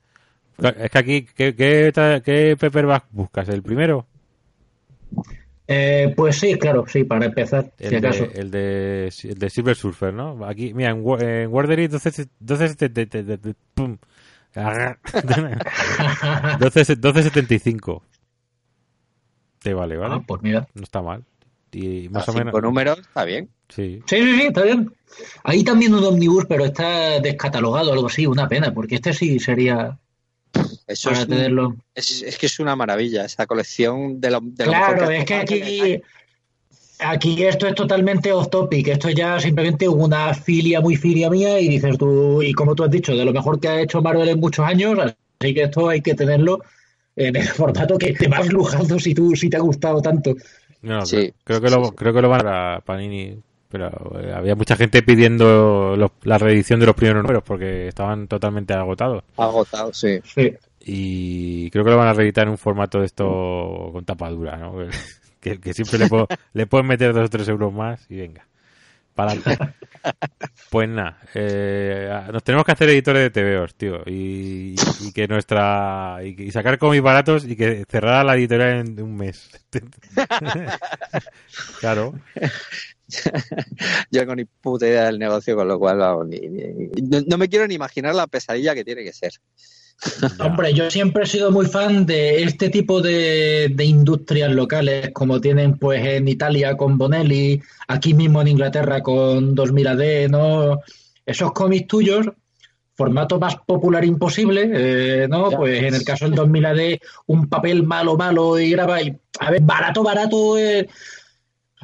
Es 0.59 0.91
que 0.91 0.99
aquí, 0.99 1.23
¿qué, 1.35 1.55
qué, 1.55 1.93
qué 2.25 2.57
paperback 2.59 3.05
buscas? 3.11 3.49
¿El 3.49 3.63
primero? 3.63 4.07
Eh, 5.69 6.13
pues 6.17 6.39
sí, 6.39 6.57
claro, 6.59 6.85
sí, 6.87 7.05
para 7.05 7.27
empezar, 7.27 7.73
si 7.79 7.87
El 7.87 7.97
acaso. 7.97 8.27
de, 8.27 8.41
el, 8.41 8.51
de, 8.51 9.13
el 9.25 9.39
de 9.39 9.51
Silver 9.51 9.77
Surfer, 9.77 10.15
¿no? 10.15 10.45
Aquí, 10.47 10.73
mira, 10.73 10.91
en, 10.91 11.05
en 11.21 11.53
Wordery 11.53 11.89
12, 11.89 12.29
12, 12.39 12.89
pum. 13.75 13.99
12, 14.55 14.97
12.75. 16.97 18.03
Te 19.61 19.75
vale, 19.75 19.97
¿vale? 19.97 20.15
Ah, 20.15 20.23
pues 20.27 20.43
mira. 20.43 20.69
No 20.75 20.83
está 20.85 21.03
mal. 21.03 21.25
Y 21.73 22.07
A 22.07 22.11
más 22.11 22.29
o 22.29 22.33
cinco 22.33 22.45
menos. 22.45 22.63
números, 22.63 22.99
está 23.01 23.25
bien. 23.25 23.51
Sí. 23.69 24.01
Sí, 24.07 24.17
sí, 24.23 24.35
sí, 24.41 24.47
está 24.47 24.63
bien. 24.63 24.93
Hay 25.45 25.65
también 25.65 25.93
un 25.95 26.05
omnibus, 26.05 26.47
pero 26.49 26.65
está 26.65 27.21
descatalogado 27.21 27.91
o 27.91 27.93
algo 27.93 28.07
así, 28.07 28.27
una 28.27 28.49
pena, 28.49 28.73
porque 28.73 28.95
este 28.95 29.13
sí 29.13 29.39
sería 29.41 29.99
Eso 30.87 31.11
para 31.11 31.23
es, 31.23 31.29
tenerlo. 31.29 31.77
es, 31.95 32.23
es 32.23 32.39
que 32.39 32.47
es 32.47 32.61
una 32.61 32.77
maravilla, 32.77 33.25
esa 33.25 33.47
colección 33.47 34.21
de 34.21 34.31
lo, 34.31 34.41
de 34.43 34.67
lo 34.67 34.73
mejor 34.73 34.97
Claro, 34.97 35.05
hace 35.05 35.19
es 35.19 35.25
que 35.25 35.35
aquí, 35.35 36.03
aquí 36.99 37.45
esto 37.45 37.67
es 37.67 37.75
totalmente 37.75 38.33
off 38.33 38.51
topic, 38.51 38.89
esto 38.89 39.09
es 39.09 39.15
ya 39.17 39.39
simplemente 39.41 39.89
una 39.89 40.33
filia 40.35 40.81
muy 40.81 40.97
filia 40.97 41.29
mía 41.31 41.59
y 41.61 41.69
dices 41.69 41.99
tú, 41.99 42.43
y 42.43 42.53
como 42.53 42.75
tú 42.75 42.85
has 42.85 42.91
dicho, 42.91 43.15
de 43.17 43.25
lo 43.25 43.33
mejor 43.33 43.61
que 43.61 43.69
ha 43.69 43.81
hecho 43.81 44.01
Marvel 44.03 44.29
en 44.29 44.41
muchos 44.41 44.65
años, 44.65 44.99
así 45.41 45.55
que 45.55 45.65
esto 45.65 45.89
hay 45.89 46.01
que 46.03 46.15
tenerlo 46.15 46.61
en 47.17 47.35
el 47.37 47.49
formato 47.49 47.99
que 47.99 48.13
te 48.13 48.29
vas 48.29 48.47
lujando 48.53 48.99
si 48.99 49.15
tú 49.15 49.35
si 49.35 49.49
te 49.51 49.57
ha 49.57 49.61
gustado 49.61 50.01
tanto. 50.03 50.35
No, 50.83 51.05
Sí, 51.05 51.33
creo, 51.45 51.61
creo 51.61 51.61
que 51.61 51.71
lo, 51.71 51.85
sí. 51.85 51.93
creo 51.97 52.13
que 52.15 52.23
lo 52.23 52.29
van 52.29 52.41
para 52.43 52.81
Panini. 52.83 53.39
Pero 53.69 53.91
eh, 54.21 54.33
había 54.35 54.55
mucha 54.55 54.77
gente 54.77 55.03
pidiendo 55.03 55.97
los- 55.97 56.13
la 56.23 56.39
reedición 56.39 56.81
de 56.81 56.87
los 56.87 56.95
primeros 56.95 57.23
números 57.23 57.43
porque 57.45 57.89
estaban 57.89 58.29
totalmente 58.29 58.75
agotados. 58.75 59.25
Agotado, 59.37 59.93
sí. 59.93 60.21
Sí. 60.25 60.55
Y 60.89 61.71
creo 61.71 61.85
que 61.85 61.91
lo 61.91 61.97
van 61.97 62.09
a 62.09 62.13
reeditar 62.13 62.45
en 62.45 62.51
un 62.51 62.59
formato 62.59 63.01
de 63.01 63.07
esto 63.07 63.91
con 63.93 64.05
tapadura, 64.05 64.57
¿no? 64.57 64.75
Que, 65.41 65.61
que 65.61 65.73
siempre 65.75 65.99
le, 66.01 66.09
puedo, 66.09 66.27
le 66.55 66.67
pueden 66.67 66.87
meter 66.89 67.13
dos 67.13 67.27
o 67.27 67.29
tres 67.29 67.47
euros 67.49 67.73
más 67.73 68.05
y 68.11 68.17
venga. 68.17 68.45
Para. 69.15 69.35
Pues 70.71 70.89
nada, 70.89 71.19
eh, 71.35 72.11
nos 72.33 72.43
tenemos 72.45 72.65
que 72.65 72.73
hacer 72.73 72.89
editores 72.91 73.23
de 73.23 73.31
TVOs, 73.31 73.75
tío. 73.77 74.01
Y, 74.07 74.75
y 75.01 75.13
que 75.13 75.27
nuestra. 75.29 76.19
Y, 76.23 76.45
y 76.45 76.51
sacar 76.51 76.79
cómics 76.79 77.03
baratos 77.03 77.45
y 77.45 77.57
que 77.57 77.85
cerrara 77.89 78.25
la 78.25 78.37
editorial 78.37 78.81
en 78.87 79.01
un 79.03 79.17
mes. 79.17 79.49
claro. 81.81 82.15
Yo 84.11 84.21
no 84.21 84.21
tengo 84.21 84.35
ni 84.37 84.45
puta 84.45 84.87
idea 84.87 85.05
del 85.07 85.19
negocio, 85.19 85.55
con 85.57 85.69
lo 85.69 85.79
cual 85.79 85.99
vamos, 85.99 86.27
ni- 86.29 86.41
ni- 86.41 86.89
no, 87.03 87.21
no 87.27 87.39
me 87.39 87.49
quiero 87.49 87.67
ni 87.67 87.75
imaginar 87.75 88.15
la 88.15 88.27
pesadilla 88.27 88.75
que 88.75 88.85
tiene 88.85 89.05
que 89.05 89.13
ser. 89.13 89.33
Hombre, 90.41 90.75
yo 90.75 90.91
siempre 90.91 91.25
he 91.25 91.27
sido 91.27 91.51
muy 91.51 91.65
fan 91.65 92.05
de 92.05 92.43
este 92.43 92.69
tipo 92.69 93.01
de, 93.01 93.71
de 93.75 93.85
industrias 93.85 94.51
locales, 94.53 95.11
como 95.15 95.41
tienen 95.41 95.79
pues 95.79 96.05
en 96.05 96.29
Italia 96.29 96.77
con 96.77 96.99
Bonelli, 96.99 97.63
aquí 97.89 98.13
mismo 98.13 98.43
en 98.43 98.49
Inglaterra 98.49 99.01
con 99.03 99.55
2000 99.55 99.87
AD, 99.87 100.29
¿no? 100.29 100.81
Esos 101.25 101.53
cómics 101.53 101.87
tuyos, 101.87 102.27
formato 102.95 103.39
más 103.41 103.57
popular 103.67 104.05
imposible, 104.05 104.71
eh, 104.73 105.29
¿no? 105.29 105.51
Ya. 105.51 105.57
Pues 105.57 105.83
en 105.83 105.95
el 105.95 106.05
caso 106.05 106.27
del 106.27 106.35
2000 106.35 106.67
AD, 106.67 106.99
un 107.27 107.49
papel 107.49 107.83
malo, 107.83 108.19
malo 108.19 108.59
y 108.59 108.71
graba 108.71 109.01
y, 109.01 109.17
a 109.41 109.51
ver, 109.51 109.63
barato, 109.63 110.03
barato, 110.03 110.59
eh, 110.59 110.87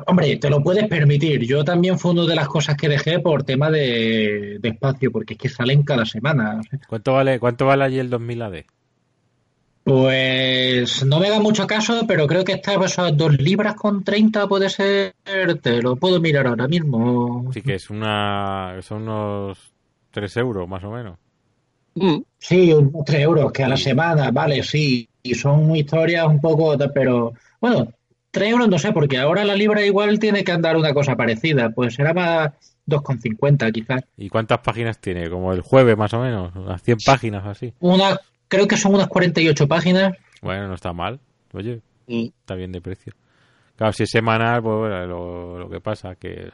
Hombre, 0.07 0.37
te 0.37 0.51
lo 0.51 0.62
puedes 0.62 0.89
permitir. 0.89 1.47
Yo 1.47 1.65
también 1.65 1.99
fue 1.99 2.12
una 2.12 2.27
de 2.27 2.35
las 2.35 2.49
cosas 2.49 2.77
que 2.77 2.89
dejé 2.89 3.20
por 3.20 3.45
tema 3.45 3.70
de, 3.70 4.59
de 4.61 4.69
espacio, 4.69 5.11
porque 5.11 5.35
es 5.35 5.39
que 5.39 5.49
salen 5.49 5.83
cada 5.83 6.05
semana. 6.05 6.61
¿Cuánto 6.89 7.12
vale, 7.12 7.39
cuánto 7.39 7.66
vale 7.66 7.85
allí 7.85 7.99
el 7.99 8.11
2000 8.11 8.43
AD? 8.43 8.65
Pues 9.85 11.05
no 11.05 11.19
me 11.19 11.29
da 11.29 11.41
mucho 11.41 11.66
caso, 11.66 12.05
pero 12.07 12.27
creo 12.29 12.45
que 12.45 12.53
está 12.53 12.73
a 12.73 13.11
dos 13.11 13.39
libras 13.39 13.74
con 13.74 14.05
30 14.05 14.47
puede 14.47 14.70
ser. 14.70 15.15
Te 15.61 15.83
lo 15.83 15.97
puedo 15.97 16.20
mirar 16.20 16.47
ahora 16.47 16.69
mismo. 16.69 17.51
Sí 17.53 17.62
que 17.62 17.74
es 17.74 17.91
una. 17.91 18.77
Son 18.83 19.03
unos 19.03 19.59
3 20.12 20.37
euros 20.37 20.69
más 20.69 20.85
o 20.85 20.91
menos. 20.93 21.19
Mm. 21.97 22.19
Sí, 22.39 22.73
unos 22.73 23.05
3 23.05 23.23
euros 23.23 23.51
que 23.51 23.65
a 23.65 23.69
la 23.69 23.77
semana, 23.77 24.31
vale, 24.31 24.62
sí. 24.62 25.09
Y 25.24 25.35
son 25.35 25.74
historias 25.74 26.27
un 26.27 26.41
poco, 26.41 26.77
pero 26.95 27.33
bueno, 27.61 27.93
3 28.33 28.51
euros 28.51 28.69
no 28.69 28.79
sé, 28.79 28.93
porque 28.93 29.19
ahora 29.19 29.45
la 29.45 29.55
libra 29.55 29.85
igual 29.85 30.19
tiene 30.19 30.43
que 30.43 30.53
andar 30.53 30.77
una 30.77 30.93
cosa 30.93 31.15
parecida. 31.17 31.71
Pues 31.71 31.95
será 31.95 32.15
más 32.15 32.53
2,50 32.89 33.71
quizás. 33.73 34.03
¿Y 34.17 34.29
cuántas 34.29 34.59
páginas 34.61 34.99
tiene? 34.99 35.31
Como 35.31 35.53
el 35.53 35.61
jueves 35.61 35.97
más 35.97 36.13
o 36.15 36.21
menos, 36.21 36.55
unas 36.57 36.83
100 36.83 36.99
páginas 37.05 37.47
así. 37.47 37.75
Una, 37.81 38.19
creo 38.49 38.67
que 38.67 38.79
son 38.79 38.95
unas 38.95 39.09
48 39.09 39.69
páginas. 39.69 40.17
Bueno, 40.41 40.67
no 40.67 40.75
está 40.75 40.93
mal. 40.93 41.21
Oye, 41.53 41.83
está 42.09 42.55
bien 42.55 42.73
de 42.73 42.81
precio. 42.81 43.13
Claro, 43.77 43.93
si 43.93 44.05
es 44.05 44.11
semanal, 44.11 44.63
pues 44.63 44.79
bueno, 44.79 45.59
lo, 45.59 45.69
que 45.71 45.81
pasa 45.81 46.15
que 46.15 46.51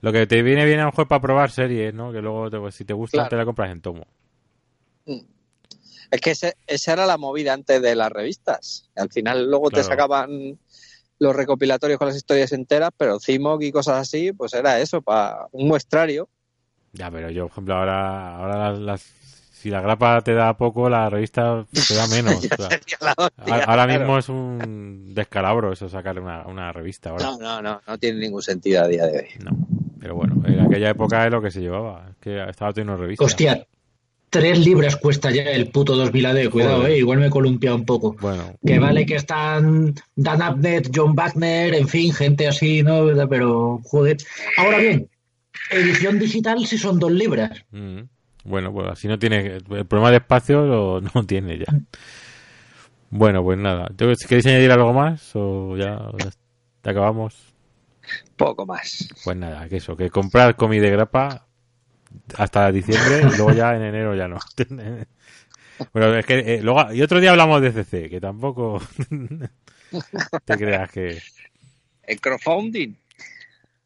lo 0.00 0.12
que 0.12 0.26
te 0.26 0.42
viene 0.42 0.64
bien 0.64 0.80
a 0.80 0.84
lo 0.84 0.90
mejor 0.90 1.06
para 1.06 1.20
probar 1.20 1.50
series, 1.50 1.92
¿no? 1.92 2.12
Que 2.12 2.20
luego 2.20 2.50
pues, 2.50 2.74
si 2.74 2.84
te 2.84 2.94
gusta 2.94 3.28
te 3.28 3.36
la 3.36 3.44
compras 3.44 3.70
en 3.70 3.80
tomo. 3.82 4.06
Mm. 5.04 5.20
Es 6.10 6.20
que 6.20 6.30
esa 6.66 6.92
era 6.92 7.06
la 7.06 7.18
movida 7.18 7.52
antes 7.52 7.82
de 7.82 7.94
las 7.94 8.10
revistas. 8.10 8.88
Al 8.94 9.10
final 9.10 9.50
luego 9.50 9.70
te 9.70 9.82
sacaban 9.82 10.58
los 11.24 11.34
recopilatorios 11.34 11.98
con 11.98 12.08
las 12.08 12.16
historias 12.16 12.52
enteras, 12.52 12.90
pero 12.96 13.18
CIMOC 13.18 13.62
y 13.62 13.72
cosas 13.72 13.98
así, 13.98 14.32
pues 14.32 14.52
era 14.54 14.78
eso, 14.78 15.02
para 15.02 15.46
un 15.52 15.66
muestrario. 15.66 16.28
Ya, 16.92 17.10
pero 17.10 17.30
yo, 17.30 17.44
por 17.44 17.52
ejemplo, 17.52 17.74
ahora, 17.74 18.36
ahora 18.36 18.72
las, 18.72 19.02
si 19.02 19.70
la 19.70 19.80
grapa 19.80 20.20
te 20.20 20.34
da 20.34 20.56
poco, 20.56 20.88
la 20.90 21.08
revista 21.08 21.64
te 21.72 21.94
da 21.94 22.06
menos. 22.08 22.46
ahora 23.66 23.86
mismo 23.86 24.18
es 24.18 24.28
un 24.28 25.14
descalabro 25.14 25.72
eso, 25.72 25.88
sacar 25.88 26.20
una, 26.20 26.46
una 26.46 26.70
revista. 26.70 27.10
Ahora. 27.10 27.24
No, 27.24 27.38
no, 27.38 27.62
no, 27.62 27.80
no 27.86 27.98
tiene 27.98 28.20
ningún 28.20 28.42
sentido 28.42 28.82
a 28.82 28.88
día 28.88 29.06
de 29.06 29.18
hoy. 29.18 29.28
No, 29.42 29.56
pero 29.98 30.14
bueno, 30.14 30.40
en 30.46 30.60
aquella 30.60 30.90
época 30.90 31.24
es 31.24 31.32
lo 31.32 31.40
que 31.40 31.50
se 31.50 31.62
llevaba, 31.62 32.06
es 32.10 32.16
que 32.18 32.48
estaba 32.48 32.72
teniendo 32.74 33.00
revistas. 33.00 33.24
Hostia, 33.26 33.66
Tres 34.34 34.58
libras 34.58 34.96
cuesta 34.96 35.30
ya 35.30 35.44
el 35.44 35.68
puto 35.68 35.94
2000 35.94 36.26
AD, 36.26 36.50
cuidado, 36.50 36.88
eh, 36.88 36.98
igual 36.98 37.20
me 37.20 37.28
he 37.28 37.30
columpiado 37.30 37.76
un 37.76 37.84
poco. 37.84 38.16
Bueno. 38.20 38.56
Que 38.66 38.80
vale 38.80 39.06
que 39.06 39.14
están 39.14 39.94
Dan 40.16 40.42
Abnett, 40.42 40.90
John 40.92 41.14
Wagner, 41.14 41.72
en 41.72 41.86
fin, 41.86 42.12
gente 42.12 42.48
así, 42.48 42.82
¿no? 42.82 43.06
Pero, 43.30 43.80
joder. 43.84 44.16
Ahora 44.56 44.78
bien, 44.78 45.08
edición 45.70 46.18
digital 46.18 46.66
si 46.66 46.78
son 46.78 46.98
dos 46.98 47.12
libras. 47.12 47.64
Mm. 47.70 48.00
Bueno, 48.42 48.72
pues 48.72 48.88
así 48.90 49.06
no 49.06 49.20
tiene. 49.20 49.58
El 49.70 49.86
problema 49.86 50.10
de 50.10 50.16
espacio 50.16 50.66
lo, 50.66 51.00
no 51.14 51.24
tiene 51.24 51.58
ya. 51.58 51.66
Bueno, 53.10 53.44
pues 53.44 53.56
nada. 53.56 53.88
¿Queréis 53.96 54.46
añadir 54.46 54.72
algo 54.72 54.92
más 54.92 55.30
o 55.36 55.76
ya, 55.76 56.10
ya 56.18 56.90
acabamos? 56.90 57.54
Poco 58.36 58.66
más. 58.66 59.08
Pues 59.22 59.36
nada, 59.36 59.68
que 59.68 59.76
eso, 59.76 59.96
que 59.96 60.10
comprar 60.10 60.56
comida 60.56 60.82
de 60.82 60.90
grapa 60.90 61.46
hasta 62.36 62.70
diciembre 62.72 63.20
y 63.20 63.36
luego 63.36 63.52
ya 63.52 63.76
en 63.76 63.82
enero 63.82 64.14
ya 64.14 64.28
no. 64.28 64.38
bueno, 65.92 66.14
es 66.16 66.26
que 66.26 66.38
eh, 66.38 66.62
luego, 66.62 66.92
y 66.92 67.02
otro 67.02 67.20
día 67.20 67.30
hablamos 67.30 67.60
de 67.62 67.72
CC, 67.72 68.08
que 68.08 68.20
tampoco 68.20 68.80
te 70.44 70.56
creas 70.56 70.90
que... 70.90 71.18
El 72.02 72.20
crowdfunding. 72.20 72.94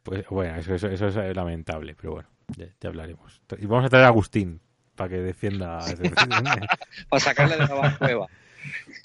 Pues 0.03 0.25
bueno, 0.29 0.57
eso, 0.57 0.75
eso, 0.75 1.09
es 1.09 1.37
lamentable, 1.37 1.95
pero 1.95 2.15
bueno, 2.15 2.29
ya, 2.57 2.89
hablaremos. 2.89 3.41
Y 3.59 3.67
vamos 3.67 3.85
a 3.85 3.89
traer 3.89 4.07
a 4.07 4.09
Agustín 4.09 4.61
para 4.97 5.11
que 5.11 5.17
defienda. 5.19 5.79
para 7.09 7.21
sacarle 7.21 7.57
de 7.57 7.67
la 7.67 7.97
prueba. 7.99 8.27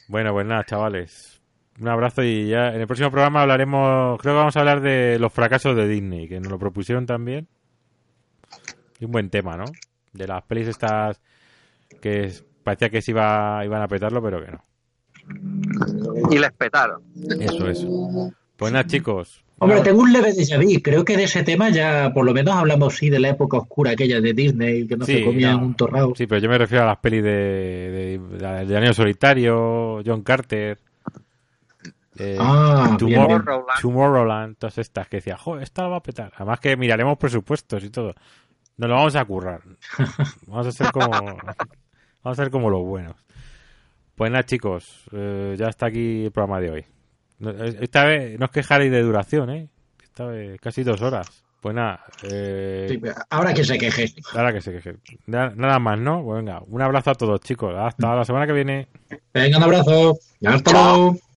Bueno, 0.07 0.33
pues 0.33 0.45
nada, 0.45 0.63
chavales. 0.63 1.41
Un 1.79 1.87
abrazo 1.87 2.23
y 2.23 2.47
ya 2.47 2.69
en 2.69 2.81
el 2.81 2.87
próximo 2.87 3.11
programa 3.11 3.41
hablaremos, 3.41 4.19
creo 4.21 4.33
que 4.33 4.37
vamos 4.37 4.55
a 4.55 4.59
hablar 4.59 4.81
de 4.81 5.17
los 5.19 5.33
fracasos 5.33 5.75
de 5.75 5.87
Disney, 5.87 6.27
que 6.27 6.39
nos 6.39 6.51
lo 6.51 6.59
propusieron 6.59 7.05
también 7.05 7.47
un 9.05 9.11
buen 9.11 9.29
tema, 9.29 9.57
¿no? 9.57 9.65
De 10.13 10.27
las 10.27 10.43
pelis 10.43 10.67
estas 10.67 11.19
que 12.01 12.31
parecía 12.63 12.89
que 12.89 13.01
se 13.01 13.11
iba, 13.11 13.63
iban 13.65 13.81
a 13.81 13.87
petarlo, 13.87 14.21
pero 14.21 14.43
que 14.43 14.51
no. 14.51 14.61
Y 16.31 16.37
les 16.37 16.51
petaron. 16.51 17.01
Eso, 17.39 17.67
eso. 17.69 18.33
Pues 18.57 18.71
nada, 18.71 18.85
chicos. 18.85 19.43
Hombre, 19.59 19.81
tengo 19.81 20.01
un 20.01 20.11
leve 20.11 20.33
déjà 20.33 20.57
vu. 20.57 20.81
Creo 20.81 21.05
que 21.05 21.15
de 21.15 21.23
ese 21.23 21.43
tema 21.43 21.69
ya, 21.69 22.11
por 22.13 22.25
lo 22.25 22.33
menos 22.33 22.55
hablamos 22.55 22.97
sí 22.97 23.09
de 23.09 23.19
la 23.19 23.29
época 23.29 23.57
oscura 23.57 23.91
aquella 23.91 24.19
de 24.19 24.33
Disney, 24.33 24.87
que 24.87 24.97
no 24.97 25.05
se 25.05 25.23
comía 25.23 25.55
un 25.55 25.75
torrado. 25.75 26.13
Sí, 26.15 26.27
pero 26.27 26.41
yo 26.41 26.49
me 26.49 26.57
refiero 26.57 26.83
a 26.83 26.87
las 26.87 26.97
pelis 26.97 27.23
de, 27.23 28.19
de, 28.29 28.65
de, 28.65 28.77
Año 28.77 28.93
Solitario, 28.93 30.01
John 30.05 30.21
Carter. 30.21 30.79
Eh, 32.19 32.37
ah, 32.39 32.95
Tomorrowland. 32.99 33.81
Tomorrowland, 33.81 34.57
todas 34.57 34.77
estas 34.77 35.07
que 35.07 35.17
decía, 35.17 35.37
joder, 35.37 35.63
esta 35.63 35.83
la 35.83 35.87
va 35.89 35.97
a 35.97 36.03
petar. 36.03 36.31
Además 36.35 36.59
que 36.59 36.75
miraremos 36.75 37.17
presupuestos 37.17 37.83
y 37.83 37.89
todo. 37.89 38.13
Nos 38.77 38.89
lo 38.89 38.95
vamos 38.95 39.15
a 39.15 39.25
currar. 39.25 39.61
Vamos 40.47 40.67
a 40.67 40.71
ser 40.71 40.91
como, 40.91 41.09
vamos 41.09 41.37
a 42.23 42.35
ser 42.35 42.49
como 42.49 42.69
los 42.69 42.81
buenos. 42.81 43.15
Pues 44.15 44.31
nada, 44.31 44.45
chicos, 44.45 45.05
eh, 45.11 45.55
ya 45.57 45.67
está 45.67 45.87
aquí 45.87 46.25
el 46.25 46.31
programa 46.31 46.59
de 46.59 46.71
hoy. 46.71 46.85
Esta 47.81 48.05
vez 48.05 48.39
no 48.39 48.45
os 48.45 48.51
quejaréis 48.51 48.91
de 48.91 49.01
duración, 49.01 49.49
¿eh? 49.49 49.69
Esta 50.01 50.25
vez 50.25 50.59
casi 50.61 50.83
dos 50.83 51.01
horas. 51.01 51.43
Pues 51.61 51.75
nada. 51.75 52.03
Eh, 52.23 53.01
ahora 53.29 53.53
que 53.53 53.63
se 53.63 53.77
queje. 53.77 54.13
Ahora 54.33 54.51
que 54.51 54.61
se 54.61 54.71
queje. 54.71 54.95
Nada 55.27 55.79
más, 55.79 55.97
¿no? 55.97 56.23
Pues 56.23 56.43
venga, 56.43 56.61
un 56.67 56.81
abrazo 56.81 57.11
a 57.11 57.15
todos, 57.15 57.39
chicos. 57.41 57.73
Hasta 57.77 58.15
la 58.15 58.25
semana 58.25 58.45
que 58.45 58.53
viene. 58.53 58.87
Venga, 59.33 59.57
un 59.57 59.63
abrazo. 59.63 60.17
Hasta 60.45 60.71
luego. 60.71 61.17